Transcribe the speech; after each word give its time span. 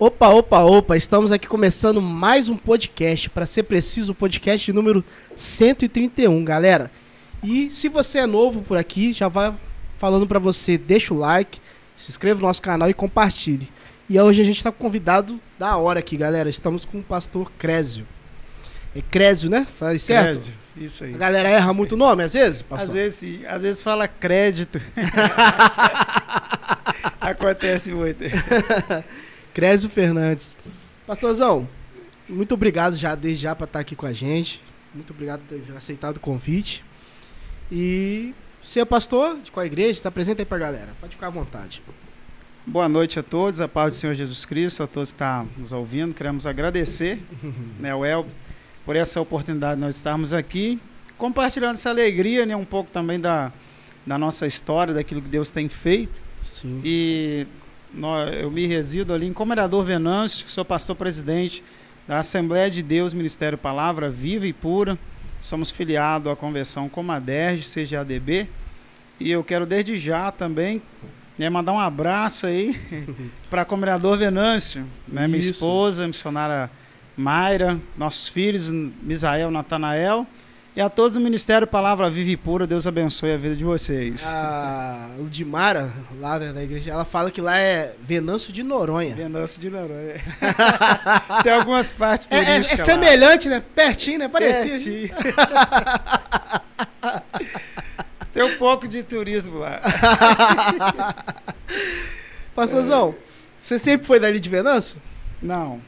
Opa, 0.00 0.28
opa, 0.28 0.60
opa, 0.60 0.96
estamos 0.96 1.32
aqui 1.32 1.48
começando 1.48 2.00
mais 2.00 2.48
um 2.48 2.56
podcast, 2.56 3.28
para 3.30 3.44
ser 3.44 3.64
preciso, 3.64 4.12
o 4.12 4.14
podcast 4.14 4.72
número 4.72 5.04
131, 5.34 6.44
galera. 6.44 6.88
E 7.42 7.68
se 7.72 7.88
você 7.88 8.18
é 8.18 8.26
novo 8.26 8.62
por 8.62 8.78
aqui, 8.78 9.12
já 9.12 9.26
vai 9.26 9.52
falando 9.98 10.24
para 10.24 10.38
você, 10.38 10.78
deixa 10.78 11.12
o 11.12 11.18
like, 11.18 11.58
se 11.96 12.12
inscreva 12.12 12.40
no 12.40 12.46
nosso 12.46 12.62
canal 12.62 12.88
e 12.88 12.94
compartilhe. 12.94 13.68
E 14.08 14.20
hoje 14.20 14.40
a 14.40 14.44
gente 14.44 14.62
tá 14.62 14.70
com 14.70 14.84
um 14.84 14.86
convidado 14.86 15.40
da 15.58 15.76
hora 15.76 15.98
aqui, 15.98 16.16
galera. 16.16 16.48
Estamos 16.48 16.84
com 16.84 17.00
o 17.00 17.02
pastor 17.02 17.50
Crésio. 17.58 18.06
É 18.94 19.02
Crésio, 19.02 19.50
né? 19.50 19.66
Faz 19.80 20.04
certo? 20.04 20.30
Crésio, 20.30 20.54
isso 20.76 21.02
aí. 21.02 21.12
A 21.12 21.18
galera 21.18 21.48
erra 21.48 21.72
muito 21.72 21.96
o 21.96 21.98
nome 21.98 22.22
às 22.22 22.34
vezes, 22.34 22.62
pastor? 22.62 22.86
Às 22.86 22.94
vezes 22.94 23.18
sim, 23.18 23.44
às 23.46 23.62
vezes 23.62 23.82
fala 23.82 24.06
crédito. 24.06 24.80
Acontece 27.20 27.90
muito. 27.90 28.22
Crésio 29.58 29.90
Fernandes. 29.90 30.56
Pastorzão, 31.04 31.68
muito 32.28 32.54
obrigado 32.54 32.94
já 32.94 33.16
desde 33.16 33.42
já 33.42 33.56
para 33.56 33.64
estar 33.64 33.80
aqui 33.80 33.96
com 33.96 34.06
a 34.06 34.12
gente. 34.12 34.62
Muito 34.94 35.12
obrigado 35.12 35.40
por 35.40 35.58
ter 35.58 35.76
aceitado 35.76 36.18
o 36.18 36.20
convite. 36.20 36.84
E 37.68 38.32
você 38.62 38.78
é 38.78 38.84
pastor 38.84 39.40
de 39.40 39.50
qual 39.50 39.66
igreja? 39.66 39.90
Está 39.90 40.12
presente 40.12 40.42
aí 40.42 40.44
pra 40.44 40.58
galera. 40.58 40.94
Pode 41.00 41.16
ficar 41.16 41.26
à 41.26 41.30
vontade. 41.30 41.82
Boa 42.64 42.88
noite 42.88 43.18
a 43.18 43.22
todos, 43.24 43.60
a 43.60 43.66
paz 43.66 43.94
do 43.94 43.96
Senhor 43.98 44.14
Jesus 44.14 44.46
Cristo, 44.46 44.84
a 44.84 44.86
todos 44.86 45.10
que 45.10 45.16
estão 45.16 45.48
nos 45.56 45.72
ouvindo. 45.72 46.14
Queremos 46.14 46.46
agradecer, 46.46 47.20
né, 47.80 47.92
o 47.92 48.04
El, 48.04 48.26
por 48.86 48.94
essa 48.94 49.20
oportunidade 49.20 49.74
de 49.74 49.80
nós 49.80 49.96
estarmos 49.96 50.32
aqui, 50.32 50.80
compartilhando 51.16 51.74
essa 51.74 51.90
alegria, 51.90 52.46
né, 52.46 52.54
um 52.54 52.64
pouco 52.64 52.92
também 52.92 53.18
da, 53.18 53.52
da 54.06 54.16
nossa 54.16 54.46
história, 54.46 54.94
daquilo 54.94 55.20
que 55.20 55.28
Deus 55.28 55.50
tem 55.50 55.68
feito. 55.68 56.22
Sim. 56.40 56.80
E 56.84 57.44
eu 58.40 58.50
me 58.50 58.66
resido 58.66 59.14
ali 59.14 59.26
em 59.26 59.32
Comendador 59.32 59.82
Venâncio, 59.82 60.48
sou 60.48 60.64
pastor 60.64 60.94
presidente 60.94 61.62
da 62.06 62.18
Assembleia 62.18 62.70
de 62.70 62.82
Deus 62.82 63.12
Ministério 63.12 63.56
Palavra 63.56 64.10
Viva 64.10 64.46
e 64.46 64.52
Pura. 64.52 64.98
Somos 65.40 65.70
filiados 65.70 66.30
à 66.30 66.36
conversão 66.36 66.88
Comaderge, 66.88 67.64
CGADB. 67.64 68.48
E 69.20 69.30
eu 69.30 69.42
quero 69.42 69.66
desde 69.66 69.96
já 69.96 70.30
também 70.30 70.82
né, 71.38 71.48
mandar 71.48 71.72
um 71.72 71.80
abraço 71.80 72.46
aí 72.46 72.76
para 73.48 73.64
Comendador 73.64 74.18
Venâncio, 74.18 74.86
né, 75.06 75.26
minha 75.26 75.38
esposa, 75.38 76.06
missionária 76.06 76.70
Mayra, 77.16 77.80
nossos 77.96 78.28
filhos, 78.28 78.68
Misael, 78.68 79.50
Natanael. 79.50 80.26
E 80.78 80.80
a 80.80 80.88
todos 80.88 81.14
do 81.14 81.20
Ministério 81.20 81.66
Palavra 81.66 82.08
Viva 82.08 82.30
e 82.30 82.36
Pura, 82.36 82.64
Deus 82.64 82.86
abençoe 82.86 83.32
a 83.32 83.36
vida 83.36 83.56
de 83.56 83.64
vocês. 83.64 84.24
A 84.24 85.08
Ludmara, 85.18 85.92
lá 86.20 86.38
da 86.38 86.52
da 86.52 86.62
igreja, 86.62 86.92
ela 86.92 87.04
fala 87.04 87.32
que 87.32 87.40
lá 87.40 87.58
é 87.58 87.96
Venâncio 88.00 88.52
de 88.52 88.62
Noronha. 88.62 89.12
Venâncio 89.12 89.60
de 89.60 89.68
Noronha. 89.68 90.22
Tem 91.42 91.52
algumas 91.52 91.90
partes 91.90 92.28
É, 92.30 92.36
é- 92.36 92.58
é 92.58 92.62
semelhante, 92.62 93.48
né? 93.48 93.60
Pertinho, 93.74 94.20
né? 94.20 94.28
Parecia. 94.28 94.70
Pertinho. 94.70 95.10
Tem 98.32 98.44
um 98.44 98.56
pouco 98.56 98.86
de 98.86 99.02
turismo 99.02 99.58
lá. 99.58 99.80
Pastorzão, 102.54 103.16
você 103.60 103.80
sempre 103.80 104.06
foi 104.06 104.20
dali 104.20 104.38
de 104.38 104.48
Venâncio? 104.48 104.96
Não. 105.42 105.80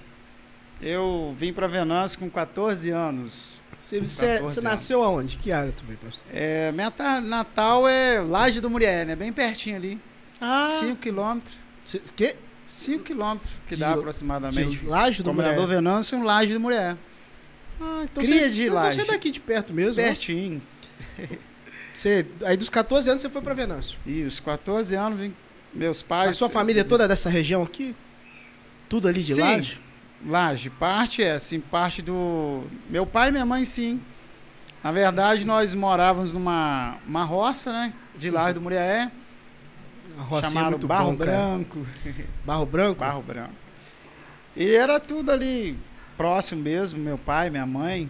Eu 0.82 1.32
vim 1.36 1.52
para 1.52 1.68
Venâncio 1.68 2.18
com 2.18 2.28
14 2.28 2.90
anos. 2.90 3.62
Você, 3.80 4.00
você, 4.00 4.26
14 4.34 4.54
você 4.54 4.60
nasceu 4.60 5.02
aonde? 5.02 5.38
Que 5.38 5.50
área 5.52 5.72
também, 5.72 5.96
pastor? 5.96 6.22
É, 6.32 6.70
minha 6.72 6.90
ta- 6.90 7.20
Natal 7.20 7.88
é 7.88 8.20
Laje 8.20 8.60
do 8.60 8.68
Murié, 8.70 9.04
né? 9.04 9.16
Bem 9.16 9.32
pertinho 9.32 9.76
ali. 9.76 10.00
Ah, 10.40 10.66
5 10.80 10.96
quilômetros. 10.96 11.56
Cê- 11.84 12.00
que? 12.14 12.36
5 12.66 13.02
quilômetros 13.04 13.50
que 13.66 13.74
De- 13.74 13.80
dá 13.80 13.92
De 13.94 13.98
aproximadamente. 13.98 14.84
Laje 14.84 15.22
do 15.22 15.30
Comendador 15.30 15.62
Mulher. 15.62 15.74
Venâncio 15.76 16.16
e 16.16 16.20
um 16.20 16.24
Laje 16.24 16.52
do 16.52 16.60
Murié. 16.60 16.96
Ah, 17.80 18.02
então 18.04 18.22
Cria 18.22 18.40
você, 18.42 18.50
de 18.50 18.62
então 18.64 18.74
Laje. 18.76 18.96
você 18.96 19.02
é 19.02 19.12
daqui 19.12 19.30
de 19.30 19.40
perto 19.40 19.72
mesmo, 19.72 20.00
né? 20.00 20.08
Pertinho. 20.08 20.62
Você, 21.92 22.24
aí 22.44 22.56
dos 22.56 22.70
14 22.70 23.10
anos 23.10 23.20
você 23.20 23.28
foi 23.28 23.42
pra 23.42 23.52
Venâncio. 23.52 23.98
E 24.06 24.22
os 24.22 24.40
14 24.40 24.94
anos, 24.94 25.18
vim, 25.20 25.34
meus 25.74 26.00
A 26.00 26.04
pais... 26.06 26.36
sua 26.36 26.48
família 26.48 26.82
toda 26.84 27.04
é 27.04 27.08
dessa 27.08 27.28
região 27.28 27.62
aqui? 27.62 27.94
Tudo 28.88 29.06
ali 29.08 29.20
de 29.20 29.34
Sim. 29.34 29.42
Laje? 29.42 29.78
Laje, 30.26 30.68
parte 30.68 31.22
é 31.22 31.32
assim, 31.32 31.60
parte 31.60 32.02
do. 32.02 32.64
Meu 32.88 33.06
pai 33.06 33.28
e 33.28 33.32
minha 33.32 33.46
mãe, 33.46 33.64
sim. 33.64 34.00
Na 34.84 34.92
verdade, 34.92 35.46
nós 35.46 35.74
morávamos 35.74 36.34
numa 36.34 36.98
uma 37.06 37.24
roça, 37.24 37.72
né? 37.72 37.94
De 38.16 38.30
Laje 38.30 38.54
do 38.54 38.60
Muriaé, 38.60 39.10
é 39.10 40.42
chamado 40.42 40.70
muito 40.72 40.86
Barro 40.86 41.12
bom. 41.12 41.16
Branco. 41.16 41.86
Barro 42.44 42.66
Branco? 42.66 43.00
Barro 43.00 43.22
Branco. 43.22 43.54
E 44.54 44.74
era 44.74 45.00
tudo 45.00 45.30
ali 45.30 45.78
próximo 46.18 46.62
mesmo, 46.62 46.98
meu 46.98 47.16
pai, 47.16 47.48
minha 47.48 47.66
mãe. 47.66 48.08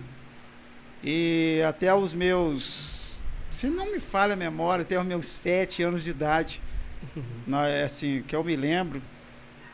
E 1.04 1.62
até 1.68 1.94
os 1.94 2.12
meus. 2.12 3.22
Se 3.50 3.68
não 3.68 3.92
me 3.92 4.00
falha 4.00 4.32
a 4.32 4.36
memória, 4.36 4.82
até 4.82 4.98
os 4.98 5.06
meus 5.06 5.26
sete 5.26 5.82
anos 5.82 6.02
de 6.02 6.10
idade. 6.10 6.60
Nós, 7.46 7.72
assim, 7.84 8.22
que 8.26 8.34
eu 8.34 8.42
me 8.42 8.56
lembro, 8.56 9.00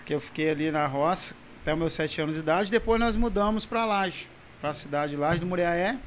que 0.05 0.13
eu 0.15 0.21
fiquei 0.21 0.51
ali 0.51 0.71
na 0.71 0.87
roça 0.87 1.35
até 1.66 1.72
os 1.72 1.78
meus 1.81 1.93
sete 1.94 2.21
anos 2.21 2.37
de 2.37 2.41
idade. 2.43 2.71
Depois 2.71 3.00
nós 3.00 3.16
mudamos 3.16 3.66
para 3.66 3.84
Laje, 3.84 4.28
para 4.60 4.71
a 4.71 4.72
cidade 4.72 5.10
de 5.10 5.19
Laje 5.19 5.41
do 5.41 5.47
Muriaé. 5.47 5.99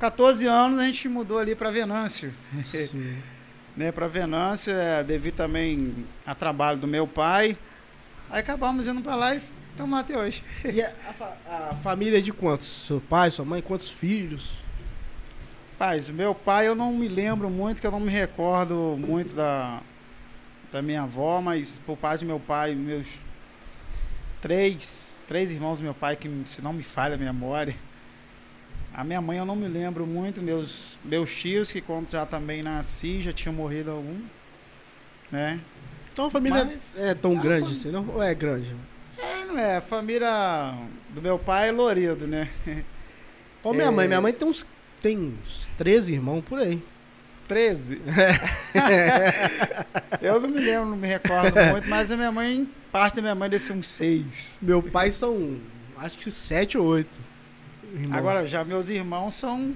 14 0.00 0.46
anos 0.46 0.78
a 0.78 0.86
gente 0.86 1.06
mudou 1.10 1.38
ali 1.38 1.54
para 1.54 1.70
Venâncio 1.70 2.32
Sim. 2.62 3.18
né, 3.76 3.92
para 3.92 4.08
Venâncio, 4.08 4.72
é, 4.72 5.04
devido 5.04 5.34
também 5.34 6.06
a 6.24 6.34
trabalho 6.34 6.78
do 6.78 6.86
meu 6.86 7.06
pai. 7.06 7.54
Aí 8.30 8.40
acabamos 8.40 8.86
indo 8.86 9.02
para 9.02 9.14
lá 9.14 9.34
e 9.34 9.42
estamos 9.72 9.92
lá 9.92 10.00
até 10.00 10.18
hoje. 10.18 10.42
E 10.64 10.80
a, 10.80 10.90
a 11.46 11.70
a 11.70 11.74
família 11.82 12.16
é 12.16 12.22
de 12.22 12.32
quantos? 12.32 12.86
Seu 12.86 12.98
pai, 12.98 13.30
sua 13.30 13.44
mãe, 13.44 13.60
quantos 13.60 13.90
filhos? 13.90 14.52
Paz, 15.78 16.08
o 16.08 16.14
meu 16.14 16.34
pai 16.34 16.66
eu 16.66 16.74
não 16.74 16.94
me 16.94 17.08
lembro 17.08 17.50
muito, 17.50 17.78
que 17.78 17.86
eu 17.86 17.90
não 17.90 18.00
me 18.00 18.10
recordo 18.10 18.96
muito 18.98 19.34
da, 19.34 19.82
da 20.72 20.80
minha 20.80 21.02
avó, 21.02 21.42
mas 21.42 21.78
por 21.78 21.94
parte 21.94 22.20
do 22.20 22.26
meu 22.26 22.40
pai, 22.40 22.74
meus 22.74 23.06
três, 24.44 25.16
três 25.26 25.50
irmãos 25.50 25.78
do 25.78 25.84
meu 25.84 25.94
pai, 25.94 26.16
que 26.16 26.30
se 26.44 26.60
não 26.60 26.74
me 26.74 26.82
falha 26.82 27.14
a 27.14 27.18
memória. 27.18 27.74
A 28.92 29.02
minha 29.02 29.18
mãe 29.18 29.38
eu 29.38 29.46
não 29.46 29.56
me 29.56 29.66
lembro 29.66 30.06
muito, 30.06 30.42
meus, 30.42 30.98
meus 31.02 31.34
tios, 31.34 31.72
que 31.72 31.80
quando 31.80 32.10
já 32.10 32.26
também 32.26 32.62
nasci, 32.62 33.22
já 33.22 33.32
tinham 33.32 33.54
morrido 33.54 33.90
algum, 33.90 34.20
né? 35.32 35.58
Então 36.12 36.26
a 36.26 36.30
família 36.30 36.62
Mas- 36.62 36.98
é 36.98 37.14
tão 37.14 37.34
grande 37.36 37.72
assim, 37.72 37.90
não? 37.90 38.06
Ou 38.06 38.22
é 38.22 38.34
grande? 38.34 38.76
É, 39.16 39.46
não 39.46 39.58
é, 39.58 39.78
a 39.78 39.80
família 39.80 40.74
do 41.08 41.22
meu 41.22 41.38
pai 41.38 41.70
é 41.70 41.72
Loredo, 41.72 42.26
né? 42.26 42.50
Ó, 43.64 43.72
minha 43.72 43.86
É. 43.86 43.90
mãe, 43.90 44.06
minha 44.06 44.20
mãe 44.20 44.32
tem 44.34 44.46
uns, 44.46 44.66
tem 45.00 45.18
uns 45.18 45.70
13 45.78 46.12
irmãos 46.12 46.42
por 46.42 46.58
aí. 46.58 46.82
13. 47.48 47.98
eu 50.20 50.38
não 50.38 50.50
me 50.50 50.60
lembro, 50.60 50.90
não 50.90 50.96
me 50.98 51.08
recordo 51.08 51.54
muito, 51.72 51.88
mas 51.88 52.10
a 52.10 52.16
minha 52.16 52.30
mãe, 52.30 52.68
parte 52.94 53.16
da 53.16 53.22
minha 53.22 53.34
mãe 53.34 53.50
desse 53.50 53.72
uns 53.72 53.88
6. 53.88 54.60
Meu 54.62 54.80
pai 54.80 55.10
são, 55.10 55.58
acho 55.96 56.16
que 56.16 56.30
7 56.30 56.78
ou 56.78 56.86
8. 56.86 57.20
Agora, 58.12 58.46
já 58.46 58.64
meus 58.64 58.88
irmãos 58.88 59.34
são 59.34 59.74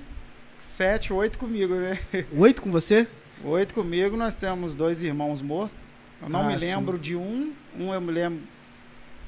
7, 0.56 1.12
8 1.12 1.36
comigo, 1.36 1.74
né? 1.74 1.98
8 2.32 2.62
com 2.62 2.70
você? 2.70 3.08
8 3.42 3.74
comigo, 3.74 4.16
nós 4.16 4.36
temos 4.36 4.76
dois 4.76 5.02
irmãos 5.02 5.42
mortos. 5.42 5.76
Eu 6.22 6.28
não 6.28 6.42
Ah, 6.42 6.44
me 6.44 6.54
lembro 6.54 6.96
de 6.96 7.16
um, 7.16 7.52
um 7.76 7.92
eu 7.92 8.00
me 8.00 8.12
lembro 8.12 8.40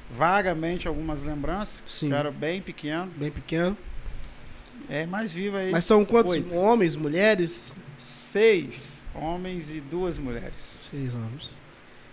vagamente 0.09 0.87
algumas 0.87 1.21
lembranças, 1.21 1.83
Sim. 1.85 2.07
que 2.07 2.13
eu 2.13 2.17
era 2.17 2.31
bem 2.31 2.61
pequeno. 2.61 3.11
Bem 3.17 3.29
pequeno. 3.29 3.75
É 4.89 5.05
mais 5.05 5.33
vivo 5.33 5.57
aí. 5.57 5.69
Mas 5.69 5.83
são 5.83 6.05
quantos 6.05 6.31
Oito. 6.31 6.55
homens, 6.55 6.95
mulheres? 6.95 7.75
Seis 7.97 9.05
homens 9.13 9.73
e 9.73 9.81
duas 9.81 10.17
mulheres. 10.17 10.77
Seis 10.79 11.13
homens. 11.13 11.60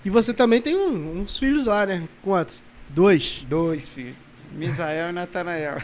E 0.05 0.11
você 0.11 0.33
também 0.33 0.61
tem 0.61 0.77
um- 0.77 1.21
uns 1.21 1.39
filhos 1.39 1.67
lá, 1.67 1.85
né? 1.87 2.03
Quantos? 2.23 2.65
Dois. 2.89 3.45
Dois 3.49 3.89
filhos. 3.89 4.17
Misael 4.53 5.11
e 5.11 5.13
Natanael. 5.13 5.77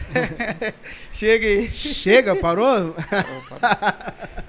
Chega 1.13 1.45
aí. 1.45 1.69
Chega, 1.69 2.35
parou? 2.35 2.95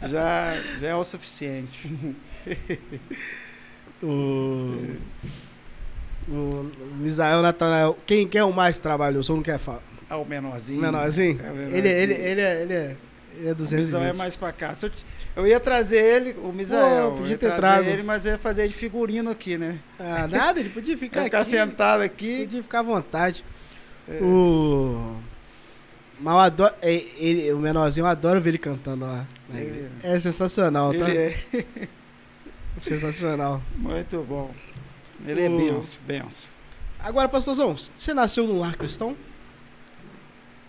Já, 0.08 0.54
já 0.80 0.88
é 0.88 0.94
o 0.94 1.04
suficiente. 1.04 1.90
o... 4.02 4.96
O 6.28 6.70
Misael 6.98 7.40
Natanael. 7.40 7.96
Quem, 8.04 8.26
quem 8.26 8.40
é 8.40 8.44
o 8.44 8.52
mais 8.52 8.78
trabalhoso? 8.80 9.32
Ou 9.32 9.36
não 9.36 9.44
quer 9.44 9.58
falar? 9.58 9.82
Ah, 10.10 10.16
o 10.16 10.24
menorzinho. 10.24 10.78
O 10.78 10.82
menorzinho? 10.82 11.40
É 11.44 11.50
o 11.50 11.54
menorzinho. 11.54 11.76
Ele, 11.76 11.88
ele, 11.88 12.14
ele, 12.14 12.40
é, 12.40 12.62
ele, 12.62 12.72
é, 12.74 12.96
ele 13.38 13.48
é 13.48 13.52
O 13.52 13.54
220. 13.54 13.84
Misael 13.86 14.04
é 14.08 14.12
mais 14.12 14.34
pra 14.34 14.50
cá. 14.52 14.74
Se 14.74 14.86
Eu, 14.86 14.90
eu 15.36 15.46
ia 15.46 15.60
trazer 15.60 15.98
ele, 16.02 16.32
o 16.42 16.52
Misael. 16.52 17.08
Pô, 17.10 17.12
eu 17.12 17.16
podia 17.18 17.30
ia 17.32 17.38
ter 17.38 17.46
trazer 17.46 17.60
trago. 17.60 17.88
ele, 17.90 18.02
mas 18.02 18.24
eu 18.26 18.32
ia 18.32 18.38
fazer 18.38 18.66
de 18.66 18.74
figurino 18.74 19.30
aqui, 19.30 19.56
né? 19.58 19.78
Ah, 20.00 20.26
nada, 20.26 20.58
ele 20.58 20.70
podia 20.70 20.96
ficar 20.98 21.22
Ficar, 21.24 21.40
aqui. 21.40 21.50
sentado 21.50 22.00
aqui. 22.02 22.40
Podia 22.46 22.62
ficar 22.62 22.80
à 22.80 22.82
vontade. 22.82 23.44
É. 24.08 24.18
O. 24.22 25.16
Mas 26.18 26.32
eu 26.34 26.40
adoro. 26.40 26.74
é, 26.80 26.94
Ele, 27.18 27.52
o 27.52 27.58
menorzinho, 27.58 28.04
eu 28.04 28.08
adoro 28.08 28.40
ver 28.40 28.50
ele 28.50 28.58
cantando 28.58 29.04
lá. 29.04 29.26
Ele- 29.52 29.60
igreja. 29.62 29.90
É 30.02 30.18
sensacional, 30.18 30.90
tá? 30.94 31.08
Ele 31.10 31.18
é 31.18 31.36
Sensacional. 32.80 33.62
muito 33.76 34.22
bom. 34.28 34.50
Ele 35.26 35.42
é 35.42 35.48
O- 35.48 35.56
benção, 35.56 36.02
benção. 36.06 36.52
Agora, 36.98 37.28
pastorzão, 37.28 37.76
você 37.76 38.12
nasceu 38.14 38.46
no 38.46 38.58
lar 38.58 38.74
cristão? 38.76 39.14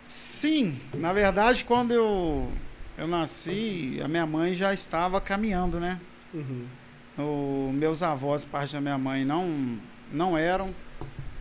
Sim, 0.07 0.77
na 0.93 1.11
verdade, 1.11 1.65
quando 1.65 1.91
eu, 1.91 2.49
eu 2.97 3.07
nasci, 3.07 3.99
a 4.03 4.07
minha 4.07 4.25
mãe 4.25 4.53
já 4.53 4.73
estava 4.73 5.21
caminhando, 5.21 5.79
né? 5.79 5.99
Uhum. 6.33 6.65
O, 7.17 7.71
meus 7.73 8.01
avós, 8.01 8.43
parte 8.43 8.73
da 8.73 8.81
minha 8.81 8.97
mãe, 8.97 9.23
não, 9.23 9.79
não 10.11 10.37
eram. 10.37 10.73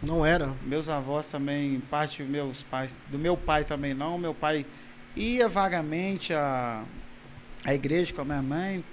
Não 0.02 0.24
era? 0.24 0.52
Meus 0.62 0.88
avós 0.88 1.28
também, 1.30 1.80
parte 1.80 2.22
dos 2.22 2.30
meus 2.30 2.62
pais, 2.62 2.96
do 3.10 3.18
meu 3.18 3.36
pai 3.36 3.64
também 3.64 3.94
não. 3.94 4.18
Meu 4.18 4.34
pai 4.34 4.66
ia 5.16 5.48
vagamente 5.48 6.34
à, 6.34 6.84
à 7.64 7.74
igreja 7.74 8.12
com 8.12 8.20
a 8.20 8.24
minha 8.24 8.42
mãe. 8.42 8.84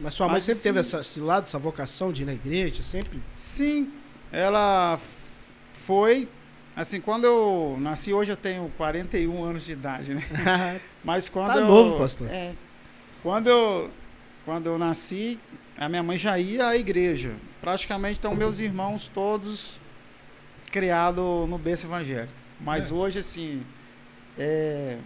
Mas 0.00 0.14
sua 0.14 0.26
mãe 0.26 0.36
Mas, 0.36 0.44
sempre 0.44 0.62
teve 0.62 0.82
sim. 0.82 0.96
essa, 0.96 1.00
esse 1.00 1.20
lado, 1.20 1.44
essa 1.44 1.58
vocação 1.58 2.12
de 2.12 2.22
ir 2.22 2.26
na 2.26 2.32
igreja, 2.32 2.82
sempre? 2.82 3.20
Sim, 3.36 3.92
ela 4.32 4.98
foi. 5.72 6.28
Assim, 6.80 6.98
quando 7.00 7.24
eu 7.24 7.76
nasci, 7.78 8.12
hoje 8.14 8.32
eu 8.32 8.36
tenho 8.36 8.72
41 8.78 9.44
anos 9.44 9.64
de 9.64 9.72
idade, 9.72 10.14
né? 10.14 10.22
Mas 11.04 11.28
quando 11.28 11.52
Tá 11.52 11.60
eu, 11.60 11.66
novo, 11.66 11.98
pastor. 11.98 12.26
É, 12.30 12.54
quando 13.22 13.48
eu, 13.48 13.90
quando 14.46 14.66
eu 14.66 14.78
nasci, 14.78 15.38
a 15.78 15.88
minha 15.90 16.02
mãe 16.02 16.16
já 16.16 16.38
ia 16.38 16.68
à 16.68 16.76
igreja. 16.76 17.34
Praticamente 17.60 18.14
estão 18.14 18.34
meus 18.34 18.60
irmãos 18.60 19.10
todos 19.12 19.78
criados 20.72 21.22
no 21.48 21.58
berço 21.58 21.86
evangélico. 21.86 22.32
Mas 22.58 22.90
É. 22.90 22.94
hoje, 22.94 23.18
assim, 23.18 23.62
é 24.38 24.96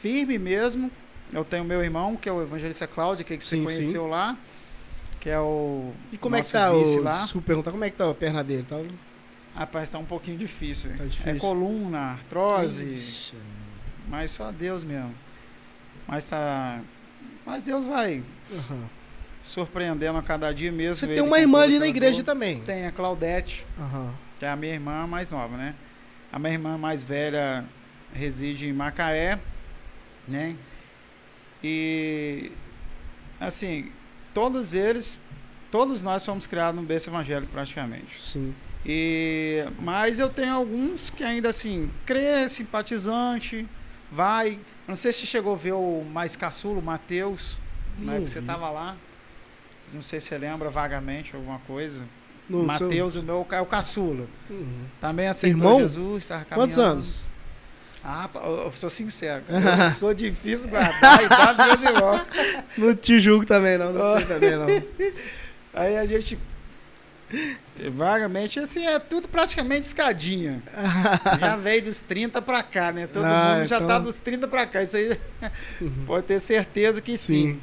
firme 0.00 0.38
mesmo. 0.40 0.90
Eu 1.32 1.44
tenho 1.44 1.64
meu 1.64 1.84
irmão, 1.84 2.16
que 2.16 2.28
é 2.28 2.32
o 2.32 2.42
evangelista 2.42 2.86
Cláudio, 2.88 3.24
que, 3.24 3.36
que 3.36 3.44
você 3.44 3.56
Sim, 3.56 3.64
conheceu 3.64 4.08
lá, 4.08 4.36
que 5.20 5.30
é 5.30 5.38
o 5.38 5.92
E 6.12 6.18
como 6.18 6.34
é 6.34 6.40
que 6.42 6.50
tá 6.50 6.72
o. 6.72 7.02
lá. 7.02 7.20
Desculpa 7.22 7.46
perguntar, 7.46 7.70
como 7.70 7.84
é 7.84 7.90
que 7.90 7.96
tá 7.96 8.10
a 8.10 8.14
perna 8.14 8.42
dele? 8.42 8.66
Tá, 8.68 8.80
Rapaz, 9.54 9.90
tá 9.90 9.98
um 9.98 10.04
pouquinho 10.04 10.38
difícil. 10.38 10.96
Tá 10.96 11.04
É 11.04 11.06
difícil. 11.06 11.38
coluna, 11.40 11.98
artrose, 12.12 12.84
Ixi. 12.84 13.34
mas 14.08 14.30
só 14.30 14.50
Deus 14.50 14.82
mesmo. 14.82 15.14
Mas 16.06 16.28
tá. 16.28 16.80
Mas 17.44 17.62
Deus 17.62 17.84
vai 17.86 18.22
Aham. 18.50 18.88
surpreendendo 19.42 20.18
a 20.18 20.22
cada 20.22 20.52
dia 20.54 20.72
mesmo. 20.72 20.94
Você 20.94 21.06
tem 21.06 21.20
uma 21.20 21.38
irmã 21.38 21.62
ali 21.62 21.78
na 21.78 21.86
igreja 21.86 22.22
também. 22.22 22.60
Tem 22.62 22.86
a 22.86 22.92
Claudete, 22.92 23.66
Aham. 23.78 24.14
que 24.38 24.44
é 24.44 24.48
a 24.48 24.56
minha 24.56 24.72
irmã 24.72 25.06
mais 25.06 25.30
nova, 25.30 25.56
né? 25.56 25.74
A 26.32 26.38
minha 26.38 26.52
irmã 26.54 26.78
mais 26.78 27.04
velha 27.04 27.64
reside 28.14 28.68
em 28.68 28.72
Macaé, 28.72 29.38
né? 30.26 30.56
E 31.62 32.50
assim, 33.38 33.90
todos 34.32 34.72
eles, 34.74 35.20
todos 35.70 36.02
nós 36.02 36.24
fomos 36.24 36.46
criados 36.46 36.80
no 36.80 36.86
berço 36.86 37.10
evangélico 37.10 37.52
praticamente. 37.52 38.18
Sim. 38.20 38.54
E, 38.84 39.64
mas 39.80 40.18
eu 40.18 40.28
tenho 40.28 40.54
alguns 40.54 41.10
que 41.10 41.22
ainda 41.22 41.48
assim, 41.48 41.90
crê, 42.04 42.48
simpatizante, 42.48 43.66
vai. 44.10 44.58
Não 44.88 44.96
sei 44.96 45.12
se 45.12 45.20
você 45.20 45.26
chegou 45.26 45.52
a 45.52 45.56
ver 45.56 45.72
o 45.72 46.04
mais 46.12 46.34
caçulo, 46.34 46.80
o 46.80 46.82
Matheus, 46.82 47.56
época 48.00 48.20
que 48.22 48.30
você 48.30 48.40
vi. 48.40 48.46
estava 48.46 48.70
lá. 48.70 48.96
Não 49.92 50.02
sei 50.02 50.20
se 50.20 50.28
você 50.28 50.38
lembra 50.38 50.70
vagamente 50.70 51.36
alguma 51.36 51.58
coisa. 51.60 52.04
Matheus, 52.48 53.14
o 53.16 53.22
meu 53.22 53.46
é 53.50 53.60
o 53.60 53.66
caçula. 53.66 54.26
Uhum. 54.50 54.84
Também 55.00 55.28
aceitou 55.28 55.58
Irmão? 55.60 55.78
Jesus, 55.80 56.24
estava 56.24 56.44
Quantos 56.44 56.74
caminhando. 56.74 56.94
anos? 56.94 57.22
Ah, 58.04 58.28
eu 58.34 58.72
sou 58.72 58.90
sincero. 58.90 59.44
Eu 59.86 59.90
sou 59.92 60.12
difícil 60.12 60.68
guardar 60.70 61.20
e 61.22 61.28
meus 61.56 61.82
irmãos. 61.82 62.22
Não 62.76 62.96
te 62.96 63.20
julgo 63.20 63.46
também, 63.46 63.78
não. 63.78 63.92
Não 63.92 64.16
sei 64.16 64.26
também, 64.26 64.56
não. 64.56 64.66
Aí 65.72 65.96
a 65.96 66.04
gente. 66.04 66.36
Vagamente, 67.90 68.60
assim, 68.60 68.86
é 68.86 68.98
tudo 68.98 69.26
praticamente 69.28 69.86
escadinha. 69.86 70.62
Já 71.40 71.56
veio 71.56 71.82
dos 71.82 72.00
30 72.00 72.40
pra 72.42 72.62
cá, 72.62 72.92
né? 72.92 73.06
Todo 73.06 73.24
Ah, 73.24 73.54
mundo 73.56 73.66
já 73.66 73.76
então- 73.76 73.88
tá 73.88 73.98
dos 73.98 74.16
30 74.18 74.46
pra 74.46 74.66
cá. 74.66 74.82
Isso 74.82 74.96
aí 74.96 75.18
pode 76.06 76.26
ter 76.26 76.38
certeza 76.38 77.00
que 77.00 77.16
sim. 77.16 77.58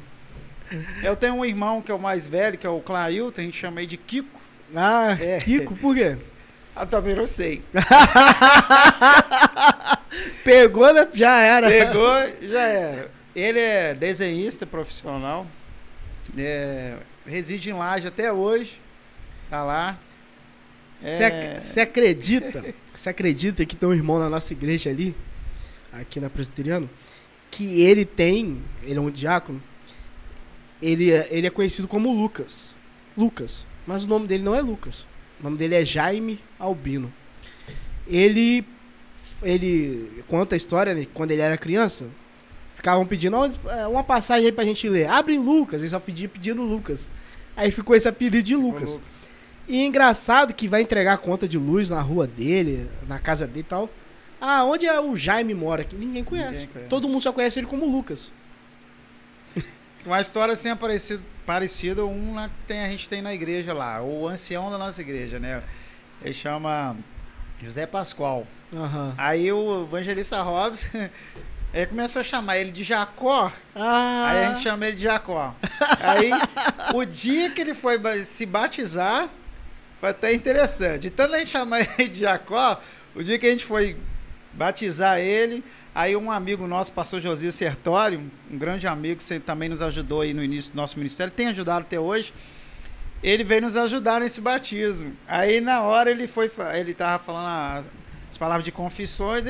Eu 1.02 1.14
tenho 1.16 1.34
um 1.34 1.44
irmão 1.44 1.80
que 1.80 1.90
é 1.90 1.94
o 1.94 1.98
mais 1.98 2.26
velho, 2.26 2.58
que 2.58 2.66
é 2.66 2.70
o 2.70 2.80
Clailton, 2.80 3.40
a 3.40 3.44
gente 3.44 3.56
chama 3.56 3.80
ele 3.80 3.86
de 3.88 3.96
Kiko. 3.96 4.40
Ah, 4.74 5.16
É. 5.20 5.38
Kiko, 5.40 5.74
por 5.76 5.94
quê? 5.94 6.16
Ah, 6.74 6.86
também 6.86 7.14
não 7.14 7.26
sei. 7.26 7.62
Pegou, 10.44 10.92
né? 10.92 11.06
Já 11.14 11.38
era. 11.40 11.68
Pegou, 11.68 12.08
já 12.42 12.60
era. 12.62 13.10
Ele 13.34 13.58
é 13.60 13.94
desenhista 13.94 14.66
profissional. 14.66 15.46
é, 16.36 16.96
reside 17.26 17.70
em 17.70 17.74
Laje 17.74 18.06
até 18.08 18.32
hoje. 18.32 18.79
Tá 19.50 19.62
lá. 19.64 19.98
Você 21.00 21.80
É. 21.80 21.82
acredita? 21.82 22.74
Você 22.94 23.08
acredita 23.08 23.64
que 23.66 23.74
tem 23.74 23.88
um 23.88 23.92
irmão 23.94 24.18
na 24.18 24.28
nossa 24.28 24.52
igreja 24.52 24.90
ali, 24.90 25.14
aqui 25.92 26.20
na 26.20 26.28
Presbiteriano, 26.30 26.88
que 27.50 27.80
ele 27.82 28.04
tem, 28.04 28.62
ele 28.82 28.98
é 28.98 29.00
um 29.00 29.10
diácono, 29.10 29.60
ele, 30.80 31.10
é- 31.10 31.26
ele 31.30 31.46
é 31.46 31.50
conhecido 31.50 31.88
como 31.88 32.12
Lucas. 32.12 32.76
Lucas. 33.16 33.64
Mas 33.86 34.04
o 34.04 34.06
nome 34.06 34.26
dele 34.26 34.44
não 34.44 34.54
é 34.54 34.60
Lucas. 34.60 35.06
O 35.40 35.44
nome 35.44 35.56
dele 35.56 35.74
é 35.74 35.84
Jaime 35.84 36.38
Albino. 36.58 37.12
Ele, 38.06 38.64
ele 39.42 40.22
conta 40.28 40.54
a 40.54 40.58
história, 40.58 40.94
né, 40.94 41.06
quando 41.12 41.30
ele 41.32 41.40
era 41.42 41.56
criança, 41.56 42.06
ficavam 42.74 43.06
pedindo 43.06 43.36
"Ó, 43.36 43.46
é, 43.70 43.86
uma 43.86 44.04
passagem 44.04 44.46
aí 44.46 44.52
pra 44.52 44.64
gente 44.64 44.86
ler. 44.88 45.08
Abre 45.08 45.38
Lucas, 45.38 45.80
ele 45.80 45.90
só 45.90 45.98
pedia 45.98 46.28
pedindo 46.28 46.62
Lucas. 46.62 47.10
Aí 47.56 47.70
ficou 47.70 47.96
esse 47.96 48.06
apelido 48.08 48.42
de 48.42 48.54
Lucas. 48.54 49.00
E 49.70 49.82
é 49.82 49.86
engraçado 49.86 50.52
que 50.52 50.66
vai 50.66 50.82
entregar 50.82 51.16
conta 51.18 51.46
de 51.46 51.56
luz 51.56 51.90
na 51.90 52.00
rua 52.00 52.26
dele, 52.26 52.90
na 53.06 53.20
casa 53.20 53.46
dele 53.46 53.60
e 53.60 53.62
tal. 53.62 53.88
Ah, 54.40 54.64
onde 54.64 54.84
é 54.84 55.00
o 55.00 55.16
Jaime 55.16 55.54
mora 55.54 55.82
aqui? 55.82 55.94
Ninguém 55.94 56.24
conhece. 56.24 56.50
Ninguém 56.50 56.66
conhece. 56.66 56.88
Todo 56.88 57.08
mundo 57.08 57.22
só 57.22 57.32
conhece 57.32 57.60
ele 57.60 57.68
como 57.68 57.86
Lucas. 57.86 58.32
Uma 60.04 60.20
história 60.20 60.54
assim 60.54 60.74
parecida, 60.74 61.22
parecida 61.46 62.04
um 62.04 62.34
na, 62.34 62.48
que 62.48 62.66
tem, 62.66 62.80
a 62.82 62.88
gente 62.88 63.08
tem 63.08 63.22
na 63.22 63.32
igreja 63.32 63.72
lá, 63.72 64.02
o 64.02 64.26
ancião 64.26 64.72
da 64.72 64.76
nossa 64.76 65.00
igreja, 65.02 65.38
né? 65.38 65.62
Ele 66.20 66.34
chama 66.34 66.96
José 67.62 67.86
Pascoal. 67.86 68.48
Aham. 68.72 69.14
Aí 69.16 69.52
o 69.52 69.84
evangelista 69.84 70.42
Hobbes 70.42 70.84
ele 71.72 71.86
começou 71.86 72.18
a 72.18 72.24
chamar 72.24 72.58
ele 72.58 72.72
de 72.72 72.82
Jacó. 72.82 73.52
Ah, 73.72 74.30
Aí 74.30 74.44
a 74.46 74.48
gente 74.48 74.64
chama 74.64 74.84
ele 74.86 74.96
de 74.96 75.04
Jacó. 75.04 75.54
Aí 76.00 76.32
o 76.92 77.04
dia 77.04 77.50
que 77.50 77.60
ele 77.60 77.72
foi 77.72 78.24
se 78.24 78.44
batizar 78.44 79.28
foi 80.00 80.08
até 80.08 80.32
interessante. 80.32 81.10
Tanto 81.10 81.34
a 81.34 81.38
gente 81.38 81.50
chamar 81.50 81.86
ele 81.98 82.08
de 82.08 82.20
Jacó, 82.20 82.80
o 83.14 83.22
dia 83.22 83.38
que 83.38 83.46
a 83.46 83.50
gente 83.50 83.66
foi 83.66 83.96
batizar 84.52 85.20
ele, 85.20 85.62
aí 85.94 86.16
um 86.16 86.30
amigo 86.30 86.66
nosso, 86.66 86.92
pastor 86.92 87.20
Josias 87.20 87.54
Sertório, 87.54 88.18
um, 88.50 88.58
grande 88.58 88.86
amigo 88.86 89.20
que 89.20 89.40
também 89.40 89.68
nos 89.68 89.82
ajudou 89.82 90.22
aí 90.22 90.32
no 90.32 90.42
início 90.42 90.72
do 90.72 90.76
nosso 90.76 90.96
ministério, 90.96 91.32
tem 91.32 91.48
ajudado 91.48 91.80
até 91.80 92.00
hoje. 92.00 92.32
Ele 93.22 93.44
veio 93.44 93.60
nos 93.60 93.76
ajudar 93.76 94.20
nesse 94.20 94.40
batismo. 94.40 95.14
Aí 95.28 95.60
na 95.60 95.82
hora 95.82 96.10
ele 96.10 96.26
foi, 96.26 96.50
ele 96.74 96.94
tava 96.94 97.22
falando 97.22 97.86
as 98.30 98.38
palavras 98.38 98.64
de 98.64 98.72
confissões, 98.72 99.44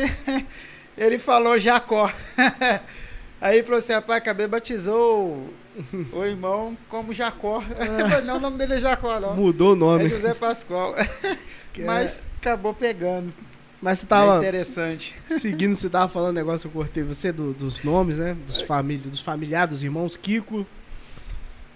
ele 0.99 1.19
falou 1.19 1.59
Jacó. 1.59 2.13
Aí 3.41 3.63
falou 3.63 3.79
assim, 3.79 3.95
rapaz, 3.95 4.19
acabei 4.19 4.47
batizou 4.47 5.49
o, 6.13 6.25
irmão 6.25 6.77
como 6.89 7.13
Jacó. 7.13 7.63
não, 8.25 8.37
o 8.37 8.41
nome 8.41 8.59
dele 8.59 8.75
é 8.75 8.81
Jacó, 8.81 9.19
não. 9.21 9.35
mudou 9.35 9.73
o 9.73 9.77
É 9.77 9.79
nome. 9.79 10.09
José 10.09 10.35
Pascoal. 10.35 10.95
Que 11.73 11.85
Mas 11.85 12.27
acabou 12.41 12.75
pegando. 12.75 13.33
Mas 13.81 14.01
você 14.01 14.05
É 14.05 14.09
tava 14.09 14.39
interessante. 14.39 15.15
seguindo, 15.39 15.77
você 15.77 15.89
tava 15.89 16.09
falando 16.13 16.35
negócio, 16.35 16.67
eu 16.67 16.71
cortei 16.73 17.03
você 17.05 17.31
do- 17.31 17.53
dos 17.53 17.85
nomes, 17.85 18.17
né? 18.17 18.37
Dos, 18.47 18.61
família, 18.61 19.09
dos 19.09 19.21
familiares, 19.21 19.75
dos 19.75 19.83
irmãos 19.85 20.17
Kiko. 20.17 20.67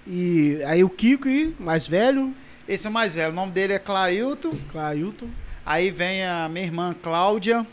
E 0.06 0.58
aí 0.66 0.82
o 0.84 0.90
Kiko 0.90 1.28
e 1.28 1.54
mais 1.58 1.86
velho, 1.86 2.34
Esse 2.68 2.86
é 2.86 2.90
o 2.90 2.92
mais 2.92 3.14
velho. 3.14 3.30
O 3.30 3.34
nome 3.34 3.52
dele 3.52 3.74
é 3.74 3.78
Clailton. 3.78 4.52
Clailton. 4.72 5.28
Aí 5.64 5.90
vem 5.90 6.24
a 6.24 6.48
minha 6.48 6.64
irmã 6.64 6.94
Cláudia. 7.00 7.64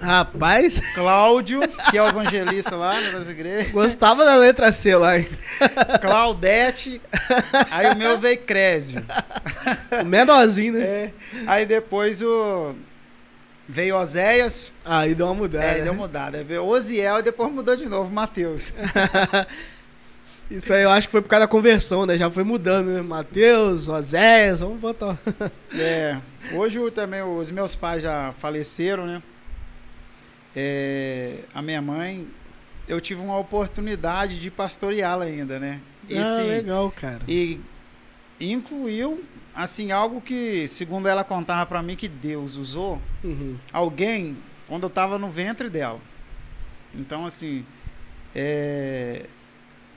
Rapaz, 0.00 0.80
Cláudio, 0.94 1.60
que 1.90 1.98
é 1.98 2.02
o 2.02 2.08
evangelista 2.08 2.76
lá 2.76 3.00
na 3.00 3.12
nossa 3.12 3.30
igreja. 3.30 3.70
gostava 3.72 4.24
da 4.24 4.36
letra 4.36 4.70
C 4.72 4.94
lá, 4.94 5.18
hein? 5.18 5.28
Claudete. 6.00 7.00
Aí 7.70 7.92
o 7.92 7.96
meu 7.96 8.18
veio 8.18 8.38
Crésio. 8.38 9.02
O 10.00 10.04
menorzinho, 10.04 10.74
né? 10.74 10.80
É. 10.80 11.12
Aí 11.46 11.66
depois 11.66 12.22
o. 12.22 12.74
Veio 13.68 13.96
Oséias. 13.96 14.72
Aí 14.84 15.14
deu 15.14 15.26
uma 15.26 15.34
mudada. 15.34 15.64
É, 15.64 15.78
né? 15.78 15.84
deu 15.84 15.94
mudada. 15.94 16.38
Aí 16.38 16.44
veio 16.44 16.64
Osiel 16.64 17.18
e 17.18 17.22
depois 17.22 17.52
mudou 17.52 17.74
de 17.74 17.86
novo, 17.86 18.10
Mateus. 18.10 18.72
Isso 20.48 20.72
aí 20.72 20.84
eu 20.84 20.90
acho 20.90 21.08
que 21.08 21.12
foi 21.12 21.20
por 21.20 21.28
causa 21.28 21.44
da 21.44 21.50
conversão, 21.50 22.06
né? 22.06 22.16
Já 22.16 22.30
foi 22.30 22.44
mudando, 22.44 22.86
né? 22.88 23.02
Mateus, 23.02 23.88
Oséias, 23.88 24.60
vamos 24.60 24.78
botar. 24.78 25.18
É, 25.74 26.18
hoje 26.52 26.78
também 26.92 27.22
os 27.22 27.50
meus 27.50 27.74
pais 27.74 28.04
já 28.04 28.32
faleceram, 28.38 29.06
né? 29.06 29.20
É, 30.58 31.40
a 31.52 31.60
minha 31.60 31.82
mãe, 31.82 32.26
eu 32.88 32.98
tive 33.00 33.20
uma 33.20 33.38
oportunidade 33.38 34.40
de 34.40 34.50
pastoreá-la 34.50 35.26
ainda, 35.26 35.58
né? 35.58 35.80
E, 36.08 36.18
ah, 36.18 36.24
sim, 36.24 36.48
legal, 36.48 36.90
cara. 36.90 37.20
e 37.28 37.60
incluiu 38.40 39.22
assim, 39.54 39.90
algo 39.92 40.20
que, 40.20 40.66
segundo 40.68 41.08
ela 41.08 41.24
contava 41.24 41.64
para 41.66 41.82
mim, 41.82 41.96
que 41.96 42.08
Deus 42.08 42.56
usou 42.56 43.00
Uhum. 43.24 43.56
alguém 43.72 44.36
quando 44.68 44.82
eu 44.84 44.88
estava 44.88 45.18
no 45.18 45.30
ventre 45.30 45.68
dela. 45.70 46.00
Então, 46.94 47.24
assim, 47.26 47.64
é, 48.34 49.26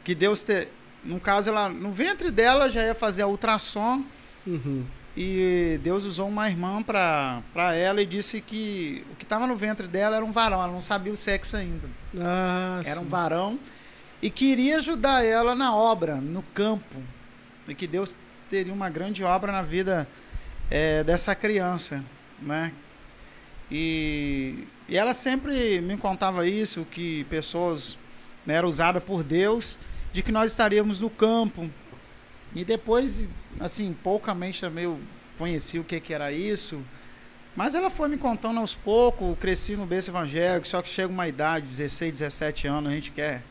que 0.03 0.15
Deus 0.15 0.43
te, 0.43 0.67
no 1.03 1.19
caso 1.19 1.49
ela 1.49 1.67
no 1.69 1.91
ventre 1.91 2.31
dela 2.31 2.69
já 2.69 2.83
ia 2.83 2.95
fazer 2.95 3.21
a 3.21 3.27
ultrassom 3.27 4.03
Uhum. 4.47 4.85
E 5.15 5.79
Deus 5.83 6.05
usou 6.05 6.27
uma 6.27 6.49
irmã 6.49 6.81
para 6.83 7.75
ela 7.75 8.01
e 8.01 8.05
disse 8.05 8.41
que 8.41 9.05
o 9.11 9.15
que 9.15 9.23
estava 9.23 9.45
no 9.47 9.55
ventre 9.55 9.87
dela 9.87 10.15
era 10.15 10.23
um 10.23 10.31
varão, 10.31 10.61
ela 10.63 10.71
não 10.71 10.81
sabia 10.81 11.11
o 11.11 11.17
sexo 11.17 11.57
ainda. 11.57 11.87
Ah, 12.17 12.81
Era 12.85 12.99
um 12.99 13.07
varão 13.07 13.59
e 14.21 14.29
queria 14.29 14.77
ajudar 14.77 15.23
ela 15.25 15.55
na 15.55 15.75
obra, 15.75 16.15
no 16.15 16.41
campo. 16.53 17.01
E 17.67 17.75
que 17.75 17.87
Deus 17.87 18.15
teria 18.49 18.73
uma 18.73 18.89
grande 18.89 19.23
obra 19.23 19.51
na 19.51 19.61
vida 19.61 20.07
eh, 20.69 21.03
dessa 21.03 21.35
criança, 21.35 22.03
né? 22.41 22.71
E, 23.71 24.67
e 24.87 24.97
ela 24.97 25.13
sempre 25.13 25.79
me 25.81 25.95
contava 25.97 26.47
isso, 26.47 26.85
que 26.89 27.23
pessoas 27.25 27.97
né, 28.45 28.55
eram 28.55 28.67
usadas 28.67 29.03
por 29.03 29.23
Deus, 29.23 29.77
de 30.11 30.23
que 30.23 30.31
nós 30.31 30.51
estaríamos 30.51 30.99
no 30.99 31.09
campo. 31.09 31.69
E 32.53 32.65
depois, 32.65 33.27
assim, 33.59 33.95
poucamente 34.03 34.61
também 34.61 34.85
eu 34.85 34.99
conheci 35.37 35.79
o 35.79 35.83
que, 35.83 35.99
que 35.99 36.13
era 36.13 36.31
isso. 36.31 36.83
Mas 37.55 37.75
ela 37.75 37.89
foi 37.89 38.07
me 38.07 38.17
contando 38.17 38.59
aos 38.59 38.73
poucos, 38.75 39.37
cresci 39.39 39.75
no 39.75 39.85
berço 39.85 40.11
evangélico, 40.11 40.67
só 40.67 40.81
que 40.81 40.89
chega 40.89 41.11
uma 41.11 41.27
idade, 41.27 41.65
16, 41.67 42.11
17 42.19 42.67
anos, 42.67 42.91
a 42.91 42.95
gente 42.95 43.11
quer 43.11 43.41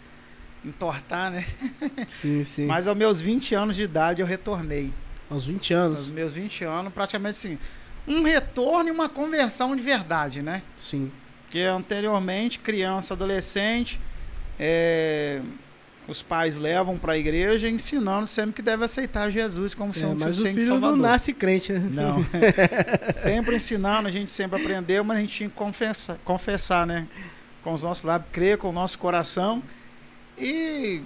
entortar, 0.65 1.31
né? 1.31 1.47
Sim, 2.09 2.45
sim. 2.45 2.67
Mas 2.67 2.89
aos 2.89 2.97
meus 2.97 3.21
20 3.21 3.55
anos 3.55 3.77
de 3.77 3.83
idade 3.83 4.21
eu 4.21 4.27
retornei. 4.27 4.93
Aos 5.31 5.47
20 5.47 5.75
Aos 5.75 5.85
anos. 5.85 6.11
meus 6.11 6.35
20 6.35 6.65
anos, 6.65 6.93
praticamente 6.93 7.33
assim, 7.33 7.59
um 8.07 8.23
retorno 8.23 8.89
e 8.89 8.93
uma 8.93 9.09
conversão 9.09 9.77
de 9.77 9.83
verdade, 9.83 10.43
né? 10.43 10.63
Sim. 10.77 11.13
Porque 11.45 11.61
anteriormente, 11.61 12.59
criança, 12.59 13.15
adolescente, 13.15 14.01
é, 14.59 15.41
os 16.09 16.23
pais 16.23 16.57
levam 16.57 16.97
para 16.97 17.13
a 17.13 17.19
igreja 17.19 17.69
ensinando 17.69 18.27
sempre 18.27 18.55
que 18.55 18.63
deve 18.63 18.83
aceitar 18.83 19.31
Jesus 19.31 19.75
como 19.75 19.91
É, 19.91 19.95
seu 19.95 20.09
mas 20.09 20.39
o 20.39 20.41
Senhor 20.41 20.55
filho 20.55 20.67
não 20.67 20.81
Salvador. 20.81 20.97
nasce 20.97 21.33
crente, 21.35 21.71
né? 21.71 21.87
Não. 21.91 22.25
sempre 23.15 23.57
ensinando, 23.57 24.09
a 24.09 24.11
gente 24.11 24.31
sempre 24.31 24.59
aprendeu, 24.59 25.05
mas 25.05 25.19
a 25.19 25.21
gente 25.21 25.35
tinha 25.35 25.49
que 25.51 25.55
confessar, 25.55 26.17
confessar 26.25 26.87
né? 26.87 27.07
Com 27.63 27.75
os 27.75 27.83
nossos 27.83 28.05
lábios, 28.05 28.31
crer 28.33 28.57
com 28.57 28.71
o 28.71 28.73
nosso 28.73 28.99
coração. 28.99 29.63
E, 30.39 31.03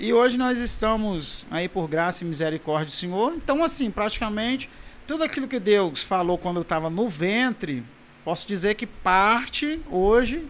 e 0.00 0.14
hoje 0.14 0.38
nós 0.38 0.60
estamos 0.60 1.44
aí 1.50 1.68
por 1.68 1.86
graça 1.86 2.24
e 2.24 2.26
misericórdia 2.26 2.86
do 2.86 2.92
Senhor. 2.92 3.34
Então, 3.34 3.62
assim, 3.62 3.90
praticamente, 3.90 4.70
tudo 5.06 5.24
aquilo 5.24 5.46
que 5.46 5.60
Deus 5.60 6.02
falou 6.02 6.38
quando 6.38 6.56
eu 6.56 6.62
estava 6.62 6.88
no 6.88 7.06
ventre, 7.06 7.84
posso 8.24 8.48
dizer 8.48 8.76
que 8.76 8.86
parte 8.86 9.78
hoje 9.90 10.46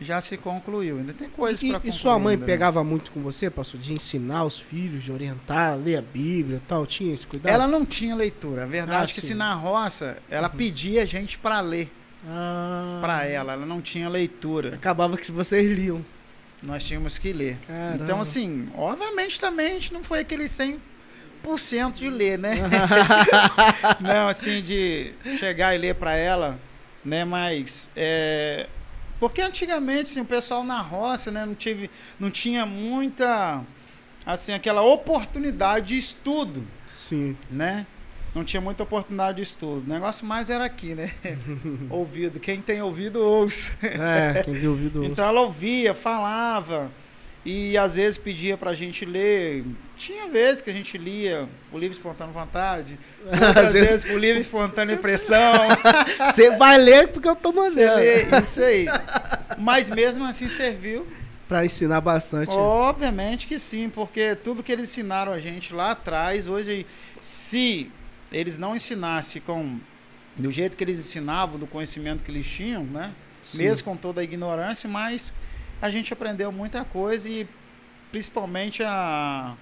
já 0.00 0.20
se 0.20 0.36
concluiu. 0.36 0.98
Ainda 0.98 1.12
tem 1.12 1.28
coisas 1.28 1.60
para 1.62 1.74
concluir. 1.74 1.90
e 1.90 1.92
sua 1.92 2.18
mãe 2.18 2.34
ainda, 2.34 2.46
né? 2.46 2.52
pegava 2.52 2.82
muito 2.84 3.10
com 3.10 3.20
você, 3.22 3.48
pastor, 3.50 3.80
de 3.80 3.92
ensinar 3.92 4.44
os 4.44 4.58
filhos, 4.58 5.02
de 5.04 5.12
orientar, 5.12 5.76
ler 5.76 5.96
a 5.98 6.02
Bíblia 6.02 6.56
e 6.58 6.66
tal? 6.68 6.86
Tinha 6.86 7.14
esse 7.14 7.26
cuidado? 7.26 7.52
Ela 7.52 7.66
não 7.66 7.84
tinha 7.86 8.14
leitura. 8.14 8.64
A 8.64 8.66
verdade 8.66 8.98
Ah, 9.00 9.04
é 9.04 9.06
que 9.06 9.20
sim. 9.20 9.28
se 9.28 9.34
na 9.34 9.54
roça, 9.54 10.18
ela 10.30 10.48
Uhum. 10.48 10.56
pedia 10.56 11.02
a 11.02 11.04
gente 11.06 11.38
para 11.38 11.60
ler. 11.60 11.90
Ah, 12.26 12.98
para 13.02 13.26
ela, 13.26 13.52
ela 13.52 13.66
não 13.66 13.80
tinha 13.82 14.08
leitura. 14.08 14.74
Acabava 14.74 15.16
que 15.16 15.30
vocês 15.30 15.70
liam. 15.70 16.04
Nós 16.62 16.82
tínhamos 16.82 17.18
que 17.18 17.32
ler. 17.32 17.58
Caramba. 17.66 18.02
Então, 18.02 18.20
assim, 18.20 18.68
obviamente 18.76 19.38
também 19.38 19.72
a 19.72 19.74
gente 19.74 19.92
não 19.92 20.02
foi 20.02 20.20
aquele 20.20 20.44
100% 20.44 20.80
de 21.98 22.08
ler, 22.08 22.38
né? 22.38 22.54
não, 24.00 24.28
assim, 24.28 24.62
de 24.62 25.12
chegar 25.38 25.74
e 25.74 25.78
ler 25.78 25.94
para 25.94 26.14
ela, 26.16 26.58
né? 27.04 27.24
Mas, 27.24 27.90
é... 27.94 28.66
porque 29.24 29.40
antigamente, 29.40 30.10
assim, 30.10 30.20
o 30.20 30.24
pessoal 30.26 30.62
na 30.62 30.82
roça, 30.82 31.30
né? 31.30 31.46
Não, 31.46 31.54
tive, 31.54 31.90
não 32.20 32.30
tinha 32.30 32.66
muita, 32.66 33.62
assim, 34.26 34.52
aquela 34.52 34.82
oportunidade 34.82 35.86
de 35.86 35.96
estudo, 35.96 36.62
Sim. 36.86 37.34
né? 37.50 37.86
Não 38.34 38.44
tinha 38.44 38.60
muita 38.60 38.82
oportunidade 38.82 39.38
de 39.38 39.42
estudo. 39.42 39.82
O 39.86 39.88
negócio 39.88 40.26
mais 40.26 40.50
era 40.50 40.66
aqui, 40.66 40.94
né? 40.94 41.10
ouvido. 41.88 42.38
Quem 42.38 42.58
tem 42.58 42.82
ouvido, 42.82 43.18
ouça. 43.18 43.72
É, 43.82 44.42
quem 44.42 44.52
deu 44.52 44.72
ouvido. 44.72 45.02
Então 45.02 45.24
ela 45.24 45.40
ouvia, 45.40 45.94
falava 45.94 46.90
e 47.44 47.76
às 47.76 47.96
vezes 47.96 48.16
pedia 48.18 48.56
pra 48.56 48.72
gente 48.74 49.04
ler. 49.04 49.64
Tinha 49.96 50.28
vezes 50.28 50.60
que 50.62 50.70
a 50.70 50.72
gente 50.72 50.96
lia 50.98 51.48
o 51.72 51.78
livro 51.78 51.92
Espontâneo 51.92 52.32
Vontade, 52.32 52.98
Às 53.30 53.72
vezes- 53.72 53.90
vezes 54.04 54.14
o 54.14 54.18
livro 54.18 54.40
Espontânea 54.40 54.94
Impressão. 54.94 55.52
Você 56.34 56.56
vai 56.56 56.78
ler 56.78 57.08
porque 57.08 57.28
eu 57.28 57.36
tô 57.36 57.52
Você 57.52 57.84
mandando. 57.86 58.00
lê, 58.00 58.40
isso 58.40 58.60
aí. 58.62 58.86
Mas 59.58 59.90
mesmo 59.90 60.24
assim 60.24 60.48
serviu. 60.48 61.06
Pra 61.46 61.64
ensinar 61.64 62.00
bastante. 62.00 62.50
Obviamente 62.50 63.46
que 63.46 63.58
sim, 63.58 63.90
porque 63.90 64.34
tudo 64.34 64.62
que 64.62 64.72
eles 64.72 64.88
ensinaram 64.88 65.30
a 65.32 65.38
gente 65.38 65.74
lá 65.74 65.90
atrás, 65.90 66.48
hoje, 66.48 66.86
se 67.20 67.90
eles 68.32 68.56
não 68.56 68.74
ensinassem 68.74 69.42
com 69.42 69.78
do 70.36 70.50
jeito 70.50 70.76
que 70.76 70.82
eles 70.82 70.98
ensinavam, 70.98 71.58
do 71.58 71.66
conhecimento 71.66 72.24
que 72.24 72.30
eles 72.30 72.46
tinham, 72.46 72.82
né? 72.84 73.12
Sim. 73.42 73.58
mesmo 73.58 73.84
com 73.84 73.94
toda 73.94 74.22
a 74.22 74.24
ignorância, 74.24 74.88
mas 74.88 75.34
a 75.80 75.90
gente 75.90 76.12
aprendeu 76.12 76.50
muita 76.52 76.84
coisa 76.84 77.28
e 77.28 77.46
principalmente 78.10 78.82
a 78.82 79.56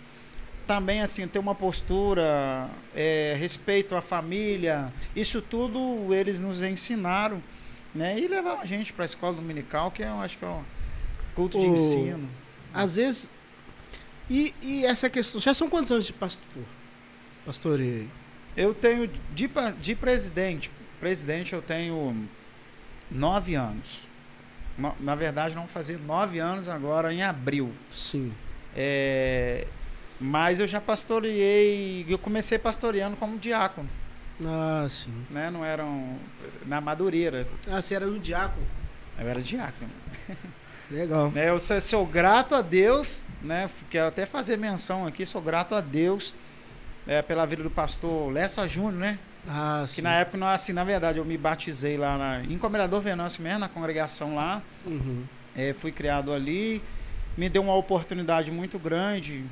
também 0.67 1.01
assim 1.01 1.27
ter 1.27 1.39
uma 1.41 1.55
postura, 1.55 2.71
é, 2.95 3.35
respeito 3.39 3.95
à 3.97 4.01
família, 4.03 4.93
isso 5.15 5.43
tudo 5.43 6.15
eles 6.15 6.39
nos 6.39 6.63
ensinaram, 6.63 7.43
né? 7.95 8.19
E 8.19 8.29
levaram 8.29 8.61
a 8.61 8.65
gente 8.65 8.93
para 8.93 9.05
a 9.05 9.07
escola 9.07 9.35
dominical, 9.35 9.91
que 9.91 10.03
eu 10.03 10.21
acho 10.21 10.39
que 10.39 10.45
é 10.45 10.49
um 10.49 10.63
culto 11.35 11.59
de 11.59 11.67
O- 11.67 11.73
ensino. 11.73 12.29
Às 12.73 12.97
vezes. 12.97 13.29
E, 14.31 14.55
e 14.63 14.87
essa 14.87 15.11
questão. 15.11 15.41
Já 15.41 15.53
são 15.53 15.69
quantos 15.69 15.91
anos 15.91 16.07
de 16.07 16.13
pastor? 16.13 16.63
Pastoreio. 17.45 18.09
Eu 18.57 18.73
tenho 18.73 19.09
de, 19.35 19.51
de 19.81 19.95
presidente, 19.97 20.71
presidente 21.01 21.53
eu 21.53 21.61
tenho 21.61 22.29
nove 23.11 23.55
anos. 23.57 24.07
No- 24.79 24.95
na 25.01 25.15
verdade, 25.15 25.55
vão 25.55 25.67
fazer 25.67 25.99
nove 25.99 26.39
anos 26.39 26.69
agora 26.69 27.13
em 27.13 27.23
abril. 27.23 27.73
Sim. 27.91 28.33
É, 28.75 29.67
mas 30.21 30.59
eu 30.61 30.67
já 30.67 30.81
pastoreei, 30.81 32.07
eu 32.09 32.19
comecei 32.19 32.59
pastoreando 32.59 33.17
como 33.17 33.39
diácono, 33.39 33.89
Ah, 34.45 34.87
sim. 34.91 35.13
né? 35.31 35.51
Não 35.51 35.65
eram 35.65 36.17
na 36.65 36.81
Madureira, 36.81 37.47
Ah, 37.71 37.83
você 37.83 37.95
era 37.95 38.07
um 38.07 38.19
diácono. 38.19 38.67
eu 39.19 39.29
era 39.29 39.41
diácono. 39.43 39.91
Legal. 40.91 41.31
Né? 41.31 41.49
Eu 41.49 41.59
sou, 41.61 41.81
sou 41.81 42.07
grato 42.07 42.55
a 42.55 42.61
Deus, 42.63 43.25
né? 43.43 43.69
Quero 43.91 44.09
até 44.09 44.25
fazer 44.27 44.57
menção 44.59 45.07
aqui, 45.07 45.25
sou 45.27 45.41
grato 45.41 45.75
a 45.75 45.81
Deus 45.81 46.35
é, 47.07 47.21
pela 47.23 47.45
vida 47.47 47.63
do 47.63 47.71
pastor 47.71 48.31
Lessa 48.33 48.67
Júnior, 48.69 48.93
né? 48.95 49.19
Ah, 49.49 49.85
sim. 49.89 49.97
Que 49.97 50.03
na 50.03 50.15
época, 50.15 50.39
nós, 50.39 50.61
assim, 50.61 50.73
na 50.73 50.85
verdade, 50.85 51.19
eu 51.19 51.25
me 51.25 51.37
batizei 51.37 51.97
lá 51.97 52.17
na, 52.17 52.45
em 52.45 52.57
Comendador 52.59 53.01
Venâncio 53.01 53.43
mesmo, 53.43 53.59
na 53.61 53.69
congregação 53.69 54.35
lá. 54.37 54.63
Uhum. 54.87 55.25
É, 55.57 55.73
fui 55.73 55.91
criado 55.93 56.33
ali, 56.33 56.83
me 57.37 57.49
deu 57.49 57.63
uma 57.63 57.75
oportunidade 57.75 58.51
muito 58.51 58.79
grande. 58.79 59.45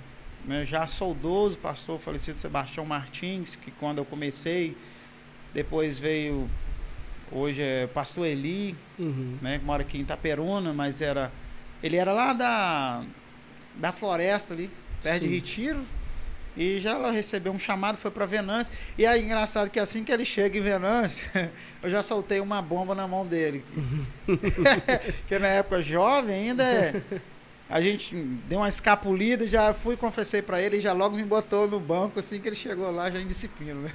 Né? 0.45 0.65
Já 0.65 0.87
saudoso, 0.87 1.59
pastor 1.59 1.99
falecido 1.99 2.39
Sebastião 2.39 2.87
Martins, 2.87 3.57
que 3.57 3.71
quando 3.73 3.99
eu 3.99 4.05
comecei, 4.05 4.77
depois 5.53 5.99
veio, 5.99 6.49
hoje 7.31 7.61
é 7.63 7.87
pastor 7.89 8.27
Eli, 8.27 8.77
Uhum. 8.99 9.39
né? 9.43 9.59
que 9.59 9.65
mora 9.65 9.83
aqui 9.83 9.99
em 9.99 10.03
Itaperuna, 10.03 10.73
mas 10.73 11.01
era, 11.03 11.31
ele 11.83 11.97
era 11.97 12.13
lá 12.13 12.33
da, 12.33 13.03
da 13.75 13.93
floresta 13.93 14.55
ali, 14.55 14.71
perto 15.03 15.23
de 15.23 15.29
Sim. 15.29 15.35
Retiro. 15.35 15.83
E 16.57 16.79
já 16.79 16.91
ela 16.91 17.11
recebeu 17.11 17.53
um 17.53 17.59
chamado, 17.59 17.97
foi 17.97 18.11
para 18.11 18.27
Venâncio. 18.27 18.73
E 18.99 19.07
aí, 19.07 19.23
engraçado 19.23 19.71
que 19.71 19.79
assim 19.79 20.03
que 20.03 20.11
ele 20.11 20.25
chega 20.25 20.59
em 20.59 20.61
Venâncio, 20.61 21.29
eu 21.83 21.89
já 21.89 22.03
soltei 22.03 22.41
uma 22.41 22.61
bomba 22.61 22.95
na 22.95 23.07
mão 23.07 23.25
dele. 23.27 23.65
Porque 24.27 25.39
na 25.39 25.49
época 25.49 25.81
jovem 25.81 26.35
ainda, 26.51 26.65
é- 26.65 27.03
a 27.69 27.81
gente 27.81 28.17
deu 28.49 28.59
uma 28.59 28.69
escapulida, 28.69 29.47
já 29.47 29.73
fui 29.73 29.97
confessei 29.97 30.43
para 30.43 30.61
ele 30.61 30.79
e 30.79 30.81
já 30.81 30.93
logo 30.93 31.17
me 31.17 31.25
botou 31.25 31.69
no 31.69 31.79
banco 31.79 32.19
assim 32.19 32.41
que 32.41 32.49
ele 32.49 32.57
chegou 32.57 32.91
lá, 32.91 33.09
já 33.11 33.21
em 33.21 33.29
disciplina. 33.29 33.75
Né? 33.75 33.93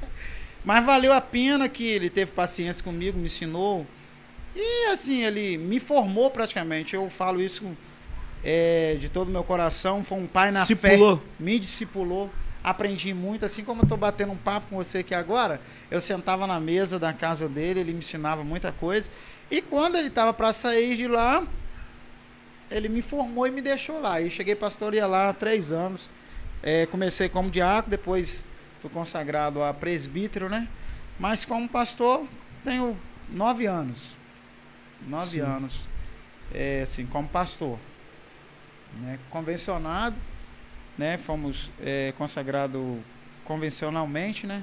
Mas 0.64 0.84
valeu 0.84 1.12
a 1.12 1.20
pena 1.20 1.68
que 1.68 1.86
ele 1.86 2.08
teve 2.08 2.32
paciência 2.32 2.82
comigo, 2.82 3.18
me 3.18 3.26
ensinou. 3.26 3.86
E 4.56 4.86
assim, 4.86 5.22
ele 5.22 5.58
me 5.58 5.78
formou 5.78 6.30
praticamente. 6.30 6.94
Eu 6.94 7.08
falo 7.10 7.40
isso 7.40 7.76
é, 8.44 8.96
de 9.00 9.08
todo 9.08 9.28
o 9.28 9.30
meu 9.30 9.44
coração. 9.44 10.04
Foi 10.04 10.18
um 10.18 10.26
pai 10.26 10.50
na 10.50 10.64
fé 10.64 10.98
me 11.38 11.58
discipulou, 11.58 12.30
aprendi 12.62 13.14
muito, 13.14 13.44
assim 13.44 13.64
como 13.64 13.80
eu 13.80 13.84
estou 13.84 13.98
batendo 13.98 14.32
um 14.32 14.36
papo 14.36 14.66
com 14.70 14.76
você 14.76 14.98
aqui 14.98 15.14
agora, 15.14 15.60
eu 15.90 16.00
sentava 16.00 16.46
na 16.46 16.60
mesa 16.60 16.98
da 16.98 17.12
casa 17.12 17.48
dele, 17.48 17.80
ele 17.80 17.92
me 17.92 17.98
ensinava 18.00 18.44
muita 18.44 18.72
coisa, 18.72 19.10
e 19.50 19.62
quando 19.62 19.96
ele 19.96 20.08
estava 20.08 20.32
para 20.32 20.52
sair 20.52 20.96
de 20.96 21.06
lá, 21.06 21.46
ele 22.70 22.88
me 22.88 23.00
formou 23.00 23.46
e 23.46 23.50
me 23.50 23.62
deixou 23.62 24.00
lá, 24.00 24.20
e 24.20 24.30
cheguei 24.30 24.54
pastorear 24.54 25.08
lá 25.08 25.30
há 25.30 25.32
três 25.32 25.72
anos, 25.72 26.10
É, 26.60 26.86
comecei 26.86 27.28
como 27.28 27.48
diácono, 27.48 27.88
depois 27.90 28.44
fui 28.80 28.90
consagrado 28.90 29.62
a 29.62 29.72
presbítero, 29.72 30.48
né? 30.48 30.66
Mas 31.16 31.44
como 31.44 31.68
pastor, 31.68 32.26
tenho 32.64 32.98
nove 33.30 33.64
anos. 33.66 34.10
Nove 35.06 35.38
Sim. 35.38 35.40
anos. 35.40 35.86
É, 36.52 36.82
assim, 36.82 37.06
como 37.06 37.28
pastor. 37.28 37.78
Né? 39.00 39.18
Convencionado, 39.30 40.16
né? 40.96 41.18
Fomos 41.18 41.70
é, 41.80 42.12
consagrados 42.16 42.98
convencionalmente, 43.44 44.46
né? 44.46 44.62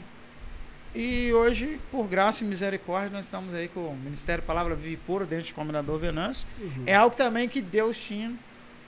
E 0.93 1.33
hoje, 1.33 1.79
por 1.91 2.07
graça 2.07 2.45
e 2.45 2.47
misericórdia, 2.47 3.09
nós 3.09 3.25
estamos 3.25 3.53
aí 3.53 3.67
com 3.67 3.89
o 3.89 3.97
Ministério 3.97 4.41
Palavra 4.41 4.75
Vive 4.75 4.95
Pura 4.95 5.25
dentro 5.25 5.47
de 5.47 5.53
Combinador 5.53 5.99
Venâncio. 5.99 6.47
Uhum. 6.57 6.83
É 6.85 6.95
algo 6.95 7.13
também 7.13 7.49
que 7.49 7.61
Deus 7.61 7.97
tinha 7.97 8.33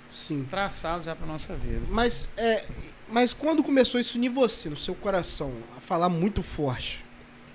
Sim. 0.08 0.48
traçado 0.50 1.04
já 1.04 1.14
para 1.14 1.28
nossa 1.28 1.54
vida. 1.56 1.82
Mas, 1.90 2.30
é, 2.38 2.64
mas 3.10 3.34
quando 3.34 3.62
começou 3.62 4.00
isso 4.00 4.18
em 4.18 4.30
você, 4.30 4.70
no 4.70 4.78
seu 4.78 4.96
coração, 4.96 5.52
a 5.76 5.82
falar 5.82 6.08
muito 6.08 6.42
forte? 6.42 7.04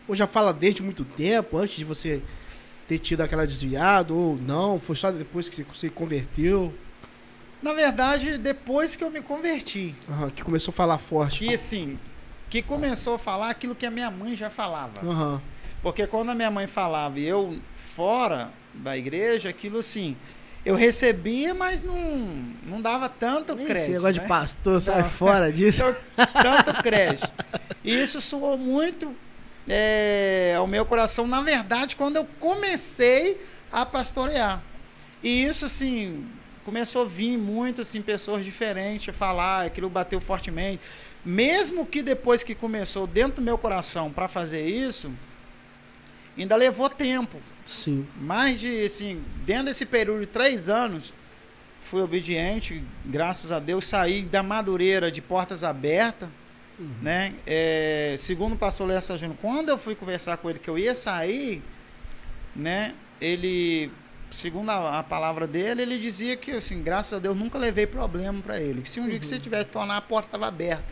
Ou 0.07 0.15
já 0.15 0.27
fala 0.27 0.53
desde 0.53 0.83
muito 0.83 1.03
tempo, 1.03 1.57
antes 1.57 1.77
de 1.77 1.85
você 1.87 2.21
ter 2.87 2.99
tido 2.99 3.23
aquela 3.23 3.47
desviada, 3.47 4.13
ou 4.13 4.37
não? 4.37 4.79
Foi 4.79 4.95
só 4.95 5.11
depois 5.11 5.49
que 5.49 5.63
você 5.63 5.87
se 5.87 5.91
converteu? 5.91 6.75
Na 7.63 7.73
verdade, 7.73 8.39
depois 8.39 8.97
que 8.97 9.05
eu 9.05 9.11
me 9.11 9.21
converti, 9.23 9.95
Aham, 10.09 10.31
que 10.31 10.43
começou 10.43 10.73
a 10.73 10.75
falar 10.75 10.99
forte. 10.99 11.39
que 11.47 11.55
assim, 11.55 11.99
que 12.51 12.61
começou 12.61 13.15
a 13.15 13.19
falar 13.19 13.51
aquilo 13.51 13.75
que 13.75 13.87
a 13.87 13.91
minha 13.91 14.11
mãe 14.11 14.35
já 14.35 14.51
falava. 14.51 15.01
Aham. 15.07 15.41
Porque 15.83 16.07
quando 16.07 16.31
a 16.31 16.35
minha 16.35 16.51
mãe 16.51 16.67
falava 16.67 17.19
e 17.19 17.25
eu 17.27 17.59
fora 17.77 18.51
da 18.75 18.97
igreja, 18.97 19.49
aquilo 19.49 19.79
assim, 19.79 20.17
eu 20.65 20.75
recebia, 20.77 21.55
mas 21.55 21.83
não, 21.83 21.95
não 22.65 22.81
dava 22.81 23.09
tanto 23.09 23.53
Esse 23.57 23.65
crédito. 23.67 23.93
negócio 23.93 24.17
né? 24.17 24.23
de 24.23 24.29
pastor, 24.29 24.81
sai 24.81 25.05
fora 25.05 25.51
disso. 25.53 25.83
tanto 26.43 26.83
crédito. 26.83 27.33
E 27.85 28.01
isso 28.03 28.21
soou 28.21 28.57
muito 28.59 29.15
é, 29.69 30.55
ao 30.57 30.67
meu 30.67 30.85
coração, 30.85 31.27
na 31.27 31.41
verdade, 31.41 31.95
quando 31.97 32.17
eu 32.17 32.25
comecei 32.39 33.41
a 33.73 33.85
pastorear. 33.87 34.63
E 35.23 35.45
isso, 35.45 35.65
assim, 35.65 36.27
começou 36.65 37.03
a 37.03 37.05
vir 37.05 37.37
muito, 37.37 37.81
assim, 37.81 38.01
pessoas 38.03 38.45
diferentes 38.45 39.09
a 39.09 39.13
falar, 39.13 39.67
aquilo 39.67 39.89
bateu 39.91 40.21
fortemente. 40.21 40.83
Mesmo 41.25 41.87
que 41.87 42.03
depois 42.03 42.43
que 42.43 42.55
começou 42.55 43.07
dentro 43.07 43.37
do 43.37 43.43
meu 43.43 43.57
coração 43.59 44.13
para 44.13 44.27
fazer 44.29 44.67
isso, 44.67 45.11
ainda 46.37 46.57
levou 46.57 46.89
tempo. 46.91 47.39
Sim. 47.65 48.07
Mais 48.21 48.59
de, 48.59 48.85
assim, 48.85 49.23
dentro 49.45 49.67
desse 49.67 49.87
período 49.87 50.21
de 50.21 50.27
três 50.27 50.69
anos, 50.69 51.13
fui 51.83 52.01
obediente, 52.01 52.83
graças 53.05 53.53
a 53.53 53.59
Deus, 53.59 53.87
saí 53.87 54.23
da 54.23 54.43
madureira 54.43 55.11
de 55.11 55.21
portas 55.21 55.63
abertas, 55.65 56.29
Uhum. 56.79 56.89
né? 57.03 57.35
É, 57.47 58.15
segundo 58.17 58.55
o 58.55 58.57
pastor 58.57 58.89
Lessa 58.89 59.17
Júnior, 59.19 59.37
quando 59.41 59.69
eu 59.69 59.77
fui 59.77 59.95
conversar 59.95 60.39
com 60.39 60.49
ele 60.49 60.59
que 60.59 60.71
eu 60.71 60.79
ia 60.79 60.95
sair, 60.95 61.63
né? 62.57 62.95
Ele, 63.21 63.91
segundo 64.33 64.71
a, 64.71 64.99
a 64.99 65.03
palavra 65.03 65.47
dele, 65.47 65.83
ele 65.83 65.99
dizia 65.99 66.37
que, 66.37 66.51
assim, 66.53 66.83
graças 66.83 67.13
a 67.15 67.19
Deus, 67.19 67.37
nunca 67.37 67.59
levei 67.59 67.87
problema 67.87 68.41
para 68.43 68.61
ele. 68.61 68.83
Que 68.83 68.89
se 68.89 68.99
um 69.01 69.09
dia 69.09 69.19
que 69.19 69.25
Uhum. 69.27 69.31
você 69.31 69.39
tiver 69.39 69.65
que 69.65 69.71
tornar, 69.71 69.97
a 69.97 70.01
porta 70.01 70.29
estava 70.29 70.47
aberta. 70.49 70.85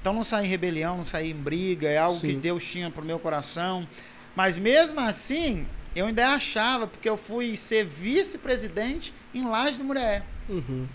Então 0.00 0.12
não 0.14 0.24
saí 0.24 0.46
em 0.46 0.48
rebelião, 0.48 0.96
não 0.96 1.04
saí 1.04 1.30
em 1.30 1.34
briga, 1.34 1.88
é 1.88 1.98
algo 1.98 2.18
que 2.20 2.28
Sim. 2.30 2.38
Deus 2.38 2.64
tinha 2.64 2.90
pro 2.90 3.04
meu 3.04 3.18
coração. 3.18 3.86
Mas 4.34 4.56
mesmo 4.56 4.98
assim, 5.00 5.66
eu 5.94 6.06
ainda 6.06 6.28
achava, 6.34 6.86
porque 6.86 7.08
eu 7.08 7.16
fui 7.16 7.56
ser 7.56 7.84
vice-presidente 7.84 9.12
em 9.34 9.46
Laje 9.46 9.78
do 9.78 9.84
Muré, 9.84 10.22
Uhum. 10.48 10.86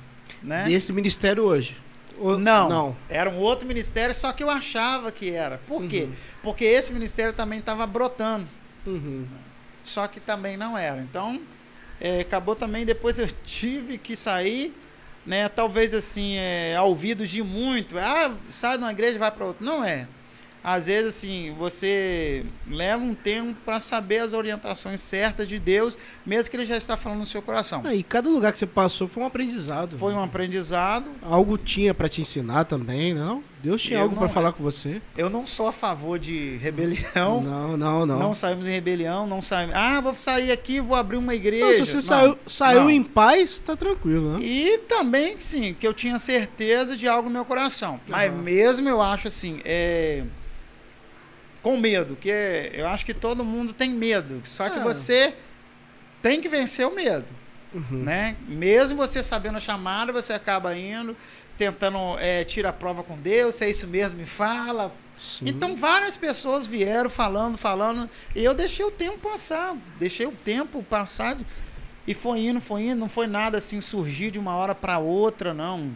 né? 0.41 0.65
Desse 0.65 0.91
ministério 0.93 1.43
hoje? 1.43 1.75
Ou- 2.17 2.37
Não, 2.39 2.69
Não. 2.69 2.95
era 3.09 3.29
um 3.29 3.37
outro 3.37 3.67
ministério, 3.67 4.15
só 4.15 4.31
que 4.31 4.41
eu 4.43 4.49
achava 4.49 5.11
que 5.11 5.29
era. 5.31 5.57
Por 5.67 5.85
quê? 5.85 6.03
Uhum. 6.03 6.13
Porque 6.41 6.63
esse 6.65 6.93
ministério 6.93 7.33
também 7.33 7.59
estava 7.59 7.85
brotando, 7.85 8.47
Uhum. 8.87 9.25
só 9.83 10.07
que 10.07 10.19
também 10.19 10.55
não 10.57 10.77
era. 10.77 11.01
Então, 11.01 11.41
é, 11.99 12.19
acabou 12.21 12.55
também, 12.55 12.85
depois 12.85 13.19
eu 13.19 13.27
tive 13.43 13.97
que 13.97 14.15
sair, 14.15 14.73
né? 15.25 15.49
Talvez 15.49 15.93
assim, 15.93 16.35
é, 16.35 16.75
ao 16.75 16.89
ouvidos 16.89 17.29
de 17.29 17.41
muito, 17.41 17.97
ah, 17.97 18.35
sai 18.49 18.77
de 18.77 18.83
uma 18.83 18.91
igreja 18.91 19.15
e 19.15 19.19
vai 19.19 19.31
para 19.31 19.45
outra. 19.45 19.65
Não 19.65 19.83
é. 19.83 20.07
Às 20.67 20.87
vezes, 20.87 21.15
assim, 21.15 21.53
você 21.59 22.43
leva 22.67 23.03
um 23.03 23.13
tempo 23.13 23.59
para 23.63 23.79
saber 23.79 24.17
as 24.17 24.33
orientações 24.33 24.99
certas 24.99 25.47
de 25.47 25.59
Deus, 25.59 25.95
mesmo 26.25 26.49
que 26.49 26.57
ele 26.57 26.65
já 26.65 26.75
está 26.75 26.97
falando 26.97 27.19
no 27.19 27.25
seu 27.27 27.39
coração. 27.39 27.83
Ah, 27.85 27.93
e 27.93 28.01
cada 28.01 28.27
lugar 28.27 28.51
que 28.51 28.57
você 28.57 28.65
passou 28.65 29.07
foi 29.07 29.21
um 29.21 29.27
aprendizado. 29.27 29.95
Foi 29.95 30.11
um 30.11 30.23
aprendizado, 30.23 31.07
Algo 31.21 31.55
tinha 31.55 31.93
pra 31.93 32.09
te 32.09 32.21
ensinar 32.21 32.63
também, 32.63 33.13
não? 33.13 33.43
Deus 33.65 33.81
tinha 33.81 33.97
Eu 33.99 34.03
algo 34.03 34.15
não- 34.19 34.29
falar 34.29 34.51
com 34.53 34.63
você. 34.63 35.01
Eu 35.17 35.29
não 35.29 35.47
sou 35.47 35.67
a 35.67 35.71
favor 35.71 36.19
de 36.19 36.57
rebelião. 36.57 37.41
Não, 37.43 37.75
não, 37.75 38.05
não. 38.05 38.19
Não, 38.19 38.33
saímos 38.33 38.67
em 38.67 38.71
rebelião, 38.71 39.25
não 39.25 39.41
saímos. 39.41 39.75
Ah, 39.75 39.99
vou 39.99 40.13
sair 40.13 40.51
aqui, 40.51 40.79
vou 40.79 40.95
abrir 40.95 41.17
uma 41.17 41.33
igreja. 41.33 41.65
Não, 41.65 41.73
se 41.73 41.79
você 41.85 41.95
Não, 41.95 42.01
saiu, 42.01 42.39
saiu 42.45 42.81
não. 42.81 42.89
em 42.91 43.01
paz, 43.03 43.57
tá 43.59 43.75
tranquilo, 43.75 44.37
né? 44.37 44.45
E 44.45 44.77
também, 44.87 45.39
sim, 45.39 45.73
que 45.79 45.85
eu 45.87 45.93
tinha 45.93 46.17
certeza 46.19 46.95
de 46.95 47.07
algo 47.07 47.27
no 47.29 47.33
meu 47.33 47.45
coração. 47.45 47.99
Mas 48.07 48.31
mesmo 48.33 48.87
eu 48.87 49.01
acho 49.01 49.27
assim, 49.27 49.59
é... 49.65 50.23
com 51.61 51.77
medo, 51.77 52.15
que 52.15 52.29
é- 52.29 52.71
eu 52.73 52.87
acho 52.87 53.05
que 53.05 53.13
todo 53.13 53.43
mundo 53.43 53.73
tem 53.73 53.89
medo. 53.89 54.41
Só 54.43 54.69
que 54.69 54.77
É. 54.79 54.83
você 54.83 55.33
tem 56.21 56.39
que 56.41 56.47
vencer 56.47 56.87
o 56.87 56.93
medo. 56.93 57.25
Uhum. 57.73 58.03
né? 58.03 58.37
Mesmo 58.47 58.95
você 58.97 59.21
sabendo 59.21 59.57
a 59.57 59.59
chamada, 59.59 60.13
você 60.13 60.31
acaba 60.31 60.77
indo, 60.77 61.13
tentando 61.57 61.97
é, 62.19 62.43
tirar 62.43 62.69
a 62.69 62.73
prova 62.73 63.03
com 63.03 63.17
Deus, 63.17 63.55
se 63.55 63.65
é 63.65 63.69
isso 63.69 63.87
mesmo, 63.87 64.17
me 64.17 64.25
fala. 64.25 64.91
Sim. 65.17 65.45
Então 65.47 65.75
várias 65.75 66.17
pessoas 66.17 66.65
vieram 66.65 67.09
falando, 67.09 67.57
falando, 67.57 68.09
e 68.35 68.43
eu 68.43 68.53
deixei 68.53 68.85
o 68.85 68.91
tempo 68.91 69.29
passar, 69.29 69.75
deixei 69.97 70.25
o 70.25 70.31
tempo 70.31 70.83
passar 70.83 71.37
e 72.07 72.13
foi 72.13 72.39
indo, 72.39 72.59
foi 72.59 72.83
indo, 72.83 72.99
não 72.99 73.09
foi 73.09 73.27
nada 73.27 73.57
assim 73.57 73.81
surgir 73.81 74.31
de 74.31 74.39
uma 74.39 74.55
hora 74.55 74.75
para 74.75 74.99
outra, 74.99 75.53
não. 75.53 75.95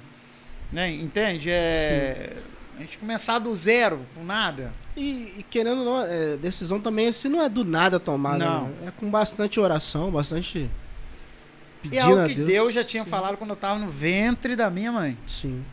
Né? 0.72 0.89
Entende? 0.91 1.50
É, 1.52 2.38
a 2.78 2.82
gente 2.82 2.98
começar 2.98 3.39
do 3.39 3.54
zero, 3.54 4.06
com 4.15 4.24
nada. 4.24 4.72
E, 4.95 5.36
e 5.38 5.45
querendo 5.50 5.84
não, 5.84 6.02
é, 6.02 6.38
decisão 6.38 6.80
também 6.80 7.10
assim 7.10 7.28
não 7.28 7.41
é 7.41 7.50
do 7.50 7.65
nada 7.65 8.00
tomada. 8.00 8.43
Não. 8.43 8.67
né? 8.67 8.88
É 8.88 8.91
com 8.91 9.10
bastante 9.10 9.60
oração, 9.60 10.10
bastante 10.10 10.69
E 11.84 11.88
é 11.88 11.89
pedindo 11.89 12.04
algo 12.06 12.20
a 12.20 12.28
que 12.28 12.36
Deus. 12.36 12.48
Deus 12.48 12.74
já 12.74 12.84
tinha 12.84 13.04
Sim. 13.04 13.10
falado 13.10 13.38
quando 13.38 13.52
eu 13.52 13.56
estava 13.56 13.80
no 13.80 13.89
ventre 13.89 14.56
da 14.56 14.70
minha 14.70 14.92
mãe. 14.92 15.18
Sim. 15.26 15.63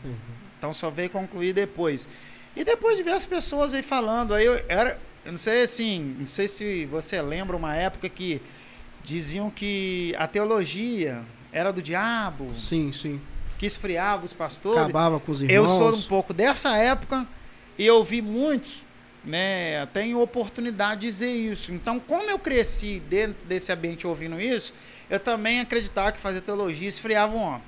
Então 0.57 0.71
só 0.73 0.89
veio 0.89 1.09
concluir 1.09 1.53
depois. 1.53 2.07
E 2.55 2.63
depois 2.63 2.97
diversas 2.97 3.25
pessoas 3.25 3.71
veio 3.71 3.83
falando. 3.83 4.33
Aí 4.33 4.45
eu 4.45 4.63
era. 4.67 4.99
Eu 5.23 5.31
não 5.31 5.37
sei 5.37 5.63
assim, 5.63 6.15
não 6.19 6.25
sei 6.25 6.47
se 6.47 6.85
você 6.85 7.21
lembra 7.21 7.55
uma 7.57 7.75
época 7.75 8.07
que 8.07 8.41
diziam 9.03 9.49
que 9.49 10.15
a 10.17 10.25
teologia 10.25 11.21
era 11.51 11.71
do 11.71 11.81
diabo, 11.81 12.53
Sim, 12.53 12.91
sim. 12.91 13.19
que 13.57 13.65
esfriava 13.65 14.23
os 14.23 14.31
pastores. 14.33 14.79
Acabava 14.83 15.19
com 15.19 15.31
os 15.31 15.41
irmãos. 15.41 15.55
Eu 15.55 15.67
sou 15.67 15.95
um 15.95 16.01
pouco 16.03 16.33
dessa 16.33 16.77
época 16.77 17.27
e 17.77 17.85
eu 17.85 18.01
vi 18.03 18.21
muitos, 18.21 18.85
né, 19.23 19.85
tenho 19.87 20.21
oportunidade 20.21 21.01
de 21.01 21.07
dizer 21.07 21.31
isso. 21.31 21.73
Então, 21.73 21.99
como 21.99 22.29
eu 22.29 22.39
cresci 22.39 22.99
dentro 22.99 23.45
desse 23.45 23.71
ambiente 23.71 24.07
ouvindo 24.07 24.39
isso, 24.39 24.73
eu 25.09 25.19
também 25.19 25.59
acreditava 25.59 26.11
que 26.11 26.19
fazer 26.19 26.41
teologia 26.41 26.87
esfriava 26.87 27.35
um 27.35 27.39
homem. 27.41 27.63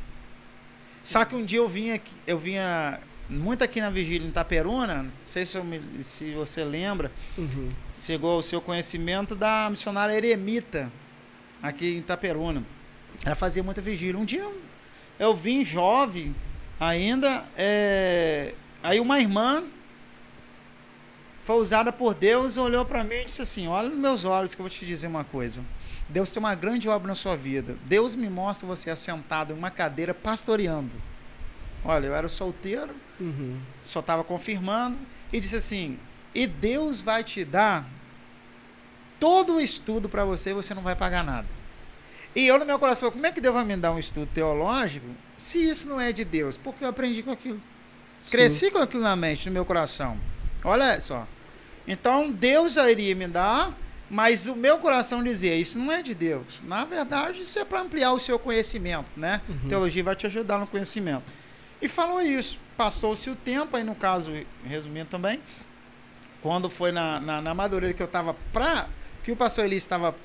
Só 1.04 1.24
que 1.26 1.36
um 1.36 1.44
dia 1.46 1.60
eu 1.60 1.68
vinha, 1.70 1.96
aqui- 1.96 2.14
eu 2.28 2.38
vinha 2.38 3.00
muito 3.30 3.64
aqui 3.64 3.80
na 3.80 3.90
vigília 3.90 4.26
em 4.26 4.30
Itaperuna, 4.30 5.04
não 5.04 5.12
sei 5.24 5.46
se, 5.46 5.60
me- 5.62 6.04
se 6.04 6.34
você 6.34 6.64
lembra, 6.64 7.12
Uhum. 7.38 7.70
chegou 7.94 8.32
ao 8.36 8.42
seu 8.42 8.60
conhecimento 8.60 9.36
da 9.36 9.68
missionária 9.70 10.14
Eremita, 10.14 10.92
aqui 11.62 11.96
em 11.96 11.98
Itaperuna. 12.00 12.64
Ela 13.24 13.36
fazia 13.36 13.62
muita 13.64 13.82
vigília. 13.82 14.18
Um 14.20 14.26
dia 14.26 14.42
eu, 14.42 14.62
eu 15.20 15.34
vim 15.36 15.64
jovem 15.64 16.36
ainda, 16.80 17.46
é, 17.58 18.54
aí 18.84 19.00
uma 19.00 19.20
irmã 19.20 19.64
foi 21.46 21.56
usada 21.58 21.92
por 21.92 22.14
Deus, 22.14 22.58
olhou 22.58 22.86
para 22.86 23.04
mim 23.04 23.16
e 23.16 23.26
disse 23.26 23.42
assim: 23.42 23.68
Olha 23.68 23.90
nos 23.90 23.98
meus 23.98 24.24
olhos 24.26 24.54
que 24.54 24.62
eu 24.62 24.64
vou 24.64 24.70
te 24.70 24.86
dizer 24.86 25.08
uma 25.08 25.24
coisa. 25.24 25.64
Deus 26.10 26.32
tem 26.32 26.40
uma 26.42 26.56
grande 26.56 26.90
obra 26.90 27.08
na 27.08 27.16
sua 27.16 27.38
vida. 27.38 27.78
Deus 27.86 28.16
me 28.16 28.30
mostra 28.30 28.68
você 28.68 28.90
assentado 28.90 29.54
em 29.54 29.58
uma 29.58 29.70
cadeira 29.70 30.14
pastoreando. 30.14 30.92
Olha, 31.86 32.08
eu 32.08 32.16
era 32.16 32.28
solteiro, 32.28 32.94
Uhum. 33.20 33.60
só 33.84 34.00
estava 34.00 34.24
confirmando, 34.24 34.98
e 35.32 35.40
disse 35.40 35.56
assim: 35.58 36.00
e 36.34 36.48
Deus 36.48 37.00
vai 37.02 37.24
te 37.24 37.44
dar 37.46 37.86
todo 39.20 39.56
o 39.56 39.62
estudo 39.62 40.08
para 40.10 40.26
você 40.26 40.52
e 40.52 40.54
você 40.54 40.74
não 40.74 40.82
vai 40.82 40.96
pagar 40.96 41.24
nada. 41.24 41.48
E 42.36 42.46
eu 42.48 42.60
no 42.60 42.66
meu 42.66 42.78
coração 42.80 43.10
falei, 43.10 43.14
como 43.14 43.26
é 43.28 43.32
que 43.32 43.42
Deus 43.42 43.54
vai 43.56 43.66
me 43.66 43.76
dar 43.76 43.92
um 43.92 44.00
estudo 44.00 44.28
teológico 44.28 45.08
se 45.38 45.68
isso 45.68 45.88
não 45.90 46.00
é 46.00 46.12
de 46.12 46.24
Deus? 46.24 46.58
Porque 46.58 46.84
eu 46.84 46.88
aprendi 46.90 47.24
com 47.24 47.32
aquilo. 47.32 47.60
Sim. 48.20 48.32
Cresci 48.32 48.72
com 48.72 48.78
aquilo 48.78 49.04
na 49.04 49.16
mente, 49.16 49.48
no 49.48 49.52
meu 49.54 49.66
coração. 49.66 50.18
Olha 50.64 51.00
só. 51.02 51.28
Então 51.88 52.32
Deus 52.32 52.76
iria 52.78 53.16
me 53.16 53.28
dar, 53.28 53.76
mas 54.10 54.48
o 54.48 54.56
meu 54.56 54.80
coração 54.80 55.24
dizia, 55.24 55.56
isso 55.56 55.78
não 55.78 55.92
é 55.92 56.02
de 56.02 56.16
Deus. 56.16 56.60
Na 56.64 56.84
verdade, 56.84 57.42
isso 57.42 57.60
é 57.60 57.66
para 57.66 57.82
ampliar 57.82 58.12
o 58.12 58.20
seu 58.20 58.40
conhecimento, 58.40 59.12
né? 59.16 59.42
Uhum. 59.48 59.70
Teologia 59.70 60.04
vai 60.04 60.16
te 60.16 60.26
ajudar 60.26 60.58
no 60.58 60.66
conhecimento. 60.66 61.24
E 61.82 61.88
falou 61.88 62.22
isso. 62.22 62.60
Passou-se 62.76 63.30
o 63.30 63.36
tempo, 63.36 63.78
aí 63.78 63.84
no 63.84 63.94
caso, 63.94 64.32
resumindo 64.64 65.10
também, 65.10 65.40
quando 66.42 66.70
foi 66.70 66.92
na, 66.92 67.20
na, 67.20 67.42
na 67.42 67.54
Madureira 67.54 67.94
que 67.94 68.02
eu 68.02 68.08
tava 68.08 68.34
pra. 68.52 68.88
que 69.24 69.32
o 69.32 69.36
pastor 69.36 69.66
Eli 69.66 69.76
estava 69.76 70.16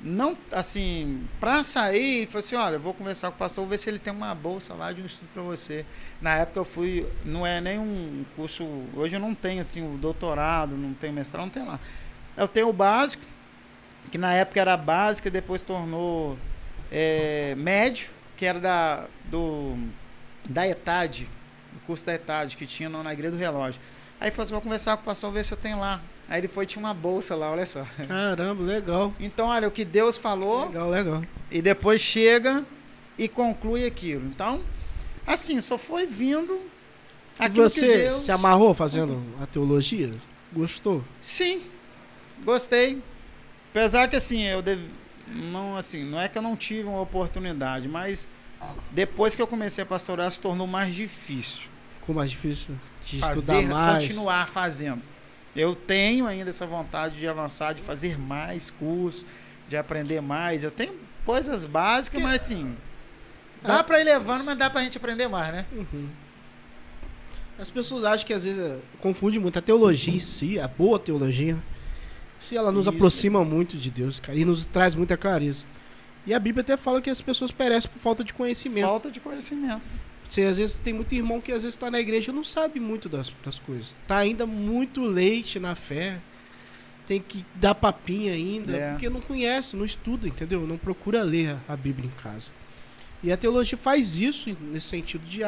não 0.00 0.36
assim, 0.52 1.26
para 1.40 1.62
sair, 1.62 2.18
ele 2.18 2.26
falou 2.26 2.40
assim: 2.40 2.56
olha, 2.56 2.74
eu 2.74 2.80
vou 2.80 2.92
conversar 2.92 3.30
com 3.30 3.36
o 3.36 3.38
pastor, 3.38 3.62
vou 3.62 3.70
ver 3.70 3.78
se 3.78 3.88
ele 3.88 3.98
tem 3.98 4.12
uma 4.12 4.34
bolsa 4.34 4.74
lá 4.74 4.92
de 4.92 5.00
um 5.00 5.06
estudo 5.06 5.28
para 5.32 5.42
você. 5.42 5.86
Na 6.20 6.36
época 6.36 6.60
eu 6.60 6.64
fui, 6.64 7.06
não 7.24 7.46
é 7.46 7.60
nem 7.60 7.78
um 7.78 8.24
curso, 8.36 8.64
hoje 8.94 9.16
eu 9.16 9.20
não 9.20 9.34
tenho 9.34 9.60
assim 9.60 9.82
o 9.82 9.96
doutorado, 9.96 10.76
não 10.76 10.92
tenho 10.92 11.12
mestrado, 11.12 11.44
não 11.44 11.50
tem 11.50 11.64
lá. 11.64 11.80
Eu 12.36 12.48
tenho 12.48 12.68
o 12.68 12.72
básico, 12.72 13.24
que 14.10 14.18
na 14.18 14.32
época 14.32 14.60
era 14.60 14.76
básico 14.76 15.28
e 15.28 15.30
depois 15.30 15.60
tornou 15.62 16.36
é, 16.90 17.54
médio, 17.56 18.10
que 18.36 18.44
era 18.44 18.60
da, 18.60 19.06
do, 19.24 19.76
da 20.48 20.66
ETAD, 20.66 21.28
o 21.76 21.86
curso 21.86 22.04
da 22.04 22.14
ETAD 22.14 22.56
que 22.56 22.66
tinha 22.66 22.88
na 22.88 23.12
Igreja 23.12 23.32
do 23.32 23.38
Relógio. 23.38 23.80
Aí 24.20 24.30
falou 24.30 24.44
assim: 24.44 24.52
vou 24.52 24.62
conversar 24.62 24.96
com 24.96 25.02
o 25.02 25.06
pastor, 25.06 25.32
ver 25.32 25.44
se 25.44 25.52
eu 25.52 25.58
tenho 25.58 25.78
lá. 25.78 26.00
Aí 26.28 26.40
ele 26.40 26.48
foi 26.48 26.64
tinha 26.64 26.82
uma 26.82 26.94
bolsa 26.94 27.36
lá, 27.36 27.50
olha 27.50 27.66
só. 27.66 27.86
Caramba, 28.08 28.62
legal. 28.62 29.12
Então, 29.20 29.48
olha, 29.48 29.68
o 29.68 29.70
que 29.70 29.84
Deus 29.84 30.16
falou. 30.16 30.66
Legal, 30.66 30.88
legal. 30.88 31.22
E 31.50 31.60
depois 31.60 32.00
chega 32.00 32.64
e 33.18 33.28
conclui 33.28 33.84
aquilo. 33.84 34.26
Então, 34.26 34.62
assim, 35.26 35.60
só 35.60 35.76
foi 35.76 36.06
vindo 36.06 36.58
aquilo 37.38 37.68
você 37.68 38.04
Deus... 38.04 38.22
se 38.22 38.32
amarrou 38.32 38.72
fazendo 38.72 39.22
a 39.40 39.46
teologia? 39.46 40.10
Gostou? 40.52 41.04
Sim, 41.20 41.60
gostei. 42.42 43.02
Apesar 43.70 44.08
que 44.08 44.16
assim, 44.16 44.42
eu 44.42 44.62
deve... 44.62 44.88
não 45.28 45.76
assim, 45.76 46.04
não 46.04 46.20
é 46.20 46.28
que 46.28 46.38
eu 46.38 46.42
não 46.42 46.56
tive 46.56 46.88
uma 46.88 47.00
oportunidade, 47.00 47.88
mas 47.88 48.28
depois 48.90 49.34
que 49.34 49.42
eu 49.42 49.46
comecei 49.46 49.82
a 49.82 49.86
pastorar 49.86 50.30
se 50.30 50.40
tornou 50.40 50.66
mais 50.66 50.94
difícil. 50.94 51.64
Ficou 51.90 52.14
mais 52.14 52.30
difícil 52.30 52.78
de 53.04 53.18
Fazer, 53.18 53.40
estudar 53.40 53.62
mais. 53.74 54.04
continuar 54.04 54.48
fazendo. 54.48 55.02
Eu 55.54 55.74
tenho 55.74 56.26
ainda 56.26 56.50
essa 56.50 56.66
vontade 56.66 57.16
de 57.16 57.28
avançar, 57.28 57.74
de 57.74 57.82
fazer 57.82 58.18
mais 58.18 58.70
cursos, 58.70 59.24
de 59.68 59.76
aprender 59.76 60.20
mais. 60.20 60.64
Eu 60.64 60.70
tenho 60.70 60.98
coisas 61.24 61.64
básicas, 61.64 62.20
mas 62.20 62.42
assim, 62.42 62.76
dá 63.62 63.82
para 63.84 64.00
ir 64.00 64.04
levando, 64.04 64.44
mas 64.44 64.56
dá 64.56 64.68
pra 64.68 64.82
gente 64.82 64.96
aprender 64.96 65.28
mais, 65.28 65.52
né? 65.52 65.66
Uhum. 65.72 66.08
As 67.58 67.70
pessoas 67.70 68.02
acham 68.04 68.26
que 68.26 68.32
às 68.32 68.42
vezes 68.42 68.80
confunde 68.98 69.38
muito 69.38 69.58
a 69.58 69.62
teologia 69.62 70.14
em 70.14 70.20
si, 70.20 70.58
a 70.58 70.66
boa 70.66 70.98
teologia. 70.98 71.62
Se 72.38 72.56
ela 72.56 72.70
nos 72.70 72.86
Isso. 72.86 72.90
aproxima 72.90 73.44
muito 73.44 73.76
de 73.76 73.90
Deus, 73.90 74.20
cara, 74.20 74.38
e 74.38 74.44
nos 74.44 74.66
traz 74.66 74.94
muita 74.94 75.16
clareza. 75.16 75.64
E 76.26 76.32
a 76.32 76.38
Bíblia 76.38 76.62
até 76.62 76.76
fala 76.76 77.00
que 77.00 77.10
as 77.10 77.20
pessoas 77.20 77.50
perecem 77.50 77.90
por 77.90 77.98
falta 77.98 78.24
de 78.24 78.32
conhecimento. 78.32 78.86
Falta 78.86 79.10
de 79.10 79.20
conhecimento. 79.20 79.82
Você, 80.28 80.42
às 80.42 80.56
vezes 80.56 80.78
tem 80.78 80.92
muito 80.92 81.14
irmão 81.14 81.40
que 81.40 81.52
às 81.52 81.62
vezes 81.62 81.74
está 81.74 81.90
na 81.90 82.00
igreja 82.00 82.30
e 82.30 82.34
não 82.34 82.44
sabe 82.44 82.80
muito 82.80 83.08
das, 83.08 83.30
das 83.44 83.58
coisas. 83.58 83.94
Tá 84.06 84.18
ainda 84.18 84.46
muito 84.46 85.00
leite 85.02 85.58
na 85.58 85.74
fé. 85.74 86.18
Tem 87.06 87.20
que 87.20 87.44
dar 87.54 87.74
papinha 87.74 88.32
ainda, 88.32 88.74
é. 88.74 88.90
porque 88.90 89.10
não 89.10 89.20
conhece, 89.20 89.76
não 89.76 89.84
estuda, 89.84 90.26
entendeu? 90.26 90.66
Não 90.66 90.78
procura 90.78 91.22
ler 91.22 91.56
a 91.68 91.76
Bíblia 91.76 92.06
em 92.08 92.22
casa. 92.22 92.46
E 93.22 93.30
a 93.30 93.36
teologia 93.36 93.76
faz 93.76 94.16
isso 94.20 94.56
nesse 94.60 94.88
sentido 94.88 95.24
de 95.26 95.42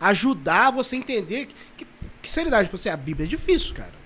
ajudar 0.00 0.70
você 0.70 0.96
a 0.96 0.98
entender 0.98 1.46
que, 1.46 1.54
que, 1.78 1.86
que 2.22 2.28
seriedade 2.28 2.68
para 2.68 2.78
você. 2.78 2.90
A 2.90 2.96
Bíblia 2.96 3.26
é 3.26 3.28
difícil, 3.28 3.74
cara. 3.74 3.97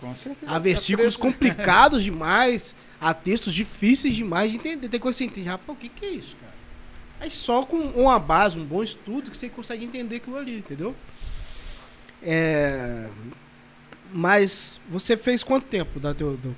Com 0.00 0.14
certeza. 0.14 0.50
Há 0.50 0.58
versículos 0.58 1.16
complicados 1.16 2.02
demais, 2.04 2.74
há 3.00 3.12
textos 3.12 3.54
difíceis 3.54 4.14
demais 4.14 4.52
de 4.52 4.58
entender. 4.58 4.88
Tem 4.88 5.00
coisa 5.00 5.16
que 5.16 5.24
você 5.24 5.30
entende, 5.30 5.48
rapaz, 5.48 5.76
o 5.76 5.80
que, 5.80 5.88
que 5.88 6.04
é 6.04 6.10
isso, 6.10 6.36
cara? 6.36 6.52
Aí 7.20 7.30
só 7.30 7.64
com 7.64 7.76
uma 7.76 8.18
base, 8.18 8.58
um 8.58 8.64
bom 8.64 8.82
estudo, 8.82 9.30
que 9.30 9.36
você 9.36 9.48
consegue 9.48 9.84
entender 9.84 10.16
aquilo 10.16 10.36
ali, 10.36 10.58
entendeu? 10.58 10.94
É... 12.22 13.08
Mas 14.12 14.80
você 14.88 15.16
fez 15.16 15.42
quanto 15.42 15.66
tempo 15.66 16.00
da 16.00 16.14
teu. 16.14 16.36
Do... 16.36 16.54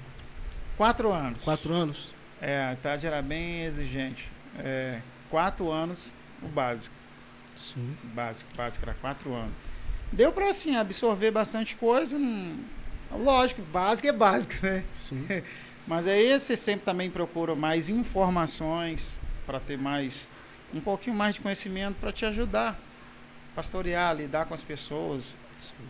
Quatro 0.77 1.13
anos. 1.13 1.43
Quatro 1.43 1.75
anos? 1.75 2.15
É, 2.41 2.71
a 2.71 2.77
tarde 2.77 3.07
era 3.07 3.21
bem 3.21 3.65
exigente. 3.65 4.31
É, 4.59 5.01
quatro 5.29 5.71
anos 5.71 6.09
o 6.43 6.49
básico. 6.49 6.95
Sim. 7.55 7.97
O 8.05 8.07
básico, 8.09 8.55
básico 8.55 8.85
era 8.85 8.95
quatro 8.95 9.35
anos. 9.35 9.53
Deu 10.13 10.33
para 10.33 10.49
assim 10.49 10.77
absorver 10.77 11.31
bastante 11.31 11.77
coisa. 11.77 12.19
Não... 12.19 12.57
Lógico, 13.11 13.63
básico 13.63 14.09
é 14.09 14.13
básico, 14.13 14.55
né? 14.65 14.85
Sim. 14.93 15.27
Mas 15.87 16.07
aí 16.07 16.39
você 16.39 16.57
sempre 16.57 16.85
também 16.85 17.11
procura 17.11 17.55
mais 17.55 17.89
informações 17.89 19.19
para 19.47 19.59
ter 19.59 19.77
mais 19.77 20.29
um 20.73 20.81
pouquinho 20.81 21.17
mais 21.17 21.35
de 21.35 21.41
conhecimento 21.41 21.97
para 21.99 22.13
te 22.13 22.25
ajudar 22.25 22.79
a 23.53 23.57
pastorear, 23.57 24.15
lidar 24.15 24.47
com 24.47 24.55
as 24.55 24.63
pessoas. 24.63 25.35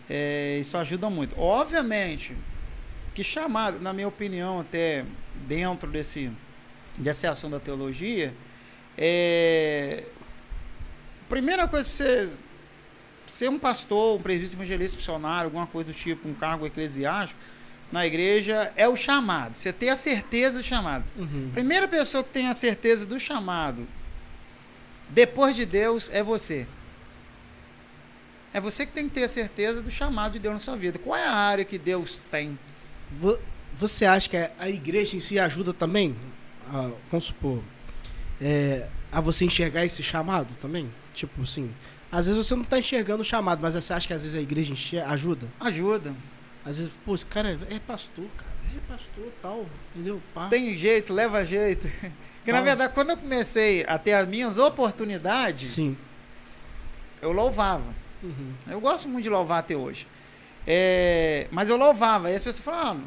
É, 0.09 0.57
isso 0.59 0.75
ajuda 0.77 1.09
muito. 1.09 1.39
Obviamente 1.39 2.35
que 3.13 3.23
chamado, 3.23 3.79
na 3.79 3.93
minha 3.93 4.07
opinião, 4.07 4.59
até 4.61 5.05
dentro 5.47 5.89
desse, 5.89 6.31
desse 6.97 7.27
assunto 7.27 7.51
da 7.51 7.59
teologia, 7.59 8.33
é, 8.97 10.05
primeira 11.29 11.67
coisa 11.67 11.87
para 11.87 11.97
você 11.97 12.37
ser 13.31 13.49
um 13.49 13.57
pastor, 13.57 14.19
um 14.19 14.21
presbítero 14.21 14.61
evangelista 14.61 14.97
missionário, 14.97 15.45
alguma 15.45 15.65
coisa 15.65 15.91
do 15.91 15.95
tipo, 15.95 16.27
um 16.27 16.33
cargo 16.33 16.65
eclesiástico 16.65 17.39
na 17.91 18.05
igreja, 18.05 18.71
é 18.75 18.87
o 18.87 18.95
chamado. 18.95 19.57
Você 19.57 19.73
ter 19.73 19.89
a 19.89 19.95
certeza 19.95 20.59
do 20.59 20.63
chamado. 20.63 21.03
Uhum. 21.17 21.49
Primeira 21.53 21.87
pessoa 21.87 22.23
que 22.23 22.29
tem 22.29 22.47
a 22.47 22.53
certeza 22.53 23.05
do 23.05 23.19
chamado 23.19 23.87
depois 25.09 25.55
de 25.55 25.65
Deus 25.65 26.09
é 26.13 26.23
você. 26.23 26.65
É 28.53 28.59
você 28.59 28.85
que 28.85 28.91
tem 28.91 29.07
que 29.07 29.15
ter 29.15 29.23
a 29.23 29.27
certeza 29.27 29.81
do 29.81 29.91
chamado 29.91 30.33
de 30.33 30.39
Deus 30.39 30.53
na 30.53 30.59
sua 30.59 30.75
vida. 30.75 30.99
Qual 30.99 31.17
é 31.17 31.25
a 31.25 31.33
área 31.33 31.65
que 31.65 31.77
Deus 31.77 32.21
tem? 32.31 32.57
Você 33.73 34.05
acha 34.05 34.29
que 34.29 34.37
a 34.37 34.69
igreja 34.69 35.15
em 35.15 35.19
si 35.19 35.39
ajuda 35.39 35.73
também? 35.73 36.15
A, 36.67 36.91
vamos 37.09 37.25
supor, 37.25 37.61
é, 38.41 38.87
a 39.11 39.19
você 39.21 39.45
enxergar 39.45 39.85
esse 39.85 40.01
chamado 40.01 40.53
também? 40.61 40.89
Tipo 41.13 41.41
assim, 41.41 41.73
às 42.11 42.27
vezes 42.27 42.45
você 42.45 42.55
não 42.55 42.63
está 42.63 42.77
enxergando 42.77 43.21
o 43.21 43.25
chamado, 43.25 43.61
mas 43.61 43.73
você 43.73 43.93
acha 43.93 44.05
que 44.05 44.13
às 44.13 44.21
vezes 44.21 44.37
a 44.37 44.41
igreja 44.41 44.73
enxerga, 44.73 45.09
ajuda? 45.09 45.47
Ajuda. 45.59 46.13
Às 46.65 46.77
vezes, 46.77 46.91
pô, 47.05 47.15
esse 47.15 47.25
cara 47.25 47.49
é, 47.49 47.75
é 47.75 47.79
pastor, 47.79 48.25
cara. 48.35 48.51
É 48.75 48.79
pastor 48.87 49.31
tal, 49.41 49.65
entendeu? 49.93 50.21
Pá. 50.33 50.47
Tem 50.47 50.77
jeito, 50.77 51.13
leva 51.13 51.43
jeito. 51.45 51.87
Porque, 52.37 52.51
na 52.51 52.61
verdade, 52.61 52.93
quando 52.93 53.11
eu 53.11 53.17
comecei 53.17 53.85
a 53.87 53.97
ter 53.97 54.13
as 54.13 54.27
minhas 54.27 54.57
oportunidades, 54.57 55.69
Sim. 55.69 55.95
eu 57.21 57.31
louvava. 57.31 57.93
Uhum. 58.23 58.53
Eu 58.67 58.81
gosto 58.81 59.07
muito 59.07 59.23
de 59.23 59.29
louvar 59.29 59.59
até 59.59 59.75
hoje. 59.75 60.07
É, 60.65 61.47
mas 61.51 61.69
eu 61.69 61.77
louvava. 61.77 62.31
E 62.31 62.35
as 62.35 62.43
pessoas 62.43 62.63
falavam. 62.63 63.03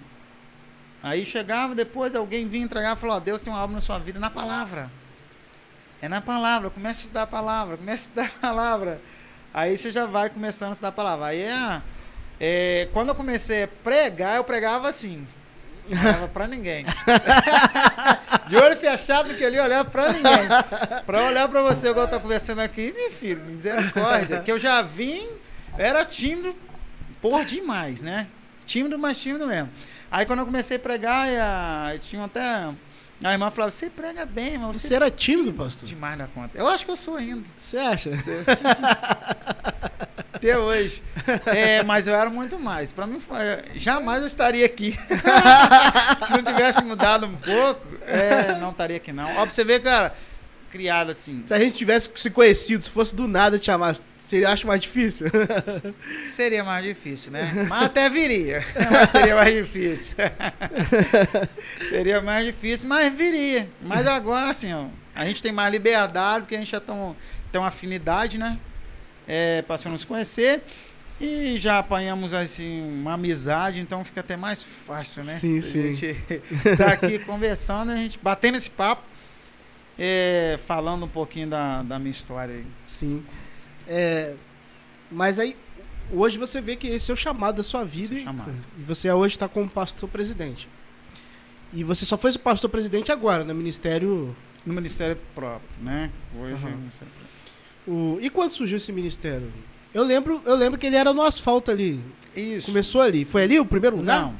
Ah, 1.03 1.11
aí 1.11 1.25
chegava, 1.25 1.75
depois 1.75 2.14
alguém 2.14 2.47
vinha 2.47 2.64
entregar 2.64 2.97
e 2.97 2.99
falou: 2.99 3.17
oh, 3.17 3.21
Deus 3.21 3.40
tem 3.40 3.53
um 3.53 3.57
álbum 3.57 3.75
na 3.75 3.81
sua 3.81 3.99
vida 3.99 4.19
na 4.19 4.31
palavra. 4.31 4.90
É 6.05 6.09
na 6.09 6.21
palavra. 6.21 6.69
Comece 6.69 7.01
a 7.01 7.03
estudar 7.05 7.23
a 7.23 7.27
palavra. 7.27 7.79
Comece 7.79 8.05
a 8.05 8.09
estudar 8.09 8.27
a 8.27 8.47
palavra. 8.47 9.01
Aí 9.55 9.75
você 9.75 9.90
já 9.90 10.05
vai 10.05 10.29
começando 10.29 10.69
a 10.69 10.73
estudar 10.73 10.88
a 10.88 10.93
palavra. 10.93 11.27
Aí 11.29 11.40
é, 11.40 11.83
é 12.38 12.88
quando 12.93 13.09
eu 13.09 13.14
comecei 13.14 13.62
a 13.62 13.69
pregar, 13.69 14.37
eu 14.37 14.45
pregava 14.45 14.87
assim. 14.87 15.27
Não 15.88 15.99
olhava 15.99 16.29
pra 16.29 16.47
ninguém. 16.47 16.85
De 18.49 18.57
olho 18.57 18.77
fechado 18.77 19.35
que 19.35 19.43
ali 19.43 19.59
olhava 19.59 19.88
pra 19.88 20.12
ninguém. 20.12 20.47
Pra 21.07 21.25
olhar 21.25 21.49
pra 21.49 21.62
você, 21.62 21.88
igual 21.88 22.05
eu 22.05 22.11
tô 22.11 22.21
conversando 22.21 22.61
aqui, 22.61 22.93
meu 22.95 23.11
filho, 23.11 23.40
misericórdia. 23.40 24.43
Que 24.43 24.53
eu 24.53 24.59
já 24.59 24.83
vim, 24.83 25.27
era 25.79 26.05
tímido 26.05 26.55
por 27.23 27.47
demais, 27.47 28.03
né? 28.03 28.27
Tímido, 28.67 28.99
mas 28.99 29.17
tímido 29.17 29.47
mesmo. 29.47 29.71
Aí 30.11 30.27
quando 30.27 30.40
eu 30.40 30.47
comecei 30.47 30.77
a 30.77 30.81
pregar, 30.81 31.29
a, 31.29 31.99
tinha 31.99 32.23
até. 32.23 32.69
A 33.25 33.33
irmã 33.33 33.51
falava, 33.51 33.71
você 33.71 33.89
prega 33.89 34.27
bem, 34.27 34.59
mas 34.59 34.77
você. 34.77 34.89
Você 34.89 34.95
era 34.95 35.11
tímido, 35.11 35.51
pastor? 35.55 35.89
Demais 35.89 36.19
na 36.19 36.27
conta. 36.27 36.59
Eu 36.59 36.69
acho 36.69 36.85
que 36.85 36.91
eu 36.91 36.97
sou 36.97 37.17
ainda. 37.17 37.43
Você 37.57 37.79
acha? 37.79 38.11
Você... 38.13 38.45
Até 40.31 40.59
hoje. 40.59 41.03
É, 41.47 41.83
mas 41.85 42.07
eu 42.07 42.15
era 42.15 42.29
muito 42.29 42.59
mais. 42.59 42.93
Para 42.93 43.07
mim, 43.07 43.19
jamais 43.77 44.21
eu 44.21 44.27
estaria 44.27 44.67
aqui. 44.67 44.93
Se 46.27 46.33
não 46.33 46.45
tivesse 46.45 46.85
mudado 46.85 47.25
um 47.25 47.35
pouco, 47.35 47.87
é, 48.07 48.59
não 48.59 48.73
estaria 48.73 48.99
aqui, 48.99 49.11
não. 49.11 49.31
Ó, 49.31 49.43
pra 49.43 49.51
você 49.51 49.65
ver, 49.65 49.81
cara, 49.81 50.15
criado 50.71 51.11
assim. 51.11 51.43
Se 51.47 51.55
a 51.55 51.59
gente 51.59 51.77
tivesse 51.77 52.11
se 52.15 52.29
conhecido, 52.29 52.85
se 52.85 52.91
fosse 52.91 53.15
do 53.15 53.27
nada 53.27 53.59
te 53.59 53.67
chamar, 53.67 53.97
seria, 54.27 54.49
acho 54.51 54.67
mais 54.67 54.81
difícil? 54.83 55.27
Seria 56.25 56.65
mais 56.65 56.85
difícil, 56.85 57.33
né? 57.33 57.67
Mas 57.69 57.85
até 57.85 58.09
viria. 58.09 58.65
Mas 58.91 59.11
seria 59.11 59.35
mais 59.35 59.55
difícil. 59.55 60.17
seria 61.89 62.21
mais 62.21 62.47
difícil, 62.47 62.89
mas 62.89 63.15
viria. 63.15 63.69
Mas 63.81 64.07
agora, 64.07 64.51
assim, 64.51 64.73
ó, 64.73 64.87
a 65.15 65.25
gente 65.25 65.43
tem 65.43 65.53
mais 65.53 65.71
liberdade, 65.73 66.43
porque 66.43 66.55
a 66.55 66.59
gente 66.59 66.71
já 66.71 66.81
tem, 66.81 67.17
tem 67.53 67.61
uma 67.61 67.69
afinidade, 67.69 68.39
né? 68.39 68.59
é, 69.27 69.63
passamos 69.63 69.95
a 69.95 69.97
nos 69.97 70.05
conhecer 70.05 70.63
e 71.21 71.59
já 71.59 71.79
apanhamos 71.79 72.35
assim 72.35 72.83
uma 72.83 73.15
amizade, 73.15 73.81
então 73.81 74.05
fica 74.05 74.21
até 74.21 74.37
mais 74.37 74.63
fácil, 74.63 75.25
né? 75.25 75.35
Sim, 75.35 75.59
a 75.59 75.63
sim. 75.63 75.95
gente 75.95 76.43
tá 76.77 76.89
aqui 76.89 77.19
conversando, 77.21 77.93
a 77.93 77.97
gente 77.97 78.19
batendo 78.21 78.57
esse 78.57 78.71
papo, 78.71 79.03
é, 79.99 80.59
falando 80.67 81.05
um 81.05 81.09
pouquinho 81.09 81.49
da, 81.49 81.83
da 81.83 81.99
minha 81.99 82.11
história 82.11 82.57
aí. 82.57 82.67
Sim. 82.85 83.25
É, 83.87 84.35
mas 85.11 85.38
aí, 85.38 85.57
hoje 86.12 86.38
você 86.38 86.61
vê 86.61 86.77
que 86.77 86.87
esse 86.87 87.11
é 87.11 87.14
o 87.14 87.16
chamado 87.16 87.57
da 87.57 87.62
sua 87.62 87.85
vida. 87.85 88.14
É 88.14 88.18
o 88.18 88.20
e- 88.20 88.25
chamado. 88.25 88.55
E 88.79 88.83
você 88.83 89.11
hoje 89.11 89.35
está 89.35 89.49
como 89.49 89.68
pastor 89.68 90.09
presidente. 90.09 90.68
E 91.73 91.83
você 91.83 92.05
só 92.07 92.16
foi 92.16 92.37
pastor 92.38 92.70
presidente 92.70 93.11
agora, 93.11 93.44
no 93.44 93.55
ministério. 93.55 94.35
No 94.64 94.73
Ministério 94.73 95.18
próprio, 95.35 95.68
né? 95.83 96.11
Hoje 96.35 96.55
Aham. 96.55 96.70
é 96.70 96.75
o 96.75 96.79
Ministério 96.79 97.12
próprio. 97.12 98.14
O... 98.16 98.18
E 98.23 98.31
quando 98.31 98.51
surgiu 98.51 98.79
esse 98.79 98.90
ministério? 98.92 99.53
Eu 99.92 100.03
lembro, 100.03 100.40
eu 100.47 100.55
lembro 100.55 100.79
que 100.79 100.87
ele 100.87 100.97
era 100.97 101.12
no 101.12 101.20
asfalto 101.20 101.70
ali. 101.70 102.01
Isso. 102.35 102.68
Começou 102.68 103.03
ali. 103.03 103.25
Foi 103.27 103.42
ali 103.42 103.61
o 103.61 103.66
primeiro 103.66 103.97
lugar? 103.97 104.23
Não, 104.23 104.35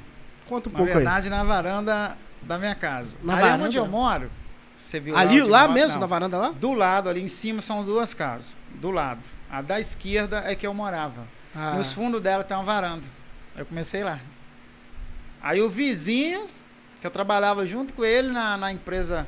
Conta 0.48 0.68
um 0.68 0.72
na 0.72 0.78
pouco 0.78 0.94
verdade, 0.94 1.28
na 1.28 1.44
varanda 1.44 2.16
da 2.42 2.59
minha 2.59 2.74
casa. 2.74 3.16
Na 3.22 3.35
ali 3.35 3.42
varanda? 3.42 3.64
onde 3.66 3.76
eu 3.76 3.87
moro, 3.87 4.30
você 4.76 5.00
viu. 5.00 5.16
Ali, 5.16 5.40
lá 5.42 5.62
moro? 5.62 5.72
mesmo, 5.72 5.92
Não. 5.94 6.00
na 6.00 6.06
varanda 6.06 6.37
lá? 6.38 6.48
Do 6.50 6.72
lado, 6.72 7.08
ali 7.08 7.20
em 7.22 7.28
cima, 7.28 7.62
são 7.62 7.84
duas 7.84 8.12
casas. 8.14 8.56
Do 8.74 8.90
lado. 8.90 9.20
A 9.50 9.62
da 9.62 9.78
esquerda 9.78 10.42
é 10.46 10.54
que 10.54 10.66
eu 10.66 10.74
morava. 10.74 11.26
Ah, 11.54 11.74
Nos 11.76 11.92
fundos 11.92 12.20
dela 12.20 12.42
tem 12.42 12.56
uma 12.56 12.64
varanda. 12.64 13.04
Eu 13.56 13.64
comecei 13.64 14.02
lá. 14.02 14.18
Aí 15.40 15.60
o 15.60 15.68
vizinho, 15.68 16.46
que 17.00 17.06
eu 17.06 17.10
trabalhava 17.10 17.66
junto 17.66 17.92
com 17.94 18.04
ele 18.04 18.28
na, 18.28 18.56
na 18.56 18.72
empresa, 18.72 19.26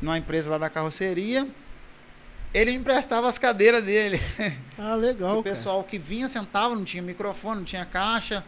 numa 0.00 0.16
empresa 0.16 0.50
lá 0.50 0.56
da 0.58 0.70
carroceria, 0.70 1.46
ele 2.54 2.70
me 2.70 2.76
emprestava 2.78 3.28
as 3.28 3.36
cadeiras 3.38 3.84
dele. 3.84 4.18
ah, 4.78 4.94
legal. 4.94 5.36
o 5.40 5.42
pessoal 5.42 5.84
que 5.84 5.98
vinha 5.98 6.26
sentava, 6.28 6.74
não 6.74 6.84
tinha 6.84 7.02
microfone, 7.02 7.58
não 7.58 7.64
tinha 7.64 7.84
caixa, 7.84 8.42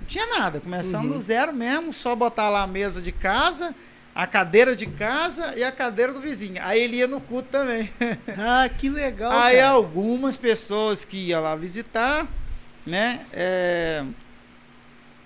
não 0.00 0.06
tinha 0.06 0.26
nada. 0.38 0.60
Começando 0.60 1.06
Uhum. 1.06 1.12
do 1.14 1.20
zero 1.20 1.52
mesmo, 1.52 1.92
só 1.92 2.14
botar 2.14 2.48
lá 2.48 2.62
a 2.62 2.66
mesa 2.66 3.02
de 3.02 3.10
casa, 3.10 3.74
a 4.20 4.26
cadeira 4.26 4.76
de 4.76 4.84
casa 4.84 5.54
e 5.56 5.64
a 5.64 5.72
cadeira 5.72 6.12
do 6.12 6.20
vizinho. 6.20 6.60
Aí 6.62 6.82
ele 6.82 6.96
ia 6.98 7.08
no 7.08 7.22
culto 7.22 7.48
também. 7.48 7.90
Ah, 8.36 8.68
que 8.68 8.90
legal. 8.90 9.32
Aí 9.32 9.56
cara. 9.56 9.70
algumas 9.70 10.36
pessoas 10.36 11.06
que 11.06 11.16
iam 11.28 11.42
lá 11.42 11.56
visitar, 11.56 12.28
né? 12.84 13.24
é, 13.32 14.04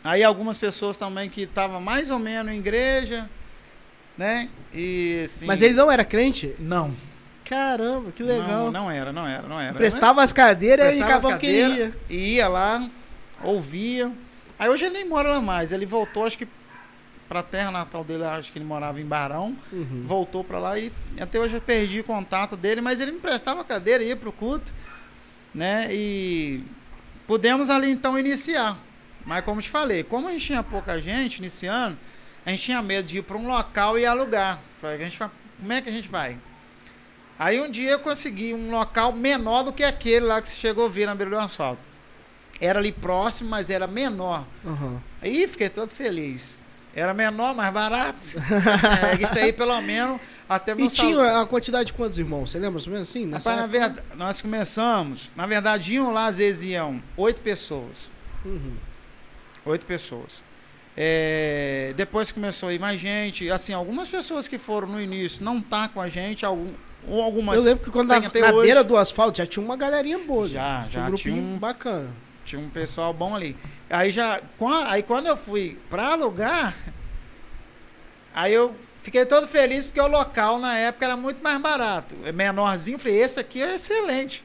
Aí 0.05 0.23
algumas 0.23 0.57
pessoas 0.57 0.97
também 0.97 1.29
que 1.29 1.43
estavam 1.43 1.81
mais 1.81 2.09
ou 2.09 2.21
menos 2.21 2.53
em 2.53 2.59
igreja, 2.59 3.29
né? 4.17 4.49
E 4.73 5.23
assim, 5.25 5.47
Mas 5.47 5.61
ele 5.61 5.75
não 5.75 5.91
era 5.91 6.05
crente? 6.05 6.55
não, 6.57 6.93
Caramba, 7.45 8.13
que 8.13 8.23
legal. 8.23 8.47
não, 8.47 8.71
não 8.71 8.91
era, 8.91 9.13
não 9.13 9.27
era, 9.27 9.49
não 9.49 9.61
era. 9.61 9.75
Prestava 9.75 10.23
as 10.23 10.33
cadeiras 10.33 10.95
e 10.95 11.03
acabava 11.03 11.37
que 11.37 11.47
cadeiras. 11.49 11.95
ia. 12.09 12.17
ia 12.17 12.49
lá, 12.49 12.89
ouvia. 13.43 14.13
Aí 14.57 14.69
hoje 14.69 14.85
ele 14.85 14.95
nem 14.95 15.09
mora 15.09 15.31
lá 15.31 15.41
mais. 15.41 15.73
Ele 15.73 15.85
voltou, 15.85 16.25
acho 16.25 16.39
que 16.39 16.47
pra 17.29 17.43
terra 17.43 17.71
natal 17.71 18.05
dele, 18.05 18.25
acho 18.25 18.53
que 18.53 18.59
ele 18.59 18.65
morava 18.65 19.01
em 19.01 19.05
Barão. 19.05 19.57
Uhum. 19.73 20.05
Voltou 20.07 20.45
pra 20.45 20.59
lá 20.59 20.79
e 20.79 20.93
até 21.21 21.39
hoje 21.39 21.55
eu 21.57 21.61
perdi 21.61 22.01
o 22.01 22.05
contato 22.05 22.57
dele, 22.57 22.81
mas 22.81 23.01
ele 23.01 23.13
me 23.13 23.19
prestava 23.21 23.61
a 23.63 23.65
cadeira, 23.65 24.03
ia 24.03 24.17
pro 24.17 24.33
culto, 24.33 24.73
né? 25.55 25.89
E 25.91 26.63
pudemos 27.27 27.71
ali 27.71 27.91
então 27.91 28.19
iniciar. 28.19 28.77
Mas 29.25 29.45
como 29.45 29.63
te 29.63 29.71
falei, 29.71 30.03
como 30.03 30.29
a 30.29 30.33
gente 30.33 30.47
tinha 30.47 30.63
pouca 30.63 31.01
gente 31.01 31.39
iniciando, 31.39 31.97
a 32.45 32.51
gente 32.51 32.63
tinha 32.63 32.83
medo 32.83 33.07
de 33.09 33.19
ir 33.19 33.23
para 33.23 33.39
um 33.39 33.47
local 33.49 33.99
e 33.99 34.05
alugar. 34.05 34.61
Falei, 34.81 34.97
a 34.97 35.05
gente 35.05 35.19
vai- 35.19 35.31
como 35.59 35.73
é 35.73 35.81
que 35.81 35.89
a 35.89 35.93
gente 35.93 36.09
vai? 36.09 36.37
Aí 37.39 37.61
um 37.61 37.71
dia 37.71 37.91
eu 37.93 37.99
consegui 38.01 38.53
um 38.55 38.71
local 38.71 39.13
menor 39.13 39.63
do 39.65 39.73
que 39.73 39.83
aquele 39.83 40.27
lá 40.27 40.41
que 40.43 40.49
você 40.49 40.57
chegou 40.57 40.87
a 40.87 40.89
ver 40.89 41.07
na 41.07 41.15
beira 41.15 41.31
do 41.31 41.39
asfalto. 41.39 41.81
Era 42.61 42.79
ali 42.79 42.93
próximo, 42.93 43.51
mas 43.51 43.71
era 43.71 43.87
menor. 43.87 44.45
Uhum. 44.63 45.01
Aí 45.21 45.49
fiquei 45.49 45.69
todo 45.69 45.89
feliz. 45.91 46.63
Era 46.97 47.13
menor, 47.13 47.55
mais 47.55 47.73
barato. 47.75 48.19
Assim, 48.37 49.23
isso 49.25 49.39
aí, 49.39 49.53
pelo 49.53 49.81
menos, 49.81 50.21
até 50.49 50.75
meu 50.75 50.87
E 50.87 50.89
tinha 50.89 51.41
a 51.41 51.47
quantidade 51.47 51.87
de 51.87 51.93
quantos 51.93 52.19
irmãos? 52.19 52.51
Você 52.51 52.59
lembra 52.59 52.73
mais 52.75 52.87
ou 52.87 52.93
menos 52.93 53.09
assim? 53.09 53.31
Rapaz, 53.31 53.57
na 53.57 53.67
verdade, 53.67 54.03
nós 54.15 54.41
começamos. 54.41 55.33
Na 55.35 55.47
verdade, 55.47 55.95
iam 55.95 56.13
lá, 56.13 56.27
às 56.27 56.39
vezes 56.39 56.65
iam 56.65 57.03
oito 57.17 57.41
pessoas. 57.41 58.11
Uhum. 58.45 58.75
Oito 59.67 59.85
pessoas. 59.87 60.43
É, 60.97 61.93
depois 61.97 62.31
começou 62.31 62.69
a 62.69 62.73
ir 62.73 62.79
mais 62.79 63.01
gente. 63.01 63.51
Assim, 63.51 63.73
algumas 63.73 64.07
pessoas 64.09 64.47
que 64.47 64.59
foram 64.59 64.87
no 64.87 65.01
início 65.01 65.45
não 65.45 65.61
tá 65.61 65.89
com 65.89 66.01
a 66.01 66.09
gente, 66.09 66.47
algum, 66.47 66.73
ou 67.09 67.21
algumas. 67.23 67.57
Eu 67.57 67.63
lembro 67.65 67.83
que 67.83 67.91
quando 67.91 68.09
na, 68.11 68.21
na 68.21 68.29
hoje. 68.53 68.63
beira 68.63 68.85
do 68.85 68.97
asfalto 68.97 69.39
já 69.39 69.47
tinha 69.47 69.65
uma 69.65 69.77
galerinha 69.77 70.19
boa. 70.19 70.47
Já, 70.47 70.83
Tinha 70.83 70.91
já 70.93 71.03
um 71.03 71.07
grupinho 71.07 71.35
tinha 71.35 71.45
um- 71.57 71.59
bacana. 71.59 72.09
Tinha 72.45 72.61
um 72.61 72.69
pessoal 72.69 73.13
bom 73.13 73.35
ali. 73.35 73.57
Aí 73.89 74.11
já. 74.11 74.41
Aí 74.89 75.03
quando 75.03 75.27
eu 75.27 75.37
fui 75.37 75.79
pra 75.89 76.13
alugar, 76.13 76.75
aí 78.35 78.53
eu 78.53 78.75
fiquei 79.03 79.25
todo 79.27 79.47
feliz 79.47 79.87
porque 79.87 80.01
o 80.01 80.07
local 80.07 80.59
na 80.59 80.77
época 80.77 81.05
era 81.05 81.17
muito 81.17 81.43
mais 81.43 81.61
barato. 81.61 82.15
É 82.25 82.33
menorzinho, 82.33 82.99
falei, 82.99 83.21
esse 83.21 83.41
aqui 83.41 83.63
é 83.63 83.75
excelente. 83.75 84.45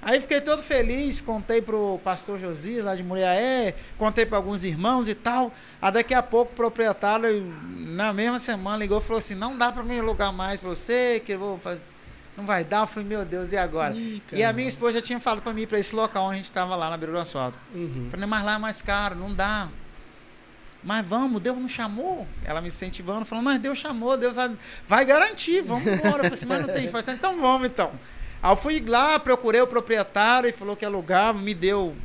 Aí 0.00 0.20
fiquei 0.20 0.40
todo 0.40 0.62
feliz, 0.62 1.20
contei 1.20 1.60
pro 1.60 2.00
pastor 2.04 2.38
Josias 2.38 2.84
lá 2.84 2.94
de 2.94 3.02
Muriaé, 3.02 3.74
contei 3.98 4.24
para 4.24 4.38
alguns 4.38 4.62
irmãos 4.62 5.08
e 5.08 5.14
tal. 5.14 5.52
Aí 5.82 5.90
daqui 5.90 6.14
a 6.14 6.22
pouco 6.22 6.52
o 6.52 6.54
proprietário, 6.54 7.44
na 7.68 8.12
mesma 8.12 8.38
semana, 8.38 8.76
ligou 8.76 8.98
e 8.98 9.02
falou 9.02 9.18
assim: 9.18 9.34
não 9.34 9.58
dá 9.58 9.72
para 9.72 9.82
mim 9.82 9.98
alugar 9.98 10.32
mais 10.32 10.60
para 10.60 10.70
você, 10.70 11.20
que 11.24 11.32
eu 11.32 11.38
vou 11.38 11.58
fazer. 11.58 11.90
Não 12.38 12.46
vai 12.46 12.62
dar. 12.62 12.82
Eu 12.82 12.86
falei, 12.86 13.08
meu 13.08 13.24
Deus, 13.24 13.50
e 13.50 13.56
agora? 13.56 13.92
Ih, 13.92 14.22
E 14.32 14.44
a 14.44 14.52
minha 14.52 14.68
esposa 14.68 14.94
já 14.94 15.02
tinha 15.02 15.18
falado 15.18 15.42
para 15.42 15.52
mim 15.52 15.66
para 15.66 15.76
esse 15.76 15.92
local 15.94 16.26
onde 16.26 16.34
a 16.34 16.36
gente 16.36 16.44
estava 16.44 16.76
lá 16.76 16.88
na 16.88 16.96
beira 16.96 17.12
do 17.12 17.18
asfalto. 17.18 17.58
Uhum. 17.74 18.06
Falei, 18.12 18.26
mas 18.26 18.44
lá 18.44 18.54
é 18.54 18.58
mais 18.58 18.80
caro, 18.80 19.16
não 19.16 19.34
dá. 19.34 19.68
Mas 20.84 21.04
vamos, 21.04 21.40
Deus 21.40 21.58
não 21.58 21.68
chamou. 21.68 22.28
Ela 22.44 22.60
me 22.60 22.68
incentivando, 22.68 23.24
falando, 23.24 23.44
mas 23.44 23.58
Deus 23.58 23.76
chamou, 23.76 24.16
Deus 24.16 24.36
vai, 24.36 24.56
vai 24.86 25.04
garantir, 25.04 25.62
vamos 25.62 25.84
embora. 25.84 26.08
Eu 26.08 26.14
falei 26.16 26.32
assim, 26.32 26.46
mas 26.46 26.64
não 26.64 26.72
tem 26.72 26.88
faz 26.88 27.08
Então 27.08 27.40
vamos 27.40 27.66
então. 27.66 27.90
Aí 28.40 28.52
eu 28.52 28.56
fui 28.56 28.80
lá, 28.86 29.18
procurei 29.18 29.60
o 29.60 29.66
proprietário 29.66 30.48
e 30.48 30.52
falou 30.52 30.76
que 30.76 30.84
alugava, 30.84 31.36
me 31.40 31.52
deu 31.52 31.96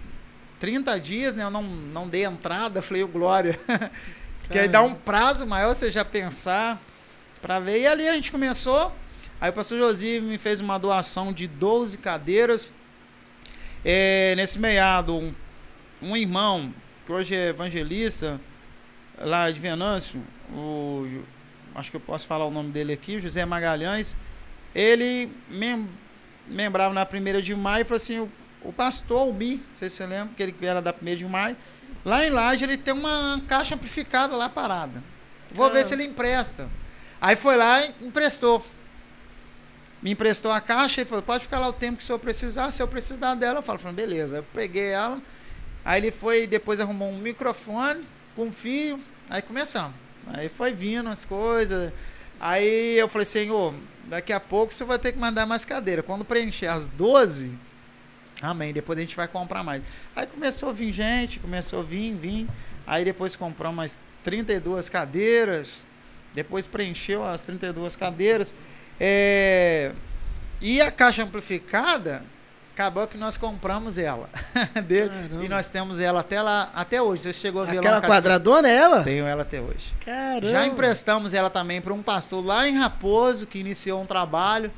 30 0.59 0.99
dias, 0.99 1.35
né? 1.35 1.43
Eu 1.43 1.51
não, 1.51 1.61
não 1.61 2.07
dei 2.07 2.25
entrada, 2.25 2.81
falei, 2.81 3.03
o 3.03 3.07
Glória. 3.07 3.59
que 4.49 4.57
aí 4.57 4.67
dá 4.67 4.81
um 4.81 4.95
prazo 4.95 5.45
maior 5.45 5.75
você 5.75 5.91
já 5.91 6.03
pensar 6.03 6.81
para 7.39 7.59
ver. 7.59 7.81
E 7.81 7.85
ali 7.85 8.07
a 8.07 8.13
gente 8.13 8.31
começou. 8.31 8.91
Aí 9.39 9.49
o 9.49 9.53
pastor 9.53 9.77
Josi 9.77 10.21
me 10.21 10.37
fez 10.37 10.61
uma 10.61 10.77
doação 10.77 11.33
de 11.33 11.47
12 11.47 11.97
cadeiras. 11.97 12.73
É, 13.83 14.33
nesse 14.35 14.57
meiado, 14.57 15.15
um, 15.15 15.33
um 16.01 16.15
irmão, 16.15 16.73
que 17.05 17.11
hoje 17.11 17.35
é 17.35 17.49
evangelista, 17.49 18.39
lá 19.17 19.49
de 19.51 19.59
Venâncio, 19.59 20.21
o, 20.51 21.23
acho 21.75 21.91
que 21.91 21.97
eu 21.97 22.01
posso 22.01 22.25
falar 22.27 22.45
o 22.45 22.51
nome 22.51 22.71
dele 22.71 22.93
aqui, 22.93 23.19
José 23.19 23.45
Magalhães, 23.45 24.15
ele 24.73 25.29
mem, 25.49 25.87
membrava 26.47 26.93
na 26.93 27.05
primeira 27.05 27.41
de 27.41 27.55
maio 27.55 27.81
e 27.81 27.85
falou 27.85 27.97
assim, 27.97 28.19
o, 28.19 28.31
o 28.61 28.71
pastor 28.71 29.19
Albi, 29.19 29.55
não 29.55 29.75
sei 29.75 29.89
se 29.89 29.97
você 29.97 30.05
lembra, 30.05 30.33
que 30.35 30.43
ele 30.43 30.55
era 30.61 30.81
da 30.81 30.93
primeira 30.93 31.17
de 31.17 31.25
maio, 31.25 31.57
lá 32.05 32.25
em 32.25 32.29
Laje 32.29 32.63
ele 32.63 32.77
tem 32.77 32.93
uma 32.93 33.41
caixa 33.47 33.75
amplificada 33.75 34.35
lá 34.35 34.49
parada. 34.49 35.03
Vou 35.51 35.67
ver 35.67 35.73
Caramba. 35.73 35.87
se 35.87 35.93
ele 35.93 36.03
empresta. 36.05 36.69
Aí 37.21 37.35
foi 37.35 37.55
lá 37.55 37.85
e 37.85 37.93
emprestou. 38.01 38.65
Me 40.03 40.11
emprestou 40.11 40.51
a 40.51 40.59
caixa 40.59 41.01
e 41.01 41.05
falou, 41.05 41.23
pode 41.23 41.45
ficar 41.45 41.59
lá 41.59 41.69
o 41.69 41.73
tempo 41.73 41.95
que 41.97 42.03
o 42.03 42.05
senhor 42.05 42.19
precisar, 42.19 42.69
se 42.71 42.83
eu 42.83 42.87
precisar 42.89 43.35
dela, 43.35 43.59
eu 43.59 43.63
falo, 43.63 43.79
falei, 43.79 43.95
beleza. 43.95 44.35
Eu 44.35 44.43
peguei 44.53 44.87
ela, 44.87 45.21
aí 45.85 46.01
ele 46.01 46.11
foi, 46.11 46.45
depois 46.45 46.81
arrumou 46.81 47.09
um 47.09 47.17
microfone 47.17 48.03
com 48.35 48.51
fio, 48.51 48.99
aí 49.29 49.41
começamos. 49.41 49.95
Aí 50.27 50.49
foi 50.49 50.73
vindo 50.73 51.07
as 51.07 51.23
coisas. 51.23 51.93
Aí 52.37 52.97
eu 52.97 53.07
falei, 53.07 53.23
senhor, 53.23 53.73
daqui 54.03 54.33
a 54.33 54.41
pouco 54.41 54.73
você 54.73 54.83
vai 54.83 54.99
ter 54.99 55.13
que 55.13 55.17
mandar 55.17 55.45
mais 55.45 55.63
cadeira. 55.63 56.03
Quando 56.03 56.25
preencher 56.25 56.67
as 56.67 56.89
12, 56.89 57.57
amém, 58.41 58.73
depois 58.73 58.97
a 58.97 59.01
gente 59.01 59.15
vai 59.15 59.29
comprar 59.29 59.63
mais. 59.63 59.81
Aí 60.13 60.27
começou 60.27 60.69
a 60.69 60.73
vir 60.73 60.91
gente, 60.91 61.39
começou 61.39 61.79
a 61.79 61.83
vir, 61.83 62.13
vir. 62.13 62.47
Aí 62.85 63.05
depois 63.05 63.37
compramos 63.37 63.77
mais 63.77 63.97
32 64.21 64.89
cadeiras. 64.89 65.85
Depois 66.33 66.67
preencheu 66.67 67.23
as 67.23 67.41
32 67.41 67.95
cadeiras. 67.95 68.53
É, 68.99 69.91
E 70.61 70.81
a 70.81 70.91
caixa 70.91 71.23
amplificada, 71.23 72.23
acabou 72.73 73.07
que 73.07 73.17
nós 73.17 73.37
compramos 73.37 73.97
ela. 73.97 74.27
Caramba. 74.73 75.45
E 75.45 75.47
nós 75.47 75.67
temos 75.67 75.99
ela 75.99 76.21
até 76.21 76.41
lá, 76.41 76.69
até 76.73 77.01
hoje. 77.01 77.23
Você 77.23 77.33
chegou 77.33 77.61
a 77.61 77.65
ver 77.65 77.79
Aquela 77.79 77.99
lá 77.99 78.07
quadradona 78.07 78.67
é 78.67 78.75
ela? 78.75 79.03
Tenho 79.03 79.25
ela 79.25 79.43
até 79.43 79.61
hoje. 79.61 79.93
Caramba. 80.03 80.47
Já 80.49 80.65
emprestamos 80.65 81.33
ela 81.33 81.49
também 81.49 81.79
para 81.79 81.93
um 81.93 82.01
pastor 82.01 82.43
lá 82.43 82.67
em 82.67 82.77
Raposo, 82.77 83.45
que 83.45 83.59
iniciou 83.59 84.01
um 84.01 84.05
trabalho. 84.05 84.71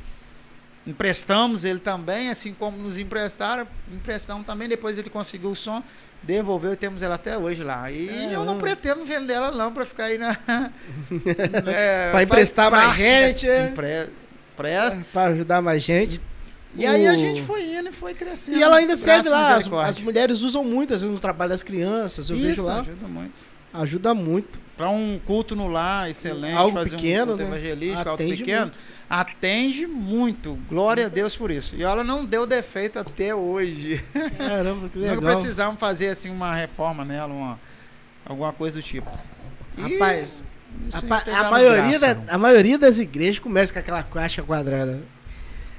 Emprestamos 0.86 1.66
ele 1.66 1.80
também, 1.80 2.30
assim 2.30 2.54
como 2.54 2.78
nos 2.78 2.98
emprestaram, 2.98 3.68
emprestamos 3.92 4.46
também. 4.46 4.68
Depois 4.70 4.98
ele 5.00 5.10
conseguiu 5.10 5.52
o 5.52 5.56
som, 5.56 5.84
devolveu 6.26 6.74
e 6.74 6.76
temos 6.76 7.02
ela 7.02 7.16
até 7.16 7.38
hoje 7.38 7.64
lá. 7.64 7.90
E 7.92 8.32
eu 8.34 8.44
não 8.44 8.58
pretendo 8.58 9.06
vender 9.06 9.34
ela 9.34 9.52
não 9.52 9.72
para 9.72 9.86
ficar 9.86 10.06
aí 10.06 10.18
na. 10.18 10.32
é, 11.68 12.10
Pra 12.10 12.12
faz 12.12 12.24
emprestar 12.24 12.72
mais 12.72 12.96
gente, 12.96 13.48
é. 13.50 13.68
Empre-. 13.68 14.10
Pra 15.12 15.26
ajudar 15.26 15.62
mais 15.62 15.84
gente. 15.84 16.20
E 16.78 16.86
aí 16.86 17.08
a 17.08 17.14
O- 17.14 17.18
gente 17.18 17.42
foi 17.42 17.64
indo 17.74 17.90
e 17.90 17.92
foi 17.92 18.14
crescendo. 18.14 18.58
E 18.58 18.64
ela 18.64 18.78
ainda 18.78 18.98
serve 18.98 19.30
lá. 19.30 19.56
As, 19.56 19.72
as 19.72 19.98
mulheres 20.00 20.42
usam 20.42 20.64
muito, 20.64 20.94
às 20.94 21.02
vezes, 21.02 21.14
no 21.14 21.20
trabalho 21.22 21.50
das 21.52 21.62
crianças. 21.62 22.30
Eu 22.30 22.36
Isso, 22.36 22.46
vejo 22.46 22.66
lá. 22.66 22.82
ajuda 22.82 23.08
muito. 23.08 23.44
Ajuda 23.74 24.14
muito. 24.14 24.60
Para 24.78 24.90
um 24.90 25.18
culto 25.26 25.56
no 25.56 25.68
lar 25.70 26.10
excelente, 26.10 26.54
Algo 26.58 26.74
fazer 26.78 26.98
pequeno, 26.98 27.34
um 27.34 27.38
culto 27.38 27.44
né? 27.52 27.58
evangelístico, 27.58 28.10
algo 28.10 28.18
pequeno, 28.24 28.62
muito. 28.66 28.78
atende 29.10 29.88
muito. 29.88 30.60
Glória 30.68 31.06
a 31.06 31.10
Deus 31.10 31.34
por 31.36 31.50
isso. 31.50 31.76
E 31.78 31.84
ela 31.84 32.04
não 32.04 32.26
deu 32.26 32.46
defeito 32.46 33.00
até 33.00 33.34
hoje. 33.34 34.04
Caramba, 34.38 34.90
que 34.90 35.00
Nunca 35.00 35.12
legal. 35.16 35.32
precisamos 35.32 35.80
fazer 35.80 36.10
assim 36.10 36.30
uma 36.30 36.54
reforma 36.54 37.06
nela, 37.06 37.34
uma, 37.34 37.60
alguma 38.26 38.52
coisa 38.52 38.76
do 38.76 38.84
tipo. 38.84 39.10
E 39.78 39.94
Rapaz, 39.94 40.44
A, 41.32 41.40
a 41.48 41.52
maioria 41.52 41.82
graça. 42.00 42.16
da- 42.16 42.34
a 42.34 42.38
maioria 42.38 42.78
das 42.78 43.00
igrejas 43.00 43.40
começa 43.40 43.72
com 43.72 43.80
aquela 43.80 44.04
caixa 44.04 44.44
quadrada. 44.44 45.00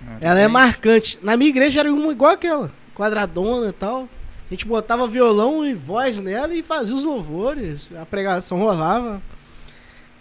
Ah, 0.09 0.17
Ela 0.23 0.41
é 0.41 0.49
marcante. 0.49 1.19
Na 1.23 1.37
minha 1.37 1.51
igreja 1.51 1.81
era 1.81 1.93
uma 1.93 2.13
igual 2.13 2.33
aquela, 2.33 2.71
quadradona 2.95 3.69
e 3.69 3.73
tal. 3.73 4.09
A 4.47 4.55
gente 4.55 4.67
botava 4.67 5.09
violão 5.09 5.65
e 5.67 5.75
voz 5.75 6.19
nela 6.19 6.55
e 6.55 6.63
fazia 6.63 6.95
os 6.95 7.03
louvores. 7.05 7.91
A 8.01 8.07
pregação 8.07 8.59
rolava. 8.59 9.21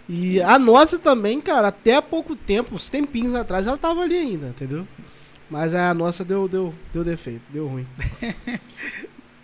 E 0.08 0.40
a 0.42 0.58
nossa 0.58 0.98
também, 0.98 1.40
cara, 1.40 1.68
até 1.68 1.96
há 1.96 2.02
pouco 2.02 2.34
tempo, 2.36 2.74
uns 2.74 2.88
tempinhos 2.90 3.34
atrás, 3.34 3.66
ela 3.66 3.76
tava 3.76 4.02
ali 4.02 4.16
ainda, 4.16 4.48
entendeu? 4.48 4.86
Mas 5.50 5.74
a 5.74 5.92
nossa 5.94 6.24
deu, 6.24 6.48
deu, 6.48 6.74
deu 6.92 7.04
defeito, 7.04 7.42
deu 7.50 7.68
ruim. 7.68 7.86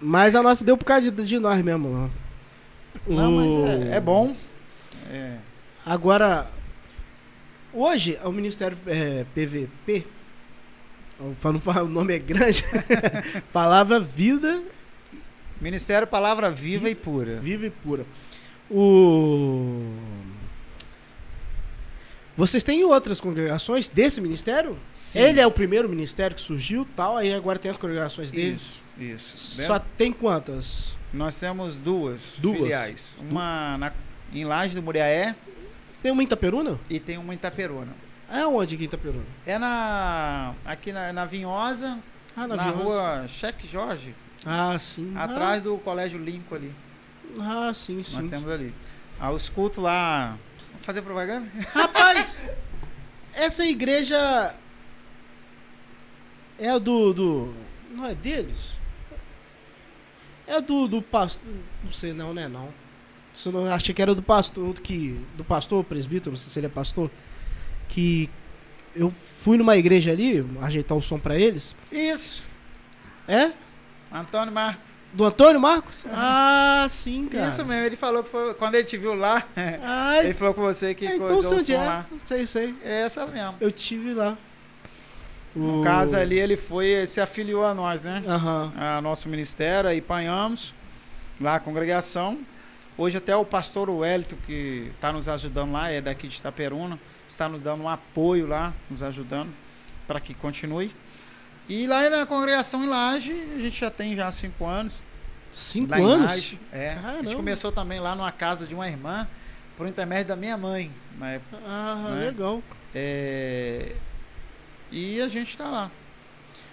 Mas 0.01 0.35
a 0.35 0.43
nossa 0.43 0.65
deu 0.65 0.77
por 0.77 0.85
causa 0.85 1.11
de, 1.13 1.25
de 1.25 1.39
nós 1.39 1.63
mesmo. 1.65 1.89
Não, 1.89 3.17
Não, 3.17 3.33
mas 3.33 3.53
O- 3.53 3.67
é, 3.67 3.97
é 3.97 4.01
bom. 4.01 4.35
É. 5.09 5.37
Agora, 5.87 6.51
hoje, 7.73 8.19
o 8.25 8.33
Ministério 8.33 8.77
é, 8.87 9.25
PVP, 9.35 10.05
não 11.21 11.61
falar 11.61 11.83
o 11.85 11.89
nome 11.89 12.15
é 12.15 12.19
grande, 12.19 12.65
palavra 13.53 14.01
vida, 14.01 14.63
Ministério 15.61 16.07
Palavra 16.07 16.51
Viva 16.51 16.89
e 16.91 16.95
Pura. 16.95 17.39
viva 17.39 17.67
e 17.67 17.71
pura. 17.71 18.05
O... 18.71 19.95
Vocês 22.37 22.63
têm 22.63 22.83
outras 22.85 23.21
congregações 23.21 23.89
desse 23.89 24.21
ministério? 24.21 24.79
Sim. 24.95 25.21
Ele 25.21 25.41
é 25.41 25.47
o 25.47 25.51
primeiro 25.51 25.89
ministério 25.89 26.35
que 26.35 26.43
surgiu, 26.43 26.87
tal, 26.97 27.17
aí 27.19 27.33
agora 27.33 27.59
tem 27.59 27.71
as 27.71 27.77
congregações 27.77 28.31
dele. 28.31 28.55
Isso, 28.55 28.83
isso. 28.99 29.63
Só 29.63 29.79
tem 29.79 30.13
quantas? 30.13 30.97
Nós 31.13 31.39
temos 31.39 31.77
duas, 31.79 32.39
Duas? 32.41 32.59
filiais. 32.59 33.19
Uma 33.21 33.77
na, 33.77 33.93
em 34.33 34.45
Laje 34.47 34.75
do 34.75 34.83
Muriaé 34.83 35.37
Tem 36.03 36.11
uma 36.11 36.23
em 36.23 36.25
Itaperuna? 36.27 36.81
e 36.89 36.99
tem 36.99 37.19
uma 37.19 37.35
em 37.35 37.37
Itaperuna. 37.37 37.93
É 38.33 38.47
onde 38.47 38.75
aqui 38.75 38.85
em 38.85 38.87
Itaperuna? 38.87 39.27
É 39.45 39.59
na 39.59 40.55
aqui 40.65 40.91
na, 40.91 41.13
na 41.13 41.25
Vinhosa, 41.27 41.99
Ah, 42.35 42.47
na, 42.49 42.57
Viosa. 42.57 42.71
rua 42.83 43.29
Cheque 43.29 43.69
Jorge, 43.69 44.15
Ah, 44.45 44.79
sim. 44.79 45.13
atrás 45.17 45.63
do 45.63 45.77
Colégio 45.79 46.19
Lincoln 46.19 46.55
ali. 46.57 46.75
Ah, 47.39 47.69
ah, 47.69 47.75
sim, 47.75 48.03
sim. 48.03 48.23
Nós 48.23 48.31
temos 48.31 48.51
ali. 48.51 48.75
Ah, 49.21 49.31
os 49.31 49.51
cultos 49.51 49.77
lá. 49.79 50.39
Vamos 50.71 50.87
fazer 50.87 51.03
propaganda? 51.03 51.47
Rapaz, 51.75 52.51
essa 53.35 53.67
igreja 53.67 54.55
é 56.59 56.71
a 56.71 56.79
do, 56.79 57.13
do. 57.13 57.55
Não 57.91 58.07
é 58.07 58.15
deles? 58.15 58.79
É 60.47 60.59
do, 60.61 60.89
do 60.89 61.03
pastor. 61.03 61.43
Não 61.85 61.93
sei, 61.93 62.15
não, 62.15 62.33
né? 62.33 62.49
Não. 62.49 62.69
Eu 63.47 63.53
não 63.53 63.73
achei 63.73 63.95
que 63.95 64.01
era 64.03 64.15
do 64.15 64.23
pastor, 64.23 64.75
que, 64.75 65.19
do 65.37 65.45
pastor, 65.45 65.85
presbítero, 65.85 66.31
não 66.33 66.39
sei 66.39 66.49
se 66.51 66.59
ele 66.59 66.67
é 66.67 66.71
pastor. 66.71 67.11
Que 67.93 68.31
eu 68.97 69.13
fui 69.41 69.59
numa 69.59 69.77
igreja 69.77 70.11
ali, 70.13 70.43
ajeitar 70.63 70.97
o 70.97 71.03
som 71.03 71.19
pra 71.19 71.39
eles. 71.39 71.75
Isso. 71.91 72.43
É? 73.29 73.51
Antônio 74.11 74.53
Marco. 74.53 74.81
Do 75.13 75.25
Antônio 75.27 75.61
Marcos? 75.61 76.07
Ah, 76.11 76.87
sim, 76.89 77.29
cara. 77.29 77.47
Isso 77.49 77.63
mesmo, 77.67 77.85
ele 77.85 77.97
falou 77.97 78.25
que 78.25 78.31
foi, 78.31 78.55
quando 78.55 78.77
ele 78.77 78.85
te 78.85 78.97
viu 78.97 79.13
lá, 79.15 79.47
Ah, 79.85 80.19
ele 80.25 80.33
falou 80.33 80.55
com 80.55 80.63
você 80.63 80.95
que 80.95 81.05
é, 81.07 81.17
então 81.17 81.29
coisou 81.29 81.57
o 81.57 81.61
som 81.61 81.73
é. 81.75 81.77
lá. 81.77 82.07
Sei, 82.25 82.47
sei. 82.47 82.75
É 82.83 83.03
essa 83.03 83.27
mesmo. 83.27 83.57
Eu 83.61 83.71
tive 83.71 84.15
lá. 84.15 84.39
No 85.55 85.81
O- 85.81 85.85
caso 85.85 86.17
ali, 86.17 86.39
ele 86.39 86.57
foi, 86.57 87.05
se 87.07 87.21
afiliou 87.21 87.63
a 87.67 87.75
nós, 87.75 88.05
né? 88.05 88.23
Aham. 88.27 88.73
A 88.75 89.03
nosso 89.03 89.29
ministério, 89.29 89.91
aí 89.91 90.01
panhamos, 90.01 90.75
lá 91.39 91.57
a 91.57 91.61
congregação. 91.61 92.39
Hoje 92.97 93.19
até 93.19 93.37
o 93.37 93.45
pastor 93.45 93.91
Wellington, 93.91 94.37
que 94.47 94.91
está 94.95 95.13
nos 95.13 95.29
ajudando 95.29 95.73
lá, 95.73 95.91
é 95.91 96.01
daqui 96.01 96.27
de 96.27 96.39
Itaperuna, 96.39 96.99
está 97.33 97.49
nos 97.49 97.63
dando 97.63 97.83
um 97.83 97.89
apoio 97.89 98.47
lá, 98.47 98.73
nos 98.91 99.03
ajudando 99.03 99.51
para 100.07 100.21
que 100.21 100.35
continue. 100.35 100.95
E 101.69 101.87
lá 101.87 102.09
na 102.11 102.27
congregação 102.27 102.85
em 102.85 102.89
Laje, 102.89 103.33
a 103.57 103.59
gente 103.59 103.79
já 103.81 103.91
tem 103.91 104.15
já 104.17 104.31
cinco 104.31 104.67
anos. 104.67 105.03
Cinco 105.51 105.95
anos? 105.95 106.27
Laje. 106.31 106.61
É. 106.73 106.91
A 106.91 106.93
gente 106.95 107.03
Caramba. 107.03 107.35
começou 107.35 107.73
também 107.73 108.01
lá 108.01 108.15
numa 108.15 108.33
casa 108.33 108.67
de 108.67 108.75
uma 108.75 108.89
irmã, 108.89 109.29
por 109.77 109.87
intermédio 109.87 110.27
da 110.29 110.37
minha 110.37 110.57
mãe, 110.57 110.91
na 111.19 111.31
época. 111.33 111.59
Ah, 111.67 112.09
Né? 112.11 112.27
legal. 112.27 112.63
É, 112.95 113.93
E 114.91 115.21
a 115.23 115.29
gente 115.29 115.49
está 115.49 115.71
lá. 115.71 115.91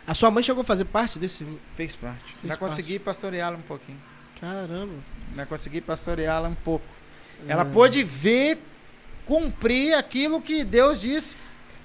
A 0.05 0.13
sua 0.13 0.29
mãe 0.31 0.43
chegou 0.43 0.61
a 0.61 0.65
fazer 0.65 0.85
parte 0.85 1.17
desse. 1.19 1.45
Fez 1.75 1.95
parte. 1.95 2.35
Fez 2.41 2.53
Já 2.53 2.57
consegui 2.57 2.99
pastoreá-la 2.99 3.55
um 3.57 3.61
pouquinho. 3.61 4.01
Caramba. 4.41 4.95
Já 5.35 5.45
consegui 5.45 5.79
pastoreá-la 5.81 6.49
um 6.49 6.55
pouco. 6.55 6.85
Ela 7.47 7.61
É. 7.61 7.65
pôde 7.65 8.03
ver, 8.03 8.59
cumprir 9.29 9.93
aquilo 9.93 10.41
que 10.41 10.63
Deus 10.63 10.99
disse 10.99 11.37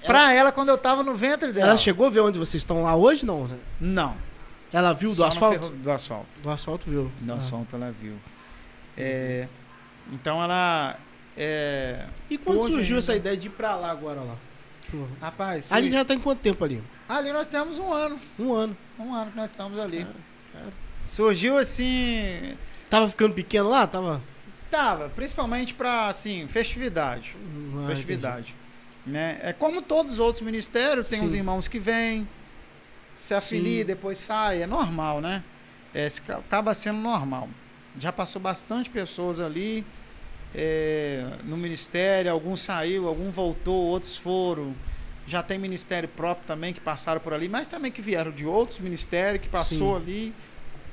pra 0.03 0.33
ela 0.33 0.51
quando 0.51 0.69
eu 0.69 0.77
tava 0.79 1.03
no 1.03 1.13
ventre 1.15 1.53
dela. 1.53 1.69
Ela 1.69 1.77
chegou 1.77 2.07
a 2.07 2.09
ver 2.09 2.21
onde 2.21 2.39
vocês 2.39 2.61
estão 2.61 2.81
lá 2.81 2.95
hoje, 2.95 3.23
não? 3.23 3.47
Não. 3.79 4.17
Ela 4.73 4.91
viu 4.93 5.11
do 5.11 5.15
Só 5.17 5.27
asfalto? 5.27 5.59
ferro- 5.59 5.69
Do 5.75 5.91
asfalto. 5.91 6.25
Do 6.41 6.49
asfalto 6.49 6.89
viu. 6.89 7.11
Do 7.21 7.31
Ah. 7.33 7.35
asfalto 7.37 7.75
ela 7.75 7.93
viu. 8.01 8.15
É, 8.97 9.47
então 10.11 10.41
ela. 10.43 10.97
é, 11.37 12.05
E 12.29 12.37
quando 12.37 12.61
Hoje 12.61 12.73
surgiu 12.73 12.95
ainda. 12.95 12.99
essa 12.99 13.15
ideia 13.15 13.37
de 13.37 13.47
ir 13.47 13.51
pra 13.51 13.75
lá 13.75 13.91
agora 13.91 14.21
lá? 14.21 14.35
Rapaz, 15.21 15.71
Ali 15.71 15.91
já 15.91 16.03
tem 16.05 16.19
quanto 16.19 16.39
tempo 16.39 16.63
ali? 16.63 16.81
ali 17.09 17.31
nós 17.31 17.47
temos 17.47 17.77
um 17.79 17.91
ano. 17.93 18.17
Um 18.39 18.53
ano. 18.53 18.77
Um 18.97 19.13
ano 19.13 19.31
que 19.31 19.37
nós 19.37 19.51
estamos 19.51 19.77
ali. 19.79 19.99
Cara, 19.99 20.15
cara. 20.53 20.73
Surgiu 21.05 21.57
assim. 21.57 22.55
Tava 22.89 23.07
ficando 23.07 23.33
pequeno 23.33 23.69
lá? 23.69 23.85
Tava. 23.87 24.21
Principalmente 25.15 25.73
pra 25.73 26.07
assim, 26.07 26.47
festividade. 26.47 27.35
Ah, 27.83 27.87
festividade. 27.87 28.55
Né? 29.05 29.39
É 29.41 29.53
como 29.53 29.81
todos 29.81 30.13
os 30.13 30.19
outros 30.19 30.41
ministérios, 30.41 31.07
tem 31.07 31.19
Sim. 31.19 31.25
uns 31.25 31.33
irmãos 31.33 31.67
que 31.67 31.79
vêm, 31.79 32.27
se 33.13 33.33
afilia, 33.33 33.81
Sim. 33.81 33.87
depois 33.87 34.17
sai, 34.17 34.61
é 34.61 34.67
normal, 34.67 35.21
né? 35.21 35.43
É, 35.93 36.07
acaba 36.29 36.73
sendo 36.73 36.99
normal. 36.99 37.47
Já 37.97 38.11
passou 38.11 38.41
bastante 38.41 38.89
pessoas 38.89 39.39
ali 39.39 39.85
é, 40.53 41.23
no 41.43 41.55
ministério, 41.55 42.31
alguns 42.31 42.61
saiu, 42.61 43.07
algum 43.07 43.29
voltou, 43.31 43.85
outros 43.85 44.17
foram. 44.17 44.75
Já 45.27 45.41
tem 45.41 45.57
ministério 45.57 46.07
próprio 46.09 46.45
também 46.45 46.73
que 46.73 46.79
passaram 46.79 47.19
por 47.19 47.33
ali, 47.33 47.47
mas 47.47 47.67
também 47.67 47.91
que 47.91 48.01
vieram 48.01 48.31
de 48.31 48.45
outros 48.45 48.79
ministérios 48.79 49.41
que 49.41 49.49
passou 49.49 49.97
Sim. 49.97 50.03
ali 50.03 50.33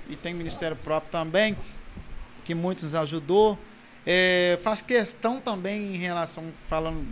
e 0.09 0.17
tem 0.17 0.35
ministério 0.35 0.77
próprio 0.77 1.11
também 1.11 1.57
que 2.45 2.55
muitos 2.55 2.95
ajudou. 2.95 3.59
É, 4.07 4.59
faz 4.63 4.83
questão 4.83 5.41
também 5.41 5.95
em 5.95 5.99
relação, 5.99 6.53
falando 6.67 7.07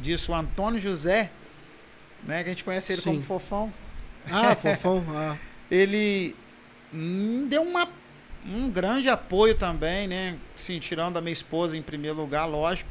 disso, 0.00 0.32
o 0.32 0.34
Antônio 0.34 0.80
José, 0.80 1.30
né, 2.24 2.42
que 2.42 2.48
a 2.48 2.52
gente 2.52 2.64
conhece 2.64 2.92
ele 2.92 3.02
Sim. 3.02 3.10
como 3.10 3.22
Fofão, 3.22 3.72
Ah, 4.30 4.54
fofão. 4.56 5.04
Ah. 5.10 5.36
ele 5.70 6.34
hum, 6.92 7.46
deu 7.48 7.62
uma, 7.62 7.88
um 8.46 8.68
grande 8.70 9.08
apoio 9.08 9.54
também, 9.54 10.08
né? 10.08 10.36
Sim, 10.56 10.78
tirando 10.80 11.16
a 11.16 11.20
minha 11.20 11.32
esposa 11.32 11.76
em 11.76 11.82
primeiro 11.82 12.16
lugar, 12.16 12.46
lógico. 12.46 12.90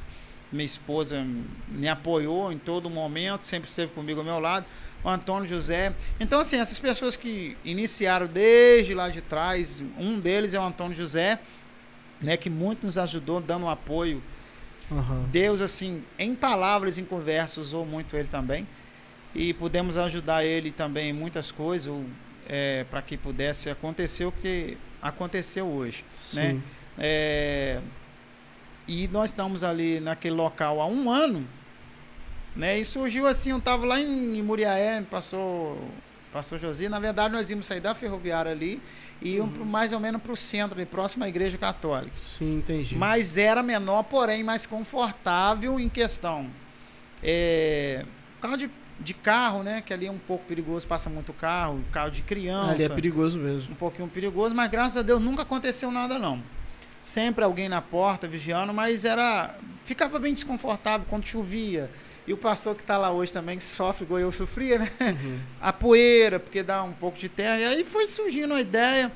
Minha 0.52 0.66
esposa 0.66 1.26
me 1.68 1.88
apoiou 1.90 2.52
em 2.52 2.60
todo 2.60 2.90
momento, 2.90 3.44
sempre 3.44 3.68
esteve 3.68 3.92
comigo 3.92 4.20
ao 4.20 4.26
meu 4.26 4.40
lado. 4.40 4.66
O 5.04 5.10
Antônio 5.10 5.50
José. 5.50 5.94
Então, 6.20 6.40
assim, 6.40 6.58
essas 6.58 6.78
pessoas 6.80 7.18
que 7.18 7.58
iniciaram 7.66 8.28
desde 8.28 8.94
lá 8.94 9.10
de 9.10 9.20
trás, 9.20 9.84
um 9.98 10.20
deles 10.20 10.54
é 10.54 10.60
o 10.60 10.64
Antônio 10.64 10.96
José, 10.96 11.40
né? 12.24 12.38
Que 12.38 12.50
muito 12.50 12.86
nos 12.86 12.98
ajudou, 12.98 13.40
dando 13.42 13.66
um 13.66 13.70
apoio 13.70 14.24
Aham. 14.92 15.30
Deus, 15.32 15.62
assim, 15.62 16.04
em 16.18 16.36
palavras, 16.36 16.98
em 16.98 17.06
conversa, 17.06 17.62
usou 17.62 17.86
muito 17.86 18.16
ele 18.16 18.28
também. 18.28 18.68
E 19.36 19.54
pudemos 19.54 19.98
ajudar 19.98 20.44
ele 20.44 20.72
também 20.72 21.10
em 21.10 21.14
muitas 21.14 21.52
coisas, 21.52 21.92
para 22.90 23.02
que 23.02 23.18
pudesse 23.18 23.70
acontecer 23.70 24.26
o 24.26 24.32
que 24.32 24.78
aconteceu 25.02 25.66
hoje. 25.68 26.06
Né? 26.34 26.52
Sim. 26.52 26.64
É, 26.98 27.82
e 28.88 29.08
nós 29.08 29.32
estamos 29.32 29.64
ali 29.64 30.00
naquele 30.00 30.36
local 30.36 30.80
há 30.80 30.86
um 30.86 31.10
ano, 31.10 31.48
né? 32.56 32.78
E 32.78 32.86
surgiu 32.86 33.26
assim, 33.26 33.52
eu 33.52 33.58
estava 33.58 33.86
lá 33.86 34.00
em 34.00 34.42
Muriaé, 34.44 35.02
passou 35.10 35.82
pastor 36.34 36.60
Josi, 36.60 36.90
na 36.90 37.00
verdade 37.00 37.32
nós 37.34 37.50
íamos 37.52 37.66
sair 37.68 37.80
da 37.80 37.94
ferroviária 37.96 38.52
ali 38.52 38.82
e 39.22 39.36
íamos 39.36 39.54
pro- 39.54 39.66
mais 39.66 39.94
ou 39.94 40.00
menos 40.00 40.22
para 40.22 40.34
o 40.34 40.36
centro, 40.36 40.76
ali, 40.78 40.86
próximo 40.86 41.24
à 41.24 41.30
igreja 41.30 41.58
católica. 41.58 42.16
Sim, 42.18 42.58
entendi. 42.58 42.96
Mas 42.98 43.38
era 43.38 43.62
menor, 43.64 44.04
porém 44.04 44.44
mais 44.44 44.66
confortável 44.66 45.80
em 45.80 45.88
questão. 45.88 46.48
É, 47.22 48.06
carro 48.42 48.58
de, 48.58 48.70
de 49.00 49.14
carro, 49.14 49.64
né? 49.64 49.82
Que 49.82 49.94
ali 49.94 50.08
é 50.08 50.12
um 50.12 50.18
pouco 50.18 50.44
perigoso, 50.46 50.86
passa 50.88 51.10
muito 51.10 51.32
carro, 51.34 51.82
carro 51.92 52.12
de 52.12 52.22
criança. 52.22 52.72
Ali 52.72 52.84
é 52.84 52.90
perigoso 52.90 53.38
mesmo. 53.38 53.72
Um 53.72 53.76
pouquinho 53.76 54.08
perigoso, 54.08 54.54
mas 54.54 54.70
graças 54.70 54.98
a 54.98 55.02
Deus 55.02 55.22
nunca 55.22 55.44
aconteceu 55.44 55.92
nada, 55.92 56.18
não. 56.20 56.42
sempre 57.02 57.44
alguém 57.44 57.68
na 57.70 57.82
porta 57.82 58.28
vigiando, 58.28 58.74
mas 58.74 59.06
era 59.06 59.56
ficava 59.86 60.18
bem 60.20 60.34
desconfortável 60.34 61.06
quando 61.10 61.26
chovia. 61.26 61.90
E 62.26 62.34
o 62.34 62.38
pastor 62.38 62.76
que 62.76 62.82
está 62.82 62.98
lá 62.98 63.12
hoje 63.12 63.34
também, 63.34 63.58
que 63.58 63.64
sofre 63.64 64.06
igual 64.06 64.20
eu 64.20 64.32
sofria, 64.32 64.80
né? 64.80 64.90
Uhum. 65.02 65.40
A 65.60 65.74
poeira, 65.74 66.40
porque 66.40 66.64
dá 66.64 66.82
um 66.84 66.94
pouco 66.94 67.18
de 67.18 67.28
terra. 67.28 67.60
E 67.60 67.66
aí 67.66 67.84
foi 67.84 68.08
surgindo 68.08 68.54
a 68.54 68.62
ideia. 68.62 69.12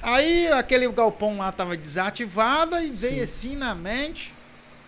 Aí 0.00 0.46
aquele 0.48 0.86
galpão 0.88 1.38
lá 1.38 1.48
estava 1.48 1.76
desativado 1.76 2.78
e 2.78 2.90
veio 2.90 3.24
assim 3.24 3.56
na 3.56 3.74
mente. 3.74 4.32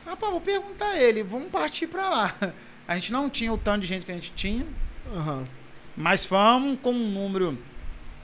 Rapaz, 0.06 0.30
vou 0.30 0.40
perguntar 0.40 0.90
a 0.90 1.02
ele, 1.02 1.22
vamos 1.22 1.48
partir 1.48 1.86
para 1.86 2.08
lá. 2.08 2.34
A 2.86 2.94
gente 2.94 3.12
não 3.12 3.28
tinha 3.28 3.52
o 3.52 3.58
tanto 3.58 3.82
de 3.82 3.86
gente 3.86 4.06
que 4.06 4.10
a 4.10 4.14
gente 4.14 4.32
tinha. 4.34 4.66
Uhum. 5.12 5.44
Mas 5.94 6.24
fomos 6.24 6.78
com 6.80 6.90
um 6.90 7.10
número 7.10 7.58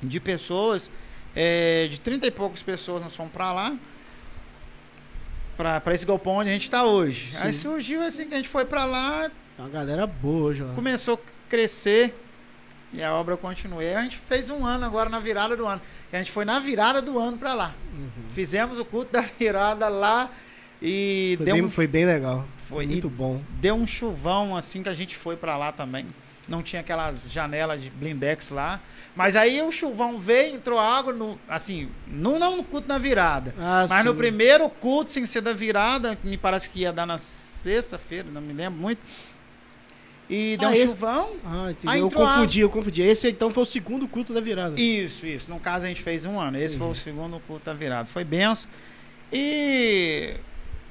de 0.02 0.18
pessoas, 0.18 0.90
é, 1.36 1.86
de 1.88 2.00
30 2.00 2.28
e 2.28 2.30
poucas 2.30 2.62
pessoas 2.62 3.02
nós 3.02 3.14
fomos 3.14 3.30
para 3.30 3.52
lá 3.52 3.76
para 5.56 5.94
esse 5.94 6.06
galpão 6.06 6.36
onde 6.36 6.50
a 6.50 6.52
gente 6.52 6.64
está 6.64 6.84
hoje. 6.84 7.32
Sim. 7.32 7.44
Aí 7.44 7.52
surgiu 7.52 8.02
assim 8.02 8.26
que 8.26 8.34
a 8.34 8.36
gente 8.36 8.48
foi 8.48 8.64
para 8.64 8.84
lá. 8.84 9.30
Uma 9.58 9.68
galera 9.68 10.06
boa 10.06 10.54
já. 10.54 10.66
Começou 10.72 11.14
a 11.14 11.48
crescer 11.48 12.14
e 12.92 13.02
a 13.02 13.12
obra 13.12 13.36
continuou. 13.36 13.82
E 13.82 13.94
a 13.94 14.02
gente 14.02 14.16
fez 14.16 14.50
um 14.50 14.64
ano 14.64 14.84
agora 14.84 15.08
na 15.08 15.18
virada 15.18 15.56
do 15.56 15.66
ano. 15.66 15.80
E 16.12 16.16
a 16.16 16.18
gente 16.18 16.30
foi 16.30 16.44
na 16.44 16.58
virada 16.58 17.02
do 17.02 17.18
ano 17.18 17.36
para 17.36 17.54
lá. 17.54 17.74
Uhum. 17.92 18.08
Fizemos 18.30 18.78
o 18.78 18.84
culto 18.84 19.12
da 19.12 19.20
virada 19.38 19.88
lá 19.88 20.30
e 20.80 21.34
foi 21.36 21.46
deu 21.46 21.54
bem, 21.54 21.64
um... 21.64 21.70
foi 21.70 21.86
bem 21.86 22.04
legal. 22.04 22.46
Foi 22.68 22.86
muito 22.86 23.10
bom. 23.10 23.40
Deu 23.60 23.74
um 23.74 23.86
chuvão 23.86 24.56
assim 24.56 24.82
que 24.82 24.88
a 24.88 24.94
gente 24.94 25.16
foi 25.16 25.36
para 25.36 25.56
lá 25.56 25.72
também. 25.72 26.06
Não 26.46 26.62
tinha 26.62 26.80
aquelas 26.80 27.30
janelas 27.30 27.82
de 27.82 27.90
blindex 27.90 28.50
lá. 28.50 28.80
Mas 29.16 29.36
aí 29.36 29.62
o 29.62 29.70
chuvão 29.70 30.18
veio, 30.18 30.54
entrou 30.54 30.78
água, 30.78 31.12
no, 31.12 31.38
assim, 31.48 31.88
não, 32.06 32.38
não 32.38 32.56
no 32.56 32.64
culto 32.64 32.86
na 32.88 32.98
virada. 32.98 33.54
Ah, 33.58 33.86
mas 33.88 34.00
sim. 34.00 34.08
no 34.08 34.14
primeiro 34.14 34.68
culto, 34.68 35.12
sem 35.12 35.24
ser 35.24 35.40
da 35.40 35.52
virada, 35.52 36.16
que 36.16 36.26
me 36.26 36.36
parece 36.36 36.68
que 36.68 36.80
ia 36.80 36.92
dar 36.92 37.06
na 37.06 37.16
sexta-feira, 37.16 38.28
não 38.30 38.40
me 38.40 38.52
lembro 38.52 38.78
muito. 38.78 39.00
E 40.28 40.56
deu 40.58 40.68
ah, 40.68 40.72
um 40.72 40.74
esse... 40.74 40.86
chuvão. 40.88 41.30
Ah, 41.44 41.70
entendi. 41.70 41.98
Eu 41.98 42.10
confundi, 42.10 42.60
eu 42.60 42.70
confundi. 42.70 43.02
Esse 43.02 43.28
então 43.28 43.52
foi 43.52 43.62
o 43.62 43.66
segundo 43.66 44.08
culto 44.08 44.32
da 44.32 44.40
virada. 44.40 44.80
Isso, 44.80 45.26
isso. 45.26 45.50
No 45.50 45.60
caso 45.60 45.84
a 45.84 45.88
gente 45.88 46.02
fez 46.02 46.24
um 46.24 46.40
ano. 46.40 46.56
Esse 46.58 46.76
uhum. 46.76 46.82
foi 46.82 46.90
o 46.90 46.94
segundo 46.94 47.40
culto 47.40 47.64
da 47.66 47.74
virada. 47.74 48.06
Foi 48.06 48.24
benção. 48.24 48.70
E 49.32 50.34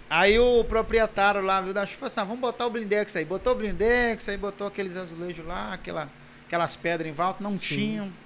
aí 0.09 0.39
o 0.39 0.63
proprietário 0.63 1.41
lá 1.41 1.61
viu 1.61 1.73
da 1.73 1.85
chuva 1.85 2.07
assim: 2.07 2.19
ah, 2.19 2.23
vamos 2.23 2.41
botar 2.41 2.67
o 2.67 2.69
blindex 2.69 3.15
aí. 3.15 3.25
Botou 3.25 3.53
o 3.53 3.55
blindex, 3.55 4.29
aí 4.29 4.37
botou 4.37 4.67
aqueles 4.67 4.97
azulejos 4.97 5.45
lá, 5.45 5.73
aquela 5.73 6.09
aquelas 6.45 6.75
pedras 6.75 7.09
em 7.09 7.13
volta, 7.13 7.43
não 7.43 7.57
Sim. 7.57 7.75
tinham 7.75 8.23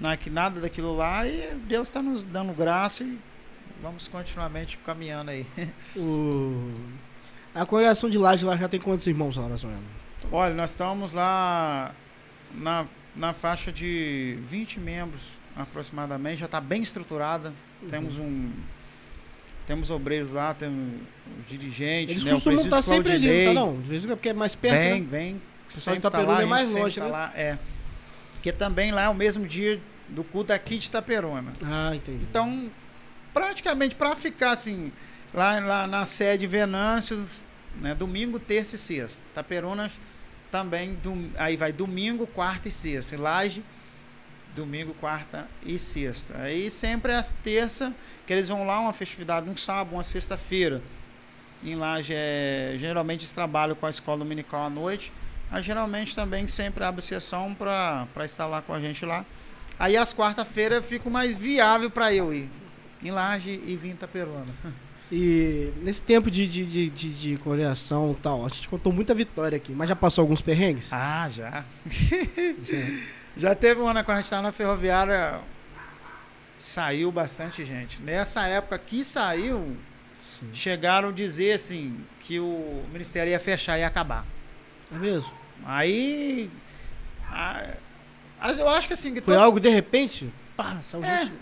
não 0.00 0.10
é 0.10 0.16
que 0.16 0.30
nada 0.30 0.60
daquilo 0.60 0.96
lá 0.96 1.26
e 1.28 1.54
Deus 1.66 1.88
está 1.88 2.00
nos 2.00 2.24
dando 2.24 2.54
graça 2.54 3.04
e 3.04 3.18
vamos 3.82 4.08
continuamente 4.08 4.78
caminhando 4.78 5.30
aí. 5.30 5.46
O... 5.96 6.72
A 7.54 7.66
congregação 7.66 8.08
de 8.08 8.16
Laje 8.16 8.44
lá 8.44 8.56
já 8.56 8.68
tem 8.68 8.80
quantos 8.80 9.06
irmãos 9.06 9.36
lá, 9.36 9.48
mais 9.48 9.62
ou 9.64 9.70
menos? 9.70 9.84
Olha, 10.30 10.54
nós 10.54 10.70
estamos 10.70 11.12
lá 11.12 11.92
na, 12.54 12.86
na 13.14 13.32
faixa 13.32 13.72
de 13.72 14.38
20 14.46 14.78
membros 14.78 15.22
aproximadamente, 15.56 16.38
já 16.38 16.46
está 16.46 16.60
bem 16.60 16.80
estruturada. 16.80 17.52
Uhum. 17.82 17.88
Temos 17.88 18.16
um 18.18 18.52
temos 19.70 19.88
obreiros 19.88 20.32
lá, 20.32 20.52
temos 20.52 21.00
dirigentes. 21.48 22.16
Eles 22.16 22.24
né, 22.24 22.32
costumam 22.32 22.64
estar 22.64 22.82
sempre 22.82 23.12
ali, 23.12 23.44
não 23.44 23.54
tá 23.54 23.60
não? 23.60 23.80
De 23.80 23.88
vez 23.88 24.02
em 24.02 24.08
quando, 24.08 24.16
porque 24.16 24.30
é 24.30 24.32
mais 24.32 24.56
perto. 24.56 24.76
Vem, 24.76 25.00
né? 25.02 25.06
vem. 25.08 25.34
O 25.36 25.40
pessoal 25.66 25.94
de 25.94 26.00
Itaperuna 26.00 26.36
tá 26.38 26.42
é 26.42 26.46
mais 26.46 26.74
longe, 26.74 26.98
tá 26.98 27.06
né? 27.06 27.12
Lá, 27.12 27.32
é. 27.36 27.58
Porque 28.32 28.50
também 28.50 28.90
lá 28.90 29.02
é 29.02 29.08
o 29.08 29.14
mesmo 29.14 29.46
dia 29.46 29.80
do 30.08 30.24
culto 30.24 30.52
aqui 30.52 30.76
de 30.76 30.88
Itaperuna. 30.88 31.52
Ah, 31.62 31.94
entendi. 31.94 32.18
Então, 32.28 32.68
praticamente 33.32 33.94
para 33.94 34.16
ficar 34.16 34.50
assim, 34.50 34.90
lá, 35.32 35.60
lá 35.60 35.86
na 35.86 36.04
sede 36.04 36.48
Venâncio, 36.48 37.24
né, 37.80 37.94
domingo, 37.94 38.40
terça 38.40 38.74
e 38.74 38.78
sexta. 38.78 39.24
Itaperuna 39.30 39.88
também, 40.50 40.94
do, 40.94 41.30
aí 41.38 41.56
vai 41.56 41.72
domingo, 41.72 42.26
quarta 42.26 42.66
e 42.66 42.72
sexta. 42.72 43.16
Laje, 43.16 43.62
domingo, 44.52 44.94
quarta 44.94 45.46
e 45.64 45.78
sexta. 45.78 46.36
Aí 46.38 46.68
sempre 46.68 47.12
é 47.12 47.14
as 47.14 47.30
terça 47.30 47.94
que 48.30 48.34
eles 48.34 48.48
vão 48.48 48.64
lá, 48.64 48.78
uma 48.78 48.92
festividade 48.92 49.50
um 49.50 49.56
sábado, 49.56 49.96
uma 49.96 50.04
sexta-feira. 50.04 50.80
Em 51.64 51.74
Laje, 51.74 52.12
é, 52.14 52.76
geralmente 52.78 53.22
eles 53.22 53.32
trabalham 53.32 53.74
com 53.74 53.84
a 53.86 53.90
escola 53.90 54.18
dominical 54.18 54.62
à 54.62 54.70
noite. 54.70 55.12
Aí 55.50 55.60
geralmente 55.60 56.14
também 56.14 56.46
sempre 56.46 56.84
abre 56.84 57.02
sessão 57.02 57.52
para 57.52 58.06
estar 58.24 58.46
lá 58.46 58.62
com 58.62 58.72
a 58.72 58.78
gente 58.78 59.04
lá. 59.04 59.26
Aí 59.76 59.96
às 59.96 60.14
quarta-feiras 60.14 60.84
fica 60.84 61.10
mais 61.10 61.34
viável 61.34 61.90
para 61.90 62.14
eu 62.14 62.32
ir 62.32 62.48
em 63.02 63.10
Laje 63.10 63.50
e 63.66 63.74
vir 63.74 63.88
em 63.88 63.92
Itaperuna. 63.94 64.46
E 65.12 65.72
nesse 65.82 66.02
tempo 66.02 66.30
de, 66.30 66.46
de, 66.46 66.64
de, 66.64 66.88
de, 66.88 67.12
de 67.12 67.36
coreação 67.38 68.12
e 68.12 68.22
tal, 68.22 68.46
a 68.46 68.48
gente 68.48 68.68
contou 68.68 68.92
muita 68.92 69.12
vitória 69.12 69.56
aqui, 69.56 69.72
mas 69.72 69.88
já 69.88 69.96
passou 69.96 70.22
alguns 70.22 70.40
perrengues? 70.40 70.86
Ah, 70.92 71.28
já. 71.28 71.64
já 73.36 73.52
teve 73.56 73.80
uma, 73.80 73.92
né, 73.92 74.04
quando 74.04 74.18
a 74.18 74.20
gente 74.20 74.26
estava 74.26 74.42
na 74.42 74.52
ferroviária, 74.52 75.40
saiu 76.60 77.10
bastante 77.10 77.64
gente. 77.64 78.00
Nessa 78.00 78.46
época 78.46 78.78
que 78.78 79.02
saiu, 79.02 79.76
Sim. 80.18 80.50
chegaram 80.52 81.08
a 81.08 81.12
dizer 81.12 81.52
assim, 81.52 82.04
que 82.20 82.38
o 82.38 82.84
ministério 82.92 83.30
ia 83.30 83.40
fechar 83.40 83.78
e 83.78 83.82
acabar. 83.82 84.24
É 84.92 84.96
mesmo? 84.96 85.32
Aí. 85.64 86.50
Mas 88.40 88.58
eu 88.58 88.68
acho 88.68 88.86
que 88.86 88.92
assim. 88.92 89.14
Que 89.14 89.20
Foi 89.20 89.34
todos... 89.34 89.44
algo 89.44 89.58
de 89.58 89.70
repente? 89.70 90.32
Pá, 90.56 90.80
saiu 90.82 91.04
é. 91.04 91.24
gente. 91.24 91.34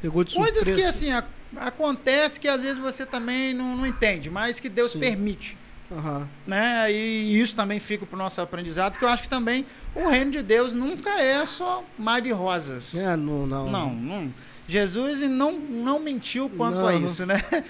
Pegou 0.00 0.24
de 0.24 0.32
surpresa. 0.32 0.58
Coisas 0.58 0.74
que 0.74 0.82
assim, 0.82 1.12
a, 1.12 1.24
acontece 1.56 2.40
que 2.40 2.48
às 2.48 2.62
vezes 2.62 2.78
você 2.78 3.06
também 3.06 3.54
não, 3.54 3.76
não 3.76 3.86
entende, 3.86 4.30
mas 4.30 4.58
que 4.60 4.68
Deus 4.68 4.92
Sim. 4.92 5.00
permite. 5.00 5.56
Uhum. 5.90 6.26
Né? 6.46 6.92
E 6.92 7.40
isso 7.40 7.54
também 7.54 7.78
fica 7.78 8.04
para 8.04 8.16
o 8.16 8.18
nosso 8.18 8.40
aprendizado, 8.40 8.92
porque 8.92 9.04
eu 9.04 9.08
acho 9.08 9.22
que 9.22 9.28
também 9.28 9.64
o 9.94 10.08
reino 10.08 10.30
de 10.32 10.42
Deus 10.42 10.74
nunca 10.74 11.20
é 11.20 11.44
só 11.46 11.84
mar 11.98 12.20
de 12.20 12.32
rosas. 12.32 12.94
É, 12.94 13.16
não, 13.16 13.46
não. 13.46 13.70
Não, 13.70 13.94
não. 13.94 14.34
Jesus 14.68 15.20
não, 15.20 15.52
não 15.52 16.00
mentiu 16.00 16.50
quanto 16.50 16.78
não, 16.78 16.88
a 16.88 16.94
isso, 16.94 17.24
né? 17.24 17.42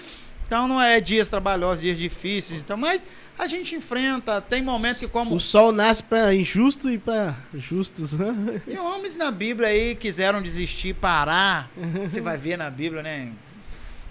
Então 0.47 0.65
não 0.65 0.81
é 0.81 1.01
dias 1.01 1.27
trabalhosos, 1.27 1.81
dias 1.81 1.97
difíceis, 1.97 2.61
então, 2.61 2.77
mas 2.77 3.05
a 3.37 3.47
gente 3.47 3.75
enfrenta, 3.75 4.39
tem 4.39 4.61
momentos 4.61 4.99
que 4.99 5.07
como 5.07 5.35
o 5.35 5.41
sol 5.41 5.73
nasce 5.73 6.01
para 6.01 6.33
injusto 6.33 6.89
e 6.89 6.97
para 6.97 7.35
justos, 7.53 8.13
né? 8.13 8.61
E 8.65 8.77
homens 8.77 9.17
na 9.17 9.29
Bíblia 9.29 9.67
aí 9.67 9.93
quiseram 9.93 10.41
desistir, 10.41 10.95
parar. 10.95 11.69
Você 12.01 12.21
vai 12.21 12.37
ver 12.37 12.57
na 12.57 12.69
Bíblia, 12.69 13.03
né? 13.03 13.33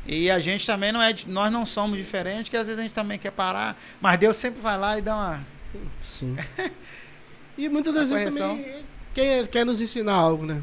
E 0.06 0.30
a 0.30 0.38
gente 0.38 0.64
também 0.64 0.92
não 0.92 1.02
é, 1.02 1.14
nós 1.26 1.50
não 1.50 1.66
somos 1.66 1.98
diferentes, 1.98 2.48
que 2.48 2.56
às 2.56 2.66
vezes 2.66 2.78
a 2.78 2.82
gente 2.82 2.94
também 2.94 3.18
quer 3.18 3.32
parar, 3.32 3.76
mas 4.00 4.18
Deus 4.18 4.36
sempre 4.36 4.60
vai 4.60 4.78
lá 4.78 4.98
e 4.98 5.02
dá 5.02 5.14
uma 5.16 5.46
Sim. 5.98 6.36
e 7.58 7.68
muitas 7.68 7.92
das 7.92 8.10
vezes 8.10 8.38
também 8.38 8.74
quer, 9.12 9.46
quer 9.48 9.66
nos 9.66 9.80
ensinar 9.80 10.14
algo, 10.14 10.46
né? 10.46 10.62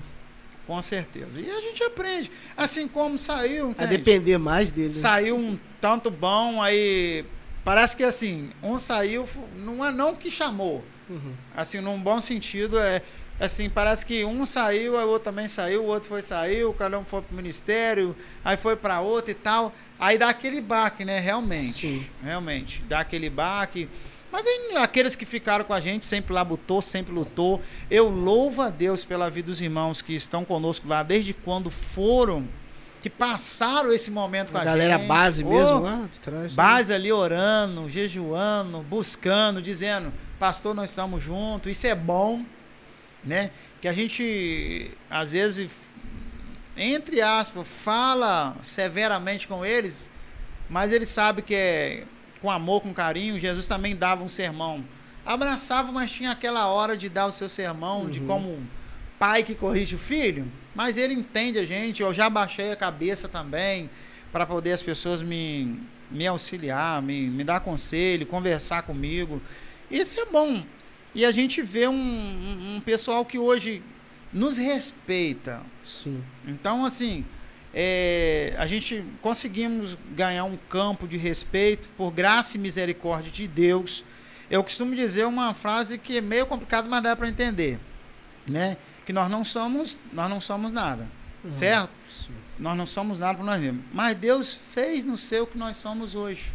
Com 0.66 0.82
certeza. 0.82 1.42
E 1.42 1.50
a 1.50 1.60
gente 1.60 1.84
aprende. 1.84 2.32
Assim 2.56 2.88
como 2.88 3.18
saiu. 3.18 3.76
A 3.78 3.86
depender 3.86 4.38
mais 4.38 4.72
dele. 4.72 4.86
Né? 4.86 4.92
Saiu 4.92 5.36
um 5.36 5.60
tanto 5.82 6.10
bom, 6.10 6.62
aí. 6.62 7.26
Parece 7.66 7.96
que 7.96 8.04
assim, 8.04 8.52
um 8.62 8.78
saiu, 8.78 9.28
não 9.58 9.86
é 9.86 9.92
não 9.92 10.16
que 10.16 10.32
chamou. 10.32 10.84
Uhum. 11.10 11.34
Assim, 11.56 11.82
num 11.82 12.02
bom 12.02 12.20
sentido, 12.22 12.80
é 12.80 13.02
assim, 13.40 13.70
parece 13.70 14.06
que 14.06 14.24
um 14.24 14.46
saiu, 14.46 14.98
aí 14.98 15.06
o 15.06 15.10
outro 15.10 15.26
também 15.26 15.48
saiu, 15.48 15.84
o 15.84 15.88
outro 15.88 16.08
foi 16.08 16.22
saiu, 16.22 16.74
cada 16.74 16.98
um 16.98 17.06
foi 17.06 17.22
pro 17.22 17.36
ministério, 17.36 18.16
aí 18.44 18.58
foi 18.58 18.76
para 18.76 19.02
outro 19.02 19.32
e 19.32 19.36
tal. 19.36 19.74
Aí 20.00 20.18
dá 20.18 20.30
aquele 20.30 20.62
baque, 20.62 21.04
né? 21.06 21.20
Realmente. 21.20 21.88
Sim. 21.88 22.08
Realmente. 22.24 22.82
Dá 22.88 23.00
aquele 23.00 23.30
baque. 23.30 23.90
Mas 24.34 24.48
aqueles 24.78 25.16
que 25.16 25.28
ficaram 25.28 25.64
com 25.64 25.74
a 25.74 25.80
gente 25.80 26.06
sempre 26.06 26.34
labutou, 26.34 26.82
sempre 26.82 27.14
lutou. 27.14 27.62
Eu 27.90 28.10
louvo 28.10 28.64
a 28.64 28.70
Deus 28.72 29.06
pela 29.06 29.30
vida 29.30 29.46
dos 29.46 29.62
irmãos 29.62 30.02
que 30.02 30.16
estão 30.16 30.44
conosco 30.44 30.88
lá 30.88 31.04
desde 31.04 31.36
quando 31.36 31.70
foram, 31.70 32.48
que 33.00 33.12
passaram 33.12 33.94
esse 33.94 34.10
momento 34.10 34.52
com 34.52 34.58
a, 34.58 34.62
a 34.62 34.66
galera 34.66 34.98
gente. 34.98 35.08
base 35.08 35.44
mesmo 35.44 35.82
lá 35.82 36.08
de 36.12 36.20
trás. 36.20 36.44
Né? 36.46 36.56
Base 36.56 36.92
ali 36.92 37.12
orando, 37.12 37.88
jejuando, 37.88 38.80
buscando, 38.80 39.62
dizendo, 39.62 40.12
pastor, 40.40 40.74
nós 40.74 40.90
estamos 40.90 41.22
juntos. 41.22 41.72
Isso 41.72 41.86
é 41.86 41.94
bom, 41.94 42.44
né? 43.24 43.52
Que 43.82 43.88
a 43.88 43.94
gente 43.94 44.92
às 45.10 45.34
vezes 45.34 45.70
entre 46.76 47.22
aspas 47.22 47.68
fala 47.68 48.56
severamente 48.64 49.48
com 49.48 49.66
eles, 49.66 50.10
mas 50.70 50.92
ele 50.92 51.06
sabe 51.06 51.42
que 51.42 51.56
é 51.56 52.04
com 52.42 52.52
amor, 52.52 52.82
com 52.82 52.94
carinho, 52.94 53.40
Jesus 53.40 53.68
também 53.68 53.96
dava 53.96 54.22
um 54.22 54.28
sermão. 54.28 54.84
Abraçava, 55.26 55.92
mas 55.94 56.12
tinha 56.12 56.32
aquela 56.32 56.68
hora 56.68 56.98
de 56.98 57.08
dar 57.08 57.26
o 57.26 57.32
seu 57.32 57.48
sermão, 57.48 58.02
uhum. 58.02 58.10
de 58.10 58.20
como 58.20 58.60
pai 59.18 59.44
que 59.44 59.56
corrige 59.56 59.96
o 59.96 59.98
filho. 59.98 60.52
Mas 60.76 60.98
ele 60.98 61.14
entende 61.14 61.58
a 61.58 61.64
gente. 61.64 62.04
Eu 62.04 62.14
já 62.14 62.30
baixei 62.30 62.74
a 62.74 62.76
cabeça 62.76 63.30
também 63.30 63.90
para 64.34 64.46
poder 64.46 64.74
as 64.74 64.84
pessoas 64.84 65.22
me, 65.22 65.80
me 66.12 66.28
auxiliar, 66.28 67.02
me, 67.02 67.30
me 67.30 67.46
dar 67.46 67.62
conselho, 67.62 68.26
conversar 68.26 68.84
comigo. 68.84 69.42
Isso 69.90 70.20
é 70.20 70.26
bom. 70.26 70.66
E 71.16 71.26
a 71.26 71.32
gente 71.32 71.62
vê 71.62 71.88
um, 71.88 71.94
um, 71.94 72.76
um 72.76 72.82
pessoal 72.82 73.24
que 73.24 73.38
hoje 73.38 73.84
nos 74.32 74.58
respeita. 74.58 75.62
Sim. 75.84 76.24
Então, 76.48 76.84
assim, 76.84 77.24
é, 77.74 78.56
a 78.58 78.66
gente 78.66 79.04
conseguimos 79.22 79.98
ganhar 80.12 80.44
um 80.44 80.58
campo 80.70 81.08
de 81.08 81.18
respeito 81.18 81.90
por 81.98 82.12
graça 82.12 82.58
e 82.58 82.60
misericórdia 82.60 83.32
de 83.32 83.48
Deus. 83.48 84.04
Eu 84.50 84.64
costumo 84.64 84.96
dizer 84.96 85.26
uma 85.26 85.54
frase 85.54 85.98
que 85.98 86.18
é 86.18 86.22
meio 86.22 86.46
complicada, 86.46 86.88
mas 86.88 87.02
dá 87.02 87.16
para 87.16 87.28
entender, 87.28 87.80
né? 88.48 88.78
Que 89.06 89.14
nós 89.14 89.30
não 89.30 89.44
somos, 89.44 90.00
nós 90.12 90.30
não 90.30 90.40
somos 90.40 90.72
nada, 90.72 91.08
uhum. 91.44 91.50
certo? 91.50 91.92
Sim. 92.10 92.34
Nós 92.60 92.78
não 92.78 92.86
somos 92.86 93.20
nada 93.20 93.38
por 93.38 93.44
nós 93.44 93.60
mesmos. 93.60 93.84
Mas 93.92 94.16
Deus 94.16 94.54
fez 94.54 95.04
no 95.04 95.18
seu 95.18 95.44
o 95.44 95.48
que 95.48 95.58
nós 95.58 95.78
somos 95.78 96.14
hoje. 96.14 96.52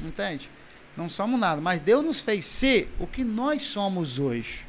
Entende? 0.00 0.50
Não 0.98 1.08
somos 1.08 1.38
nada, 1.38 1.60
mas 1.60 1.78
Deus 1.78 2.02
nos 2.02 2.18
fez 2.18 2.44
ser 2.44 2.92
o 2.98 3.06
que 3.06 3.22
nós 3.22 3.62
somos 3.62 4.18
hoje. 4.18 4.66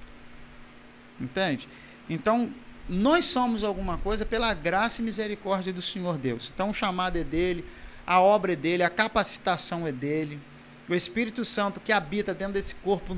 Entende? 1.20 1.68
Então, 2.08 2.54
nós 2.88 3.26
somos 3.26 3.64
alguma 3.64 3.98
coisa 3.98 4.24
pela 4.24 4.54
graça 4.54 5.02
e 5.02 5.04
misericórdia 5.04 5.74
do 5.74 5.82
Senhor 5.82 6.20
Deus. 6.20 6.52
Então 6.54 6.70
o 6.70 6.74
chamado 6.74 7.18
é 7.18 7.24
dele, 7.24 7.66
a 8.06 8.22
obra 8.22 8.54
é 8.54 8.56
dele, 8.56 8.84
a 8.84 8.92
capacitação 8.92 9.88
é 9.88 9.92
dele. 9.92 10.40
O 10.88 10.94
Espírito 10.94 11.44
Santo 11.44 11.80
que 11.80 11.92
habita 11.92 12.32
dentro 12.32 12.54
desse 12.54 12.76
corpo 12.76 13.18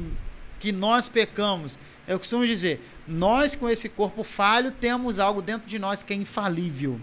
que 0.58 0.72
nós 0.72 1.10
pecamos. 1.10 1.78
Eu 2.08 2.18
costumo 2.18 2.48
dizer, 2.48 2.82
nós 3.06 3.58
com 3.58 3.70
esse 3.70 3.90
corpo 3.90 4.24
falho 4.24 4.72
temos 4.72 5.20
algo 5.20 5.42
dentro 5.42 5.68
de 5.68 5.78
nós 5.78 6.02
que 6.02 6.14
é 6.14 6.16
infalível. 6.16 6.98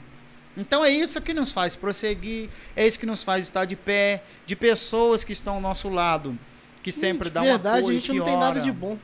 Então 0.59 0.85
é 0.85 0.91
isso 0.91 1.21
que 1.23 1.33
nos 1.33 1.53
faz 1.53 1.77
prosseguir, 1.77 2.51
é 2.75 2.87
isso 2.87 2.99
que 2.99 3.07
nos 3.07 3.23
faz 3.23 3.45
estar 3.45 3.65
de 3.65 3.77
pé, 3.77 4.25
de 4.45 4.57
pessoas 4.57 5.23
que 5.23 5.33
estão 5.33 5.55
ao 5.55 5.61
nosso 5.61 5.89
lado, 5.89 6.37
que 6.83 6.91
sempre 6.91 7.31
dão 7.31 7.45
verdade, 7.45 7.79
apoio, 7.79 7.97
a 7.97 8.01
gente 8.01 8.13
não 8.13 8.25
tem 8.25 8.37
nada 8.37 8.61
de 8.61 8.73
bom. 8.73 8.99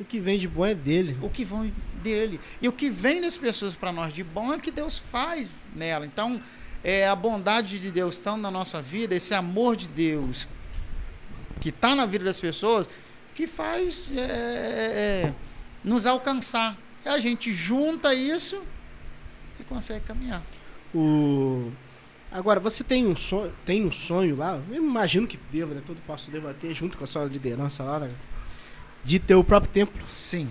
O 0.00 0.04
que 0.04 0.18
vem 0.18 0.38
de 0.38 0.48
bom 0.48 0.66
é 0.66 0.74
dele. 0.74 1.16
O 1.22 1.30
que 1.30 1.44
vem 1.44 1.72
dele. 2.02 2.40
E 2.60 2.68
o 2.68 2.72
que 2.72 2.90
vem 2.90 3.20
das 3.20 3.36
pessoas 3.36 3.76
para 3.76 3.92
nós 3.92 4.12
de 4.12 4.24
bom 4.24 4.52
é 4.52 4.56
o 4.56 4.60
que 4.60 4.72
Deus 4.72 4.98
faz 4.98 5.68
nela. 5.74 6.04
Então, 6.04 6.42
é 6.82 7.08
a 7.08 7.14
bondade 7.14 7.78
de 7.78 7.90
Deus 7.92 8.16
estando 8.16 8.42
na 8.42 8.50
nossa 8.50 8.82
vida, 8.82 9.14
esse 9.14 9.32
amor 9.32 9.76
de 9.76 9.88
Deus 9.88 10.48
que 11.60 11.68
está 11.68 11.94
na 11.94 12.04
vida 12.04 12.24
das 12.24 12.40
pessoas, 12.40 12.88
que 13.34 13.46
faz 13.46 14.10
é, 14.14 14.20
é, 14.20 14.24
é, 15.28 15.34
nos 15.82 16.06
alcançar. 16.06 16.76
E 17.04 17.08
a 17.08 17.18
gente 17.18 17.52
junta 17.52 18.12
isso 18.12 18.62
e 19.58 19.64
consegue 19.64 20.04
caminhar. 20.04 20.42
O... 20.94 21.70
Agora, 22.30 22.58
você 22.60 22.82
tem 22.82 23.06
um 23.06 23.16
sonho, 23.16 23.52
tem 23.64 23.84
um 23.84 23.92
sonho 23.92 24.36
lá, 24.36 24.60
eu 24.70 24.76
imagino 24.76 25.26
que 25.26 25.38
deva, 25.52 25.74
né? 25.74 25.82
todo 25.86 26.00
pastor 26.06 26.32
deva 26.32 26.52
ter, 26.52 26.74
junto 26.74 26.98
com 26.98 27.04
a 27.04 27.06
sua 27.06 27.24
liderança 27.24 27.82
lá, 27.84 28.00
né? 28.00 28.08
de 29.04 29.18
ter 29.18 29.34
o 29.34 29.44
próprio 29.44 29.70
templo. 29.70 30.02
Sim. 30.08 30.48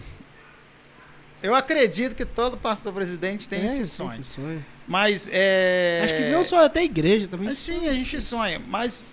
Eu 1.41 1.53
acredito 1.53 2.15
que 2.15 2.23
todo 2.23 2.55
pastor 2.55 2.93
presidente 2.93 3.49
tem 3.49 3.61
é, 3.61 3.65
esse 3.65 3.85
sonho. 3.85 4.21
Esse 4.21 4.35
sonho. 4.35 4.65
Mas 4.87 5.29
é. 5.31 6.01
Acho 6.05 6.15
que 6.15 6.29
não 6.29 6.43
só 6.43 6.65
até 6.65 6.81
a 6.81 6.83
igreja 6.83 7.27
também. 7.27 7.53
sim, 7.53 7.87
a 7.87 7.93
gente 7.93 8.21
sonha. 8.21 8.59
Mas 8.59 9.03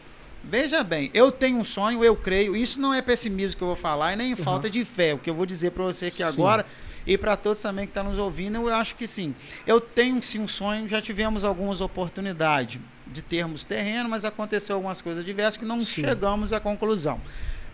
veja 0.45 0.85
bem, 0.85 1.11
eu 1.13 1.33
tenho 1.33 1.59
um 1.59 1.65
sonho, 1.65 2.05
eu 2.05 2.15
creio. 2.15 2.55
Isso 2.55 2.81
não 2.81 2.95
é 2.95 3.03
pessimismo 3.03 3.57
que 3.57 3.63
eu 3.63 3.69
vou 3.69 3.77
falar 3.77 4.13
e 4.13 4.17
nem 4.17 4.31
uhum. 4.31 4.37
falta 4.37 4.71
de 4.71 4.85
fé. 4.85 5.15
O 5.15 5.19
que 5.19 5.29
eu 5.29 5.35
vou 5.35 5.47
dizer 5.47 5.73
para 5.73 5.83
você 5.83 6.07
aqui 6.07 6.19
sim. 6.19 6.23
agora 6.23 6.65
e 7.07 7.17
para 7.17 7.37
todos 7.37 7.63
também 7.63 7.87
que 7.87 7.91
estão 7.91 8.05
tá 8.05 8.11
nos 8.11 8.19
ouvindo, 8.19 8.57
eu 8.57 8.75
acho 8.75 8.95
que 8.95 9.07
sim. 9.07 9.35
Eu 9.67 9.81
tenho 9.81 10.23
sim 10.23 10.41
um 10.41 10.49
sonho. 10.49 10.89
Já 10.89 11.01
tivemos 11.01 11.45
algumas 11.45 11.81
oportunidades 11.81 12.81
de 13.07 13.23
termos 13.23 13.65
terreno, 13.65 14.09
mas 14.09 14.25
aconteceu 14.25 14.77
algumas 14.77 15.01
coisas 15.01 15.25
diversas 15.25 15.57
que 15.57 15.65
não 15.65 15.81
sim. 15.81 16.03
chegamos 16.03 16.53
à 16.53 16.61
conclusão. 16.61 17.21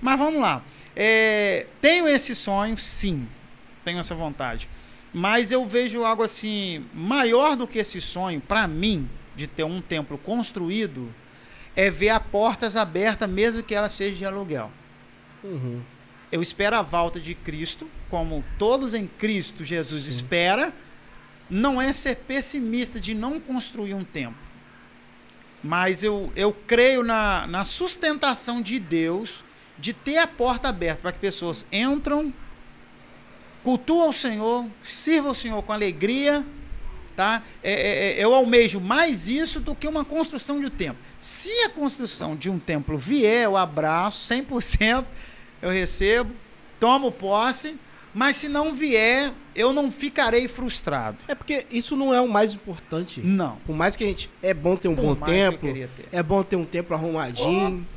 Mas 0.01 0.19
vamos 0.19 0.41
lá. 0.41 0.63
É, 0.95 1.67
tenho 1.81 2.09
esse 2.09 2.35
sonho, 2.35 2.79
sim. 2.79 3.27
Tenho 3.85 3.99
essa 3.99 4.15
vontade. 4.15 4.69
Mas 5.13 5.53
eu 5.53 5.65
vejo 5.65 6.05
algo 6.05 6.23
assim, 6.23 6.85
maior 6.93 7.57
do 7.57 7.67
que 7.67 7.79
esse 7.79 8.01
sonho, 8.01 8.41
para 8.41 8.67
mim, 8.67 9.09
de 9.35 9.47
ter 9.47 9.65
um 9.65 9.81
templo 9.81 10.19
construído, 10.19 11.13
é 11.75 11.91
ver 11.91 12.11
a 12.11 12.21
portas 12.21 12.77
abertas, 12.77 13.29
mesmo 13.29 13.63
que 13.63 13.75
ela 13.75 13.89
seja 13.89 14.17
de 14.17 14.25
aluguel. 14.25 14.71
Uhum. 15.45 15.83
Eu 16.31 16.43
espero 16.43 16.77
a 16.77 16.83
volta 16.83 17.21
de 17.21 17.35
Cristo, 17.35 17.89
como 18.09 18.45
todos 18.59 18.95
em 18.95 19.07
Cristo 19.07 19.65
Jesus 19.65 20.05
Sim. 20.05 20.11
espera. 20.11 20.73
Não 21.49 21.81
é 21.81 21.93
ser 21.93 22.17
pessimista 22.17 23.01
de 23.01 23.15
não 23.15 23.39
construir 23.39 23.95
um 23.95 24.03
templo. 24.03 24.47
Mas 25.63 26.03
eu, 26.03 26.33
eu 26.35 26.53
creio 26.67 27.03
na, 27.03 27.47
na 27.47 27.65
sustentação 27.65 28.61
de 28.61 28.79
Deus 28.79 29.45
de 29.79 29.93
ter 29.93 30.19
a 30.19 30.27
porta 30.27 30.69
aberta 30.69 31.03
para 31.03 31.13
que 31.13 31.19
pessoas 31.19 31.67
entram, 31.71 32.33
cultuam 33.63 34.09
o 34.09 34.13
Senhor, 34.13 34.67
sirvam 34.83 35.33
o 35.33 35.35
Senhor 35.35 35.63
com 35.63 35.73
alegria, 35.73 36.45
tá? 37.15 37.43
É, 37.63 37.73
é, 37.73 38.13
é, 38.21 38.25
eu 38.25 38.35
almejo 38.35 38.81
mais 38.81 39.29
isso 39.29 39.59
do 39.61 39.75
que 39.75 39.89
uma 39.89 40.05
construção 40.05 40.61
de 40.61 40.67
um 40.67 40.71
templo. 40.71 40.99
Se 41.19 41.51
a 41.65 41.71
construção 41.71 42.37
de 42.37 42.49
um 42.49 42.59
templo 42.59 42.97
vier, 42.97 43.45
eu 43.45 43.57
abraço 43.57 44.33
100%, 44.33 45.05
eu 45.67 45.73
recebo, 45.73 46.33
tomo 46.81 47.11
posse, 47.11 47.79
mas 48.15 48.37
se 48.37 48.49
não 48.49 48.75
vier, 48.75 49.33
eu 49.55 49.73
não 49.73 49.91
ficarei 49.91 50.49
frustrado. 50.49 51.19
É 51.29 51.35
porque 51.35 51.67
isso 51.71 51.97
não 51.97 52.15
é 52.15 52.21
o 52.21 52.29
mais 52.29 52.55
importante. 52.55 53.21
Não. 53.21 53.57
Por 53.67 53.77
mais 53.77 53.95
que 53.97 54.05
a 54.05 54.07
gente 54.07 54.31
é 54.43 54.55
bom 54.55 54.77
ter 54.77 54.89
um 54.89 54.95
Por 54.95 55.05
bom 55.05 55.15
templo, 55.17 55.71
é 56.11 56.23
bom 56.23 56.43
ter 56.43 56.57
um 56.57 56.65
templo 56.65 56.97
arrumadinho. 56.97 57.87
Oh 57.93 57.97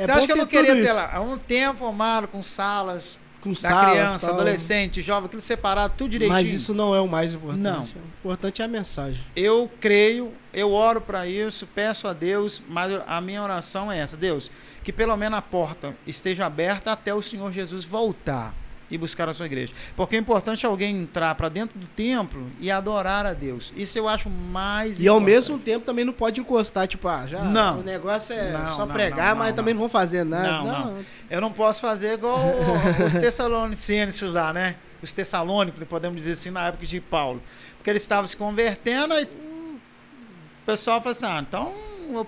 é 0.00 0.04
Você 0.04 0.10
acha 0.10 0.26
que 0.26 0.32
eu 0.32 0.36
não 0.36 0.46
queria 0.46 0.74
ter 0.74 0.92
lá? 0.92 1.10
Há 1.12 1.20
um 1.20 1.36
tempo 1.36 1.86
armado 1.86 2.26
com 2.26 2.42
salas. 2.42 3.18
Com 3.42 3.52
da 3.52 3.56
salas, 3.56 3.90
criança, 3.90 4.26
tal. 4.26 4.34
adolescente, 4.34 5.00
jovem, 5.00 5.28
tudo 5.28 5.40
separado, 5.40 5.94
tudo 5.96 6.10
direitinho. 6.10 6.38
Mas 6.38 6.52
isso 6.52 6.74
não 6.74 6.94
é 6.94 7.00
o 7.00 7.08
mais 7.08 7.34
importante. 7.34 7.62
Não. 7.62 7.82
O 7.82 8.08
importante 8.18 8.60
é 8.60 8.64
a 8.64 8.68
mensagem. 8.68 9.22
Eu 9.34 9.70
creio, 9.80 10.32
eu 10.52 10.72
oro 10.72 11.00
para 11.00 11.26
isso, 11.26 11.66
peço 11.74 12.06
a 12.06 12.12
Deus, 12.12 12.62
mas 12.68 13.00
a 13.06 13.20
minha 13.20 13.42
oração 13.42 13.90
é 13.90 13.98
essa: 13.98 14.14
Deus, 14.16 14.50
que 14.82 14.92
pelo 14.92 15.16
menos 15.16 15.38
a 15.38 15.42
porta 15.42 15.94
esteja 16.06 16.46
aberta 16.46 16.92
até 16.92 17.14
o 17.14 17.22
Senhor 17.22 17.52
Jesus 17.52 17.84
voltar 17.84 18.54
e 18.90 18.98
buscar 18.98 19.28
a 19.28 19.32
sua 19.32 19.46
igreja. 19.46 19.72
Porque 19.94 20.16
é 20.16 20.18
importante 20.18 20.66
alguém 20.66 21.02
entrar 21.02 21.34
para 21.36 21.48
dentro 21.48 21.78
do 21.78 21.86
templo 21.86 22.50
e 22.58 22.70
adorar 22.70 23.24
a 23.24 23.32
Deus. 23.32 23.72
Isso 23.76 23.96
eu 23.96 24.08
acho 24.08 24.28
mais 24.28 25.00
E 25.00 25.04
importante. 25.04 25.08
ao 25.08 25.20
mesmo 25.20 25.58
tempo 25.58 25.86
também 25.86 26.04
não 26.04 26.12
pode 26.12 26.40
encostar, 26.40 26.88
tipo, 26.88 27.06
ah, 27.06 27.24
já 27.26 27.44
não. 27.44 27.80
o 27.80 27.82
negócio 27.82 28.34
é 28.34 28.50
não, 28.50 28.76
só 28.76 28.86
não, 28.86 28.92
pregar, 28.92 29.36
mas 29.36 29.52
também 29.52 29.74
não 29.74 29.80
vão 29.80 29.88
fazer 29.88 30.24
nada. 30.24 30.48
Não, 30.50 30.64
não. 30.66 31.04
Eu 31.30 31.40
não 31.40 31.52
posso 31.52 31.80
fazer 31.80 32.14
igual 32.14 32.40
os 33.06 33.14
tessalonicenses 33.14 34.28
lá, 34.28 34.52
né? 34.52 34.74
Os 35.00 35.12
tessalônicos, 35.12 35.82
podemos 35.84 36.16
dizer 36.16 36.32
assim, 36.32 36.50
na 36.50 36.66
época 36.66 36.84
de 36.84 37.00
Paulo. 37.00 37.40
Porque 37.76 37.88
eles 37.88 38.02
estavam 38.02 38.26
se 38.26 38.36
convertendo 38.36 39.14
e 39.14 39.22
o 39.22 39.78
pessoal 40.66 41.00
falou 41.00 41.12
assim, 41.12 41.26
ah, 41.26 41.44
então, 41.46 41.72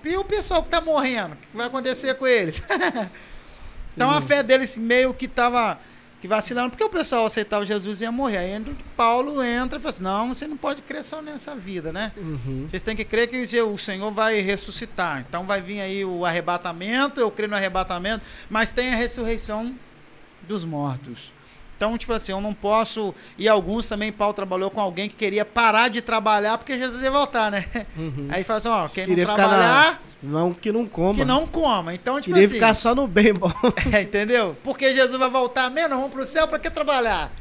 e 0.05 0.17
o 0.17 0.23
pessoal 0.23 0.61
que 0.61 0.67
está 0.67 0.81
morrendo? 0.81 1.33
O 1.33 1.37
que 1.37 1.57
vai 1.57 1.67
acontecer 1.67 2.13
com 2.15 2.27
eles? 2.27 2.61
então 3.95 4.09
a 4.09 4.21
fé 4.21 4.41
deles 4.41 4.77
meio 4.77 5.13
que 5.13 5.25
estava 5.25 5.79
que 6.23 6.27
vacilando, 6.29 6.69
porque 6.69 6.83
o 6.85 6.89
pessoal 6.89 7.25
aceitava 7.25 7.65
Jesus 7.65 7.99
e 7.99 8.05
ia 8.05 8.11
morrer. 8.11 8.37
Aí 8.37 8.75
Paulo 8.95 9.43
entra 9.43 9.77
e 9.77 9.81
fala 9.81 9.89
assim, 9.89 10.03
não, 10.03 10.33
você 10.33 10.47
não 10.47 10.55
pode 10.55 10.81
crer 10.81 11.03
só 11.03 11.21
nessa 11.21 11.53
vida, 11.53 11.91
né? 11.91 12.13
Uhum. 12.15 12.65
Vocês 12.69 12.81
têm 12.81 12.95
que 12.95 13.03
crer 13.03 13.27
que 13.27 13.61
o 13.61 13.77
Senhor 13.77 14.09
vai 14.09 14.39
ressuscitar. 14.39 15.25
Então 15.27 15.45
vai 15.45 15.59
vir 15.59 15.81
aí 15.81 16.05
o 16.05 16.25
arrebatamento, 16.25 17.19
eu 17.19 17.29
creio 17.29 17.49
no 17.49 17.57
arrebatamento, 17.57 18.25
mas 18.49 18.71
tem 18.71 18.93
a 18.93 18.95
ressurreição 18.95 19.75
dos 20.47 20.63
mortos. 20.63 21.33
Então, 21.75 21.97
tipo 21.97 22.13
assim, 22.13 22.31
eu 22.31 22.39
não 22.39 22.53
posso. 22.53 23.13
E 23.37 23.47
alguns 23.47 23.87
também, 23.87 24.11
Paulo 24.11 24.33
trabalhou 24.33 24.69
com 24.69 24.79
alguém 24.79 25.09
que 25.09 25.15
queria 25.15 25.43
parar 25.43 25.89
de 25.89 26.01
trabalhar 26.01 26.57
porque 26.57 26.77
Jesus 26.77 27.01
ia 27.01 27.11
voltar, 27.11 27.51
né? 27.51 27.65
Uhum. 27.97 28.27
Aí 28.29 28.43
fala 28.43 28.57
assim: 28.57 28.69
ó, 28.69 28.87
quem 28.87 29.05
queria 29.05 29.27
não 29.27 29.35
trabalhar. 29.35 30.01
Na... 30.21 30.39
Não, 30.39 30.53
que 30.53 30.71
não 30.71 30.87
coma. 30.87 31.15
Que 31.15 31.25
não 31.25 31.45
coma. 31.45 31.93
Então, 31.93 32.21
tipo 32.21 32.33
queria 32.33 32.47
assim. 32.47 32.55
ficar 32.55 32.73
só 32.73 32.95
no 32.95 33.07
bem 33.07 33.33
bom. 33.33 33.51
É, 33.91 34.01
entendeu? 34.03 34.55
Porque 34.63 34.93
Jesus 34.93 35.19
vai 35.19 35.29
voltar 35.29 35.69
mesmo, 35.69 35.95
vamos 35.95 36.11
pro 36.11 36.23
céu, 36.23 36.47
pra 36.47 36.57
que 36.57 36.69
trabalhar? 36.69 37.31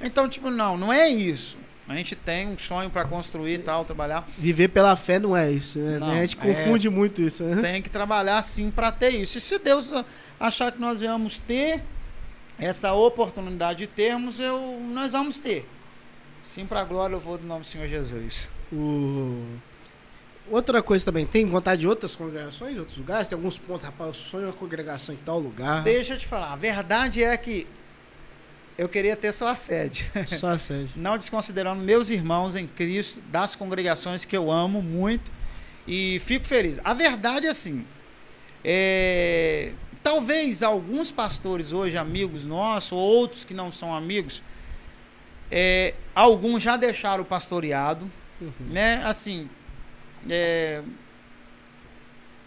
Então, 0.00 0.28
tipo, 0.28 0.50
não, 0.50 0.76
não 0.76 0.92
é 0.92 1.08
isso. 1.08 1.56
A 1.86 1.94
gente 1.94 2.16
tem 2.16 2.48
um 2.48 2.58
sonho 2.58 2.88
para 2.88 3.04
construir 3.04 3.54
e 3.54 3.58
tal, 3.58 3.84
trabalhar. 3.84 4.26
Viver 4.38 4.68
pela 4.68 4.96
fé 4.96 5.18
não 5.18 5.36
é 5.36 5.50
isso, 5.50 5.78
né? 5.78 5.98
Não, 5.98 6.10
a 6.10 6.14
gente 6.14 6.36
confunde 6.36 6.86
é, 6.86 6.90
muito 6.90 7.20
isso. 7.20 7.42
Né? 7.44 7.60
Tem 7.60 7.82
que 7.82 7.90
trabalhar 7.90 8.40
sim 8.42 8.70
para 8.70 8.90
ter 8.90 9.10
isso. 9.10 9.36
E 9.36 9.40
se 9.40 9.58
Deus 9.58 9.92
achar 10.40 10.72
que 10.72 10.80
nós 10.80 11.02
vamos 11.02 11.36
ter, 11.36 11.82
essa 12.58 12.92
oportunidade 12.92 13.80
de 13.80 13.86
termos, 13.86 14.40
eu, 14.40 14.80
nós 14.88 15.12
vamos 15.12 15.38
ter. 15.38 15.68
Sim, 16.42 16.66
para 16.66 16.80
a 16.80 16.84
glória 16.84 17.14
eu 17.14 17.20
vou 17.20 17.38
do 17.38 17.46
nome 17.46 17.62
do 17.62 17.66
Senhor 17.66 17.88
Jesus. 17.88 18.50
Outra 20.50 20.82
coisa 20.82 21.04
também, 21.04 21.26
tem 21.26 21.46
vontade 21.46 21.80
de 21.80 21.88
outras 21.88 22.14
congregações, 22.14 22.78
outros 22.78 22.98
lugares? 22.98 23.28
Tem 23.28 23.36
alguns 23.36 23.58
pontos, 23.58 23.84
rapaz, 23.84 24.08
eu 24.08 24.14
sonho 24.14 24.46
uma 24.46 24.52
congregação 24.52 25.14
em 25.14 25.18
tal 25.18 25.38
lugar. 25.38 25.82
Deixa 25.82 26.14
eu 26.14 26.18
te 26.18 26.26
falar, 26.26 26.52
a 26.52 26.56
verdade 26.56 27.22
é 27.24 27.34
que 27.36 27.66
eu 28.76 28.88
queria 28.88 29.16
ter 29.16 29.32
só 29.32 29.48
a 29.48 29.54
sede. 29.54 30.04
Só 30.26 30.48
a 30.48 30.58
sede. 30.58 30.90
Não 30.98 31.16
desconsiderando 31.16 31.82
meus 31.82 32.10
irmãos 32.10 32.56
em 32.56 32.66
Cristo, 32.66 33.20
das 33.30 33.54
congregações 33.54 34.24
que 34.24 34.36
eu 34.36 34.50
amo 34.50 34.82
muito 34.82 35.30
e 35.86 36.20
fico 36.24 36.44
feliz. 36.44 36.80
A 36.84 36.92
verdade 36.92 37.46
é 37.46 37.50
assim, 37.50 37.86
é, 38.64 39.72
Talvez 40.04 40.62
alguns 40.62 41.10
pastores 41.10 41.72
hoje, 41.72 41.96
amigos 41.96 42.44
nossos, 42.44 42.92
ou 42.92 42.98
outros 42.98 43.42
que 43.42 43.54
não 43.54 43.72
são 43.72 43.94
amigos, 43.94 44.42
é, 45.50 45.94
alguns 46.14 46.62
já 46.62 46.76
deixaram 46.76 47.22
o 47.22 47.26
pastoreado, 47.26 48.08
uhum. 48.38 48.52
né? 48.70 49.02
Assim, 49.02 49.48
é, 50.28 50.82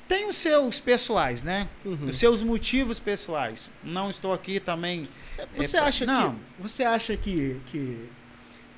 tem 0.08 0.30
os 0.30 0.38
seus 0.38 0.80
pessoais, 0.80 1.44
né? 1.44 1.68
Uhum. 1.84 2.10
Os 2.10 2.18
seus 2.18 2.44
motivos 2.44 3.00
pessoais. 3.00 3.72
Não 3.84 4.12
estou 4.12 4.34
aqui 4.34 4.60
também. 4.60 5.10
Você 5.56 5.78
é, 5.78 5.80
acha 5.80 6.06
não. 6.06 6.36
que 6.36 6.62
você 6.62 6.84
acha 6.84 7.18
que, 7.18 7.60
que 7.66 8.08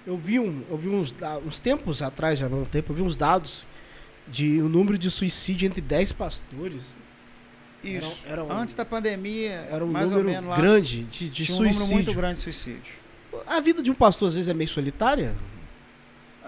eu 0.08 0.18
vi 0.18 0.40
um 0.40 0.64
eu 0.70 0.78
vi 0.78 0.88
uns, 0.88 1.14
uns 1.46 1.60
tempos 1.60 2.02
atrás 2.02 2.40
já 2.40 2.48
não 2.48 2.62
um 2.62 2.66
tempo 2.66 2.94
eu 2.94 2.96
vi 2.96 3.02
uns 3.02 3.18
dados 3.18 3.68
de 4.26 4.62
o 4.62 4.70
número 4.70 4.98
de 4.98 5.12
suicídio 5.12 5.68
entre 5.68 5.82
10 5.82 6.14
pastores 6.14 6.98
Isso. 7.84 8.18
Era- 8.26 8.32
era 8.34 8.44
um- 8.44 8.52
Antes 8.52 8.76
da 8.76 8.84
pandemia, 8.86 9.68
era 9.72 9.84
um 9.84 9.88
mais 9.92 10.12
ou 10.12 10.20
número 10.20 10.36
menos 10.36 10.50
lá. 10.50 10.58
grande 10.58 11.04
de, 11.04 11.30
de 11.30 11.46
tinha 11.46 11.58
um 11.58 11.62
número 11.64 11.88
muito 11.88 12.14
grande 12.14 12.36
de 12.36 12.40
suicídio. 12.42 12.94
A 13.48 13.60
vida 13.60 13.82
de 13.82 13.90
um 13.92 13.94
pastor 13.94 14.28
às 14.28 14.36
vezes 14.36 14.50
é 14.50 14.54
meio 14.54 14.70
solitária? 14.70 15.36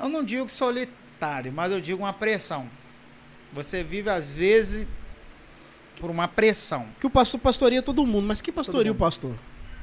Eu 0.01 0.09
não 0.09 0.23
digo 0.23 0.49
solitário, 0.49 1.51
mas 1.53 1.71
eu 1.71 1.79
digo 1.79 2.01
uma 2.01 2.11
pressão. 2.13 2.67
Você 3.53 3.83
vive, 3.83 4.09
às 4.09 4.33
vezes, 4.33 4.87
por 5.99 6.09
uma 6.09 6.27
pressão. 6.27 6.87
Que 6.99 7.05
o 7.05 7.09
pastor 7.09 7.39
pastoreia 7.39 7.81
todo 7.81 8.05
mundo, 8.05 8.25
mas 8.27 8.41
que 8.41 8.51
pastoreia 8.51 8.91
o 8.91 8.95
pastor? 8.95 9.35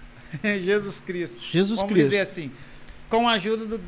Jesus 0.43 1.01
Cristo. 1.01 1.41
Jesus 1.43 1.79
Vamos 1.79 1.93
Cristo. 1.93 2.11
dizer 2.11 2.21
assim, 2.21 2.51
com 3.09 3.29
a 3.29 3.33
ajuda 3.33 3.65
do- 3.79 3.81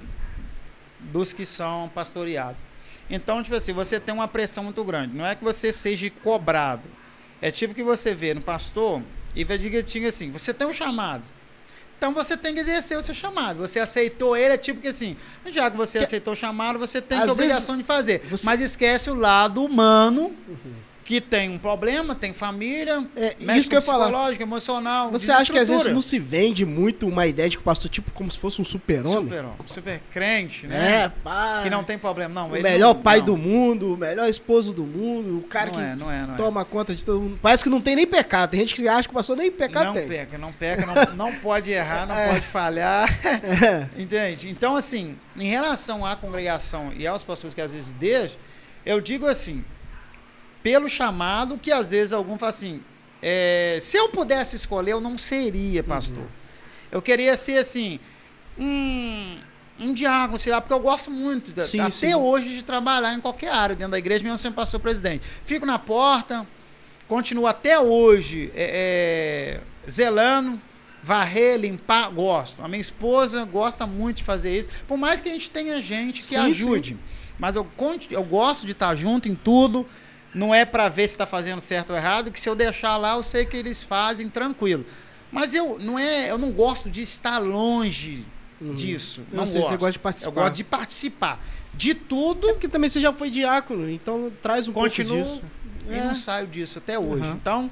dos 1.00 1.32
que 1.32 1.44
são 1.44 1.90
pastoreados. 1.94 2.60
Então, 3.08 3.42
tipo 3.42 3.56
assim, 3.56 3.72
você 3.72 3.98
tem 3.98 4.14
uma 4.14 4.28
pressão 4.28 4.62
muito 4.64 4.84
grande. 4.84 5.16
Não 5.16 5.26
é 5.26 5.34
que 5.34 5.42
você 5.42 5.72
seja 5.72 6.08
cobrado. 6.22 6.82
É 7.42 7.50
tipo 7.50 7.74
que 7.74 7.82
você 7.82 8.14
vê 8.14 8.34
no 8.34 8.40
pastor 8.42 9.02
e 9.34 9.44
vai 9.44 9.56
dizer 9.56 9.78
assim, 9.84 10.04
assim, 10.06 10.30
você 10.30 10.52
tem 10.52 10.66
um 10.66 10.72
chamado. 10.72 11.22
Então 11.96 12.14
você 12.14 12.34
tem 12.36 12.54
que 12.54 12.60
exercer 12.60 12.96
o 12.96 13.02
seu 13.02 13.14
chamado. 13.14 13.58
Você 13.58 13.78
aceitou 13.78 14.34
ele, 14.36 14.54
é 14.54 14.58
tipo 14.58 14.80
que 14.80 14.88
assim, 14.88 15.16
já 15.46 15.70
que 15.70 15.76
você 15.76 15.98
Que- 15.98 16.04
aceitou 16.04 16.32
o 16.32 16.36
chamado, 16.36 16.78
você 16.78 17.00
tem 17.00 17.18
Às 17.18 17.28
a 17.28 17.32
obrigação 17.32 17.76
de 17.76 17.82
fazer. 17.82 18.20
você- 18.28 18.44
Mas 18.46 18.60
esquece 18.62 19.10
o 19.10 19.14
lado 19.14 19.62
humano, 19.62 20.34
que 21.10 21.20
tem 21.20 21.50
um 21.50 21.58
problema, 21.58 22.14
tem 22.14 22.32
família, 22.32 23.04
É, 23.16 23.34
isso 23.56 23.68
que 23.68 23.74
eu 23.74 23.80
com 23.80 23.86
falar. 23.88 24.04
psicológico, 24.04 24.42
emocional, 24.44 25.10
Você 25.10 25.32
acha 25.32 25.52
que 25.52 25.58
às 25.58 25.66
vezes 25.68 25.92
não 25.92 26.00
se 26.00 26.20
vende 26.20 26.64
muito 26.64 27.08
uma 27.08 27.26
ideia 27.26 27.48
de 27.48 27.56
que 27.56 27.60
o 27.62 27.64
pastor 27.64 27.90
tipo 27.90 28.12
como 28.12 28.30
se 28.30 28.38
fosse 28.38 28.62
um 28.62 28.64
super-homem? 28.64 29.24
Super, 29.24 29.44
super 29.66 30.00
crente, 30.12 30.68
né? 30.68 31.02
É, 31.02 31.08
pá. 31.08 31.62
Que 31.64 31.68
não 31.68 31.82
tem 31.82 31.98
problema. 31.98 32.32
Não, 32.32 32.46
o 32.46 32.52
melhor 32.52 32.94
não- 32.94 33.02
pai 33.02 33.18
não. 33.18 33.24
do 33.24 33.36
mundo, 33.36 33.94
o 33.94 33.96
melhor 33.96 34.28
esposo 34.28 34.72
do 34.72 34.84
mundo, 34.84 35.38
o 35.38 35.42
cara 35.42 35.66
não 35.72 35.74
que 35.74 35.80
é, 35.80 35.96
não 35.96 36.12
é, 36.12 36.26
não 36.26 36.34
é. 36.34 36.36
toma 36.36 36.64
conta 36.64 36.94
de 36.94 37.04
todo 37.04 37.20
mundo. 37.20 37.40
Parece 37.42 37.64
que 37.64 37.70
não 37.70 37.80
tem 37.80 37.96
nem 37.96 38.06
pecado. 38.06 38.50
Tem 38.50 38.60
gente 38.60 38.76
que 38.76 38.86
acha 38.86 39.08
que 39.08 39.10
o 39.12 39.14
pastor 39.14 39.36
nem 39.36 39.50
pecado 39.50 39.86
não 39.86 39.94
tem. 39.94 40.06
peca, 40.06 40.38
não 40.38 40.52
peca, 40.52 40.86
não, 40.86 40.94
não 41.26 41.34
pode 41.40 41.72
errar, 41.72 42.06
não 42.06 42.14
pode 42.14 42.46
falhar. 42.46 43.08
É. 43.26 43.88
Entende? 44.00 44.48
Então, 44.48 44.76
assim, 44.76 45.18
em 45.36 45.48
relação 45.48 46.06
à 46.06 46.14
congregação 46.14 46.92
e 46.96 47.04
aos 47.04 47.24
pastores 47.24 47.52
que 47.52 47.60
às 47.60 47.72
vezes 47.72 47.90
deixam, 47.94 48.38
eu 48.86 49.00
digo 49.00 49.26
assim, 49.26 49.64
pelo 50.62 50.88
chamado 50.88 51.56
que 51.58 51.70
às 51.72 51.90
vezes 51.90 52.12
algum 52.12 52.38
fala 52.38 52.50
assim, 52.50 52.82
é, 53.22 53.78
se 53.80 53.96
eu 53.96 54.08
pudesse 54.10 54.56
escolher, 54.56 54.92
eu 54.92 55.00
não 55.00 55.16
seria 55.18 55.82
pastor. 55.82 56.24
Eu 56.90 57.00
queria 57.00 57.36
ser 57.36 57.58
assim, 57.58 57.98
um, 58.58 59.38
um 59.78 59.92
diácono, 59.94 60.38
sei 60.38 60.52
lá, 60.52 60.60
porque 60.60 60.74
eu 60.74 60.80
gosto 60.80 61.10
muito, 61.10 61.50
da- 61.52 61.62
Sim, 61.62 61.80
até 61.80 61.90
sim. 61.90 62.14
hoje, 62.14 62.48
de 62.56 62.62
trabalhar 62.64 63.14
em 63.14 63.20
qualquer 63.20 63.52
área 63.52 63.74
dentro 63.76 63.92
da 63.92 63.98
igreja, 63.98 64.22
mesmo 64.22 64.36
sendo 64.38 64.54
pastor 64.54 64.80
presidente. 64.80 65.26
Fico 65.44 65.64
na 65.64 65.78
porta, 65.78 66.46
continuo 67.08 67.46
até 67.46 67.78
hoje 67.78 68.50
é, 68.54 69.60
é, 69.86 69.90
zelando, 69.90 70.60
varrer, 71.02 71.58
limpar, 71.58 72.10
gosto. 72.10 72.62
A 72.62 72.68
minha 72.68 72.80
esposa 72.80 73.44
gosta 73.44 73.86
muito 73.86 74.18
de 74.18 74.24
fazer 74.24 74.56
isso, 74.58 74.68
por 74.86 74.98
mais 74.98 75.20
que 75.20 75.28
a 75.28 75.32
gente 75.32 75.50
tenha 75.50 75.80
gente 75.80 76.20
que 76.20 76.28
Sim, 76.28 76.36
ajude. 76.36 76.96
Mas 77.38 77.56
eu, 77.56 77.66
eu 78.10 78.22
gosto 78.22 78.66
de 78.66 78.72
estar 78.72 78.94
junto 78.94 79.26
em 79.28 79.34
tudo. 79.34 79.86
Não 80.34 80.54
é 80.54 80.64
para 80.64 80.88
ver 80.88 81.08
se 81.08 81.14
está 81.14 81.26
fazendo 81.26 81.60
certo 81.60 81.90
ou 81.90 81.96
errado, 81.96 82.30
que 82.30 82.38
se 82.38 82.48
eu 82.48 82.54
deixar 82.54 82.96
lá, 82.96 83.14
eu 83.16 83.22
sei 83.22 83.44
que 83.44 83.56
eles 83.56 83.82
fazem 83.82 84.28
tranquilo. 84.28 84.84
Mas 85.32 85.54
eu 85.54 85.78
não 85.78 85.98
é, 85.98 86.30
eu 86.30 86.38
não 86.38 86.50
gosto 86.52 86.88
de 86.90 87.02
estar 87.02 87.38
longe 87.38 88.24
Uhum. 88.60 88.74
disso. 88.74 89.22
Eu 89.32 89.36
não 89.38 89.46
sei, 89.46 89.60
gosto. 89.60 89.70
você 89.70 89.76
gosta 89.78 89.92
de 89.92 89.98
participar. 89.98 90.28
Eu 90.30 90.34
gosto 90.34 90.54
de 90.56 90.64
participar 90.64 91.44
de 91.72 91.94
tudo 91.94 92.48
É 92.48 92.52
porque 92.52 92.68
também 92.68 92.90
você 92.90 93.00
já 93.00 93.12
foi 93.12 93.30
diácono, 93.30 93.88
então 93.88 94.30
traz 94.42 94.68
um 94.68 94.72
Continuo 94.72 95.24
pouco 95.24 95.40
disso. 95.40 95.42
e 95.88 95.94
É. 95.94 96.04
não 96.04 96.14
saio 96.14 96.46
disso 96.46 96.78
até 96.78 96.98
hoje. 96.98 97.28
Uhum. 97.28 97.34
Então, 97.36 97.70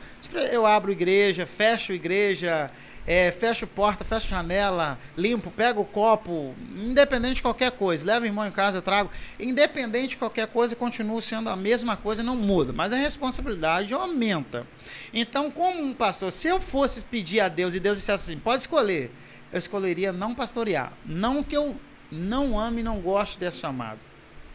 eu 0.52 0.64
abro 0.64 0.90
igreja, 0.90 1.44
fecho 1.46 1.92
igreja, 1.92 2.68
é, 3.10 3.30
fecho 3.32 3.66
porta, 3.66 4.04
fecho 4.04 4.28
janela, 4.28 4.98
limpo, 5.16 5.50
pego 5.50 5.80
o 5.80 5.84
copo, 5.86 6.54
independente 6.76 7.36
de 7.36 7.42
qualquer 7.42 7.70
coisa. 7.70 8.04
Levo 8.04 8.24
o 8.24 8.28
irmão 8.28 8.46
em 8.46 8.50
casa, 8.50 8.82
trago. 8.82 9.10
Independente 9.40 10.10
de 10.10 10.16
qualquer 10.18 10.46
coisa, 10.48 10.76
continuo 10.76 11.22
sendo 11.22 11.48
a 11.48 11.56
mesma 11.56 11.96
coisa, 11.96 12.22
não 12.22 12.36
muda. 12.36 12.70
Mas 12.70 12.92
a 12.92 12.96
responsabilidade 12.96 13.94
aumenta. 13.94 14.66
Então, 15.10 15.50
como 15.50 15.82
um 15.82 15.94
pastor, 15.94 16.30
se 16.30 16.48
eu 16.48 16.60
fosse 16.60 17.02
pedir 17.02 17.40
a 17.40 17.48
Deus 17.48 17.74
e 17.74 17.80
Deus 17.80 17.96
dissesse 17.96 18.32
assim, 18.32 18.38
pode 18.38 18.60
escolher, 18.60 19.10
eu 19.50 19.58
escolheria 19.58 20.12
não 20.12 20.34
pastorear. 20.34 20.92
Não 21.06 21.42
que 21.42 21.56
eu 21.56 21.74
não 22.12 22.60
ame 22.60 22.82
e 22.82 22.84
não 22.84 23.00
goste 23.00 23.38
desse 23.38 23.56
chamado. 23.60 24.00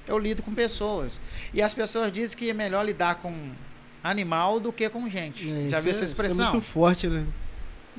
Eu 0.07 0.19
lido 0.19 0.43
com 0.43 0.53
pessoas. 0.53 1.19
E 1.55 1.59
as 1.59 1.73
pessoas 1.73 2.11
dizem 2.11 2.37
que 2.37 2.51
é 2.51 2.53
melhor 2.53 2.85
lidar 2.85 3.15
com 3.15 3.49
animal 4.03 4.59
do 4.59 4.71
que 4.71 4.87
com 4.89 5.09
gente. 5.09 5.49
É, 5.49 5.69
Já 5.71 5.79
viu 5.79 5.87
é- 5.87 5.91
essa 5.91 6.03
isso 6.03 6.13
expressão? 6.13 6.49
É 6.49 6.51
muito 6.51 6.63
forte, 6.63 7.07
né? 7.07 7.25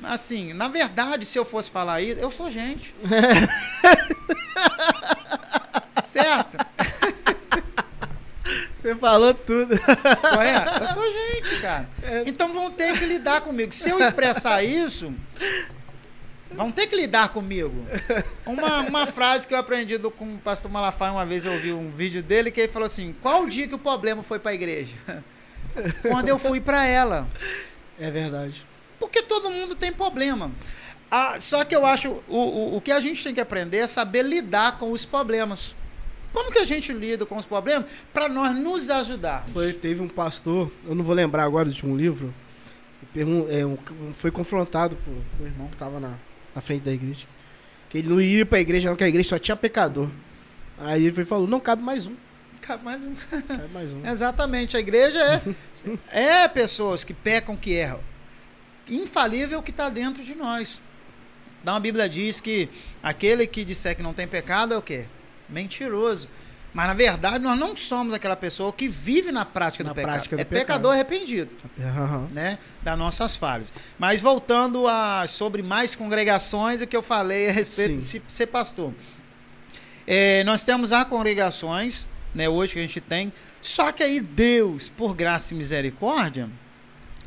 Assim, 0.03 0.53
na 0.53 0.67
verdade, 0.67 1.25
se 1.25 1.37
eu 1.37 1.45
fosse 1.45 1.71
falar 1.71 2.01
isso, 2.01 2.19
eu 2.19 2.31
sou 2.31 2.51
gente. 2.51 2.93
certo? 6.15 6.65
Você 8.75 8.95
falou 8.95 9.33
tudo. 9.33 9.75
Correto? 9.79 10.83
Eu 10.83 10.87
sou 10.87 11.03
gente, 11.11 11.61
cara. 11.61 11.89
É. 12.03 12.23
Então 12.27 12.53
vão 12.53 12.69
ter 12.69 12.97
que 12.97 13.05
lidar 13.05 13.41
comigo. 13.41 13.73
Se 13.73 13.89
eu 13.89 13.99
expressar 13.99 14.63
isso, 14.63 15.11
vão 16.51 16.71
ter 16.71 16.85
que 16.85 16.95
lidar 16.95 17.29
comigo. 17.29 17.83
Uma, 18.45 18.81
uma 18.81 19.07
frase 19.07 19.47
que 19.47 19.55
eu 19.55 19.57
aprendi 19.57 19.97
do, 19.97 20.11
com 20.11 20.35
o 20.35 20.37
pastor 20.37 20.69
Malafaia, 20.69 21.11
uma 21.11 21.25
vez 21.25 21.45
eu 21.45 21.51
ouvi 21.51 21.73
um 21.73 21.89
vídeo 21.89 22.21
dele, 22.21 22.51
que 22.51 22.61
ele 22.61 22.71
falou 22.71 22.85
assim: 22.85 23.15
qual 23.23 23.41
o 23.41 23.49
dia 23.49 23.67
que 23.67 23.73
o 23.73 23.79
problema 23.79 24.21
foi 24.21 24.37
para 24.37 24.51
a 24.51 24.53
igreja? 24.53 24.93
Quando 26.03 26.29
eu 26.29 26.37
fui 26.37 26.61
para 26.61 26.85
ela. 26.85 27.27
É 27.99 28.11
verdade. 28.11 28.63
Porque 28.99 29.21
todo 29.21 29.49
mundo 29.49 29.75
tem 29.75 29.91
problema. 29.91 30.51
Ah, 31.11 31.37
só 31.39 31.63
que 31.63 31.75
eu 31.75 31.85
acho, 31.85 32.09
o, 32.27 32.37
o, 32.37 32.77
o 32.77 32.81
que 32.81 32.91
a 32.91 32.99
gente 32.99 33.23
tem 33.23 33.33
que 33.33 33.39
aprender 33.41 33.77
é 33.77 33.87
saber 33.87 34.23
lidar 34.23 34.77
com 34.77 34.91
os 34.91 35.05
problemas. 35.05 35.75
Como 36.33 36.51
que 36.51 36.59
a 36.59 36.65
gente 36.65 36.91
lida 36.91 37.25
com 37.25 37.37
os 37.37 37.45
problemas 37.45 37.85
para 38.13 38.27
nós 38.27 38.53
nos 38.55 38.89
ajudarmos? 38.89 39.53
Foi, 39.53 39.71
teve 39.71 40.01
um 40.01 40.07
pastor, 40.09 40.69
eu 40.85 40.93
não 40.95 41.03
vou 41.03 41.15
lembrar 41.15 41.43
agora 41.43 41.69
de 41.69 41.85
um 41.85 41.95
livro, 41.95 42.33
é, 43.15 43.23
um- 43.65 43.77
um- 44.01 44.13
foi 44.13 44.31
confrontado 44.31 44.97
por 44.97 45.13
um 45.41 45.45
irmão 45.45 45.67
que 45.67 45.75
estava 45.75 45.99
na, 45.99 46.15
na 46.53 46.61
frente 46.61 46.81
da 46.81 46.91
igreja. 46.91 47.25
Que 47.89 47.99
ele 47.99 48.09
não 48.09 48.19
ia 48.19 48.45
pra 48.45 48.59
igreja, 48.59 48.89
não, 48.89 48.95
que 48.97 49.03
a 49.03 49.07
igreja 49.07 49.29
só 49.29 49.39
tinha 49.39 49.55
pecador. 49.55 50.09
Aí 50.77 51.05
ele 51.05 51.13
foi 51.15 51.23
falou: 51.23 51.47
não, 51.47 51.59
cabe 51.59 51.81
mais 51.81 52.05
um. 52.07 52.15
Cabe 52.59 52.83
mais 52.83 53.05
um. 53.05 53.13
Cabe 53.15 53.69
mais 53.73 53.93
um. 53.93 54.03
Exatamente, 54.09 54.75
a 54.75 54.79
igreja 54.79 55.19
é, 56.11 56.41
é 56.43 56.47
pessoas 56.49 57.03
que 57.05 57.13
pecam, 57.13 57.55
que 57.55 57.71
erram. 57.71 57.99
Infalível 58.89 59.61
que 59.63 59.71
está 59.71 59.89
dentro 59.89 60.23
de 60.23 60.35
nós. 60.35 60.81
Então 61.61 61.75
a 61.75 61.79
Bíblia 61.79 62.07
diz 62.07 62.39
que 62.39 62.69
aquele 63.01 63.47
que 63.47 63.65
disser 63.65 63.95
que 63.95 64.03
não 64.03 64.13
tem 64.13 64.27
pecado 64.27 64.73
é 64.73 64.77
o 64.77 64.81
quê? 64.81 65.05
Mentiroso. 65.49 66.27
Mas 66.73 66.87
na 66.87 66.93
verdade 66.93 67.41
nós 67.43 67.57
não 67.57 67.73
somos 67.75 68.13
aquela 68.13 68.35
pessoa 68.35 68.71
que 68.73 68.87
vive 68.87 69.31
na 69.31 69.45
prática 69.45 69.83
do 69.83 69.87
Na 69.87 69.95
pecado. 69.95 70.11
prática 70.11 70.35
do 70.35 70.39
é 70.41 70.43
pecado. 70.43 70.59
pecador 70.67 70.91
arrependido, 70.93 71.49
Aham. 71.79 72.27
né? 72.31 72.59
Das 72.83 72.97
nossas 72.97 73.35
falhas. 73.35 73.71
Mas 73.97 74.19
voltando 74.19 74.85
a 74.87 75.25
sobre 75.25 75.63
mais 75.63 75.95
congregações, 75.95 76.81
o 76.81 76.87
que 76.87 76.95
eu 76.95 77.01
falei 77.01 77.47
a 77.49 77.51
respeito 77.53 77.93
Sim. 77.93 77.97
de 77.99 78.03
se- 78.03 78.21
ser 78.27 78.47
pastor. 78.47 78.93
É, 80.05 80.43
nós 80.43 80.63
temos 80.63 80.91
as 80.91 81.05
congregações, 81.05 82.05
né, 82.33 82.47
hoje 82.47 82.73
que 82.73 82.79
a 82.79 82.81
gente 82.83 83.01
tem, 83.01 83.33
só 83.61 83.91
que 83.91 84.03
aí 84.03 84.19
Deus, 84.19 84.87
por 84.89 85.15
graça 85.15 85.53
e 85.53 85.57
misericórdia, 85.57 86.49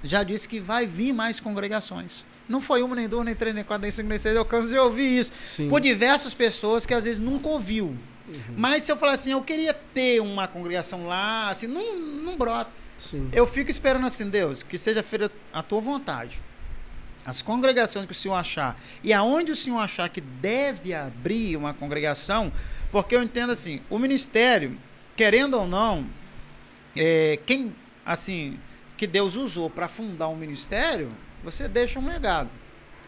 já 0.03 0.23
disse 0.23 0.49
que 0.49 0.61
vai 0.61 0.87
vir 0.87 1.13
mais 1.13 1.41
congregações. 1.41 2.25
Não 2.49 2.61
foi 2.61 2.83
uma, 2.83 2.97
nem 2.97 3.09
duas, 3.09 3.25
nem 3.25 3.35
três, 3.35 3.55
nem 3.55 3.63
quatro, 3.63 3.83
nem 3.83 3.91
cinco, 3.91 4.09
nem 4.09 4.17
seis, 4.17 4.35
eu 4.35 4.45
canso 4.45 4.69
de 4.69 4.79
ouvir 4.79 5.19
isso. 5.19 5.33
Sim. 5.45 5.69
Por 5.69 5.81
diversas 5.81 6.33
pessoas 6.33 6.87
que 6.87 6.95
às 6.95 7.05
vezes 7.05 7.19
nunca 7.19 7.49
ouviu. 7.49 7.87
Uhum. 7.87 8.55
Mas 8.57 8.85
se 8.85 8.93
eu 8.93 8.97
falar 8.97 9.13
assim, 9.13 9.33
eu 9.33 9.43
queria 9.43 9.75
ter 9.75 10.21
uma 10.21 10.49
congregação 10.49 11.07
lá, 11.07 11.49
assim, 11.51 11.67
não, 11.67 11.97
não 11.97 12.37
brota. 12.37 12.71
Sim. 12.97 13.29
Eu 13.33 13.47
fico 13.47 13.71
esperando 13.71 14.07
assim, 14.07 14.29
Deus, 14.29 14.63
que 14.63 14.79
seja 14.79 15.03
feita 15.03 15.31
a 15.53 15.63
tua 15.63 15.81
vontade. 15.81 16.41
As 17.25 17.43
congregações 17.43 18.07
que 18.07 18.13
o 18.13 18.15
Senhor 18.15 18.35
achar 18.35 18.81
e 19.05 19.13
aonde 19.13 19.53
o 19.53 19.57
Senhor 19.57 19.79
achar 19.79 20.09
que 20.09 20.21
deve 20.21 20.95
abrir 20.95 21.57
uma 21.57 21.75
congregação, 21.75 22.51
porque 22.91 23.15
eu 23.15 23.23
entendo 23.23 23.51
assim, 23.51 23.83
o 23.91 23.99
ministério, 23.99 24.79
querendo 25.15 25.55
ou 25.59 25.67
não, 25.67 26.07
é, 26.97 27.39
quem 27.45 27.75
assim 28.05 28.59
que 28.99 29.07
Deus 29.07 29.37
usou 29.37 29.71
para 29.71 29.89
fundar 29.89 30.29
um 30.29 30.37
ministério, 30.37 31.11
você 31.43 31.69
deixa 31.69 32.01
um 32.01 32.07
legado. 32.07 32.51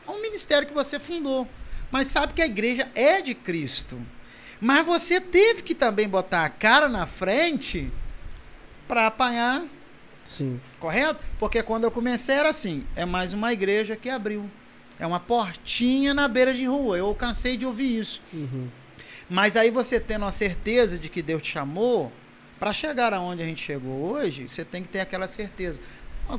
É 0.06 0.10
um 0.10 0.22
ministério 0.22 0.66
que 0.66 0.72
você 0.72 1.00
fundou, 1.00 1.46
mas 1.90 2.06
sabe 2.06 2.32
que 2.32 2.40
a 2.40 2.46
igreja 2.46 2.88
é 2.94 3.20
de 3.20 3.34
Cristo. 3.34 4.00
Mas 4.60 4.86
você 4.86 5.20
teve 5.20 5.62
que 5.62 5.74
também 5.74 6.08
botar 6.08 6.44
a 6.44 6.48
cara 6.48 6.88
na 6.88 7.06
frente 7.06 7.90
para 8.86 9.08
apanhar, 9.08 9.66
Sim. 10.24 10.60
correto? 10.78 11.20
Porque 11.38 11.62
quando 11.62 11.84
eu 11.84 11.90
comecei 11.90 12.36
era 12.36 12.50
assim, 12.50 12.86
é 12.94 13.04
mais 13.04 13.32
uma 13.32 13.52
igreja 13.52 13.96
que 13.96 14.08
abriu. 14.08 14.48
É 14.98 15.06
uma 15.06 15.18
portinha 15.18 16.14
na 16.14 16.28
beira 16.28 16.54
de 16.54 16.66
rua. 16.66 16.98
Eu 16.98 17.12
cansei 17.14 17.56
de 17.56 17.66
ouvir 17.66 17.98
isso. 17.98 18.22
Uhum. 18.32 18.68
Mas 19.28 19.56
aí 19.56 19.70
você 19.70 19.98
tendo 19.98 20.24
a 20.24 20.30
certeza 20.30 20.98
de 20.98 21.08
que 21.08 21.22
Deus 21.22 21.42
te 21.42 21.52
chamou, 21.52 22.12
para 22.60 22.74
chegar 22.74 23.14
aonde 23.14 23.42
a 23.42 23.46
gente 23.46 23.64
chegou 23.64 24.12
hoje, 24.12 24.46
você 24.46 24.62
tem 24.62 24.82
que 24.82 24.90
ter 24.90 25.00
aquela 25.00 25.26
certeza. 25.26 25.80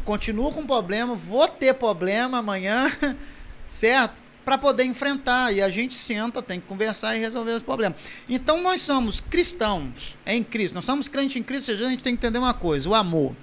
Continuo 0.05 0.53
com 0.53 0.65
problema, 0.65 1.15
vou 1.15 1.47
ter 1.47 1.73
problema 1.73 2.37
amanhã, 2.37 2.89
certo? 3.67 4.21
Para 4.45 4.55
poder 4.55 4.85
enfrentar. 4.85 5.51
E 5.51 5.61
a 5.61 5.69
gente 5.69 5.95
senta, 5.95 6.41
tem 6.41 6.59
que 6.59 6.67
conversar 6.67 7.17
e 7.17 7.19
resolver 7.19 7.53
os 7.53 7.63
problemas. 7.63 7.97
Então 8.29 8.61
nós 8.61 8.81
somos 8.81 9.19
cristãos 9.19 10.15
em 10.23 10.43
Cristo. 10.43 10.75
Nós 10.75 10.85
somos 10.85 11.07
crentes 11.07 11.35
em 11.35 11.43
Cristo, 11.43 11.71
a 11.71 11.75
gente 11.75 12.03
tem 12.03 12.15
que 12.15 12.23
entender 12.25 12.37
uma 12.37 12.53
coisa: 12.53 12.87
o 12.87 12.93
amor. 12.93 13.35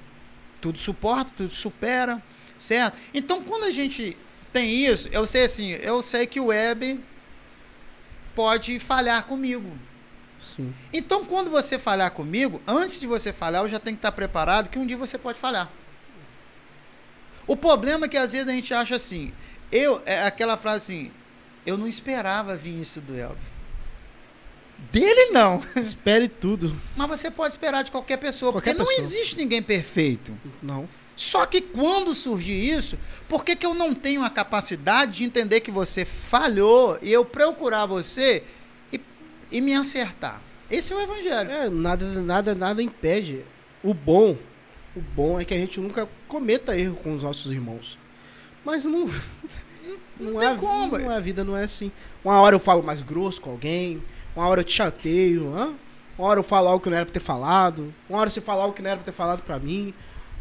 Tudo 0.60 0.78
suporta, 0.78 1.32
tudo 1.36 1.50
supera, 1.50 2.22
certo? 2.56 2.96
Então 3.12 3.42
quando 3.42 3.64
a 3.64 3.70
gente 3.70 4.16
tem 4.52 4.70
isso, 4.86 5.08
eu 5.12 5.26
sei 5.26 5.44
assim, 5.44 5.70
eu 5.70 6.02
sei 6.02 6.26
que 6.26 6.40
o 6.40 6.46
web 6.46 7.00
pode 8.34 8.78
falhar 8.78 9.24
comigo. 9.24 9.76
Sim. 10.38 10.72
Então, 10.92 11.24
quando 11.24 11.50
você 11.50 11.78
falhar 11.78 12.10
comigo, 12.12 12.62
antes 12.66 12.98
de 13.00 13.06
você 13.06 13.32
falhar, 13.32 13.62
eu 13.64 13.68
já 13.68 13.78
tenho 13.78 13.96
que 13.96 13.98
estar 13.98 14.12
preparado 14.12 14.70
que 14.70 14.78
um 14.78 14.86
dia 14.86 14.96
você 14.96 15.18
pode 15.18 15.38
falhar. 15.38 15.70
O 17.46 17.56
problema 17.56 18.06
é 18.06 18.08
que 18.08 18.16
às 18.16 18.32
vezes 18.32 18.48
a 18.48 18.52
gente 18.52 18.72
acha 18.72 18.94
assim, 18.94 19.32
eu, 19.72 20.00
é 20.06 20.22
aquela 20.24 20.56
frase 20.56 20.76
assim, 20.76 21.12
eu 21.66 21.76
não 21.76 21.88
esperava 21.88 22.54
vir 22.56 22.78
isso 22.78 23.00
do 23.00 23.14
Elber. 23.16 23.36
Dele 24.92 25.32
não. 25.32 25.62
Espere 25.76 26.28
tudo. 26.28 26.80
Mas 26.96 27.08
você 27.08 27.30
pode 27.30 27.52
esperar 27.52 27.82
de 27.82 27.90
qualquer 27.90 28.18
pessoa, 28.18 28.52
Qualquer 28.52 28.76
porque 28.76 28.78
não 28.78 28.96
pessoa. 28.96 29.18
existe 29.18 29.36
ninguém 29.36 29.62
perfeito. 29.62 30.32
Não. 30.62 30.88
Só 31.16 31.44
que 31.46 31.60
quando 31.60 32.14
surgir 32.14 32.54
isso, 32.70 32.96
por 33.28 33.44
que, 33.44 33.56
que 33.56 33.66
eu 33.66 33.74
não 33.74 33.92
tenho 33.92 34.22
a 34.22 34.30
capacidade 34.30 35.18
de 35.18 35.24
entender 35.24 35.60
que 35.60 35.70
você 35.70 36.04
falhou 36.04 36.96
e 37.02 37.12
eu 37.12 37.24
procurar 37.24 37.86
você 37.86 38.44
e, 39.50 39.60
me 39.60 39.74
acertar? 39.74 40.40
Esse 40.70 40.92
é 40.92 40.96
o 40.96 41.00
evangelho. 41.00 41.50
É, 41.50 41.68
nada, 41.68 42.04
nada, 42.22 42.54
nada 42.54 42.82
impede. 42.82 43.44
O 43.82 43.94
bom, 43.94 44.36
o 44.94 45.00
bom 45.00 45.40
é 45.40 45.44
que 45.44 45.54
a 45.54 45.58
gente 45.58 45.80
nunca 45.80 46.08
cometa 46.26 46.76
erro 46.76 46.96
com 46.96 47.14
os 47.14 47.22
nossos 47.22 47.50
irmãos. 47.50 47.98
Mas 48.64 48.84
não. 48.84 49.08
Não, 50.20 50.38
tem 50.38 50.48
é, 50.48 50.54
como. 50.56 50.98
não, 50.98 51.10
a 51.10 51.20
vida 51.20 51.44
não 51.44 51.56
é 51.56 51.64
assim. 51.64 51.90
Uma 52.22 52.40
hora 52.40 52.54
eu 52.54 52.60
falo 52.60 52.82
mais 52.82 53.00
grosso 53.00 53.40
com 53.40 53.50
alguém, 53.50 54.02
uma 54.36 54.46
hora 54.46 54.60
eu 54.60 54.64
te 54.64 54.72
chateio, 54.72 55.54
hã? 55.54 55.74
uma 56.18 56.28
hora 56.28 56.40
eu 56.40 56.44
falo 56.44 56.68
algo 56.68 56.82
que 56.82 56.90
não 56.90 56.96
era 56.96 57.06
pra 57.06 57.12
ter 57.12 57.20
falado, 57.20 57.94
uma 58.08 58.18
hora 58.18 58.28
você 58.28 58.40
fala 58.40 58.62
algo 58.64 58.74
que 58.74 58.82
não 58.82 58.90
era 58.90 58.96
pra 58.98 59.06
ter 59.06 59.16
falado 59.16 59.42
pra 59.42 59.58
mim. 59.58 59.94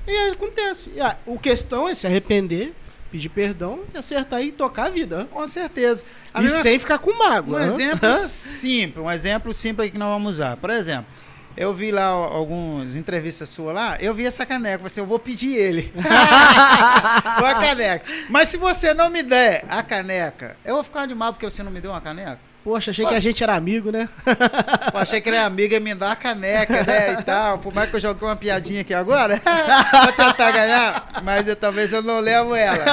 E 0.07 0.11
aí 0.11 0.31
acontece. 0.31 0.91
E 0.95 0.99
a, 0.99 1.17
o 1.25 1.37
questão 1.37 1.87
é 1.87 1.93
se 1.93 2.07
arrepender, 2.07 2.73
pedir 3.17 3.29
perdão 3.29 3.79
e 3.93 3.97
acertar 3.97 4.41
e 4.41 4.51
tocar 4.51 4.85
a 4.85 4.89
vida. 4.89 5.27
Com 5.31 5.45
certeza. 5.47 6.03
A 6.33 6.39
E 6.39 6.43
mesma- 6.43 6.61
sem 6.61 6.77
ficar 6.79 6.99
com 6.99 7.11
um 7.11 7.17
mágoa. 7.17 7.59
hã? 7.61 7.65
exemplo 7.67 8.15
simples, 8.15 9.05
um 9.05 9.11
exemplo 9.11 9.53
simples 9.53 9.91
que 9.91 9.97
nós 9.97 10.09
vamos 10.09 10.35
usar. 10.35 10.55
Por 10.57 10.69
exemplo, 10.69 11.07
eu 11.55 11.73
vi 11.73 11.91
lá 11.91 12.05
algumas 12.05 12.95
entrevistas 12.95 13.49
suas 13.49 13.73
lá, 13.73 13.97
eu 13.99 14.13
vi 14.13 14.25
essa 14.25 14.45
caneca, 14.45 14.87
você, 14.87 14.99
eu 15.01 15.05
vou 15.07 15.17
pedir 15.17 15.55
ele. 15.55 15.91
a 15.97 17.55
caneca. 17.59 18.05
Mas 18.29 18.49
se 18.49 18.57
você 18.57 18.93
não 18.93 19.09
me 19.09 19.23
der 19.23 19.65
a 19.69 19.81
caneca, 19.81 20.55
eu 20.63 20.75
vou 20.75 20.83
ficar 20.83 21.05
de 21.07 21.15
mal 21.15 21.33
porque 21.33 21.45
você 21.49 21.63
não 21.63 21.71
me 21.71 21.81
deu 21.81 21.91
uma 21.91 22.01
caneca? 22.01 22.39
Poxa, 22.67 22.91
achei 22.91 23.05
que 23.05 23.15
a 23.15 23.19
gente 23.21 23.41
era 23.41 23.55
amigo, 23.55 23.93
né? 23.93 24.09
Pô, 24.91 24.97
achei 24.97 25.21
que 25.21 25.29
ele 25.29 25.37
era 25.37 25.45
amigo 25.45 25.73
e 25.73 25.79
me 25.79 25.95
dar 25.95 26.11
a 26.11 26.15
caneca, 26.17 26.83
né? 26.83 27.13
E 27.13 27.23
tal. 27.23 27.59
Por 27.59 27.73
mais 27.73 27.89
que 27.89 27.95
eu 27.95 27.99
joguei 28.01 28.27
uma 28.27 28.35
piadinha 28.35 28.81
aqui 28.81 28.93
agora, 28.93 29.39
pra 29.39 30.11
tentar 30.11 30.51
ganhar, 30.51 31.21
mas 31.23 31.47
eu, 31.47 31.55
talvez 31.55 31.93
eu 31.93 32.01
não 32.01 32.19
levo 32.19 32.53
ela. 32.53 32.83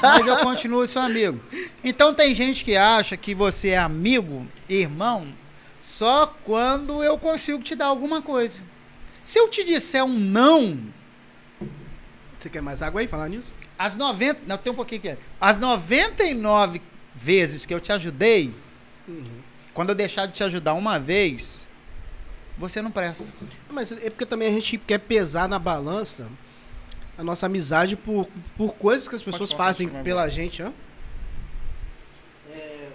Mas 0.00 0.24
eu 0.24 0.36
continuo 0.36 0.86
seu 0.86 1.02
amigo. 1.02 1.40
Então 1.82 2.14
tem 2.14 2.32
gente 2.32 2.64
que 2.64 2.76
acha 2.76 3.16
que 3.16 3.34
você 3.34 3.70
é 3.70 3.78
amigo, 3.78 4.46
irmão, 4.68 5.26
só 5.80 6.32
quando 6.44 7.02
eu 7.02 7.18
consigo 7.18 7.60
te 7.60 7.74
dar 7.74 7.86
alguma 7.86 8.22
coisa. 8.22 8.62
Se 9.20 9.40
eu 9.40 9.48
te 9.48 9.64
disser 9.64 10.04
um 10.04 10.16
não, 10.16 10.78
Você 12.38 12.48
quer 12.48 12.62
mais 12.62 12.82
água 12.82 13.00
aí 13.00 13.08
falar 13.08 13.28
nisso? 13.28 13.52
as 13.76 13.96
90. 13.96 14.42
Não, 14.46 14.56
tem 14.56 14.72
um 14.72 14.76
pouquinho 14.76 15.00
aqui. 15.00 15.18
As 15.40 15.58
99 15.58 16.80
vezes 17.16 17.66
que 17.66 17.74
eu 17.74 17.80
te 17.80 17.90
ajudei, 17.90 18.54
quando 19.72 19.90
eu 19.90 19.94
deixar 19.94 20.26
de 20.26 20.32
te 20.34 20.44
ajudar 20.44 20.74
uma 20.74 20.98
vez, 20.98 21.66
você 22.58 22.80
não 22.80 22.90
presta. 22.90 23.32
Mas 23.70 23.90
é 23.92 24.10
porque 24.10 24.26
também 24.26 24.48
a 24.48 24.52
gente 24.52 24.78
quer 24.78 24.98
pesar 24.98 25.48
na 25.48 25.58
balança 25.58 26.26
a 27.16 27.22
nossa 27.22 27.46
amizade 27.46 27.96
por, 27.96 28.28
por 28.56 28.74
coisas 28.74 29.06
que 29.08 29.14
as 29.14 29.22
pessoas 29.22 29.52
falar, 29.52 29.66
fazem 29.66 29.88
pela 29.88 30.28
gente, 30.28 30.62
hã? 30.62 30.72
É, 32.50 32.88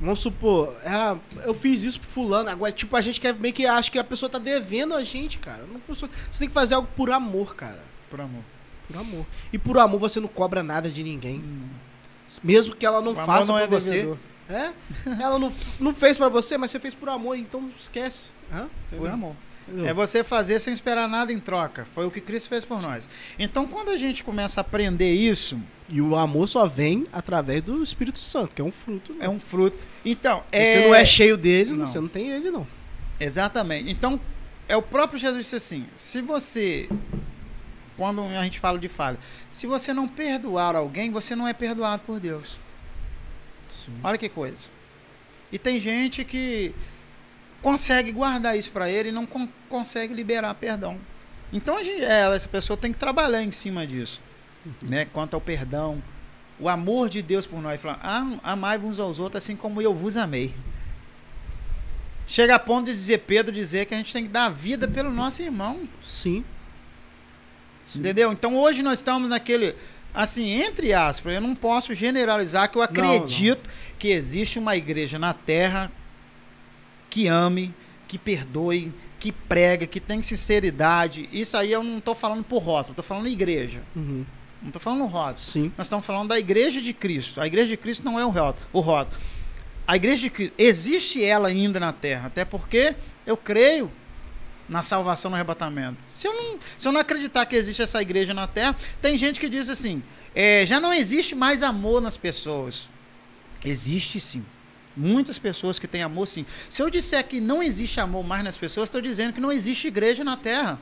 Vamos 0.00 0.20
supor, 0.20 0.76
ah, 0.84 1.16
eu 1.44 1.52
fiz 1.54 1.82
isso 1.82 2.00
pro 2.00 2.08
fulano, 2.08 2.48
agora, 2.48 2.70
tipo, 2.72 2.96
a 2.96 3.00
gente 3.00 3.20
quer 3.20 3.34
meio 3.34 3.52
que 3.52 3.66
acha 3.66 3.90
que 3.90 3.98
a 3.98 4.04
pessoa 4.04 4.30
tá 4.30 4.38
devendo 4.38 4.94
a 4.94 5.02
gente, 5.02 5.38
cara. 5.38 5.64
Não, 5.64 5.80
você 5.88 6.08
tem 6.38 6.48
que 6.48 6.54
fazer 6.54 6.74
algo 6.74 6.88
por 6.96 7.10
amor, 7.10 7.56
cara. 7.56 7.82
Por 8.08 8.20
amor. 8.20 8.42
Por 8.86 8.96
amor. 8.96 9.26
E 9.52 9.58
por 9.58 9.76
amor 9.78 9.98
você 9.98 10.20
não 10.20 10.28
cobra 10.28 10.62
nada 10.62 10.88
de 10.88 11.02
ninguém. 11.02 11.42
Mesmo 12.42 12.74
que 12.76 12.86
ela 12.86 13.02
não 13.02 13.12
O 13.12 13.16
faça 13.16 13.46
não 13.46 13.58
é 13.58 13.66
por 13.66 13.80
você. 13.80 13.90
devedor. 13.90 14.18
É? 14.48 14.70
Ela 15.22 15.38
não, 15.38 15.52
não 15.78 15.94
fez 15.94 16.16
pra 16.16 16.28
você, 16.28 16.56
mas 16.56 16.70
você 16.70 16.80
fez 16.80 16.94
por 16.94 17.08
amor, 17.08 17.36
então 17.36 17.70
esquece. 17.78 18.32
Hã? 18.52 18.68
Por 18.96 19.08
amor. 19.08 19.34
É 19.84 19.92
você 19.92 20.24
fazer 20.24 20.58
sem 20.58 20.72
esperar 20.72 21.06
nada 21.06 21.30
em 21.30 21.38
troca. 21.38 21.86
Foi 21.94 22.06
o 22.06 22.10
que 22.10 22.22
Cristo 22.22 22.48
fez 22.48 22.64
por 22.64 22.80
nós. 22.80 23.06
Então, 23.38 23.66
quando 23.66 23.90
a 23.90 23.96
gente 23.98 24.24
começa 24.24 24.60
a 24.60 24.62
aprender 24.62 25.12
isso, 25.12 25.60
E 25.90 26.00
o 26.00 26.16
amor 26.16 26.48
só 26.48 26.66
vem 26.66 27.06
através 27.12 27.60
do 27.62 27.82
Espírito 27.82 28.18
Santo, 28.18 28.54
que 28.54 28.62
é 28.62 28.64
um 28.64 28.72
fruto. 28.72 29.14
é 29.20 29.28
um 29.28 29.38
fruto. 29.38 29.76
Então, 30.04 30.42
Se 30.50 30.56
é... 30.58 30.72
você 30.80 30.86
não 30.88 30.94
é 30.94 31.04
cheio 31.04 31.36
dele, 31.36 31.72
Não. 31.74 31.86
você 31.86 32.00
não 32.00 32.08
tem 32.08 32.28
ele, 32.30 32.50
não. 32.50 32.66
Exatamente. 33.20 33.90
Então, 33.90 34.18
é 34.66 34.74
o 34.76 34.80
próprio 34.82 35.18
Jesus 35.18 35.42
disse 35.44 35.56
assim: 35.56 35.86
se 35.94 36.22
você, 36.22 36.88
quando 37.96 38.22
a 38.22 38.42
gente 38.44 38.58
fala 38.60 38.78
de 38.78 38.88
falha, 38.88 39.18
se 39.52 39.66
você 39.66 39.92
não 39.92 40.08
perdoar 40.08 40.74
alguém, 40.76 41.10
você 41.10 41.36
não 41.36 41.46
é 41.46 41.52
perdoado 41.52 42.02
por 42.06 42.18
Deus. 42.18 42.58
Olha 44.02 44.18
que 44.18 44.28
coisa. 44.28 44.68
E 45.52 45.58
tem 45.58 45.80
gente 45.80 46.24
que 46.24 46.74
consegue 47.62 48.12
guardar 48.12 48.56
isso 48.56 48.70
para 48.70 48.88
ele 48.90 49.08
e 49.08 49.12
não 49.12 49.26
con- 49.26 49.48
consegue 49.68 50.14
liberar 50.14 50.54
perdão. 50.54 50.98
Então, 51.52 51.82
gente, 51.82 52.02
é, 52.04 52.34
essa 52.34 52.46
pessoa 52.48 52.76
tem 52.76 52.92
que 52.92 52.98
trabalhar 52.98 53.42
em 53.42 53.50
cima 53.50 53.86
disso, 53.86 54.20
né? 54.82 55.06
Quanto 55.06 55.34
ao 55.34 55.40
perdão, 55.40 56.02
o 56.60 56.68
amor 56.68 57.08
de 57.08 57.22
Deus 57.22 57.46
por 57.46 57.60
nós. 57.62 57.80
Falar, 57.80 57.98
"Am- 58.02 58.38
amai 58.42 58.78
uns 58.78 59.00
aos 59.00 59.18
outros 59.18 59.42
assim 59.42 59.56
como 59.56 59.80
eu 59.80 59.94
vos 59.94 60.16
amei. 60.16 60.54
Chega 62.26 62.54
a 62.56 62.58
ponto 62.58 62.86
de 62.86 62.92
dizer 62.92 63.18
Pedro 63.20 63.50
dizer 63.54 63.86
que 63.86 63.94
a 63.94 63.96
gente 63.96 64.12
tem 64.12 64.24
que 64.24 64.28
dar 64.28 64.44
a 64.46 64.50
vida 64.50 64.86
pelo 64.86 65.10
nosso 65.10 65.40
irmão. 65.40 65.88
Sim. 66.02 66.44
Entendeu? 67.96 68.30
Então 68.32 68.54
hoje 68.54 68.82
nós 68.82 68.98
estamos 68.98 69.30
naquele. 69.30 69.74
Assim, 70.14 70.50
entre 70.50 70.92
aspas, 70.92 71.34
eu 71.34 71.40
não 71.40 71.54
posso 71.54 71.94
generalizar 71.94 72.70
que 72.70 72.78
eu 72.78 72.82
acredito 72.82 73.68
que 73.98 74.08
existe 74.08 74.58
uma 74.58 74.76
igreja 74.76 75.18
na 75.18 75.32
terra 75.32 75.92
que 77.10 77.26
ame, 77.26 77.74
que 78.06 78.18
perdoe, 78.18 78.92
que 79.18 79.32
prega, 79.32 79.86
que 79.86 80.00
tem 80.00 80.22
sinceridade. 80.22 81.28
Isso 81.32 81.56
aí 81.56 81.72
eu 81.72 81.82
não 81.82 81.98
estou 81.98 82.14
falando 82.14 82.44
por 82.44 82.58
rótulo, 82.58 82.92
estou 82.92 83.04
falando 83.04 83.28
igreja. 83.28 83.82
Uhum. 83.94 84.24
Não 84.60 84.68
estou 84.68 84.80
falando 84.80 85.06
rótulo. 85.06 85.38
Sim. 85.38 85.72
Nós 85.76 85.86
estamos 85.86 86.04
falando 86.04 86.28
da 86.28 86.38
igreja 86.38 86.80
de 86.80 86.92
Cristo. 86.92 87.40
A 87.40 87.46
igreja 87.46 87.68
de 87.68 87.76
Cristo 87.76 88.04
não 88.04 88.18
é 88.18 88.24
o 88.24 88.30
rótulo. 88.30 88.66
O 88.72 88.80
rótulo. 88.80 89.20
A 89.86 89.96
igreja 89.96 90.22
de 90.22 90.30
Cristo, 90.30 90.54
existe 90.58 91.24
ela 91.24 91.48
ainda 91.48 91.78
na 91.78 91.92
terra, 91.92 92.26
até 92.26 92.44
porque 92.44 92.94
eu 93.24 93.36
creio 93.36 93.90
na 94.68 94.82
salvação 94.82 95.30
no 95.30 95.36
arrebatamento. 95.36 96.02
Se 96.08 96.26
eu 96.26 96.34
não, 96.34 96.58
se 96.78 96.86
eu 96.86 96.92
não 96.92 97.00
acreditar 97.00 97.46
que 97.46 97.56
existe 97.56 97.80
essa 97.80 98.02
igreja 98.02 98.34
na 98.34 98.46
terra, 98.46 98.76
tem 99.00 99.16
gente 99.16 99.40
que 99.40 99.48
diz 99.48 99.70
assim: 99.70 100.02
é, 100.34 100.66
já 100.66 100.78
não 100.78 100.92
existe 100.92 101.34
mais 101.34 101.62
amor 101.62 102.00
nas 102.00 102.16
pessoas. 102.16 102.88
Existe 103.64 104.20
sim. 104.20 104.44
Muitas 104.96 105.38
pessoas 105.38 105.78
que 105.78 105.86
têm 105.86 106.02
amor, 106.02 106.26
sim. 106.26 106.44
Se 106.68 106.82
eu 106.82 106.90
disser 106.90 107.24
que 107.26 107.40
não 107.40 107.62
existe 107.62 108.00
amor 108.00 108.24
mais 108.24 108.42
nas 108.42 108.58
pessoas, 108.58 108.88
estou 108.88 109.00
dizendo 109.00 109.32
que 109.32 109.40
não 109.40 109.52
existe 109.52 109.86
igreja 109.86 110.24
na 110.24 110.36
terra. 110.36 110.78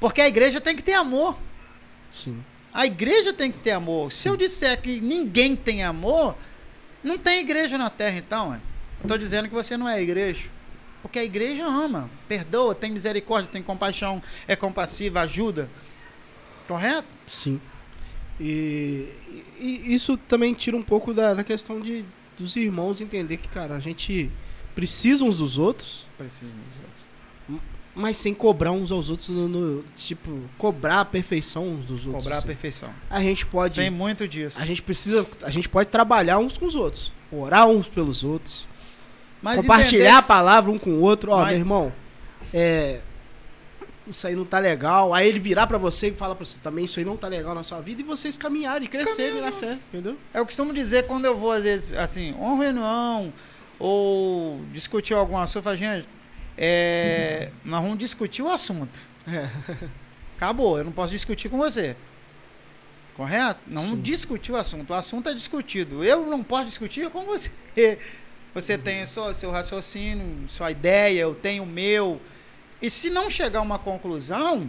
Porque 0.00 0.20
a 0.20 0.28
igreja 0.28 0.60
tem 0.60 0.74
que 0.74 0.82
ter 0.82 0.94
amor. 0.94 1.38
Sim. 2.10 2.42
A 2.72 2.86
igreja 2.86 3.32
tem 3.32 3.52
que 3.52 3.58
ter 3.58 3.72
amor. 3.72 4.10
Se 4.10 4.28
eu 4.28 4.36
disser 4.36 4.80
que 4.80 5.00
ninguém 5.00 5.54
tem 5.54 5.82
amor, 5.82 6.34
não 7.04 7.18
tem 7.18 7.40
igreja 7.40 7.76
na 7.76 7.90
terra, 7.90 8.16
então. 8.18 8.60
estou 9.00 9.18
dizendo 9.18 9.48
que 9.48 9.54
você 9.54 9.76
não 9.76 9.88
é 9.88 10.02
igreja. 10.02 10.48
Porque 11.02 11.18
a 11.18 11.24
igreja 11.24 11.66
ama, 11.66 12.08
perdoa, 12.28 12.74
tem 12.74 12.90
misericórdia, 12.92 13.50
tem 13.50 13.62
compaixão, 13.62 14.22
é 14.46 14.54
compassiva, 14.56 15.20
ajuda. 15.20 15.68
Correto? 16.68 17.08
Sim. 17.26 17.60
E, 18.40 19.08
e- 19.58 19.94
isso 19.94 20.16
também 20.16 20.54
tira 20.54 20.76
um 20.76 20.82
pouco 20.82 21.12
da, 21.12 21.34
da 21.34 21.44
questão 21.44 21.80
de 21.80 22.04
dos 22.38 22.56
irmãos 22.56 23.00
entender 23.00 23.36
que, 23.36 23.48
cara, 23.48 23.74
a 23.76 23.80
gente 23.80 24.30
precisa 24.74 25.24
uns 25.24 25.38
dos 25.38 25.58
outros, 25.58 26.06
mas 27.94 28.16
sem 28.16 28.32
cobrar 28.32 28.72
uns 28.72 28.90
aos 28.90 29.10
outros, 29.10 29.28
no, 29.28 29.48
no- 29.48 29.84
tipo, 29.94 30.40
cobrar 30.56 31.00
a 31.00 31.04
perfeição 31.04 31.68
uns 31.68 31.84
dos 31.84 32.06
outros. 32.06 32.22
Cobrar 32.24 32.36
a 32.36 32.38
assim. 32.38 32.46
perfeição. 32.46 32.90
A 33.10 33.20
gente 33.20 33.44
pode. 33.44 33.78
Tem 33.80 33.90
muito 33.90 34.26
disso. 34.26 34.60
A 34.60 34.64
gente 34.64 34.80
precisa. 34.80 35.26
A 35.42 35.50
gente 35.50 35.68
pode 35.68 35.90
trabalhar 35.90 36.38
uns 36.38 36.56
com 36.56 36.64
os 36.64 36.74
outros. 36.74 37.12
Orar 37.30 37.68
uns 37.68 37.86
pelos 37.88 38.24
outros. 38.24 38.66
Mas 39.42 39.56
compartilhar 39.60 40.04
entender 40.04 40.18
a 40.18 40.22
palavra 40.22 40.70
um 40.70 40.78
com 40.78 40.90
o 40.90 41.00
outro. 41.00 41.32
Ó, 41.32 41.40
Mas- 41.40 41.48
meu 41.50 41.58
irmão, 41.58 41.92
é. 42.54 43.00
Isso 44.06 44.26
aí 44.26 44.34
não 44.34 44.44
tá 44.44 44.58
legal. 44.58 45.14
Aí 45.14 45.28
ele 45.28 45.38
virar 45.38 45.66
pra 45.66 45.78
você 45.78 46.08
e 46.08 46.12
falar 46.12 46.34
pra 46.34 46.44
você 46.44 46.58
também, 46.60 46.84
isso 46.84 46.98
aí 46.98 47.04
não 47.04 47.16
tá 47.16 47.28
legal 47.28 47.54
na 47.54 47.62
sua 47.62 47.80
vida. 47.80 48.00
E 48.00 48.04
vocês 48.04 48.36
caminharem 48.36 48.86
e 48.86 48.88
crescerem 48.88 49.34
Caminhar 49.34 49.52
na 49.52 49.56
fé, 49.56 49.72
entendeu? 49.88 50.16
Eu 50.34 50.44
costumo 50.44 50.72
dizer 50.72 51.06
quando 51.06 51.24
eu 51.24 51.36
vou, 51.36 51.52
às 51.52 51.64
vezes, 51.64 51.92
assim, 51.96 52.32
uma 52.32 52.62
reunião, 52.62 53.32
ou 53.78 54.60
discutir 54.72 55.14
algum 55.14 55.38
assunto, 55.38 55.56
eu 55.58 55.62
falo, 55.62 55.76
gente, 55.76 56.08
é, 56.58 57.50
nós 57.64 57.80
vamos 57.82 57.98
discutir 57.98 58.42
o 58.42 58.48
assunto. 58.48 58.98
É. 59.26 59.48
Acabou, 60.36 60.78
eu 60.78 60.84
não 60.84 60.92
posso 60.92 61.12
discutir 61.12 61.48
com 61.48 61.56
você. 61.58 61.94
Correto? 63.14 63.60
Não 63.66 63.82
Sim. 63.82 63.88
vamos 63.90 64.04
discutir 64.04 64.50
o 64.52 64.56
assunto. 64.56 64.90
O 64.90 64.94
assunto 64.94 65.28
é 65.28 65.34
discutido. 65.34 66.02
Eu 66.02 66.26
não 66.26 66.42
posso 66.42 66.64
discutir 66.66 67.08
com 67.10 67.24
você. 67.24 67.50
Você 68.54 68.76
tem 68.76 69.06
só 69.06 69.32
seu 69.32 69.50
raciocínio, 69.50 70.46
sua 70.48 70.70
ideia, 70.70 71.20
eu 71.20 71.34
tenho 71.34 71.62
o 71.62 71.66
meu. 71.66 72.20
E 72.80 72.90
se 72.90 73.08
não 73.08 73.30
chegar 73.30 73.60
a 73.60 73.62
uma 73.62 73.78
conclusão, 73.78 74.68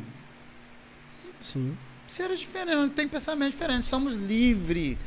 Sim. 1.39 1.75
será 2.07 2.33
diferente, 2.35 2.91
tem 2.93 3.07
pensamento 3.07 3.51
diferente. 3.51 3.85
Somos 3.85 4.15
livres 4.15 4.97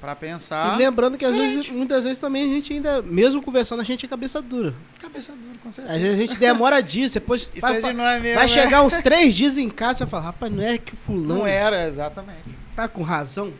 para 0.00 0.14
pensar. 0.14 0.74
e 0.74 0.78
lembrando 0.78 1.16
que 1.16 1.24
às 1.24 1.32
diferente. 1.32 1.54
vezes, 1.56 1.70
muitas 1.70 2.04
vezes 2.04 2.18
também 2.18 2.42
a 2.44 2.54
gente 2.54 2.72
ainda, 2.74 3.00
mesmo 3.00 3.40
conversando, 3.40 3.80
a 3.80 3.84
gente 3.84 4.04
é 4.04 4.08
cabeça 4.08 4.42
dura. 4.42 4.74
Cabeça 5.00 5.32
dura, 5.32 5.58
com 5.62 5.70
certeza. 5.70 5.96
Às 5.96 6.02
vezes 6.02 6.18
a 6.18 6.22
gente 6.22 6.36
demora 6.38 6.82
dias, 6.82 7.12
depois 7.12 7.50
Isso 7.54 7.60
vai, 7.60 7.78
é 7.78 7.92
mesmo, 7.92 8.02
vai 8.02 8.46
né? 8.46 8.48
chegar 8.48 8.82
uns 8.82 8.98
três 8.98 9.34
dias 9.34 9.56
em 9.56 9.70
casa 9.70 9.98
e 9.98 10.00
vai 10.00 10.08
falar, 10.10 10.24
rapaz, 10.24 10.52
não 10.52 10.62
é 10.62 10.76
que 10.76 10.92
o 10.92 10.96
fulano 10.96 11.38
Não 11.40 11.46
era, 11.46 11.88
exatamente. 11.88 12.44
tá 12.74 12.86
com 12.86 13.02
razão? 13.02 13.52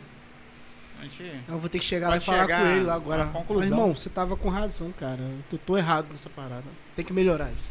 Gente... 1.01 1.41
Eu 1.47 1.59
vou 1.59 1.69
ter 1.69 1.79
que 1.79 1.85
chegar 1.85 2.09
lá 2.09 2.17
e 2.17 2.19
Pode 2.19 2.25
falar 2.25 2.47
com 2.61 2.67
ele 2.67 2.83
lá 2.85 2.93
agora. 2.95 3.25
conclusão. 3.27 3.57
Mas, 3.59 3.71
irmão, 3.71 3.95
você 3.95 4.09
tava 4.09 4.35
com 4.35 4.49
razão, 4.49 4.91
cara. 4.91 5.19
Eu 5.51 5.57
tô, 5.59 5.77
errado 5.77 6.07
nessa 6.11 6.29
parada. 6.29 6.65
Tem 6.95 7.05
que 7.05 7.13
melhorar 7.13 7.51
isso. 7.51 7.65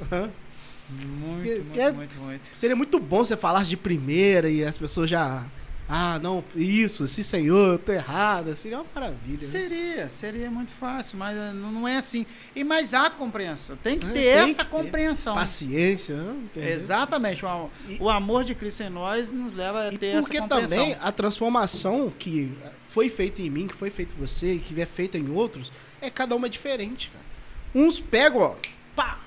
Muito, 0.89 1.65
muito, 1.65 1.81
é- 1.81 1.93
muito, 1.93 2.19
muito. 2.19 2.49
Seria 2.53 2.77
muito 2.77 3.01
bom 3.01 3.25
se 3.25 3.29
você 3.31 3.37
falasse 3.37 3.69
de 3.69 3.77
primeira 3.77 4.49
e 4.49 4.65
as 4.65 4.79
pessoas 4.79 5.11
já. 5.11 5.45
Ah, 5.89 6.19
não, 6.21 6.43
isso, 6.57 7.07
sim 7.07 7.23
senhor, 7.23 7.75
eu 7.75 7.79
tô 7.79 7.93
errada. 7.93 8.57
Seria 8.57 8.79
uma 8.79 8.87
maravilha. 8.93 9.37
né? 9.37 9.43
Seria, 9.43 10.09
seria 10.09 10.51
muito 10.51 10.73
fácil, 10.73 11.17
mas 11.17 11.37
eh, 11.37 11.53
não 11.53 11.87
é 11.87 11.97
assim. 11.97 12.27
E 12.57 12.65
mas 12.65 12.93
há 12.93 13.09
compreensão, 13.09 13.77
tem 13.77 13.97
que 13.97 14.07
É, 14.07 14.11
ter 14.11 14.21
tem 14.21 14.29
essa 14.51 14.65
que 14.65 14.71
ter. 14.71 14.77
compreensão. 14.77 15.35
Paciência, 15.35 16.17
né? 16.17 16.37
Entendeu? 16.45 16.71
Exatamente. 16.73 17.45
O, 17.47 17.71
E- 17.89 17.99
o 18.01 18.11
amor 18.11 18.43
de 18.43 18.53
Cristo 18.57 18.83
em 18.83 18.91
nós 18.91 19.31
nos 19.31 19.55
leva 19.55 19.87
a 19.89 19.93
ter 19.97 20.07
essa 20.07 20.23
porque 20.23 20.41
compreensão. 20.41 20.77
também 20.79 20.97
a 21.01 21.13
transformação 21.13 22.13
que 22.19 22.53
foi 22.97 23.11
feita 23.11 23.43
em 23.43 23.51
mim, 23.51 23.67
que 23.67 23.75
foi 23.75 23.91
feita 23.91 24.15
em 24.15 24.19
você 24.19 24.55
e 24.55 24.59
que 24.59 24.81
é 24.81 24.87
feita 24.87 25.19
em 25.19 25.31
outros, 25.31 25.71
é 26.01 26.09
cada 26.09 26.35
uma 26.35 26.49
diferente, 26.49 27.11
cara. 27.11 27.25
Uns 27.75 28.01
pegam, 28.01 28.41
ó, 28.41 28.57
pá, 28.95 29.19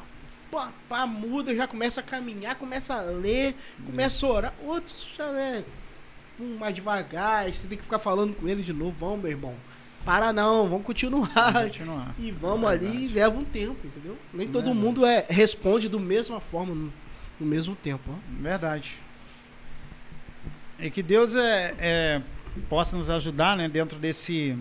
pá, 0.49 0.74
pá, 0.89 1.05
muda, 1.05 1.53
já 1.53 1.67
começa 1.67 2.01
a 2.01 2.03
caminhar, 2.03 2.55
começa 2.55 2.95
a 2.95 3.01
ler, 3.01 3.55
começa 3.86 4.26
a 4.26 4.30
orar. 4.30 4.53
Outros 4.65 5.07
já 5.15 5.26
é 5.26 5.63
um, 6.39 6.57
mais 6.57 6.74
devagar, 6.74 7.47
você 7.53 7.67
tem 7.67 7.78
que 7.78 7.84
ficar 7.84 7.99
falando 7.99 8.34
com 8.34 8.47
ele 8.47 8.63
de 8.63 8.74
novo. 8.74 8.95
Vamos, 8.99 9.22
meu 9.22 9.30
irmão. 9.30 9.53
Para 10.03 10.34
não, 10.34 10.67
vamos 10.67 10.84
continuar. 10.84 11.30
Vamos 11.32 11.61
continuar. 11.61 12.15
E 12.17 12.32
vamos 12.32 12.67
É 12.72 12.74
ali 12.74 13.05
e 13.05 13.07
leva 13.07 13.38
um 13.38 13.45
tempo, 13.45 13.86
entendeu? 13.86 14.17
Nem 14.34 14.47
todo 14.47 14.65
Verdade. 14.65 14.84
mundo 14.84 15.05
é, 15.05 15.28
responde 15.30 15.88
do 15.88 15.99
mesma 15.99 16.39
forma 16.39 16.74
no, 16.74 16.91
no 17.39 17.45
mesmo 17.45 17.76
tempo. 17.76 18.09
Ó. 18.09 18.41
Verdade. 18.41 18.99
E 20.80 20.89
que 20.89 21.03
Deus 21.03 21.36
é, 21.36 21.76
é, 21.78 22.22
possa 22.69 22.97
nos 22.97 23.09
ajudar, 23.09 23.55
né, 23.55 23.67
dentro 23.67 23.97
desse, 23.97 24.57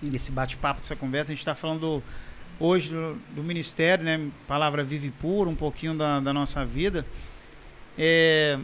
desse 0.00 0.30
bate-papo, 0.32 0.80
dessa 0.80 0.96
conversa. 0.96 1.32
A 1.32 1.34
gente 1.34 1.40
está 1.40 1.54
falando 1.54 2.02
hoje 2.58 2.90
do, 2.90 3.14
do 3.34 3.42
ministério, 3.42 4.04
né, 4.04 4.28
palavra 4.46 4.84
vive 4.84 5.10
pura, 5.10 5.48
um 5.48 5.54
pouquinho 5.54 5.96
da, 5.96 6.20
da 6.20 6.32
nossa 6.32 6.64
vida. 6.64 7.06
É, 7.98 8.58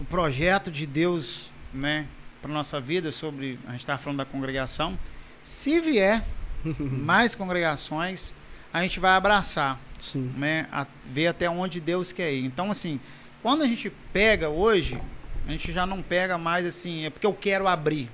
o 0.00 0.04
projeto 0.04 0.70
de 0.70 0.86
Deus, 0.86 1.52
né, 1.72 2.06
para 2.42 2.52
nossa 2.52 2.80
vida 2.80 3.10
sobre, 3.12 3.58
a 3.66 3.72
gente 3.72 3.80
está 3.80 3.96
falando 3.96 4.18
da 4.18 4.24
congregação. 4.24 4.98
Se 5.42 5.80
vier 5.80 6.24
mais 6.78 7.34
congregações, 7.34 8.34
a 8.72 8.82
gente 8.82 8.98
vai 8.98 9.12
abraçar 9.12 9.80
Sim. 9.98 10.32
né, 10.36 10.66
a 10.72 10.86
ver 11.06 11.28
até 11.28 11.48
onde 11.48 11.80
Deus 11.80 12.12
quer 12.12 12.32
ir. 12.32 12.44
Então, 12.44 12.70
assim, 12.70 12.98
quando 13.42 13.62
a 13.62 13.66
gente 13.66 13.90
pega 14.12 14.48
hoje, 14.48 15.00
a 15.46 15.50
gente 15.50 15.72
já 15.72 15.84
não 15.84 16.02
pega 16.02 16.38
mais 16.38 16.64
assim, 16.64 17.04
é 17.04 17.10
porque 17.10 17.26
eu 17.26 17.34
quero 17.34 17.68
abrir, 17.68 18.10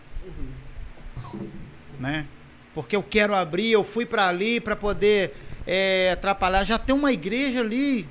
né? 1.98 2.26
Porque 2.74 2.96
eu 2.96 3.02
quero 3.02 3.34
abrir, 3.34 3.70
eu 3.70 3.84
fui 3.84 4.04
para 4.04 4.26
ali 4.28 4.60
para 4.60 4.74
poder 4.74 5.34
é, 5.66 6.10
atrapalhar. 6.12 6.64
Já 6.64 6.78
tem 6.78 6.94
uma 6.94 7.12
igreja 7.12 7.60
ali, 7.60 8.08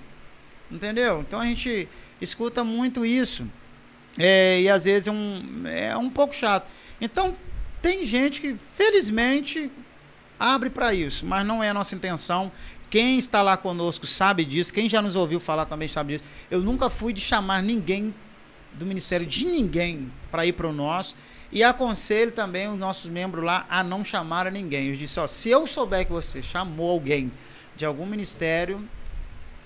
entendeu? 0.72 1.22
Então 1.22 1.40
a 1.40 1.46
gente 1.46 1.88
escuta 2.22 2.64
muito 2.64 3.06
isso. 3.06 3.46
É, 4.18 4.62
e 4.62 4.70
às 4.70 4.86
vezes 4.86 5.08
é 5.08 5.12
um, 5.12 5.68
é 5.68 5.98
um 5.98 6.10
pouco 6.10 6.36
chato. 6.36 6.70
Então, 7.00 7.36
tem 7.82 8.04
gente 8.06 8.42
que, 8.42 8.56
felizmente, 8.74 9.72
abre 10.40 10.70
para 10.70 10.94
isso, 10.94 11.26
mas 11.26 11.46
não 11.46 11.64
é 11.64 11.70
a 11.70 11.74
nossa 11.74 11.96
intenção. 11.96 12.52
Quem 12.90 13.18
está 13.18 13.42
lá 13.42 13.56
conosco 13.56 14.06
sabe 14.06 14.44
disso, 14.44 14.74
quem 14.74 14.90
já 14.90 15.02
nos 15.02 15.16
ouviu 15.16 15.40
falar 15.40 15.66
também 15.66 15.88
sabe 15.88 16.14
disso. 16.14 16.24
Eu 16.50 16.62
nunca 16.62 16.90
fui 16.90 17.14
de 17.14 17.22
chamar 17.22 17.62
ninguém 17.62 18.14
do 18.74 18.86
ministério, 18.86 19.26
de 19.26 19.46
ninguém, 19.46 20.12
para 20.32 20.46
ir 20.46 20.54
para 20.54 20.68
o 20.68 20.74
nosso. 20.74 21.16
E 21.52 21.64
aconselho 21.64 22.32
também 22.32 22.68
os 22.70 22.78
nossos 22.78 23.10
membros 23.10 23.44
lá 23.44 23.66
a 23.70 23.84
não 23.84 24.06
chamar 24.06 24.48
a 24.48 24.52
ninguém. 24.52 24.90
Eu 24.90 24.96
disse, 24.96 25.20
ó, 25.20 25.26
se 25.26 25.50
eu 25.50 25.66
souber 25.66 26.06
que 26.06 26.12
você 26.12 26.42
chamou 26.42 26.92
alguém 26.92 27.32
de 27.76 27.86
algum 27.86 28.06
ministério, 28.06 28.88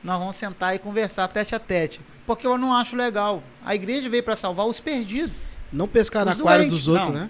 nós 0.04 0.18
vamos 0.20 0.36
sentar 0.36 0.76
e 0.76 0.80
conversar 0.80 1.28
tete 1.28 1.54
a 1.54 1.60
tete. 1.60 2.00
Porque 2.26 2.48
eu 2.48 2.58
não 2.58 2.74
acho 2.74 2.96
legal. 2.96 3.44
A 3.66 3.76
igreja 3.76 4.10
veio 4.10 4.24
para 4.24 4.36
salvar 4.36 4.66
os 4.66 4.80
perdidos. 4.80 5.36
Não 5.72 5.88
pescar 5.88 6.28
Os 6.28 6.38
na 6.38 6.44
doentes, 6.44 6.70
dos 6.70 6.88
outros, 6.88 7.10
não. 7.10 7.22
né? 7.22 7.30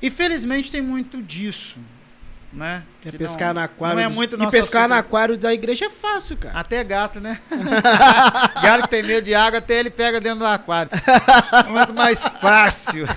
E 0.00 0.10
felizmente 0.10 0.70
tem 0.70 0.80
muito 0.80 1.20
disso, 1.20 1.76
né? 2.52 2.82
Que 3.00 3.12
pescar 3.12 3.48
não- 3.48 3.60
no 3.60 3.66
aquário. 3.66 3.96
Não 3.96 4.04
é 4.04 4.08
muito 4.08 4.34
e 4.34 4.38
nosso 4.38 4.50
pescar 4.50 4.82
assunto. 4.82 4.94
no 4.94 5.00
aquário 5.00 5.38
da 5.38 5.52
igreja 5.52 5.86
é 5.86 5.90
fácil, 5.90 6.36
cara. 6.36 6.58
Até 6.58 6.82
gato, 6.82 7.20
né? 7.20 7.40
gato 8.62 8.82
que 8.84 8.88
tem 8.88 9.02
medo 9.02 9.24
de 9.24 9.34
água, 9.34 9.58
até 9.58 9.78
ele 9.78 9.90
pega 9.90 10.20
dentro 10.20 10.40
do 10.40 10.46
aquário. 10.46 10.90
É 11.66 11.68
muito 11.68 11.92
mais 11.92 12.22
fácil. 12.24 13.06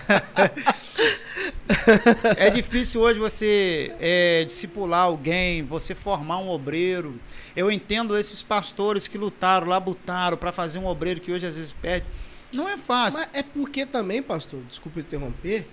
é 2.37 2.49
difícil 2.49 3.01
hoje 3.01 3.19
você 3.19 3.93
é, 3.99 4.43
discipular 4.45 5.03
alguém, 5.03 5.63
você 5.63 5.95
formar 5.95 6.39
um 6.39 6.49
obreiro. 6.49 7.19
Eu 7.55 7.71
entendo 7.71 8.17
esses 8.17 8.41
pastores 8.41 9.07
que 9.07 9.17
lutaram, 9.17 9.67
labutaram 9.67 10.37
para 10.37 10.51
fazer 10.51 10.79
um 10.79 10.87
obreiro 10.87 11.19
que 11.19 11.31
hoje 11.31 11.45
às 11.45 11.57
vezes 11.57 11.71
perde. 11.71 12.05
Não 12.51 12.67
é 12.67 12.77
fácil. 12.77 13.21
Mas 13.21 13.29
é 13.33 13.43
porque 13.43 13.85
também, 13.85 14.21
pastor, 14.21 14.61
desculpa 14.67 14.99
interromper, 14.99 15.67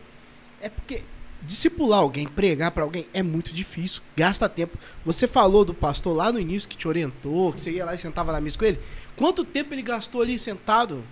é 0.61 0.69
porque 0.69 1.03
discipular 1.43 2.01
alguém, 2.01 2.27
pregar 2.27 2.71
pra 2.71 2.83
alguém 2.83 3.07
é 3.13 3.23
muito 3.23 3.53
difícil, 3.53 4.03
gasta 4.17 4.49
tempo. 4.49 4.79
Você 5.05 5.27
falou 5.27 5.65
do 5.65 5.75
pastor 5.75 6.15
lá 6.17 6.33
no 6.33 6.41
início 6.41 6.69
que 6.69 6.77
te 6.77 6.89
orientou, 6.89 7.53
que 7.53 7.63
você 7.63 7.73
ia 7.73 7.85
lá 7.85 7.95
e 7.95 7.99
sentava 7.99 8.33
na 8.33 8.41
mesa 8.41 8.59
com 8.59 8.65
ele. 8.65 8.81
Quanto 9.17 9.45
tempo 9.45 9.75
ele 9.75 9.83
gastou 9.83 10.23
ali 10.23 10.39
sentado? 10.39 11.05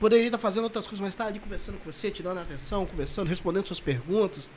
Poderia 0.00 0.26
estar 0.26 0.38
fazendo 0.38 0.64
outras 0.64 0.86
coisas, 0.86 1.00
mas 1.00 1.14
tá 1.14 1.26
ali 1.26 1.38
conversando 1.38 1.78
com 1.78 1.90
você, 1.90 2.10
te 2.10 2.22
dando 2.22 2.40
atenção, 2.40 2.84
conversando, 2.84 3.28
respondendo 3.28 3.66
suas 3.66 3.80
perguntas. 3.80 4.50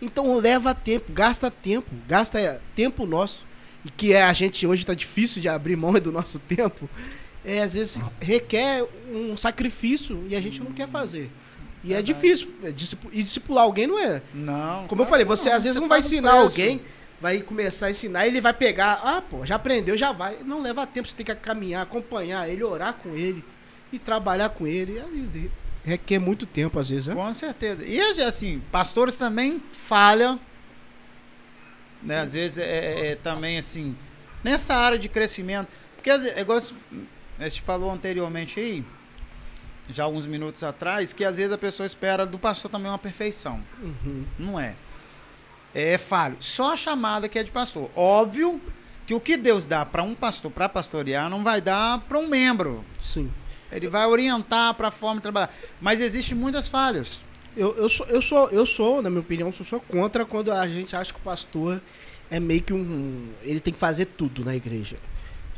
Então 0.00 0.34
leva 0.36 0.74
tempo, 0.74 1.12
gasta 1.12 1.50
tempo, 1.50 1.90
gasta 2.06 2.40
é, 2.40 2.60
tempo 2.74 3.06
nosso. 3.06 3.46
E 3.84 3.90
que 3.90 4.12
é, 4.12 4.22
a 4.22 4.32
gente 4.32 4.66
hoje 4.66 4.84
tá 4.84 4.94
difícil 4.94 5.40
de 5.40 5.48
abrir 5.48 5.76
mão 5.76 5.92
do 6.00 6.12
nosso 6.12 6.38
tempo. 6.38 6.88
É, 7.44 7.62
às 7.62 7.74
vezes 7.74 8.02
requer 8.20 8.84
um 9.08 9.36
sacrifício 9.36 10.24
e 10.28 10.34
a 10.34 10.40
gente 10.40 10.62
não 10.62 10.72
quer 10.72 10.88
fazer. 10.88 11.30
E 11.86 11.92
é 11.92 11.96
Verdade. 12.02 12.12
difícil. 12.14 12.48
É, 12.64 12.72
discipu- 12.72 13.08
e 13.12 13.22
discipular 13.22 13.64
alguém 13.64 13.86
não 13.86 13.98
é. 13.98 14.20
Não. 14.34 14.86
Como 14.88 15.02
eu 15.02 15.06
falei, 15.06 15.24
você 15.24 15.48
às 15.50 15.62
vezes 15.62 15.74
Você 15.74 15.80
não 15.80 15.88
vai 15.88 16.00
ensinar 16.00 16.32
alguém, 16.32 16.80
vai 17.20 17.40
começar 17.40 17.86
a 17.86 17.90
ensinar 17.90 18.26
ele 18.26 18.40
vai 18.40 18.52
pegar. 18.52 19.00
Ah, 19.04 19.22
pô, 19.22 19.46
já 19.46 19.54
aprendeu, 19.54 19.96
já 19.96 20.10
vai. 20.12 20.38
Não 20.44 20.60
leva 20.62 20.86
tempo, 20.86 21.08
você 21.08 21.16
tem 21.16 21.24
que 21.24 21.34
caminhar, 21.36 21.82
acompanhar 21.82 22.48
ele, 22.48 22.64
orar 22.64 22.94
com 22.94 23.14
ele 23.14 23.44
e 23.92 23.98
trabalhar 23.98 24.48
com 24.48 24.66
ele. 24.66 25.00
E 25.34 25.50
requer 25.88 26.18
muito 26.18 26.44
tempo, 26.44 26.76
às 26.78 26.88
vezes, 26.88 27.06
né? 27.06 27.14
Com 27.14 27.32
certeza. 27.32 27.84
E 27.84 28.00
assim, 28.22 28.60
pastores 28.72 29.16
também 29.16 29.60
falham, 29.60 30.40
né? 32.02 32.20
Às 32.20 32.32
vezes 32.34 32.58
é, 32.58 32.64
é- 32.64 33.06
é 33.12 33.14
também 33.14 33.58
assim, 33.58 33.96
nessa 34.42 34.74
área 34.74 34.98
de 34.98 35.08
crescimento. 35.08 35.68
Porque 35.94 36.10
é 36.10 36.40
igual 36.40 36.58
a 37.38 37.48
gente 37.48 37.62
falou 37.62 37.90
anteriormente 37.90 38.58
aí, 38.60 38.84
já 39.90 40.04
alguns 40.04 40.26
minutos 40.26 40.62
atrás, 40.64 41.12
que 41.12 41.24
às 41.24 41.36
vezes 41.36 41.52
a 41.52 41.58
pessoa 41.58 41.86
espera 41.86 42.26
do 42.26 42.38
pastor 42.38 42.70
também 42.70 42.90
uma 42.90 42.98
perfeição. 42.98 43.62
Uhum. 43.80 44.24
Não 44.38 44.58
é. 44.58 44.74
É 45.74 45.98
falho. 45.98 46.36
Só 46.40 46.72
a 46.72 46.76
chamada 46.76 47.28
que 47.28 47.38
é 47.38 47.42
de 47.42 47.50
pastor. 47.50 47.90
Óbvio 47.94 48.60
que 49.06 49.14
o 49.14 49.20
que 49.20 49.36
Deus 49.36 49.66
dá 49.66 49.84
para 49.86 50.02
um 50.02 50.14
pastor 50.14 50.50
para 50.50 50.68
pastorear 50.68 51.30
não 51.30 51.44
vai 51.44 51.60
dar 51.60 52.00
para 52.00 52.18
um 52.18 52.26
membro. 52.28 52.84
Sim. 52.98 53.30
Ele 53.70 53.88
vai 53.88 54.06
orientar 54.06 54.74
para 54.74 54.88
a 54.88 54.90
forma 54.90 55.16
de 55.16 55.22
trabalhar. 55.22 55.52
Mas 55.80 56.00
existem 56.00 56.36
muitas 56.36 56.66
falhas. 56.66 57.24
Eu, 57.56 57.74
eu, 57.76 57.88
sou, 57.88 58.06
eu, 58.06 58.20
sou, 58.20 58.48
eu 58.50 58.66
sou, 58.66 59.02
na 59.02 59.08
minha 59.08 59.20
opinião, 59.20 59.50
sou, 59.52 59.64
sou 59.64 59.80
contra 59.80 60.24
quando 60.24 60.52
a 60.52 60.66
gente 60.68 60.94
acha 60.94 61.12
que 61.12 61.18
o 61.18 61.22
pastor 61.22 61.80
é 62.30 62.38
meio 62.38 62.62
que 62.62 62.72
um. 62.72 63.28
Ele 63.42 63.60
tem 63.60 63.72
que 63.72 63.78
fazer 63.78 64.06
tudo 64.06 64.44
na 64.44 64.54
igreja. 64.54 64.96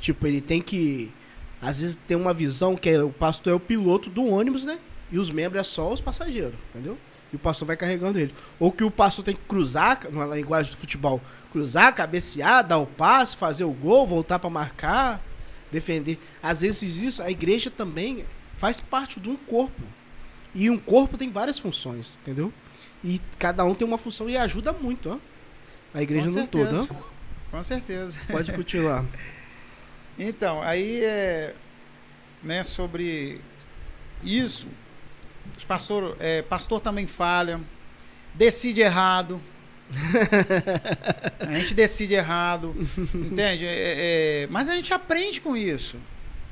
Tipo, 0.00 0.26
ele 0.26 0.40
tem 0.40 0.60
que. 0.62 1.12
Às 1.60 1.80
vezes 1.80 1.98
tem 2.06 2.16
uma 2.16 2.32
visão 2.32 2.76
que 2.76 2.88
é, 2.88 3.02
o 3.02 3.10
pastor 3.10 3.52
é 3.52 3.56
o 3.56 3.60
piloto 3.60 4.08
do 4.08 4.24
ônibus, 4.24 4.64
né? 4.64 4.78
E 5.10 5.18
os 5.18 5.30
membros 5.30 5.60
é 5.60 5.64
só 5.64 5.92
os 5.92 6.00
passageiros, 6.00 6.54
entendeu? 6.70 6.96
E 7.32 7.36
o 7.36 7.38
pastor 7.38 7.66
vai 7.66 7.76
carregando 7.76 8.18
ele. 8.18 8.34
Ou 8.58 8.70
que 8.70 8.84
o 8.84 8.90
pastor 8.90 9.24
tem 9.24 9.34
que 9.34 9.42
cruzar, 9.42 10.00
na 10.10 10.26
linguagem 10.26 10.70
do 10.70 10.78
futebol, 10.78 11.20
cruzar, 11.52 11.94
cabecear, 11.94 12.66
dar 12.66 12.78
o 12.78 12.86
passe, 12.86 13.36
fazer 13.36 13.64
o 13.64 13.72
gol, 13.72 14.06
voltar 14.06 14.38
para 14.38 14.48
marcar, 14.48 15.22
defender. 15.70 16.18
Às 16.42 16.62
vezes 16.62 16.96
isso, 16.96 17.22
a 17.22 17.30
igreja 17.30 17.70
também 17.70 18.24
faz 18.56 18.80
parte 18.80 19.20
de 19.20 19.28
um 19.28 19.36
corpo. 19.36 19.82
E 20.54 20.70
um 20.70 20.78
corpo 20.78 21.18
tem 21.18 21.30
várias 21.30 21.58
funções, 21.58 22.18
entendeu? 22.22 22.52
E 23.04 23.20
cada 23.38 23.64
um 23.64 23.74
tem 23.74 23.86
uma 23.86 23.98
função 23.98 24.28
e 24.28 24.36
ajuda 24.36 24.72
muito, 24.72 25.10
ó. 25.10 25.18
A 25.92 26.02
igreja 26.02 26.30
não 26.30 26.46
toda, 26.46 26.82
ó. 26.82 26.86
Com 27.50 27.62
certeza. 27.62 28.18
Pode 28.30 28.52
continuar. 28.52 29.04
então, 30.18 30.60
aí 30.62 31.04
é 31.04 31.54
né, 32.42 32.62
sobre 32.62 33.40
isso, 34.22 34.68
os 35.56 35.64
pastor, 35.64 36.16
é, 36.20 36.42
pastor 36.42 36.80
também 36.80 37.06
falha, 37.06 37.60
decide 38.34 38.80
errado. 38.80 39.40
a 41.40 41.54
gente 41.54 41.74
decide 41.74 42.14
errado, 42.14 42.74
entende? 43.14 43.64
É, 43.64 44.42
é, 44.42 44.46
mas 44.50 44.68
a 44.68 44.74
gente 44.74 44.92
aprende 44.92 45.40
com 45.40 45.56
isso, 45.56 45.96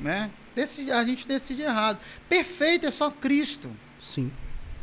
né? 0.00 0.30
Decide, 0.54 0.90
a 0.90 1.04
gente 1.04 1.28
decide 1.28 1.62
errado. 1.62 1.98
Perfeito 2.28 2.86
é 2.86 2.90
só 2.90 3.10
Cristo. 3.10 3.70
Sim. 3.98 4.32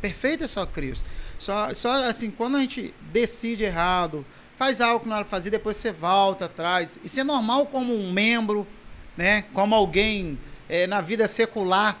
Perfeito 0.00 0.44
é 0.44 0.46
só 0.46 0.64
Cristo. 0.64 1.04
Só, 1.36 1.74
só 1.74 2.04
assim, 2.04 2.30
quando 2.30 2.56
a 2.56 2.60
gente 2.60 2.94
decide 3.12 3.64
errado, 3.64 4.24
faz 4.56 4.80
algo 4.80 5.00
que 5.00 5.08
não 5.08 5.16
era 5.16 5.24
fazer, 5.24 5.50
depois 5.50 5.76
você 5.76 5.92
volta 5.92 6.46
atrás. 6.46 6.98
Isso 7.04 7.20
é 7.20 7.24
normal 7.24 7.66
como 7.66 7.94
um 7.94 8.12
membro, 8.12 8.66
né? 9.16 9.42
Como 9.52 9.74
alguém 9.74 10.38
é, 10.68 10.86
na 10.86 11.00
vida 11.00 11.26
secular 11.26 11.98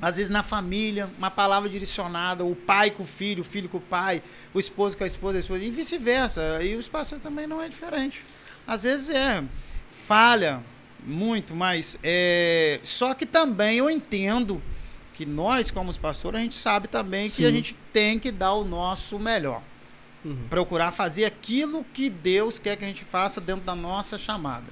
às 0.00 0.16
vezes 0.16 0.30
na 0.30 0.42
família, 0.42 1.10
uma 1.18 1.30
palavra 1.30 1.68
direcionada, 1.68 2.44
o 2.44 2.56
pai 2.56 2.90
com 2.90 3.02
o 3.02 3.06
filho, 3.06 3.42
o 3.42 3.44
filho 3.44 3.68
com 3.68 3.76
o 3.76 3.82
pai, 3.82 4.22
o 4.54 4.58
esposo 4.58 4.96
com 4.96 5.04
a 5.04 5.06
esposa, 5.06 5.36
a 5.36 5.40
esposa, 5.40 5.62
e 5.62 5.70
vice-versa. 5.70 6.62
E 6.62 6.74
os 6.74 6.88
pastores 6.88 7.22
também 7.22 7.46
não 7.46 7.60
é 7.60 7.68
diferente. 7.68 8.24
Às 8.66 8.84
vezes 8.84 9.10
é 9.10 9.44
falha 10.06 10.62
muito, 11.04 11.54
mas 11.54 11.98
é, 12.02 12.80
só 12.82 13.14
que 13.14 13.26
também 13.26 13.78
eu 13.78 13.90
entendo 13.90 14.62
que 15.12 15.26
nós, 15.26 15.70
como 15.70 15.90
os 15.90 15.98
pastores, 15.98 16.40
a 16.40 16.42
gente 16.42 16.56
sabe 16.56 16.88
também 16.88 17.28
Sim. 17.28 17.36
que 17.36 17.44
a 17.46 17.50
gente 17.50 17.76
tem 17.92 18.18
que 18.18 18.30
dar 18.30 18.54
o 18.54 18.64
nosso 18.64 19.18
melhor. 19.18 19.62
Uhum. 20.24 20.36
Procurar 20.50 20.90
fazer 20.90 21.24
aquilo 21.24 21.84
que 21.94 22.10
Deus 22.10 22.58
quer 22.58 22.76
que 22.76 22.84
a 22.84 22.88
gente 22.88 23.04
faça 23.04 23.40
dentro 23.40 23.64
da 23.64 23.74
nossa 23.74 24.18
chamada. 24.18 24.66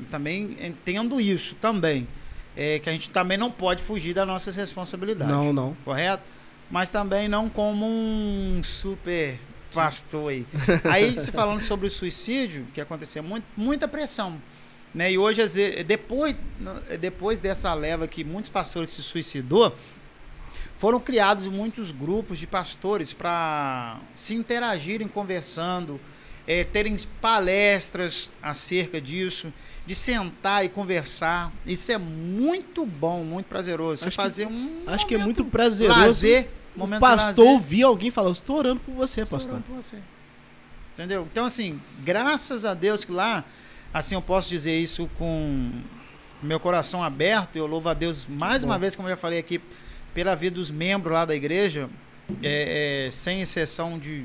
E 0.00 0.04
também 0.04 0.56
entendo 0.60 1.20
isso 1.20 1.54
também 1.56 2.08
é, 2.56 2.78
que 2.78 2.88
a 2.88 2.92
gente 2.92 3.10
também 3.10 3.38
não 3.38 3.50
pode 3.50 3.82
fugir 3.82 4.14
das 4.14 4.26
nossas 4.26 4.54
responsabilidades. 4.54 5.32
Não, 5.32 5.52
não. 5.52 5.76
Correto? 5.84 6.24
Mas 6.70 6.90
também 6.90 7.28
não 7.28 7.48
como 7.48 7.86
um 7.86 8.60
super 8.64 9.38
pastor 9.72 10.30
aí. 10.30 10.46
aí, 10.84 11.16
se 11.18 11.32
falando 11.32 11.60
sobre 11.60 11.86
o 11.86 11.90
suicídio, 11.90 12.66
que 12.74 12.80
acontecia 12.80 13.22
muito, 13.22 13.44
muita 13.56 13.88
pressão. 13.88 14.40
Né? 14.94 15.12
E 15.12 15.18
hoje, 15.18 15.42
depois, 15.84 16.36
depois 17.00 17.40
dessa 17.40 17.72
leva 17.72 18.06
que 18.06 18.22
muitos 18.24 18.50
pastores 18.50 18.90
se 18.90 19.02
suicidou, 19.02 19.74
foram 20.82 20.98
criados 20.98 21.46
muitos 21.46 21.92
grupos 21.92 22.40
de 22.40 22.44
pastores 22.44 23.12
para 23.12 24.00
se 24.16 24.34
interagirem 24.34 25.06
conversando, 25.06 26.00
é, 26.44 26.64
terem 26.64 26.96
palestras 27.20 28.32
acerca 28.42 29.00
disso 29.00 29.52
de 29.86 29.94
sentar 29.94 30.64
e 30.64 30.68
conversar. 30.68 31.52
Isso 31.64 31.92
é 31.92 31.98
muito 31.98 32.84
bom, 32.84 33.22
muito 33.22 33.46
prazeroso. 33.46 34.02
Você 34.02 34.08
acho 34.08 34.16
fazer 34.16 34.48
que, 34.48 34.52
um. 34.52 34.82
Acho 34.88 35.06
que 35.06 35.14
é 35.14 35.18
muito 35.18 35.44
prazeroso. 35.44 36.00
Lazer, 36.00 36.50
momento 36.74 36.98
o 36.98 37.00
pastor 37.00 37.46
ouvir 37.46 37.84
alguém 37.84 38.10
falar, 38.10 38.30
eu 38.30 38.32
estou 38.32 38.56
orando 38.56 38.80
por 38.80 38.92
você, 38.92 39.20
estou 39.20 39.38
pastor. 39.38 39.54
Orando 39.54 39.68
por 39.68 39.76
você. 39.76 39.98
Entendeu? 40.94 41.28
Então, 41.30 41.44
assim, 41.44 41.80
graças 42.00 42.64
a 42.64 42.74
Deus 42.74 43.04
que 43.04 43.12
lá, 43.12 43.44
assim, 43.94 44.16
eu 44.16 44.22
posso 44.22 44.48
dizer 44.48 44.76
isso 44.76 45.08
com 45.16 45.80
meu 46.42 46.58
coração 46.58 47.04
aberto. 47.04 47.54
Eu 47.54 47.68
louvo 47.68 47.88
a 47.88 47.94
Deus 47.94 48.26
mais 48.26 48.64
bom. 48.64 48.70
uma 48.70 48.80
vez, 48.80 48.96
como 48.96 49.06
eu 49.06 49.12
já 49.12 49.16
falei 49.16 49.38
aqui, 49.38 49.60
pela 50.14 50.34
vida 50.34 50.56
dos 50.56 50.70
membros 50.70 51.12
lá 51.12 51.24
da 51.24 51.34
igreja, 51.34 51.88
é, 52.42 53.06
é, 53.06 53.10
sem 53.10 53.40
exceção 53.40 53.98
de, 53.98 54.24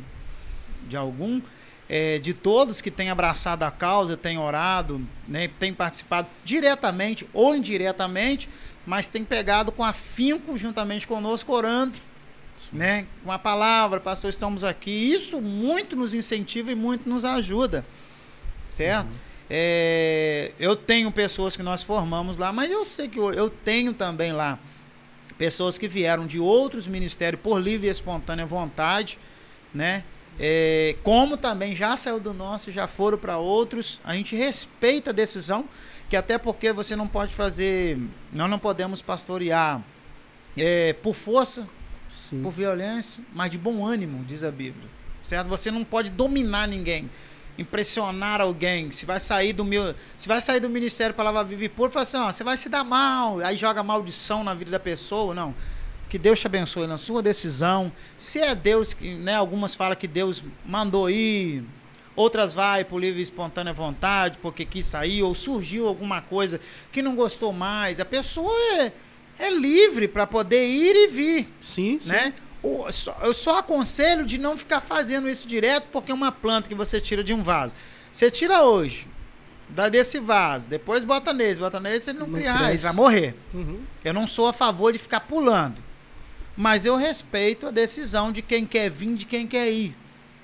de 0.87 0.95
algum 0.95 1.41
é, 1.89 2.19
de 2.19 2.33
todos 2.33 2.81
que 2.81 2.91
têm 2.91 3.09
abraçado 3.09 3.63
a 3.63 3.71
causa, 3.71 4.17
têm 4.17 4.37
orado, 4.37 5.01
né, 5.27 5.49
têm 5.59 5.73
participado 5.73 6.27
diretamente 6.43 7.27
ou 7.33 7.55
indiretamente, 7.55 8.49
mas 8.85 9.07
têm 9.07 9.23
pegado 9.23 9.71
com 9.71 9.83
afinco 9.83 10.57
juntamente 10.57 11.07
conosco, 11.07 11.51
orando, 11.53 11.97
né, 12.73 13.05
com 13.23 13.31
a 13.31 13.39
palavra, 13.39 13.99
pastor, 13.99 14.29
estamos 14.29 14.63
aqui. 14.63 14.91
Isso 14.91 15.41
muito 15.41 15.95
nos 15.95 16.13
incentiva 16.13 16.71
e 16.71 16.75
muito 16.75 17.07
nos 17.07 17.23
ajuda, 17.23 17.85
certo? 18.67 19.09
Uhum. 19.09 19.27
É, 19.49 20.51
eu 20.59 20.75
tenho 20.75 21.09
pessoas 21.09 21.55
que 21.55 21.63
nós 21.63 21.81
formamos 21.81 22.37
lá, 22.37 22.51
mas 22.51 22.69
eu 22.69 22.83
sei 22.83 23.07
que 23.07 23.17
eu, 23.17 23.31
eu 23.31 23.49
tenho 23.49 23.93
também 23.93 24.33
lá 24.33 24.59
pessoas 25.37 25.77
que 25.77 25.87
vieram 25.87 26.25
de 26.25 26.39
outros 26.39 26.87
ministérios 26.87 27.41
por 27.41 27.59
livre 27.59 27.87
e 27.87 27.89
espontânea 27.89 28.45
vontade, 28.45 29.19
né? 29.73 30.03
É, 30.39 30.95
como 31.03 31.35
também 31.35 31.75
já 31.75 31.97
saiu 31.97 32.19
do 32.19 32.33
nosso, 32.33 32.71
já 32.71 32.87
foram 32.87 33.17
para 33.17 33.37
outros, 33.37 33.99
a 34.03 34.13
gente 34.13 34.35
respeita 34.35 35.09
a 35.09 35.13
decisão, 35.13 35.67
que 36.09 36.15
até 36.15 36.37
porque 36.37 36.71
você 36.71 36.95
não 36.95 37.07
pode 37.07 37.33
fazer, 37.33 37.97
nós 38.31 38.49
não 38.49 38.59
podemos 38.59 39.01
pastorear 39.01 39.83
é, 40.55 40.93
por 40.93 41.15
força, 41.15 41.67
Sim. 42.07 42.41
por 42.43 42.51
violência, 42.51 43.23
mas 43.33 43.51
de 43.51 43.57
bom 43.57 43.85
ânimo, 43.85 44.23
diz 44.25 44.43
a 44.43 44.51
Bíblia. 44.51 44.87
Certo? 45.23 45.47
Você 45.47 45.71
não 45.71 45.83
pode 45.83 46.11
dominar 46.11 46.67
ninguém, 46.67 47.09
impressionar 47.57 48.41
alguém. 48.41 48.91
Se 48.91 49.05
vai 49.05 49.19
sair 49.19 49.53
do 49.53 49.65
meu, 49.65 49.95
se 50.17 50.27
vai 50.27 50.39
sair 50.39 50.59
do 50.59 50.69
ministério 50.69 51.15
para 51.15 51.25
lavar 51.25 51.45
viver 51.45 51.69
por, 51.69 51.89
fala 51.89 52.03
assim, 52.03 52.17
ó, 52.17 52.31
você 52.31 52.43
vai 52.43 52.57
se 52.57 52.69
dar 52.69 52.83
mal, 52.83 53.39
aí 53.39 53.57
joga 53.57 53.81
maldição 53.83 54.43
na 54.43 54.53
vida 54.53 54.71
da 54.71 54.79
pessoa, 54.79 55.33
não. 55.33 55.55
Que 56.09 56.17
Deus 56.17 56.39
te 56.39 56.47
abençoe 56.47 56.87
na 56.87 56.97
sua 56.97 57.21
decisão. 57.21 57.91
Se 58.17 58.39
é 58.39 58.55
Deus, 58.55 58.95
né, 59.01 59.35
algumas 59.35 59.75
falam 59.75 59.95
que 59.95 60.07
Deus 60.07 60.41
mandou 60.65 61.09
ir, 61.09 61.63
outras 62.15 62.53
vai 62.53 62.85
por 62.85 62.99
livre 62.99 63.19
e 63.19 63.23
espontânea 63.23 63.73
vontade, 63.73 64.37
porque 64.41 64.63
quis 64.63 64.85
sair, 64.85 65.21
ou 65.21 65.35
surgiu 65.35 65.87
alguma 65.87 66.21
coisa 66.21 66.61
que 66.91 67.01
não 67.01 67.15
gostou 67.15 67.51
mais. 67.51 67.99
A 67.99 68.05
pessoa 68.05 68.53
é, 68.79 68.93
é 69.39 69.49
livre 69.49 70.07
para 70.07 70.25
poder 70.25 70.65
ir 70.65 70.95
e 70.95 71.07
vir. 71.07 71.53
Sim, 71.59 71.99
sim. 71.99 72.09
Né? 72.09 72.33
Eu 73.21 73.33
só 73.33 73.59
aconselho 73.59 74.25
de 74.25 74.37
não 74.37 74.57
ficar 74.57 74.81
fazendo 74.81 75.29
isso 75.29 75.47
direto, 75.47 75.87
porque 75.91 76.11
é 76.11 76.13
uma 76.13 76.31
planta 76.31 76.67
que 76.67 76.75
você 76.75 76.99
tira 76.99 77.23
de 77.23 77.33
um 77.33 77.43
vaso. 77.43 77.75
Você 78.11 78.31
tira 78.31 78.63
hoje, 78.63 79.07
dá 79.69 79.89
desse 79.89 80.19
vaso, 80.19 80.69
depois 80.69 81.03
bota 81.05 81.33
nesse, 81.33 81.59
bota 81.59 81.79
nesse, 81.79 82.09
ele 82.09 82.19
não, 82.19 82.27
não 82.27 82.33
cria 82.35 82.53
raiz, 82.53 82.81
vai 82.81 82.93
morrer. 82.93 83.35
Uhum. 83.53 83.81
Eu 84.03 84.13
não 84.13 84.25
sou 84.25 84.47
a 84.47 84.53
favor 84.53 84.91
de 84.91 84.99
ficar 84.99 85.21
pulando. 85.21 85.81
Mas 86.55 86.85
eu 86.85 86.95
respeito 86.95 87.67
a 87.67 87.71
decisão 87.71 88.31
de 88.31 88.41
quem 88.41 88.65
quer 88.65 88.89
vir, 88.89 89.15
de 89.15 89.25
quem 89.25 89.45
quer 89.45 89.69
ir. 89.71 89.95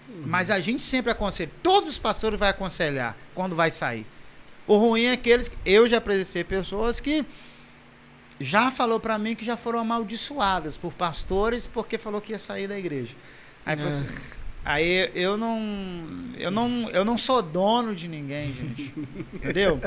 Uhum. 0.07 0.23
Mas 0.25 0.51
a 0.51 0.59
gente 0.59 0.81
sempre 0.81 1.11
aconselha. 1.11 1.51
Todos 1.63 1.89
os 1.89 1.97
pastores 1.97 2.37
vão 2.37 2.47
aconselhar 2.47 3.17
quando 3.33 3.55
vai 3.55 3.71
sair. 3.71 4.05
O 4.67 4.77
ruim 4.77 5.05
é 5.05 5.13
aqueles. 5.13 5.51
Eu 5.65 5.87
já 5.87 5.99
presenciei 5.99 6.43
pessoas 6.43 6.99
que 6.99 7.25
já 8.39 8.71
falou 8.71 8.99
para 8.99 9.17
mim 9.17 9.35
que 9.35 9.45
já 9.45 9.57
foram 9.57 9.79
amaldiçoadas 9.79 10.77
por 10.77 10.93
pastores 10.93 11.67
porque 11.67 11.97
falou 11.97 12.21
que 12.21 12.31
ia 12.31 12.39
sair 12.39 12.67
da 12.67 12.77
igreja. 12.77 13.15
Aí, 13.65 13.79
é. 13.79 13.83
assim, 13.85 14.05
aí 14.63 15.11
eu 15.15 15.37
não, 15.37 15.59
eu 16.37 16.51
não, 16.51 16.89
eu 16.89 17.05
não 17.05 17.17
sou 17.17 17.41
dono 17.41 17.95
de 17.95 18.07
ninguém, 18.07 18.51
gente. 18.53 18.93
Entendeu? 19.33 19.79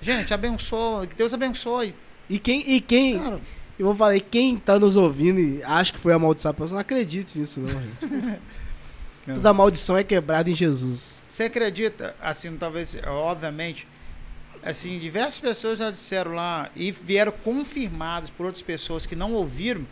Gente, 0.00 0.34
abençoe, 0.34 1.06
que 1.06 1.14
Deus 1.14 1.32
abençoe. 1.34 1.94
E 2.28 2.38
quem, 2.38 2.68
e 2.68 2.80
quem, 2.80 3.18
Cara, 3.18 3.40
e 3.78 3.82
vou 3.82 3.94
falar, 3.94 4.18
quem 4.20 4.56
tá 4.56 4.78
nos 4.78 4.96
ouvindo 4.96 5.40
e 5.40 5.62
acha 5.62 5.92
que 5.92 5.98
foi 5.98 6.12
amaldiçoado, 6.12 6.64
não 6.70 6.78
acredite 6.78 7.38
nisso, 7.38 7.60
não, 7.60 7.68
gente. 7.68 8.40
Toda 9.34 9.52
maldição 9.52 9.96
é 9.96 10.04
quebrada 10.04 10.50
em 10.50 10.54
Jesus. 10.54 11.24
Você 11.28 11.44
acredita, 11.44 12.14
assim, 12.20 12.56
talvez, 12.56 12.96
obviamente, 13.06 13.86
assim, 14.62 14.98
diversas 14.98 15.38
pessoas 15.38 15.78
já 15.78 15.90
disseram 15.90 16.32
lá 16.32 16.70
e 16.74 16.90
vieram 16.90 17.32
confirmadas 17.32 18.30
por 18.30 18.46
outras 18.46 18.62
pessoas 18.62 19.06
que 19.06 19.16
não 19.16 19.32
ouviram, 19.32 19.86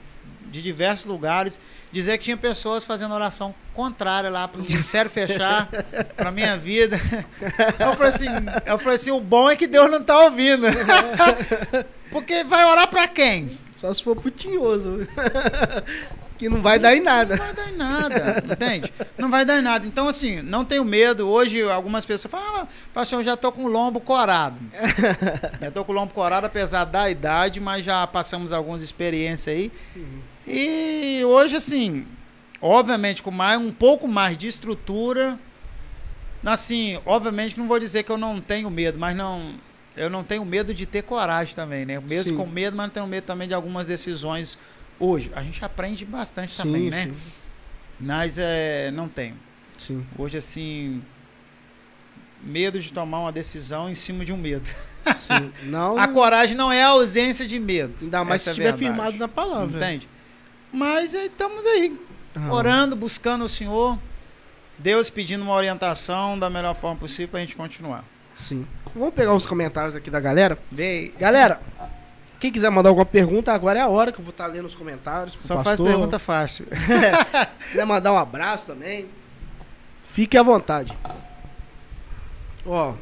de 0.51 0.63
diversos 0.63 1.07
lugares, 1.07 1.61
dizer 1.93 2.17
que 2.19 2.25
tinha 2.25 2.37
pessoas 2.37 2.85
fazendo 2.85 3.15
oração 3.15 3.55
contrária 3.75 4.31
lá 4.31 4.49
para 4.49 4.61
o 4.61 4.65
ministério 4.65 5.11
fechar, 5.11 5.69
para 6.17 6.31
minha 6.31 6.57
vida. 6.57 6.99
Eu 7.79 7.95
falei 7.95 8.09
assim, 8.09 8.29
eu 8.67 8.79
falei 8.79 8.97
assim, 8.97 9.11
o 9.11 9.21
bom 9.21 9.51
é 9.51 9.57
que 9.57 9.67
Deus 9.67 9.91
não 9.91 10.01
está 10.01 10.19
ouvindo. 10.25 10.67
Porque 12.11 12.45
vai 12.45 12.65
orar 12.65 12.89
para 12.89 13.07
quem? 13.07 13.59
Só 13.77 13.93
se 13.93 14.03
for 14.03 14.17
pro 14.17 14.31
tinhoso. 14.31 15.07
Que 16.39 16.49
não 16.49 16.63
vai 16.63 16.79
dar 16.79 16.97
em 16.97 17.01
nada. 17.01 17.37
Não 17.37 17.45
vai 17.45 17.55
dar 17.55 17.69
em 17.69 17.77
nada, 17.77 18.45
entende? 18.53 18.93
Não 19.19 19.31
vai 19.31 19.45
dar 19.45 19.59
em 19.59 19.63
nada. 19.63 19.87
Então, 19.87 20.07
assim, 20.07 20.41
não 20.41 20.65
tenho 20.65 20.85
medo. 20.85 21.29
Hoje, 21.29 21.63
algumas 21.63 22.05
pessoas 22.05 22.31
falam, 22.31 22.63
ah, 22.63 22.69
pastor, 22.95 23.19
eu 23.19 23.25
já 23.25 23.37
tô 23.37 23.51
com 23.51 23.65
o 23.65 23.69
lombo 23.69 24.01
corado. 24.01 24.59
já 25.61 25.71
tô 25.71 25.85
com 25.85 25.93
o 25.93 25.95
lombo 25.95 26.15
corado, 26.15 26.47
apesar 26.47 26.85
da 26.85 27.11
idade, 27.11 27.61
mas 27.61 27.85
já 27.85 28.07
passamos 28.07 28.53
algumas 28.53 28.83
experiências 28.83 29.55
aí. 29.55 29.73
Uhum. 29.97 30.21
E 30.47 31.23
hoje, 31.25 31.57
assim, 31.57 32.07
obviamente, 32.63 33.23
com 33.23 33.33
mais, 33.33 33.61
um 33.61 33.73
pouco 33.73 34.07
mais 34.07 34.39
de 34.39 34.47
estrutura. 34.47 35.39
Assim, 36.47 37.01
obviamente, 37.05 37.59
não 37.59 37.67
vou 37.67 37.81
dizer 37.81 38.05
que 38.05 38.13
eu 38.13 38.19
não 38.19 38.41
tenho 38.41 38.71
medo, 38.71 38.97
mas 38.97 39.17
não. 39.17 39.55
Eu 39.97 40.09
não 40.09 40.23
tenho 40.23 40.45
medo 40.45 40.73
de 40.73 40.87
ter 40.87 41.03
coragem 41.03 41.57
também, 41.57 41.85
né? 41.85 41.99
Mesmo 41.99 42.31
sim. 42.31 42.37
com 42.37 42.47
medo, 42.47 42.77
mas 42.77 42.87
não 42.87 42.95
tenho 42.95 43.07
medo 43.09 43.25
também 43.25 43.49
de 43.49 43.55
algumas 43.55 43.89
decisões 43.89 44.57
Hoje, 45.01 45.31
a 45.35 45.43
gente 45.43 45.65
aprende 45.65 46.05
bastante 46.05 46.53
sim, 46.53 46.63
também, 46.63 46.91
né? 46.91 47.05
Sim. 47.05 47.17
Mas 48.01 48.39
é, 48.39 48.91
não 48.91 49.09
tenho. 49.09 49.37
Sim. 49.77 50.05
Hoje, 50.17 50.37
assim, 50.37 51.03
medo 52.43 52.81
de 52.81 52.93
tomar 52.93 53.21
uma 53.21 53.33
decisão 53.33 53.89
em 53.89 53.95
cima 53.95 54.25
de 54.25 54.33
um 54.33 54.37
medo. 54.37 54.69
Sim. 55.17 55.53
Não, 55.71 55.97
a 55.97 56.07
coragem 56.07 56.55
não 56.55 56.71
é 56.71 56.83
a 56.83 56.89
ausência 56.89 57.47
de 57.47 57.59
medo. 57.59 57.95
Ainda 58.03 58.23
mais 58.25 58.43
se 58.43 58.51
é 58.51 58.53
estiver 58.53 58.77
firmado 58.77 59.17
na 59.17 59.29
palavra. 59.29 59.77
Entende? 59.77 60.09
Mas 60.71 61.15
aí, 61.15 61.27
estamos 61.27 61.65
aí, 61.65 61.99
ah. 62.35 62.53
orando, 62.53 62.95
buscando 62.95 63.45
o 63.45 63.49
Senhor, 63.49 63.99
Deus 64.79 65.09
pedindo 65.09 65.43
uma 65.43 65.55
orientação 65.55 66.39
da 66.39 66.51
melhor 66.51 66.75
forma 66.75 66.97
possível 66.97 67.29
para 67.29 67.39
a 67.39 67.41
gente 67.41 67.57
continuar. 67.57 68.05
Sim. 68.35 68.67
Vamos 68.95 69.15
pegar 69.15 69.35
os 69.35 69.47
comentários 69.47 69.97
aqui 69.97 70.11
da 70.11 70.21
galera. 70.21 70.59
Vê. 70.71 71.13
Galera, 71.19 71.61
quem 72.39 72.53
quiser 72.53 72.71
mandar 72.71 72.91
alguma 72.91 73.07
pergunta, 73.07 73.53
agora 73.53 73.81
é 73.81 73.83
a 73.83 73.89
hora 73.89 74.13
que 74.13 74.21
eu 74.21 74.25
vou 74.25 74.31
estar 74.31 74.47
lendo 74.47 74.67
os 74.67 74.75
comentários. 74.75 75.35
Só 75.39 75.57
pastor. 75.57 75.77
faz 75.77 75.81
pergunta 75.81 76.19
fácil. 76.19 76.67
Se 77.61 77.71
quiser 77.71 77.85
mandar 77.85 78.13
um 78.13 78.17
abraço 78.17 78.67
também, 78.67 79.07
fique 80.03 80.37
à 80.39 80.43
vontade. 80.43 80.97
Ó, 82.65 82.95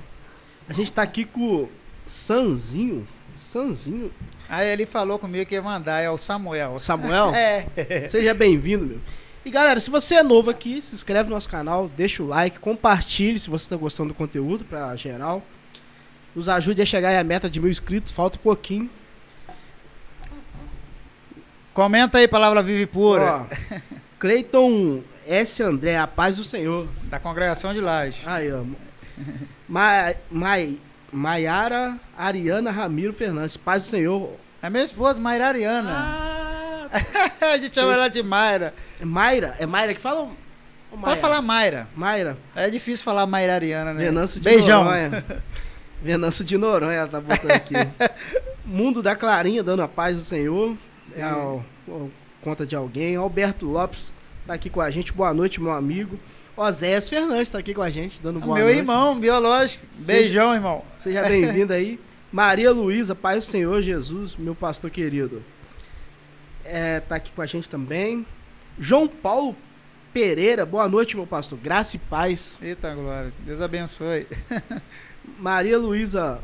a 0.68 0.72
gente 0.72 0.92
tá 0.92 1.02
aqui 1.02 1.24
com 1.24 1.40
o 1.40 1.68
Sanzinho. 2.06 3.06
Sanzinho. 3.36 4.10
Aí 4.48 4.68
ele 4.68 4.86
falou 4.86 5.18
comigo 5.18 5.44
que 5.44 5.54
ia 5.54 5.62
mandar, 5.62 6.00
é 6.00 6.08
o 6.08 6.16
Samuel. 6.16 6.78
Samuel? 6.78 7.32
é. 7.36 8.08
Seja 8.08 8.32
bem-vindo, 8.32 8.86
meu. 8.86 9.00
E 9.44 9.50
galera, 9.50 9.78
se 9.78 9.90
você 9.90 10.16
é 10.16 10.22
novo 10.22 10.50
aqui, 10.50 10.80
se 10.80 10.94
inscreve 10.94 11.28
no 11.28 11.34
nosso 11.34 11.48
canal, 11.48 11.88
deixa 11.88 12.22
o 12.22 12.26
like, 12.26 12.58
compartilhe 12.58 13.38
se 13.38 13.50
você 13.50 13.66
está 13.66 13.76
gostando 13.76 14.08
do 14.08 14.14
conteúdo 14.14 14.64
para 14.64 14.96
geral. 14.96 15.42
Nos 16.34 16.48
ajude 16.48 16.82
a 16.82 16.86
chegar 16.86 17.16
à 17.16 17.22
meta 17.22 17.48
de 17.48 17.60
mil 17.60 17.70
inscritos, 17.70 18.10
falta 18.10 18.38
um 18.38 18.40
pouquinho. 18.40 18.90
Comenta 21.76 22.16
aí, 22.16 22.26
palavra 22.26 22.62
viva 22.62 22.80
e 22.80 22.86
pura. 22.86 23.46
Cleiton 24.18 25.02
S. 25.26 25.62
André, 25.62 25.98
a 25.98 26.06
paz 26.06 26.38
do 26.38 26.42
Senhor. 26.42 26.88
Da 27.02 27.18
congregação 27.18 27.74
de 27.74 27.82
Laje. 27.82 28.18
Ai, 28.24 28.48
amo. 28.48 28.74
Ma, 29.68 30.14
Mai, 30.30 30.78
Maiara 31.12 32.00
Ariana 32.16 32.70
Ramiro 32.70 33.12
Fernandes, 33.12 33.58
paz 33.58 33.84
do 33.84 33.90
Senhor. 33.90 34.32
É 34.62 34.70
minha 34.70 34.82
esposa, 34.82 35.20
Mayra 35.20 35.48
Ariana. 35.48 35.90
Ah, 35.92 36.88
a 37.52 37.58
gente 37.58 37.74
chama 37.74 37.92
ela 37.92 38.08
de 38.08 38.22
Mayra. 38.22 38.72
É 38.98 39.04
Mayra? 39.04 39.54
É 39.58 39.66
Mayra 39.66 39.92
que 39.92 40.00
fala? 40.00 40.30
Pode 40.98 41.20
falar 41.20 41.42
Mayra. 41.42 41.86
Mayra. 41.94 42.38
É 42.54 42.70
difícil 42.70 43.04
falar 43.04 43.26
Mayra 43.26 43.52
Ariana, 43.52 43.92
né? 43.92 44.02
Venâncio 44.02 44.40
de 44.40 44.44
Beijão. 44.48 44.82
Noronha. 44.82 45.24
Venâncio 46.02 46.42
de 46.42 46.56
Noronha, 46.56 47.00
ela 47.00 47.08
tá 47.08 47.20
botando 47.20 47.50
aqui. 47.50 47.74
Mundo 48.64 49.02
da 49.02 49.14
Clarinha, 49.14 49.62
dando 49.62 49.82
a 49.82 49.88
paz 49.88 50.16
do 50.16 50.22
Senhor 50.22 50.74
é 51.16 51.22
a, 51.22 51.32
a, 51.32 52.06
conta 52.42 52.66
de 52.66 52.76
alguém. 52.76 53.16
Alberto 53.16 53.66
Lopes 53.66 54.12
tá 54.46 54.54
aqui 54.54 54.70
com 54.70 54.80
a 54.80 54.90
gente. 54.90 55.12
Boa 55.12 55.32
noite, 55.32 55.60
meu 55.60 55.72
amigo. 55.72 56.18
Oséias 56.56 57.08
Fernandes 57.08 57.50
tá 57.50 57.58
aqui 57.58 57.74
com 57.74 57.82
a 57.82 57.90
gente, 57.90 58.20
dando 58.22 58.40
boa 58.40 58.54
meu 58.54 58.64
noite. 58.64 58.76
Meu 58.76 58.82
irmão, 58.82 59.18
biológico. 59.18 59.84
Seja, 59.92 60.06
Beijão, 60.06 60.54
irmão. 60.54 60.82
Seja 60.96 61.22
bem-vindo 61.22 61.72
aí. 61.72 62.00
Maria 62.32 62.70
Luísa, 62.72 63.14
Pai 63.14 63.36
do 63.36 63.42
Senhor 63.42 63.82
Jesus, 63.82 64.36
meu 64.36 64.54
pastor 64.54 64.90
querido. 64.90 65.42
É, 66.64 67.00
tá 67.00 67.16
aqui 67.16 67.30
com 67.32 67.42
a 67.42 67.46
gente 67.46 67.68
também. 67.68 68.26
João 68.78 69.06
Paulo 69.06 69.56
Pereira, 70.12 70.64
boa 70.64 70.88
noite, 70.88 71.14
meu 71.14 71.26
pastor. 71.26 71.58
Graça 71.58 71.96
e 71.96 71.98
paz. 71.98 72.52
Eita, 72.60 72.94
glória. 72.94 73.32
Deus 73.40 73.60
abençoe. 73.60 74.26
Maria 75.38 75.78
Luísa 75.78 76.40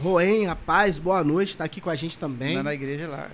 Roen, 0.00 0.46
a 0.46 0.56
paz, 0.56 0.98
boa 0.98 1.22
noite, 1.22 1.58
tá 1.58 1.64
aqui 1.64 1.80
com 1.80 1.90
a 1.90 1.94
gente 1.94 2.18
também. 2.18 2.56
Tá 2.56 2.62
na 2.62 2.72
igreja 2.72 3.06
lá. 3.06 3.28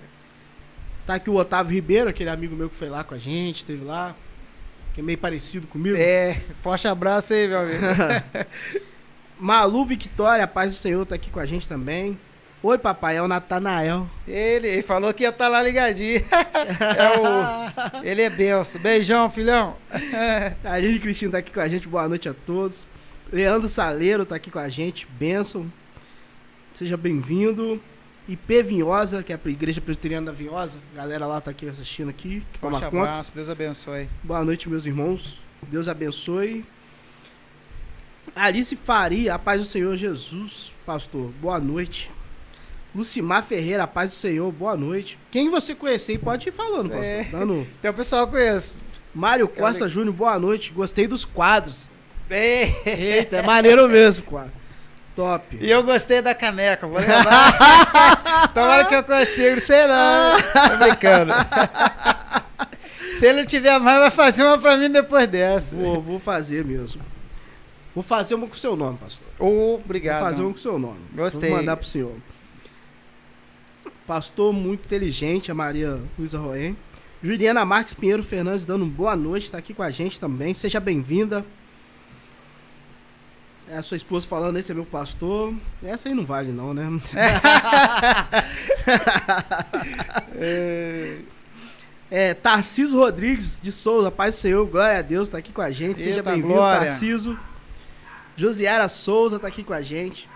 Tá 1.09 1.15
aqui 1.15 1.27
o 1.27 1.37
Otávio 1.37 1.73
Ribeiro, 1.73 2.07
aquele 2.07 2.29
amigo 2.29 2.55
meu 2.55 2.69
que 2.69 2.75
foi 2.75 2.87
lá 2.87 3.03
com 3.03 3.15
a 3.15 3.17
gente, 3.17 3.57
esteve 3.57 3.83
lá. 3.83 4.15
Que 4.93 5.01
é 5.01 5.03
meio 5.03 5.17
parecido 5.17 5.65
comigo. 5.65 5.97
É, 5.97 6.39
forte 6.61 6.87
abraço 6.87 7.33
aí, 7.33 7.47
meu 7.47 7.61
amigo. 7.61 7.79
Malu 9.39 9.87
Victoria, 9.87 10.43
a 10.43 10.47
paz 10.47 10.71
do 10.71 10.77
Senhor, 10.77 11.03
tá 11.07 11.15
aqui 11.15 11.31
com 11.31 11.39
a 11.39 11.47
gente 11.47 11.67
também. 11.67 12.15
Oi, 12.61 12.77
papai, 12.77 13.17
é 13.17 13.23
o 13.23 13.27
Natanael. 13.27 14.07
Ele, 14.27 14.67
ele 14.67 14.83
falou 14.83 15.11
que 15.11 15.23
ia 15.23 15.29
estar 15.29 15.45
tá 15.45 15.49
lá 15.49 15.63
ligadinho. 15.63 16.21
é 16.29 17.17
o, 17.17 18.05
ele 18.05 18.21
é 18.21 18.29
benção. 18.29 18.79
Beijão, 18.79 19.31
filhão. 19.31 19.77
a 20.63 20.73
Aline 20.73 20.99
Cristina 20.99 21.31
tá 21.31 21.37
aqui 21.39 21.49
com 21.49 21.59
a 21.59 21.67
gente, 21.67 21.87
boa 21.87 22.07
noite 22.07 22.29
a 22.29 22.35
todos. 22.35 22.85
Leandro 23.33 23.67
Saleiro 23.67 24.27
tá 24.27 24.35
aqui 24.35 24.51
com 24.51 24.59
a 24.59 24.69
gente, 24.69 25.07
benção. 25.07 25.73
Seja 26.71 26.95
bem-vindo. 26.95 27.81
IP 28.29 28.61
Vinhosa, 28.61 29.23
que 29.23 29.33
é 29.33 29.39
a 29.43 29.49
Igreja 29.49 29.81
Presbiteriana 29.81 30.27
da 30.27 30.31
Vinhosa. 30.31 30.77
A 30.93 30.97
galera 30.97 31.25
lá 31.25 31.41
tá 31.41 31.49
aqui 31.49 31.67
assistindo 31.67 32.09
aqui. 32.09 32.43
Que 32.53 32.59
Forte 32.59 32.85
abraço, 32.85 33.33
Deus 33.33 33.49
abençoe. 33.49 34.07
Boa 34.23 34.45
noite, 34.45 34.69
meus 34.69 34.85
irmãos. 34.85 35.43
Deus 35.67 35.87
abençoe. 35.87 36.63
Alice 38.35 38.75
Faria, 38.75 39.33
a 39.33 39.39
paz 39.39 39.59
do 39.59 39.65
Senhor 39.65 39.97
Jesus, 39.97 40.71
pastor. 40.85 41.31
Boa 41.41 41.59
noite. 41.59 42.11
Lucimar 42.93 43.43
Ferreira, 43.43 43.83
a 43.83 43.87
paz 43.87 44.11
do 44.11 44.15
Senhor, 44.15 44.51
boa 44.51 44.77
noite. 44.77 45.17
Quem 45.31 45.49
você 45.49 45.73
conhecer 45.73 46.19
pode 46.19 46.49
ir 46.49 46.51
falando, 46.51 46.89
pastor. 46.89 47.03
É. 47.03 47.23
Tem 47.81 47.89
o 47.89 47.93
pessoal 47.95 48.27
que 48.27 48.33
conheço. 48.33 48.83
Mário 49.11 49.47
Costa 49.47 49.89
Júnior, 49.89 50.13
boa 50.13 50.37
noite. 50.37 50.71
Gostei 50.71 51.07
dos 51.07 51.25
quadros. 51.25 51.89
É. 52.29 52.69
Eita, 52.85 53.37
é 53.37 53.41
maneiro 53.41 53.89
mesmo, 53.89 54.23
quadro. 54.23 54.58
Top. 55.19 55.57
E 55.59 55.69
eu 55.69 55.83
gostei 55.83 56.21
da 56.21 56.33
caneca, 56.33 56.87
vou 56.87 56.97
levar. 56.97 58.47
Tomara 58.55 58.85
que 58.85 58.95
eu 58.95 59.03
consiga, 59.03 59.59
sei 59.59 59.85
não. 59.85 60.41
Tô 60.41 60.77
brincando. 60.77 61.33
Se 63.19 63.25
ele 63.25 63.45
tiver 63.45 63.77
mais, 63.79 63.99
vai 63.99 64.11
fazer 64.11 64.45
uma 64.45 64.57
pra 64.57 64.77
mim 64.77 64.89
depois 64.89 65.27
dessa. 65.27 65.75
Vou, 65.75 66.01
vou 66.01 66.19
fazer 66.21 66.63
mesmo. 66.63 67.01
Vou 67.93 68.01
fazer 68.01 68.35
uma 68.35 68.47
com 68.47 68.53
o 68.53 68.57
seu 68.57 68.77
nome, 68.77 68.97
pastor. 68.97 69.27
Obrigado. 69.37 70.19
Vou 70.19 70.29
fazer 70.29 70.41
uma 70.41 70.51
com 70.51 70.57
o 70.57 70.61
seu 70.61 70.79
nome. 70.79 71.01
Gostei. 71.13 71.49
Vou 71.49 71.59
mandar 71.59 71.75
pro 71.75 71.85
senhor. 71.85 72.15
Pastor 74.07 74.53
muito 74.53 74.85
inteligente, 74.85 75.51
a 75.51 75.53
Maria 75.53 75.99
Luísa 76.17 76.39
Roen. 76.39 76.77
Juliana 77.21 77.65
Marques 77.65 77.93
Pinheiro 77.93 78.23
Fernandes 78.23 78.63
dando 78.63 78.85
boa 78.85 79.17
noite, 79.17 79.43
está 79.43 79.57
aqui 79.57 79.73
com 79.73 79.83
a 79.83 79.91
gente 79.91 80.17
também. 80.17 80.53
Seja 80.53 80.79
bem-vinda. 80.79 81.45
É 83.71 83.77
a 83.77 83.83
sua 83.83 83.97
esposa 83.97 84.27
falando, 84.27 84.57
esse 84.57 84.71
é 84.71 84.75
meu 84.75 84.85
pastor. 84.85 85.53
Essa 85.83 86.09
aí 86.09 86.15
não 86.15 86.25
vale, 86.25 86.51
não, 86.51 86.73
né? 86.73 86.89
é, 90.35 91.19
é, 92.09 92.33
Tarciso 92.33 92.97
Rodrigues 92.97 93.59
de 93.61 93.71
Souza, 93.71 94.09
Pai 94.09 94.31
do 94.31 94.35
Senhor, 94.35 94.65
glória 94.65 94.97
a 94.97 95.03
Deus, 95.03 95.29
tá 95.29 95.37
aqui 95.37 95.51
com 95.51 95.61
a 95.61 95.69
gente. 95.69 96.01
Seja 96.01 96.23
bem-vindo, 96.23 96.55
Tarciso. 96.55 97.39
Josiara 98.35 98.89
Souza 98.89 99.37
tá 99.37 99.47
aqui 99.47 99.63
com 99.63 99.73
a 99.73 99.83
gente. 99.83 100.27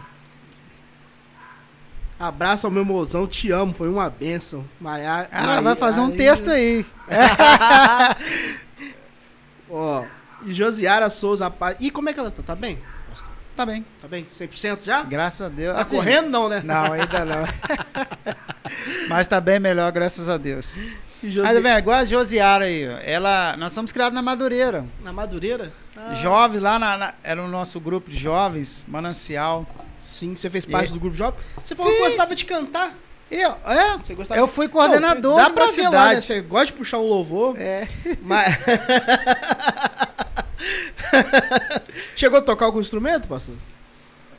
Abraço 2.19 2.67
ao 2.67 2.71
meu 2.71 2.85
mozão, 2.85 3.25
te 3.25 3.49
amo, 3.49 3.73
foi 3.73 3.89
uma 3.89 4.11
benção. 4.11 4.63
Maia, 4.79 5.27
ah, 5.31 5.59
vai 5.59 5.75
fazer 5.75 6.01
um 6.01 6.15
texto 6.15 6.51
aí. 6.51 6.85
Ó, 9.71 10.05
e 10.45 10.53
Josiara 10.53 11.09
Souza, 11.09 11.49
pai. 11.49 11.75
E 11.79 11.89
como 11.89 12.09
é 12.09 12.13
que 12.13 12.19
ela 12.19 12.29
tá? 12.29 12.43
Tá 12.43 12.55
bem? 12.55 12.77
Tá 13.55 13.65
bem. 13.65 13.85
Tá 14.01 14.07
bem? 14.07 14.25
100% 14.25 14.83
já? 14.83 15.03
Graças 15.03 15.41
a 15.41 15.49
Deus. 15.49 15.75
Tá 15.75 15.81
assim, 15.81 15.97
correndo 15.97 16.29
não, 16.29 16.49
né? 16.49 16.61
Não, 16.63 16.93
ainda 16.93 17.23
não. 17.23 17.43
Mas 19.07 19.27
tá 19.27 19.39
bem 19.39 19.59
melhor, 19.59 19.91
graças 19.91 20.27
a 20.27 20.37
Deus. 20.37 20.79
Josi... 21.23 21.41
Mas, 21.41 21.61
velho, 21.61 21.77
igual 21.77 21.97
a 21.97 22.05
Josiara 22.05 22.65
aí, 22.65 22.83
ela, 23.03 23.55
nós 23.57 23.71
somos 23.71 23.91
criados 23.91 24.13
na 24.13 24.21
Madureira. 24.21 24.85
Na 25.03 25.13
Madureira? 25.13 25.71
Ah. 25.95 26.13
Jovens, 26.15 26.61
lá 26.61 26.77
na, 26.79 26.97
na, 26.97 27.13
era 27.23 27.41
o 27.41 27.47
nosso 27.47 27.79
grupo 27.79 28.09
de 28.09 28.17
jovens, 28.17 28.83
Manancial. 28.87 29.65
Sim, 30.01 30.35
você 30.35 30.49
fez 30.49 30.65
parte 30.65 30.89
e... 30.89 30.93
do 30.93 30.99
grupo 30.99 31.13
de 31.13 31.19
jovens. 31.19 31.41
Você 31.63 31.75
falou 31.75 31.91
Fiz. 31.91 32.01
que 32.01 32.07
gostava 32.09 32.35
de 32.35 32.45
cantar. 32.45 32.93
Eu, 33.31 33.51
é, 33.65 33.97
Você 33.97 34.13
gostava 34.13 34.39
eu 34.39 34.47
fui 34.47 34.67
coordenador 34.67 35.37
Não, 35.37 35.43
dá 35.43 35.49
pra 35.49 35.63
uma 35.63 35.71
ver 35.71 35.83
lá, 35.83 35.89
né? 35.89 36.21
cidade. 36.21 36.25
Você 36.25 36.41
gosta 36.41 36.65
de 36.67 36.73
puxar 36.73 36.99
um 36.99 37.07
louvor, 37.07 37.57
É. 37.57 37.87
mas... 38.21 38.57
Chegou 42.15 42.39
a 42.39 42.41
tocar 42.41 42.65
algum 42.65 42.79
instrumento, 42.81 43.27
pastor? 43.27 43.55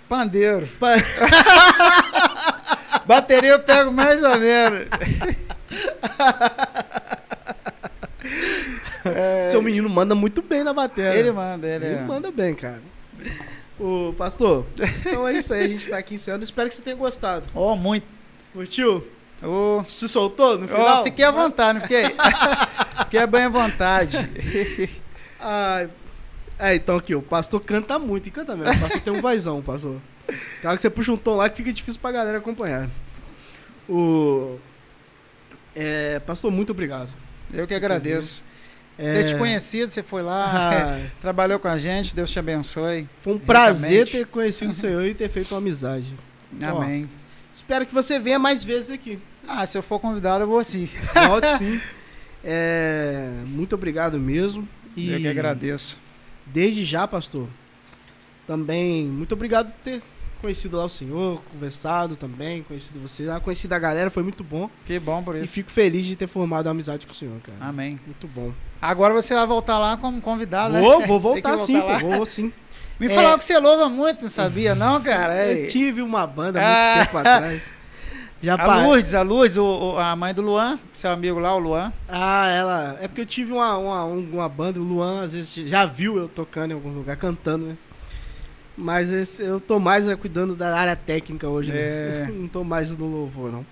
Pandeiro. 0.09 0.66
Pa- 0.78 0.96
Bateria 3.06 3.51
eu 3.51 3.60
pego 3.60 3.92
mais 3.92 4.22
ou 4.22 4.38
menos. 4.38 4.88
É, 9.05 9.48
Seu 9.51 9.62
menino 9.62 9.88
manda 9.88 10.14
muito 10.14 10.42
bem 10.42 10.64
na 10.64 10.72
bateria. 10.72 11.14
ele 11.14 11.32
manda, 11.32 11.66
ele, 11.66 11.84
Ele 11.86 11.94
é. 11.96 12.01
manda 12.01 12.30
bem, 12.30 12.55
cara. 12.55 12.80
Ô, 13.78 14.14
pastor, 14.16 14.66
então 15.05 15.26
é 15.26 15.34
isso 15.34 15.52
aí, 15.52 15.64
a 15.64 15.68
gente 15.68 15.90
tá 15.90 15.98
aqui 15.98 16.14
encerrando. 16.14 16.44
Espero 16.44 16.68
que 16.70 16.76
você 16.76 16.82
tenha 16.82 16.96
gostado. 16.96 17.46
Oh, 17.55 17.74
muito. 17.74 18.06
Curtiu? 18.52 19.06
Oh, 19.42 19.82
Se 19.86 20.09
soltou 20.09 20.56
no 20.59 20.68
final? 20.68 21.01
oh, 21.01 21.05
fiquei 21.05 21.24
à 21.24 21.30
vontade, 21.30 21.78
não 21.78 21.86
fiquei? 21.86 22.05
fiquei 23.01 23.26
bem 23.26 23.44
à 23.44 23.48
vontade. 23.48 24.16
Ai. 25.40 25.88
É, 26.59 26.74
então 26.74 26.97
aqui, 26.97 27.14
o 27.14 27.22
pastor 27.22 27.60
canta 27.60 27.98
muito 27.98 28.28
e 28.28 28.31
canta 28.31 28.56
mesmo. 28.56 28.72
O 28.72 28.81
pastor 28.81 29.01
tem 29.01 29.12
um 29.12 29.20
vozão, 29.20 29.62
pastor. 29.62 30.01
Claro 30.62 30.76
que 30.76 30.82
você 30.82 30.90
puxa 30.90 31.12
um 31.12 31.16
tom 31.16 31.36
lá 31.36 31.48
que 31.48 31.56
fica 31.56 31.72
difícil 31.72 32.01
pra 32.01 32.12
galera 32.12 32.39
acompanhar. 32.39 32.89
O. 33.89 34.59
É, 35.74 36.20
pastor, 36.20 36.51
muito 36.51 36.70
obrigado. 36.70 37.10
Eu 37.52 37.66
que 37.66 37.74
agradeço. 37.74 38.44
É, 38.97 39.14
Ter 39.14 39.28
te 39.31 39.36
conhecido, 39.36 39.90
você 39.90 40.05
foi 40.05 40.22
lá, 40.22 40.70
ah, 40.70 41.01
trabalhou 41.20 41.59
com 41.59 41.66
a 41.66 41.76
gente, 41.76 42.14
Deus 42.14 42.31
te 42.31 42.39
abençoe. 42.39 43.09
foi 43.22 43.35
um 43.35 43.39
prazer 43.40 44.09
ter 44.09 44.24
conhecido 44.28 44.70
o 44.70 44.74
Senhor 44.74 45.02
e 45.05 45.12
ter 45.12 45.28
feito 45.28 45.51
uma 45.52 45.59
amizade. 45.59 46.14
Ó. 46.62 46.82
Amém. 46.82 47.10
Espero 47.52 47.85
que 47.85 47.93
você 47.93 48.20
venha 48.20 48.39
mais 48.39 48.62
vezes 48.62 48.93
aqui. 48.93 49.18
Ah, 49.48 49.66
se 49.66 49.76
eu 49.76 49.82
for 49.82 49.98
convidado, 49.98 50.44
eu 50.44 50.48
vou 50.48 50.62
sim. 50.62 50.89
Volte 51.26 51.48
sim. 51.59 51.81
É, 52.43 53.31
muito 53.47 53.74
obrigado 53.74 54.18
mesmo. 54.18 54.68
E 54.97 55.10
Eu 55.10 55.20
que 55.20 55.28
agradeço. 55.28 55.98
Desde 56.46 56.84
já, 56.84 57.06
pastor. 57.08 57.48
Também, 58.46 59.04
muito 59.06 59.32
obrigado 59.32 59.72
por 59.72 59.80
ter 59.82 60.02
conhecido 60.42 60.76
lá 60.76 60.84
o 60.84 60.88
senhor, 60.90 61.40
conversado 61.50 62.16
também, 62.16 62.62
conhecido 62.62 63.00
você 63.00 63.24
lá, 63.24 63.40
conhecido 63.40 63.72
a 63.72 63.78
galera, 63.78 64.10
foi 64.10 64.22
muito 64.22 64.44
bom. 64.44 64.68
Que 64.84 64.98
bom 64.98 65.22
por 65.22 65.34
E 65.36 65.42
isso. 65.44 65.54
fico 65.54 65.70
feliz 65.70 66.06
de 66.06 66.16
ter 66.16 66.26
formado 66.26 66.66
uma 66.66 66.72
amizade 66.72 67.06
com 67.06 67.12
o 67.12 67.16
senhor, 67.16 67.40
cara. 67.40 67.56
Amém. 67.60 67.98
Muito 68.04 68.28
bom. 68.28 68.52
Agora 68.82 69.14
você 69.14 69.34
vai 69.34 69.46
voltar 69.46 69.78
lá 69.78 69.96
como 69.96 70.20
convidado, 70.20 70.74
Vou, 70.78 71.00
né? 71.00 71.06
vou 71.06 71.18
voltar 71.20 71.56
sim, 71.58 71.78
lá. 71.78 71.98
pô, 71.98 72.08
vou 72.10 72.26
sim. 72.26 72.52
Me 73.00 73.06
É. 73.06 73.10
falaram 73.10 73.38
que 73.38 73.44
você 73.44 73.58
louva 73.58 73.88
muito, 73.88 74.22
não 74.22 74.28
sabia, 74.28 74.74
não, 74.74 75.00
cara? 75.02 75.34
Eu 75.46 75.64
É. 75.64 75.66
tive 75.68 76.02
uma 76.02 76.26
banda 76.26 76.60
muito 76.60 76.70
Ah. 76.70 77.04
tempo 77.06 77.16
atrás. 77.18 77.62
Já 78.44 78.54
A 78.54 78.58
pa- 78.58 78.84
Lourdes, 78.84 79.14
a 79.14 79.22
Lourdes, 79.22 79.56
o, 79.56 79.64
o- 79.64 79.98
a 79.98 80.14
mãe 80.14 80.34
do 80.34 80.42
Luan, 80.42 80.78
seu 80.92 81.10
amigo 81.10 81.38
lá, 81.38 81.54
o 81.54 81.58
Luan. 81.58 81.92
Ah, 82.08 82.48
ela. 82.48 82.98
É 83.00 83.08
porque 83.08 83.22
eu 83.22 83.26
tive 83.26 83.52
uma, 83.52 83.76
uma, 83.78 84.04
um- 84.04 84.28
uma 84.34 84.48
banda, 84.48 84.78
o 84.78 84.82
Luan 84.84 85.22
às 85.22 85.32
vezes 85.32 85.50
já 85.68 85.86
viu 85.86 86.16
eu 86.18 86.28
tocando 86.28 86.72
em 86.72 86.74
algum 86.74 86.90
lugar, 86.92 87.16
cantando, 87.16 87.66
né? 87.66 87.76
Mas 88.76 89.10
esse- 89.12 89.42
eu 89.42 89.58
tô 89.60 89.78
mais 89.78 90.08
é, 90.08 90.14
cuidando 90.16 90.54
da 90.54 90.76
área 90.76 90.94
técnica 90.96 91.48
hoje, 91.48 91.72
né? 91.72 91.78
É. 91.78 92.28
Não 92.34 92.48
tô 92.48 92.62
mais 92.64 92.90
no 92.90 93.06
louvor, 93.08 93.50
não. 93.52 93.64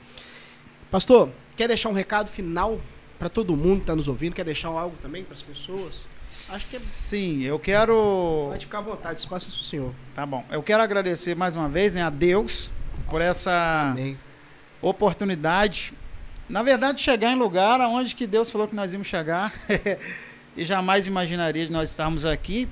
Pastor, 0.90 1.28
quer 1.56 1.68
deixar 1.68 1.88
um 1.88 1.92
recado 1.92 2.28
final 2.28 2.80
pra 3.18 3.28
todo 3.28 3.56
mundo 3.56 3.80
que 3.80 3.86
tá 3.86 3.96
nos 3.96 4.08
ouvindo? 4.08 4.34
Quer 4.34 4.44
deixar 4.44 4.68
algo 4.68 4.96
também 5.02 5.22
pras 5.24 5.42
pessoas? 5.42 6.02
Acho 6.26 6.70
que 6.70 6.76
é- 6.76 6.78
Sim, 6.78 7.42
eu 7.42 7.58
quero. 7.58 8.46
Pode 8.50 8.64
ficar 8.64 8.78
à 8.78 8.82
vontade, 8.82 9.20
espaço 9.20 9.48
é 9.48 9.50
do 9.50 9.56
senhor. 9.56 9.92
Tá 10.14 10.24
bom. 10.24 10.44
Eu 10.50 10.62
quero 10.62 10.82
agradecer 10.82 11.34
mais 11.36 11.56
uma 11.56 11.68
vez, 11.68 11.92
né, 11.92 12.02
a 12.02 12.10
Deus 12.10 12.70
por 13.10 13.20
essa 13.20 13.90
Amém. 13.92 14.16
Oportunidade. 14.82 15.94
Na 16.48 16.62
verdade, 16.62 17.00
chegar 17.00 17.32
em 17.32 17.36
lugar 17.36 17.80
aonde 17.80 18.14
que 18.14 18.26
Deus 18.26 18.50
falou 18.50 18.68
que 18.68 18.74
nós 18.74 18.92
íamos 18.92 19.06
chegar. 19.06 19.52
e 20.56 20.64
jamais 20.64 21.06
imaginaria 21.06 21.64
de 21.64 21.72
nós 21.72 21.90
estarmos 21.90 22.26
aqui. 22.26 22.68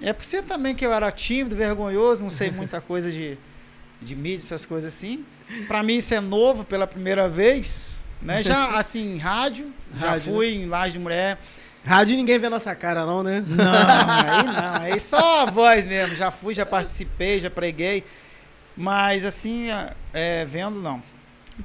É 0.00 0.12
por 0.12 0.24
ser 0.24 0.42
também 0.42 0.74
que 0.74 0.84
eu 0.84 0.92
era 0.92 1.10
tímido, 1.10 1.56
vergonhoso, 1.56 2.22
não 2.22 2.30
sei 2.30 2.50
muita 2.50 2.80
coisa 2.80 3.10
de, 3.10 3.38
de 4.00 4.14
mídia, 4.14 4.44
essas 4.44 4.66
coisas 4.66 4.92
assim. 4.92 5.24
Para 5.66 5.82
mim 5.82 5.96
isso 5.96 6.12
é 6.12 6.20
novo 6.20 6.64
pela 6.64 6.86
primeira 6.86 7.28
vez, 7.28 8.06
né? 8.20 8.42
Já 8.42 8.76
assim, 8.78 9.14
em 9.14 9.18
rádio, 9.18 9.72
já 9.96 10.10
Rádio, 10.10 10.34
fui 10.34 10.54
em 10.54 10.66
Laje 10.66 10.94
de 10.94 10.98
Mulher. 10.98 11.38
Rádio 11.84 12.16
ninguém 12.16 12.38
vê 12.38 12.48
nossa 12.48 12.74
cara, 12.74 13.06
não, 13.06 13.22
né? 13.22 13.44
Não, 13.46 13.64
aí 13.64 14.42
não, 14.44 14.82
aí 14.82 15.00
só 15.00 15.42
a 15.42 15.46
voz 15.46 15.86
mesmo. 15.86 16.16
Já 16.16 16.30
fui, 16.30 16.52
já 16.52 16.66
participei, 16.66 17.40
já 17.40 17.48
preguei. 17.48 18.04
Mas 18.76 19.24
assim, 19.24 19.68
é, 20.12 20.44
vendo 20.44 20.80
não. 20.80 21.02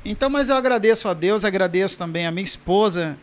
Então, 0.05 0.29
mas 0.29 0.49
eu 0.49 0.55
agradeço 0.55 1.09
a 1.09 1.13
Deus, 1.13 1.43
agradeço 1.43 1.97
também 1.97 2.25
a 2.25 2.31
minha 2.31 2.43
esposa, 2.43 3.17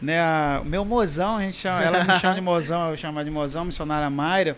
né, 0.00 0.18
a- 0.20 0.60
o 0.62 0.64
meu 0.64 0.84
mozão, 0.84 1.36
a 1.36 1.42
gente 1.42 1.58
chama, 1.58 1.82
ela 1.82 2.02
me 2.04 2.18
chama 2.20 2.34
de 2.34 2.40
mozão, 2.40 2.90
eu 2.90 2.96
chamo 2.96 3.22
de 3.22 3.30
mozão, 3.30 3.66
missionária 3.66 4.08
Mayra, 4.08 4.56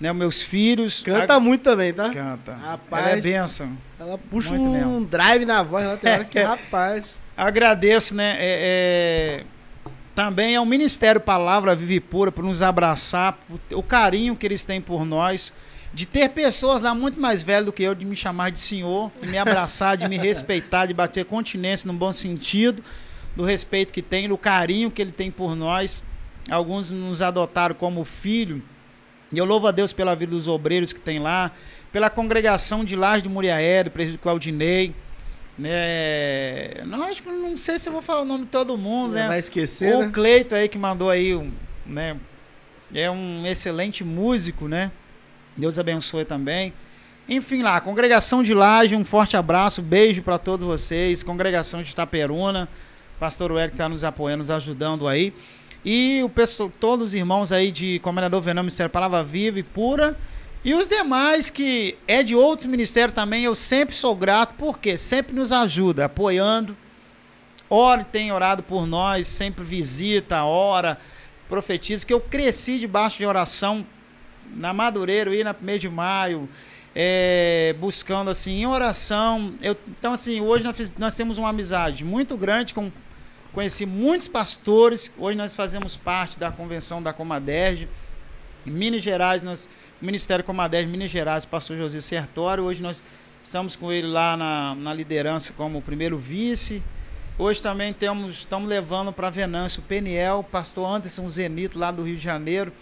né, 0.00 0.12
meus 0.12 0.40
filhos. 0.42 1.02
Canta 1.02 1.34
a- 1.34 1.40
muito 1.40 1.62
também, 1.62 1.92
tá? 1.92 2.10
Canta. 2.10 2.52
Rapaz. 2.54 3.06
Ela 3.06 3.16
é 3.18 3.20
bênção. 3.20 3.76
Ela 3.98 4.16
puxa 4.16 4.50
Muito 4.50 4.68
um 4.68 4.72
mesmo. 4.72 5.04
drive 5.06 5.44
na 5.44 5.62
voz, 5.62 5.84
ela 5.84 5.96
tem 5.96 6.12
hora 6.12 6.24
que, 6.24 6.38
rapaz. 6.40 7.18
Agradeço, 7.36 8.14
né? 8.14 8.36
é- 8.38 9.40
é, 9.40 9.44
também 10.14 10.54
ao 10.54 10.64
Ministério 10.64 11.20
Palavra 11.20 11.74
Vive 11.74 11.98
Pura 11.98 12.30
por 12.30 12.44
nos 12.44 12.62
abraçar, 12.62 13.32
por 13.32 13.58
o 13.76 13.82
carinho 13.82 14.36
que 14.36 14.46
eles 14.46 14.62
têm 14.62 14.80
por 14.80 15.04
nós, 15.04 15.52
de 15.92 16.06
ter 16.06 16.28
pessoas 16.30 16.80
lá 16.80 16.94
muito 16.94 17.20
mais 17.20 17.42
velhas 17.42 17.66
do 17.66 17.72
que 17.72 17.82
eu, 17.82 17.94
de 17.94 18.06
me 18.06 18.14
chamar 18.14 18.50
de 18.50 18.60
senhor, 18.60 19.10
de 19.20 19.26
me 19.26 19.36
abraçar, 19.36 19.96
de 19.96 20.08
me 20.08 20.16
respeitar, 20.18 20.86
de 20.86 20.94
bater 20.94 21.24
continência 21.24 21.90
no 21.90 21.98
bom 21.98 22.12
sentido, 22.12 22.82
do 23.34 23.42
respeito 23.42 23.92
que 23.92 24.02
tem, 24.02 24.28
do 24.28 24.38
carinho 24.38 24.90
que 24.90 25.02
ele 25.02 25.12
tem 25.12 25.30
por 25.30 25.56
nós. 25.56 26.02
Alguns 26.48 26.90
nos 26.90 27.22
adotaram 27.22 27.74
como 27.74 28.04
filho. 28.04 28.62
E 29.32 29.38
eu 29.38 29.44
louvo 29.44 29.66
a 29.66 29.70
Deus 29.70 29.92
pela 29.92 30.14
vida 30.14 30.32
dos 30.32 30.48
obreiros 30.48 30.92
que 30.92 31.00
tem 31.00 31.18
lá, 31.18 31.52
pela 31.92 32.10
congregação 32.10 32.84
de 32.84 32.96
Laje 32.96 33.22
de 33.22 33.28
Muriaé, 33.28 33.84
do 33.84 33.90
presídio 33.90 34.18
Claudinei. 34.18 34.94
Né? 35.58 36.82
Não, 36.86 37.04
acho 37.04 37.22
que 37.22 37.30
não 37.30 37.56
sei 37.56 37.78
se 37.78 37.88
eu 37.88 37.92
vou 37.92 38.00
falar 38.02 38.22
o 38.22 38.24
nome 38.24 38.44
de 38.44 38.50
todo 38.50 38.78
mundo, 38.78 39.14
né? 39.14 39.28
vai 39.28 39.38
esquecer, 39.38 39.94
o 39.94 40.00
né? 40.00 40.10
Cleito 40.12 40.54
aí 40.54 40.68
que 40.68 40.78
mandou 40.78 41.10
aí, 41.10 41.34
um, 41.34 41.52
né? 41.84 42.16
É 42.94 43.10
um 43.10 43.46
excelente 43.46 44.02
músico, 44.02 44.66
né? 44.66 44.90
Deus 45.60 45.78
abençoe 45.78 46.24
também. 46.24 46.72
Enfim, 47.28 47.62
lá, 47.62 47.80
congregação 47.80 48.42
de 48.42 48.54
Laje, 48.54 48.96
um 48.96 49.04
forte 49.04 49.36
abraço, 49.36 49.82
beijo 49.82 50.22
para 50.22 50.38
todos 50.38 50.66
vocês. 50.66 51.22
Congregação 51.22 51.82
de 51.82 51.90
Itaperuna, 51.90 52.68
pastor 53.20 53.52
Eric 53.52 53.74
está 53.74 53.88
nos 53.88 54.02
apoiando, 54.02 54.38
nos 54.38 54.50
ajudando 54.50 55.06
aí. 55.06 55.32
E 55.84 56.22
o 56.24 56.28
pessoal, 56.28 56.72
todos 56.80 57.08
os 57.08 57.14
irmãos 57.14 57.52
aí 57.52 57.70
de 57.70 57.98
Comendador 58.00 58.40
Venão, 58.40 58.62
Ministério 58.62 58.90
Palavra 58.90 59.22
Viva 59.22 59.58
e 59.58 59.62
Pura. 59.62 60.16
E 60.64 60.74
os 60.74 60.88
demais 60.88 61.50
que 61.50 61.96
é 62.08 62.22
de 62.22 62.34
outros 62.34 62.66
ministérios 62.66 63.14
também, 63.14 63.44
eu 63.44 63.54
sempre 63.54 63.94
sou 63.94 64.16
grato, 64.16 64.54
porque 64.58 64.98
sempre 64.98 65.34
nos 65.34 65.52
ajuda, 65.52 66.06
apoiando. 66.06 66.76
Ora, 67.68 68.02
tem 68.02 68.32
orado 68.32 68.62
por 68.62 68.86
nós, 68.86 69.26
sempre 69.26 69.62
visita, 69.62 70.42
ora, 70.42 70.98
profetiza, 71.48 72.04
que 72.04 72.12
eu 72.12 72.20
cresci 72.20 72.78
debaixo 72.78 73.18
de 73.18 73.26
oração 73.26 73.86
na 74.54 74.72
Madureira, 74.72 75.34
ir 75.34 75.44
na 75.44 75.54
1 75.54 75.78
de 75.78 75.88
maio, 75.88 76.48
é, 76.94 77.74
buscando 77.78 78.30
assim, 78.30 78.60
em 78.60 78.66
oração. 78.66 79.54
Eu, 79.62 79.76
então, 79.88 80.12
assim, 80.12 80.40
hoje 80.40 80.64
nós, 80.64 80.76
fiz- 80.76 80.96
nós 80.96 81.14
temos 81.14 81.38
uma 81.38 81.48
amizade 81.48 82.04
muito 82.04 82.36
grande 82.36 82.74
com. 82.74 82.90
Conheci 83.52 83.84
muitos 83.84 84.28
pastores, 84.28 85.12
hoje 85.18 85.36
nós 85.36 85.56
fazemos 85.56 85.96
parte 85.96 86.38
da 86.38 86.52
convenção 86.52 87.02
da 87.02 87.12
Comaderge. 87.12 87.88
Em 88.64 88.70
Minas 88.70 89.02
Gerais, 89.02 89.42
nós, 89.42 89.68
Ministério 90.00 90.44
Comaderge, 90.44 90.86
Minas 90.86 91.10
Gerais, 91.10 91.44
pastor 91.44 91.76
José 91.76 91.98
Sertório, 91.98 92.62
hoje 92.62 92.80
nós 92.80 93.02
estamos 93.42 93.74
com 93.74 93.90
ele 93.90 94.06
lá 94.06 94.36
na, 94.36 94.76
na 94.76 94.94
liderança 94.94 95.52
como 95.56 95.82
primeiro 95.82 96.16
vice. 96.16 96.80
Hoje 97.36 97.60
também 97.60 97.92
temos, 97.92 98.40
estamos 98.40 98.68
levando 98.68 99.12
para 99.12 99.30
Venâncio 99.30 99.82
Peniel, 99.82 100.46
pastor 100.48 100.86
Anderson 100.88 101.28
Zenito, 101.28 101.76
lá 101.78 101.90
do 101.90 102.02
Rio 102.04 102.16
de 102.16 102.22
Janeiro, 102.22 102.72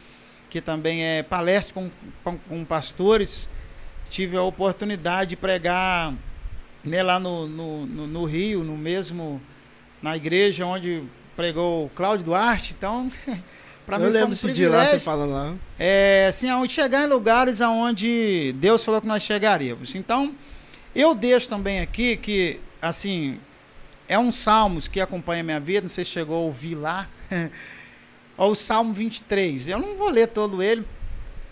que 0.49 0.61
também 0.61 1.03
é 1.03 1.23
palestra 1.23 1.75
com, 2.25 2.39
com, 2.39 2.65
pastores. 2.65 3.49
Tive 4.09 4.37
a 4.37 4.43
oportunidade 4.43 5.31
de 5.31 5.37
pregar 5.37 6.15
né, 6.83 7.03
lá 7.03 7.21
no, 7.21 7.47
no, 7.47 7.87
no, 7.87 8.07
no 8.07 8.25
Rio, 8.25 8.65
no 8.65 8.77
mesmo, 8.77 9.41
na 10.03 10.17
igreja 10.17 10.65
onde 10.65 11.05
pregou 11.37 11.91
Cláudio 11.95 12.25
Duarte. 12.25 12.75
Então, 12.77 13.11
para 13.85 13.99
mim 13.99 14.07
Eu 14.07 14.11
foi 14.11 14.21
lembro 14.21 14.31
um 14.31 14.33
esse 14.33 14.53
dia 14.53 14.71
lá, 14.71 14.87
você 14.87 14.99
falando 14.99 15.33
lá. 15.33 15.55
É, 15.79 16.27
assim, 16.29 16.49
aonde 16.49 16.73
chegar 16.73 17.05
em 17.05 17.09
lugares 17.09 17.61
aonde 17.61 18.55
Deus 18.59 18.83
falou 18.83 19.01
que 19.01 19.07
nós 19.07 19.23
chegaríamos. 19.23 19.95
Então, 19.95 20.35
eu 20.95 21.15
deixo 21.15 21.49
também 21.49 21.81
aqui 21.81 22.17
que, 22.17 22.59
assim, 22.81 23.39
é 24.09 24.19
um 24.19 24.33
Salmos 24.33 24.89
que 24.89 25.01
acompanha 25.01 25.41
a 25.41 25.45
minha 25.45 25.61
vida, 25.61 25.83
não 25.83 25.89
sei 25.89 26.05
se 26.05 26.11
chegou 26.11 26.37
a 26.37 26.41
ouvir 26.41 26.75
lá. 26.75 27.09
É 28.39 28.43
o 28.43 28.55
Salmo 28.55 28.95
23. 28.95 29.69
Eu 29.69 29.81
não 29.81 29.97
vou 29.97 30.09
ler 30.09 30.29
todo 30.29 30.63
ele, 30.63 30.87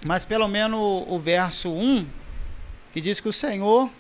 mas 0.04 0.24
pelo 0.24 0.46
menos 0.46 0.78
o, 0.78 1.14
o 1.14 1.18
verso 1.18 1.70
1, 1.70 2.06
que 2.92 3.00
diz 3.00 3.18
que 3.20 3.28
o 3.28 3.32
Senhor 3.32 3.90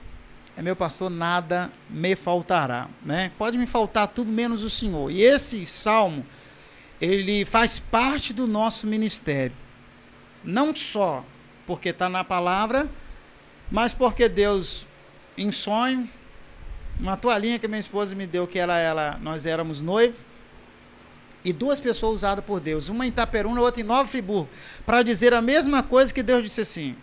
é 0.56 0.62
meu 0.62 0.74
pastor, 0.74 1.10
nada 1.10 1.70
me 1.90 2.16
faltará, 2.16 2.88
né? 3.04 3.30
Pode 3.36 3.58
me 3.58 3.66
faltar 3.66 4.08
tudo 4.08 4.32
menos 4.32 4.62
o 4.62 4.70
Senhor. 4.70 5.10
E 5.10 5.20
esse 5.20 5.66
salmo, 5.66 6.24
ele 6.98 7.44
faz 7.44 7.78
parte 7.78 8.32
do 8.32 8.46
nosso 8.46 8.86
ministério. 8.86 9.54
Não 10.42 10.74
só 10.74 11.22
porque 11.66 11.90
está 11.90 12.08
na 12.08 12.24
palavra, 12.24 12.88
mas 13.70 13.92
porque 13.92 14.30
Deus, 14.30 14.86
em 15.36 15.52
sonho, 15.52 16.08
uma 16.98 17.18
toalhinha 17.18 17.58
que 17.58 17.68
minha 17.68 17.80
esposa 17.80 18.14
me 18.14 18.26
deu, 18.26 18.46
que 18.46 18.58
ela, 18.58 18.78
ela, 18.78 19.18
nós 19.20 19.44
éramos 19.44 19.82
noivos, 19.82 20.18
e 21.46 21.52
duas 21.52 21.78
pessoas 21.78 22.14
usadas 22.14 22.44
por 22.44 22.58
Deus, 22.58 22.88
uma 22.88 23.06
em 23.06 23.08
Itaperuna, 23.08 23.60
outra 23.60 23.80
em 23.80 23.84
Nova 23.84 24.08
Friburgo, 24.08 24.48
para 24.84 25.04
dizer 25.04 25.32
a 25.32 25.40
mesma 25.40 25.80
coisa 25.80 26.12
que 26.12 26.20
Deus 26.20 26.42
disse 26.42 26.60
assim: 26.60 26.96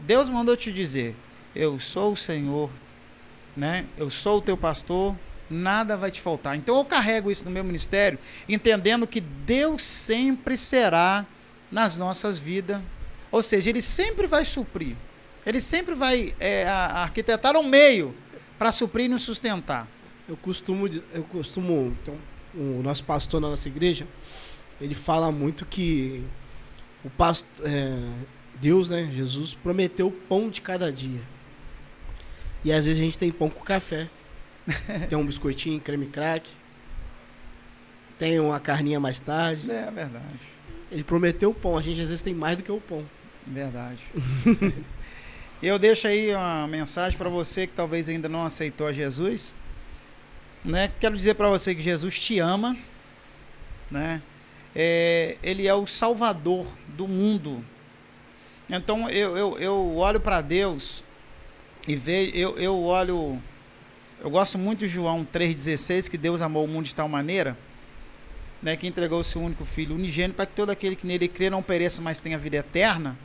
Deus 0.00 0.30
mandou 0.30 0.56
te 0.56 0.72
dizer, 0.72 1.14
eu 1.54 1.78
sou 1.78 2.14
o 2.14 2.16
Senhor, 2.16 2.70
né? 3.54 3.84
Eu 3.98 4.08
sou 4.08 4.38
o 4.38 4.40
teu 4.40 4.56
pastor, 4.56 5.14
nada 5.50 5.98
vai 5.98 6.10
te 6.10 6.18
faltar. 6.18 6.56
Então 6.56 6.78
eu 6.78 6.84
carrego 6.86 7.30
isso 7.30 7.44
no 7.44 7.50
meu 7.50 7.62
ministério, 7.62 8.18
entendendo 8.48 9.06
que 9.06 9.20
Deus 9.20 9.82
sempre 9.82 10.56
será 10.56 11.26
nas 11.70 11.94
nossas 11.94 12.38
vidas, 12.38 12.80
ou 13.30 13.42
seja, 13.42 13.68
Ele 13.68 13.82
sempre 13.82 14.26
vai 14.26 14.46
suprir, 14.46 14.96
Ele 15.44 15.60
sempre 15.60 15.94
vai 15.94 16.34
é, 16.40 16.66
arquitetar 16.66 17.54
um 17.54 17.62
meio 17.62 18.14
para 18.58 18.72
suprir 18.72 19.04
e 19.04 19.08
nos 19.08 19.20
sustentar. 19.20 19.86
Eu 20.26 20.38
costumo, 20.38 20.88
eu 21.12 21.24
costumo, 21.24 21.94
então, 22.00 22.16
o 22.56 22.82
nosso 22.82 23.04
pastor 23.04 23.40
na 23.40 23.48
nossa 23.48 23.68
igreja, 23.68 24.06
ele 24.80 24.94
fala 24.94 25.30
muito 25.30 25.64
que 25.64 26.24
o 27.04 27.10
pastor, 27.10 27.48
é, 27.66 27.98
Deus, 28.60 28.90
né, 28.90 29.10
Jesus 29.14 29.54
prometeu 29.54 30.08
o 30.08 30.12
pão 30.12 30.48
de 30.48 30.60
cada 30.60 30.90
dia. 30.90 31.20
E 32.64 32.72
às 32.72 32.86
vezes 32.86 33.00
a 33.00 33.04
gente 33.04 33.18
tem 33.18 33.30
pão 33.30 33.50
com 33.50 33.60
café. 33.62 34.08
tem 35.08 35.18
um 35.18 35.26
biscoitinho, 35.26 35.80
creme 35.80 36.06
crack. 36.06 36.50
Tem 38.18 38.40
uma 38.40 38.58
carninha 38.58 38.98
mais 38.98 39.18
tarde. 39.18 39.70
É 39.70 39.90
verdade. 39.90 40.40
Ele 40.90 41.04
prometeu 41.04 41.50
o 41.50 41.54
pão, 41.54 41.76
a 41.76 41.82
gente 41.82 42.00
às 42.00 42.08
vezes 42.08 42.22
tem 42.22 42.32
mais 42.32 42.56
do 42.56 42.62
que 42.62 42.72
o 42.72 42.80
pão. 42.80 43.04
Verdade. 43.46 44.00
Eu 45.62 45.78
deixo 45.78 46.06
aí 46.06 46.34
uma 46.34 46.66
mensagem 46.66 47.16
para 47.16 47.28
você 47.28 47.66
que 47.66 47.74
talvez 47.74 48.08
ainda 48.08 48.28
não 48.28 48.44
aceitou 48.44 48.86
a 48.86 48.92
Jesus. 48.92 49.54
Né? 50.64 50.90
Quero 50.98 51.16
dizer 51.16 51.34
para 51.34 51.48
você 51.48 51.74
que 51.74 51.82
Jesus 51.82 52.18
te 52.18 52.38
ama. 52.38 52.76
Né? 53.90 54.22
É, 54.74 55.36
ele 55.42 55.66
é 55.66 55.74
o 55.74 55.86
salvador 55.86 56.66
do 56.88 57.06
mundo. 57.06 57.64
Então 58.70 59.08
eu, 59.10 59.36
eu, 59.36 59.58
eu 59.58 59.96
olho 59.96 60.18
para 60.18 60.40
Deus 60.40 61.04
e 61.86 61.94
vejo, 61.94 62.34
eu, 62.34 62.58
eu 62.58 62.82
olho, 62.82 63.38
eu 64.20 64.30
gosto 64.30 64.56
muito 64.56 64.80
de 64.80 64.88
João 64.88 65.26
3,16, 65.30 66.10
que 66.10 66.16
Deus 66.16 66.40
amou 66.40 66.64
o 66.64 66.68
mundo 66.68 66.86
de 66.86 66.94
tal 66.94 67.08
maneira, 67.08 67.56
né, 68.62 68.74
que 68.74 68.86
entregou 68.86 69.20
o 69.20 69.24
seu 69.24 69.42
único 69.42 69.66
filho 69.66 69.94
unigênito 69.94 70.36
para 70.36 70.46
que 70.46 70.54
todo 70.54 70.70
aquele 70.70 70.96
que 70.96 71.06
nele 71.06 71.28
crê 71.28 71.50
não 71.50 71.62
pereça, 71.62 72.00
mas 72.00 72.22
tenha 72.22 72.38
vida 72.38 72.56
eterna. 72.56 73.18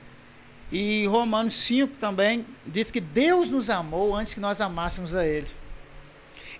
E 0.71 1.07
Romanos 1.07 1.55
5 1.55 1.95
também 1.97 2.45
diz 2.67 2.91
que 2.91 2.99
Deus 2.99 3.49
nos 3.49 3.69
amou 3.69 4.13
antes 4.13 4.33
que 4.33 4.39
nós 4.41 4.59
amássemos 4.59 5.15
a 5.15 5.25
Ele. 5.25 5.47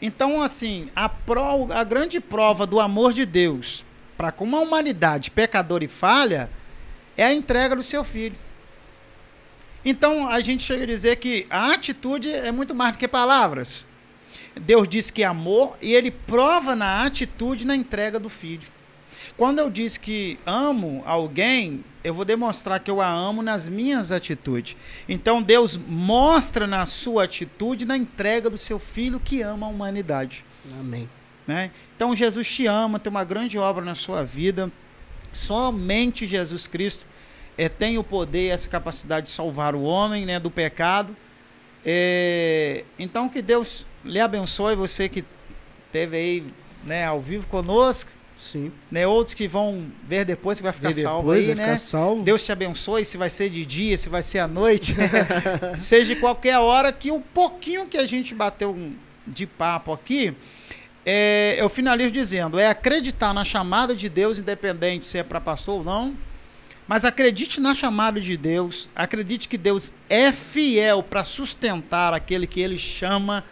Então, 0.02 0.42
assim, 0.42 0.90
a, 0.96 1.10
pro, 1.10 1.72
a 1.72 1.84
grande 1.84 2.20
prova 2.20 2.66
do 2.66 2.80
amor 2.80 3.14
de 3.14 3.26
Deus 3.26 3.86
para 4.16 4.32
com 4.32 4.44
uma 4.44 4.60
humanidade 4.60 5.32
pecadora 5.32 5.84
e 5.84 5.88
falha 5.88 6.50
é 7.16 7.24
a 7.26 7.34
entrega 7.34 7.76
do 7.76 7.84
seu 7.84 8.04
filho. 8.04 8.36
Então 9.84 10.28
a 10.28 10.40
gente 10.42 10.64
chega 10.64 10.84
a 10.84 10.88
dizer 10.88 11.16
que 11.18 11.48
a 11.50 11.72
atitude 11.72 12.30
é 12.30 12.52
muito 12.52 12.76
mais 12.76 12.92
do 12.92 12.98
que 12.98 13.08
palavras. 13.08 13.88
Deus 14.60 14.88
diz 14.88 15.10
que 15.10 15.24
é 15.24 15.26
amor 15.26 15.78
e 15.82 15.94
ele 15.94 16.12
prova 16.12 16.76
na 16.76 17.06
atitude 17.06 17.66
na 17.66 17.76
entrega 17.76 18.20
do 18.20 18.30
filho. 18.30 18.68
Quando 19.38 19.60
eu 19.60 19.70
diz 19.70 19.98
que 19.98 20.40
amo 20.46 21.04
alguém, 21.06 21.84
eu 22.04 22.14
vou 22.14 22.26
demonstrar 22.26 22.80
que 22.80 22.90
eu 22.90 23.02
a 23.02 23.08
amo 23.08 23.42
nas 23.42 23.68
minhas 23.68 24.12
atitudes. 24.12 24.76
Então 25.08 25.42
Deus 25.42 25.78
mostra 25.78 26.66
na 26.66 26.86
sua 26.86 27.24
atitude 27.24 27.86
na 27.86 27.98
entrega 27.98 28.50
do 28.50 28.58
seu 28.58 28.80
filho 28.80 29.20
que 29.20 29.42
ama 29.42 29.68
a 29.68 29.70
humanidade. 29.70 30.44
Amém. 30.80 31.10
Né? 31.48 31.72
Então 31.96 32.16
Jesus 32.16 32.48
te 32.48 32.68
ama, 32.68 33.00
tem 33.00 33.10
uma 33.10 33.24
grande 33.24 33.58
obra 33.58 33.84
na 33.84 33.96
sua 33.96 34.24
vida. 34.24 34.72
Somente 35.32 36.26
Jesus 36.26 36.68
Cristo 36.68 37.06
é, 37.58 37.68
tem 37.68 37.98
o 37.98 38.04
poder 38.04 38.48
e 38.48 38.50
essa 38.50 38.70
capacidade 38.70 39.28
de 39.28 39.32
salvar 39.34 39.76
o 39.76 39.82
homem 39.82 40.26
né, 40.26 40.40
do 40.40 40.50
pecado. 40.50 41.16
É, 41.86 42.84
então 42.98 43.28
que 43.28 43.42
Deus 43.42 43.86
lhe 44.04 44.20
abençoe, 44.20 44.76
você 44.76 45.10
que 45.10 45.26
esteve 45.88 46.18
aí 46.18 46.44
né, 46.86 47.06
ao 47.06 47.20
vivo 47.20 47.48
conosco. 47.48 48.12
Sim. 48.40 48.72
Né, 48.90 49.06
outros 49.06 49.34
que 49.34 49.50
vão 49.50 49.92
ver 50.02 50.24
depois 50.24 50.60
que 50.60 50.64
vai 50.64 50.72
ficar 50.72 50.94
ver 50.94 51.02
salvo 51.02 51.24
depois, 51.24 51.40
aí, 51.40 51.54
vai 51.54 51.56
né? 51.56 51.64
Ficar 51.66 51.78
salvo. 51.78 52.24
Deus 52.24 52.46
te 52.46 52.54
abençoe, 52.54 53.04
se 53.04 53.18
vai 53.18 53.30
ser 53.30 53.50
de 53.50 53.66
dia, 53.66 53.98
se 53.98 54.08
vai 54.08 54.24
ser 54.24 54.40
à 54.40 54.48
noite, 54.48 54.96
seja 55.76 56.16
de 56.16 56.22
qualquer 56.22 56.58
hora, 56.58 56.90
que 56.94 57.12
o 57.12 57.20
pouquinho 57.20 57.86
que 57.86 57.98
a 57.98 58.06
gente 58.06 58.34
bateu 58.34 58.94
de 59.28 59.46
papo 59.46 59.92
aqui, 59.92 60.34
é, 61.06 61.58
eu 61.60 61.68
finalizo 61.68 62.12
dizendo, 62.12 62.58
é 62.58 62.68
acreditar 62.68 63.34
na 63.34 63.44
chamada 63.44 63.94
de 63.94 64.08
Deus, 64.08 64.40
independente 64.40 65.06
se 65.06 65.18
é 65.18 65.24
para 65.24 65.42
pastor 65.42 65.80
ou 65.80 65.84
não, 65.84 66.16
mas 66.88 67.04
acredite 67.04 67.60
na 67.60 67.76
chamada 67.76 68.22
de 68.22 68.38
Deus, 68.38 68.90
acredite 68.96 69.50
que 69.50 69.58
Deus 69.58 69.92
é 70.10 70.32
fiel 70.32 71.04
para 71.04 71.26
sustentar 71.26 72.14
aquele 72.14 72.48
que 72.48 72.62
ele 72.62 72.78
chama 72.78 73.44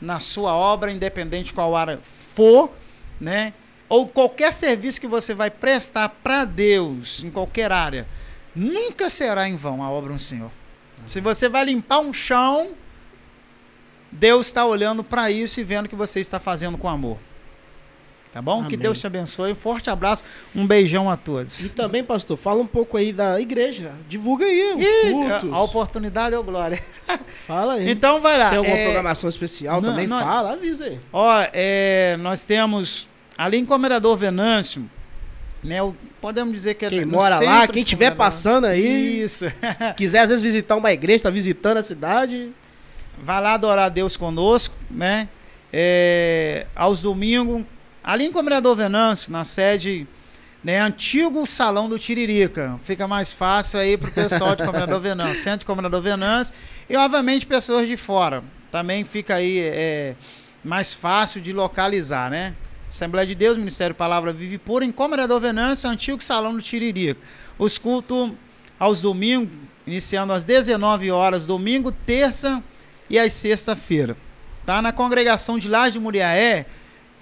na 0.00 0.18
sua 0.18 0.52
obra, 0.52 0.90
independente 0.90 1.54
qual 1.54 1.76
área 1.76 2.00
for, 2.34 2.72
né? 3.20 3.52
Ou 3.92 4.06
qualquer 4.06 4.54
serviço 4.54 4.98
que 4.98 5.06
você 5.06 5.34
vai 5.34 5.50
prestar 5.50 6.08
para 6.08 6.46
Deus 6.46 7.22
em 7.22 7.30
qualquer 7.30 7.70
área, 7.70 8.08
nunca 8.56 9.10
será 9.10 9.46
em 9.46 9.54
vão 9.54 9.82
a 9.82 9.90
obra 9.90 10.14
do 10.14 10.18
Senhor. 10.18 10.50
Se 11.06 11.20
você 11.20 11.46
vai 11.46 11.66
limpar 11.66 11.98
um 11.98 12.10
chão, 12.10 12.70
Deus 14.10 14.46
está 14.46 14.64
olhando 14.64 15.04
para 15.04 15.30
isso 15.30 15.60
e 15.60 15.62
vendo 15.62 15.90
que 15.90 15.94
você 15.94 16.20
está 16.20 16.40
fazendo 16.40 16.78
com 16.78 16.88
amor. 16.88 17.18
Tá 18.32 18.40
bom? 18.40 18.60
Amém. 18.60 18.70
Que 18.70 18.78
Deus 18.78 18.98
te 18.98 19.06
abençoe. 19.06 19.52
Um 19.52 19.56
forte 19.56 19.90
abraço, 19.90 20.24
um 20.56 20.66
beijão 20.66 21.10
a 21.10 21.16
todos. 21.18 21.60
E 21.60 21.68
também, 21.68 22.02
pastor, 22.02 22.38
fala 22.38 22.62
um 22.62 22.66
pouco 22.66 22.96
aí 22.96 23.12
da 23.12 23.38
igreja. 23.38 23.92
Divulga 24.08 24.46
aí 24.46 24.72
os 24.72 25.12
cultos. 25.12 25.52
A 25.52 25.60
oportunidade 25.60 26.34
é 26.34 26.38
o 26.38 26.42
glória. 26.42 26.82
Fala 27.46 27.74
aí. 27.74 27.90
Então 27.90 28.22
vai 28.22 28.38
lá. 28.38 28.48
Tem 28.48 28.58
alguma 28.58 28.74
é... 28.74 28.84
programação 28.84 29.28
especial 29.28 29.82
não, 29.82 29.90
também? 29.90 30.06
Nós... 30.06 30.24
Fala, 30.24 30.52
avisa 30.52 30.86
aí. 30.86 30.98
Olha, 31.12 31.50
é... 31.52 32.16
nós 32.18 32.42
temos 32.42 33.06
ali 33.36 33.58
em 33.58 33.64
Comendador 33.64 34.16
Venâncio, 34.16 34.88
né, 35.62 35.78
podemos 36.20 36.52
dizer 36.52 36.74
que 36.74 36.84
é 36.84 36.88
quem 36.88 37.04
mora 37.04 37.38
lá, 37.38 37.68
quem 37.68 37.82
estiver 37.82 38.10
passando 38.12 38.66
aí, 38.66 39.22
isso, 39.22 39.44
quiser 39.96 40.20
às 40.20 40.28
vezes 40.28 40.42
visitar 40.42 40.76
uma 40.76 40.92
igreja, 40.92 41.16
está 41.16 41.30
visitando 41.30 41.76
a 41.76 41.82
cidade, 41.82 42.50
vai 43.22 43.40
lá 43.40 43.54
adorar 43.54 43.86
a 43.86 43.88
Deus 43.88 44.16
conosco, 44.16 44.74
né? 44.90 45.28
É, 45.72 46.66
aos 46.74 47.00
domingos 47.00 47.64
Ali 48.04 48.24
em 48.24 48.32
Comendador 48.32 48.74
Venâncio, 48.74 49.30
na 49.30 49.44
sede, 49.44 50.08
né, 50.64 50.80
antigo 50.80 51.46
salão 51.46 51.88
do 51.88 51.98
Tiririca. 51.98 52.80
Fica 52.82 53.06
mais 53.06 53.32
fácil 53.32 53.78
aí 53.78 53.96
para 53.96 54.08
o 54.08 54.12
pessoal 54.12 54.56
de 54.56 54.64
Comendador 54.64 54.98
Venâncio, 55.00 55.36
centro 55.36 55.60
de 55.60 55.66
Comendador 55.66 56.02
Venâncio 56.02 56.54
e, 56.90 56.96
obviamente, 56.96 57.46
pessoas 57.46 57.86
de 57.86 57.96
fora. 57.96 58.42
Também 58.72 59.04
fica 59.04 59.36
aí 59.36 59.60
é, 59.60 60.14
mais 60.64 60.92
fácil 60.92 61.40
de 61.40 61.52
localizar, 61.52 62.28
né? 62.28 62.54
Assembleia 62.92 63.26
de 63.26 63.34
Deus, 63.34 63.56
Ministério 63.56 63.96
Palavra 63.96 64.32
Vive 64.32 64.58
Pura, 64.58 64.84
em 64.84 64.92
Comendador 64.92 65.40
Venâncio, 65.40 65.88
antigo 65.88 66.22
salão 66.22 66.54
do 66.54 66.62
Tiririca. 66.62 67.18
Os 67.58 67.78
cultos 67.78 68.32
aos 68.78 69.00
domingos, 69.00 69.48
iniciando 69.86 70.32
às 70.32 70.44
19 70.44 71.10
horas, 71.10 71.46
domingo, 71.46 71.90
terça 71.90 72.62
e 73.08 73.18
às 73.18 73.32
sexta-feira. 73.32 74.16
Tá? 74.66 74.82
Na 74.82 74.92
congregação 74.92 75.58
de 75.58 75.68
Laje 75.68 75.92
de 75.92 76.00
Muriaé, 76.00 76.66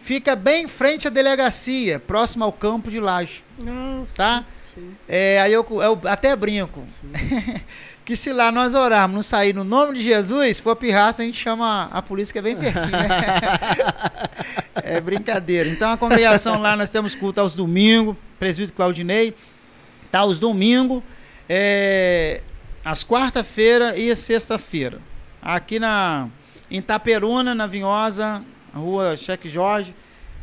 Fica 0.02 0.34
bem 0.34 0.64
em 0.64 0.68
frente 0.68 1.06
à 1.06 1.10
delegacia, 1.10 2.00
próximo 2.00 2.42
ao 2.42 2.52
campo 2.52 2.90
de 2.90 2.98
Laje. 2.98 3.44
Nossa, 3.58 4.14
tá? 4.14 4.44
Sim. 4.74 4.96
É, 5.06 5.40
aí 5.40 5.52
eu, 5.52 5.66
eu 5.68 6.00
até 6.06 6.34
brinco. 6.34 6.84
que 8.04 8.16
se 8.16 8.32
lá 8.32 8.50
nós 8.50 8.74
orarmos, 8.74 9.14
não 9.14 9.22
sair 9.22 9.54
no 9.54 9.64
nome 9.64 9.94
de 9.94 10.02
Jesus, 10.02 10.56
se 10.56 10.62
for 10.62 10.74
pirraça, 10.76 11.22
a 11.22 11.24
gente 11.24 11.38
chama 11.38 11.88
a 11.92 12.02
polícia 12.02 12.32
que 12.32 12.38
é 12.38 12.42
bem 12.42 12.56
pertinho. 12.56 12.90
Né? 12.90 13.08
é 14.82 15.00
brincadeira. 15.00 15.68
Então 15.68 15.90
a 15.90 15.96
congregação 15.96 16.60
lá, 16.60 16.76
nós 16.76 16.90
temos 16.90 17.14
culto 17.14 17.40
aos 17.40 17.54
domingos, 17.54 18.16
presbítero 18.38 18.76
Claudinei, 18.76 19.34
tá 20.10 20.20
aos 20.20 20.38
domingos, 20.38 21.02
é, 21.48 22.40
às 22.84 23.04
quarta-feira 23.04 23.96
e 23.96 24.14
sexta-feira. 24.16 24.98
Aqui 25.42 25.78
na 25.78 26.28
em 26.70 26.78
Itaperuna, 26.78 27.54
na 27.54 27.66
Vinhosa, 27.66 28.44
rua 28.72 29.16
Cheque 29.16 29.48
Jorge, 29.48 29.94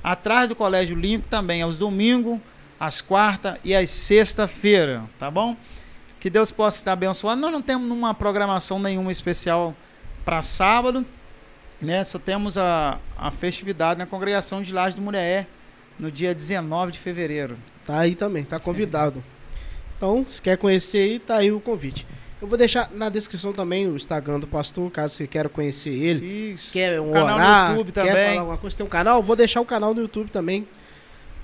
atrás 0.04 0.50
do 0.50 0.56
Colégio 0.56 0.96
Limpo 0.96 1.28
também, 1.28 1.62
aos 1.62 1.78
domingos, 1.78 2.40
às 2.80 3.02
quarta 3.02 3.60
e 3.64 3.74
às 3.74 3.90
sexta-feira, 3.90 5.04
tá 5.18 5.32
bom? 5.32 5.56
Que 6.28 6.32
Deus 6.32 6.52
possa 6.52 6.80
estar 6.80 6.92
abençoando. 6.92 7.42
Nós 7.42 7.54
não 7.54 7.62
temos 7.62 7.90
uma 7.90 8.14
programação 8.14 8.80
nenhuma 8.80 9.10
especial 9.10 9.74
para 10.26 10.42
sábado, 10.42 11.06
né, 11.82 12.04
só 12.04 12.20
temos 12.20 12.58
a, 12.58 13.00
a 13.18 13.32
festividade 13.32 13.98
na 13.98 14.06
congregação 14.06 14.62
de 14.62 14.74
Laje 14.74 14.98
do 14.98 15.02
Mulher 15.02 15.48
no 15.98 16.12
dia 16.12 16.36
19 16.36 16.92
de 16.92 17.00
fevereiro. 17.00 17.58
Tá 17.86 18.00
aí 18.00 18.14
também, 18.14 18.44
tá 18.44 18.60
convidado. 18.60 19.24
Então, 19.96 20.26
se 20.28 20.42
quer 20.42 20.58
conhecer 20.58 20.98
aí, 20.98 21.18
tá 21.18 21.38
aí 21.38 21.50
o 21.50 21.62
convite. 21.62 22.06
Eu 22.42 22.48
vou 22.50 22.58
deixar 22.58 22.92
na 22.92 23.08
descrição 23.08 23.54
também 23.54 23.88
o 23.88 23.96
Instagram 23.96 24.38
do 24.38 24.48
pastor, 24.48 24.92
caso 24.92 25.14
você 25.14 25.28
queira 25.28 25.48
conhecer 25.48 25.92
ele. 25.92 26.52
Isso. 26.52 26.74
Quer 26.74 27.00
um 27.00 27.10
canal 27.10 27.30
no 27.30 27.36
orar, 27.36 27.70
YouTube 27.70 27.92
quer 27.94 28.06
também. 28.06 28.28
falar 28.28 28.40
alguma 28.42 28.58
coisa, 28.58 28.76
tem 28.76 28.86
um 28.86 28.90
canal? 28.90 29.24
Vou 29.24 29.36
deixar 29.38 29.62
o 29.62 29.66
canal 29.66 29.94
no 29.94 30.02
YouTube 30.02 30.30
também. 30.30 30.68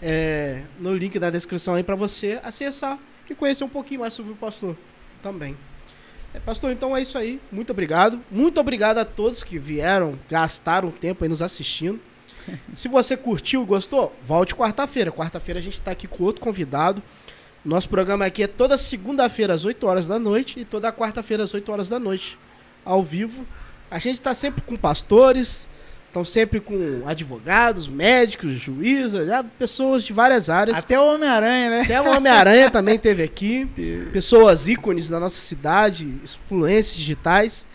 é, 0.02 0.64
no 0.78 0.94
link 0.94 1.18
da 1.18 1.30
descrição 1.30 1.76
aí 1.76 1.84
pra 1.84 1.96
você 1.96 2.38
acessar 2.44 3.00
e 3.30 3.36
conhecer 3.36 3.64
um 3.64 3.70
pouquinho 3.70 4.02
mais 4.02 4.14
sobre 4.14 4.32
o 4.32 4.36
pastor 4.36 4.76
também. 5.22 5.58
É, 6.34 6.40
pastor, 6.40 6.72
então 6.72 6.96
é 6.98 7.02
isso 7.02 7.18
aí. 7.18 7.40
Muito 7.52 7.72
obrigado. 7.72 8.20
Muito 8.32 8.60
obrigado 8.60 8.98
a 8.98 9.06
todos 9.06 9.44
que 9.44 9.60
vieram, 9.60 10.18
gastaram 10.30 10.90
tempo 10.90 11.24
aí 11.24 11.30
nos 11.30 11.42
assistindo. 11.42 12.00
Se 12.74 12.88
você 12.88 13.16
curtiu, 13.16 13.66
gostou, 13.66 14.14
volte 14.26 14.56
quarta-feira. 14.56 15.12
Quarta-feira 15.12 15.60
a 15.60 15.64
gente 15.64 15.82
tá 15.82 15.92
aqui 15.92 16.08
com 16.08 16.24
outro 16.24 16.42
convidado. 16.42 17.02
Nosso 17.64 17.88
programa 17.88 18.26
aqui 18.26 18.44
é 18.44 18.48
toda 18.48 18.78
segunda-feira 18.78 19.54
às 19.54 19.64
8 19.64 19.86
horas 19.88 20.08
da 20.08 20.20
noite 20.20 20.60
e 20.60 20.66
toda 20.66 20.92
quarta-feira 20.92 21.44
às 21.44 21.54
8 21.54 21.72
horas 21.72 21.88
da 21.88 21.98
noite, 21.98 22.38
ao 22.84 23.02
vivo. 23.02 23.46
A 23.90 24.00
gente 24.00 24.16
está 24.16 24.36
sempre 24.36 24.62
com 24.64 24.76
pastores, 24.76 25.68
estão 26.14 26.24
sempre 26.24 26.60
com 26.60 27.02
advogados, 27.08 27.88
médicos, 27.88 28.52
juízes, 28.52 29.14
pessoas 29.58 30.04
de 30.04 30.14
várias 30.14 30.48
áreas. 30.48 30.78
Até 30.78 31.00
o 31.00 31.16
Homem-Aranha, 31.16 31.70
né? 31.72 31.82
Até 31.82 32.00
o 32.00 32.16
Homem-Aranha 32.16 32.70
também 32.70 33.00
teve 33.00 33.24
aqui. 33.24 33.68
Pessoas 34.14 34.68
ícones 34.68 35.10
da 35.10 35.20
nossa 35.20 35.42
cidade, 35.42 36.06
influências 36.24 36.96
digitais. 36.96 37.66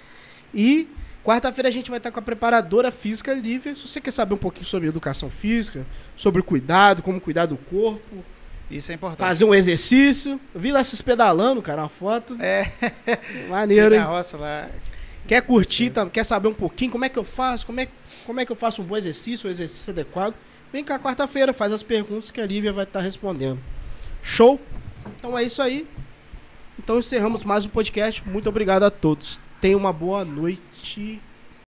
E 0.55 0.89
quarta-feira 1.25 1.69
a 1.69 1.73
gente 1.73 1.91
vai 1.91 1.99
estar 1.99 2.13
com 2.13 2.21
a 2.21 2.23
preparadora 2.23 2.93
física 2.93 3.35
Lívia. 3.35 3.75
Se 3.75 3.89
você 3.89 4.01
quer 4.01 4.13
saber 4.13 4.35
um 4.35 4.39
pouquinho 4.39 4.67
sobre 4.67 4.89
educação 4.89 5.29
física, 5.29 5.85
sobre 6.17 6.41
cuidado, 6.41 7.03
como 7.03 7.21
cuidar 7.21 7.47
do 7.47 7.57
corpo, 7.57 8.25
Isso 8.71 8.93
é 8.93 8.95
importante. 8.95 9.19
fazer 9.19 9.45
um 9.47 9.55
exercício. 9.55 10.41
Eu 10.55 10.61
vi 10.61 10.71
lá 10.71 10.85
vocês 10.85 11.03
pedalando, 11.03 11.61
cara, 11.61 11.83
uma 11.83 11.89
foto. 11.89 12.37
É, 12.39 12.71
Maneiro, 13.51 13.97
na 13.97 14.03
hein? 14.03 14.07
roça 14.07 14.37
lá. 14.37 14.69
Quer 15.29 15.43
curtir, 15.43 15.91
tá? 15.91 16.09
quer 16.09 16.25
saber 16.25 16.49
um 16.49 16.55
pouquinho 16.55 16.91
como 16.91 17.05
é 17.05 17.09
que 17.11 17.19
eu 17.19 17.23
faço, 17.23 17.67
como 17.67 17.79
é, 17.79 17.89
como 18.25 18.41
é 18.41 18.47
que 18.47 18.51
eu 18.51 18.57
faço 18.57 18.81
um 18.81 18.85
bom 18.85 18.97
exercício, 18.97 19.47
um 19.47 19.51
exercício 19.51 19.93
adequado. 19.93 20.35
Vem 20.73 20.83
cá 20.83 20.99
quarta-feira, 20.99 21.53
faz 21.53 21.71
as 21.71 21.83
perguntas 21.83 22.31
que 22.31 22.41
a 22.41 22.47
Lívia 22.47 22.73
vai 22.73 22.85
estar 22.85 23.01
respondendo. 23.01 23.61
Show? 24.23 24.59
Então 25.17 25.37
é 25.37 25.43
isso 25.43 25.61
aí. 25.61 25.87
Então 26.79 26.99
encerramos 26.99 27.45
mais 27.45 27.67
um 27.67 27.69
podcast. 27.69 28.27
Muito 28.27 28.49
obrigado 28.49 28.85
a 28.85 28.91
todos. 28.91 29.39
Tenha 29.61 29.77
uma 29.77 29.93
boa 29.93 30.25
noite. 30.25 31.21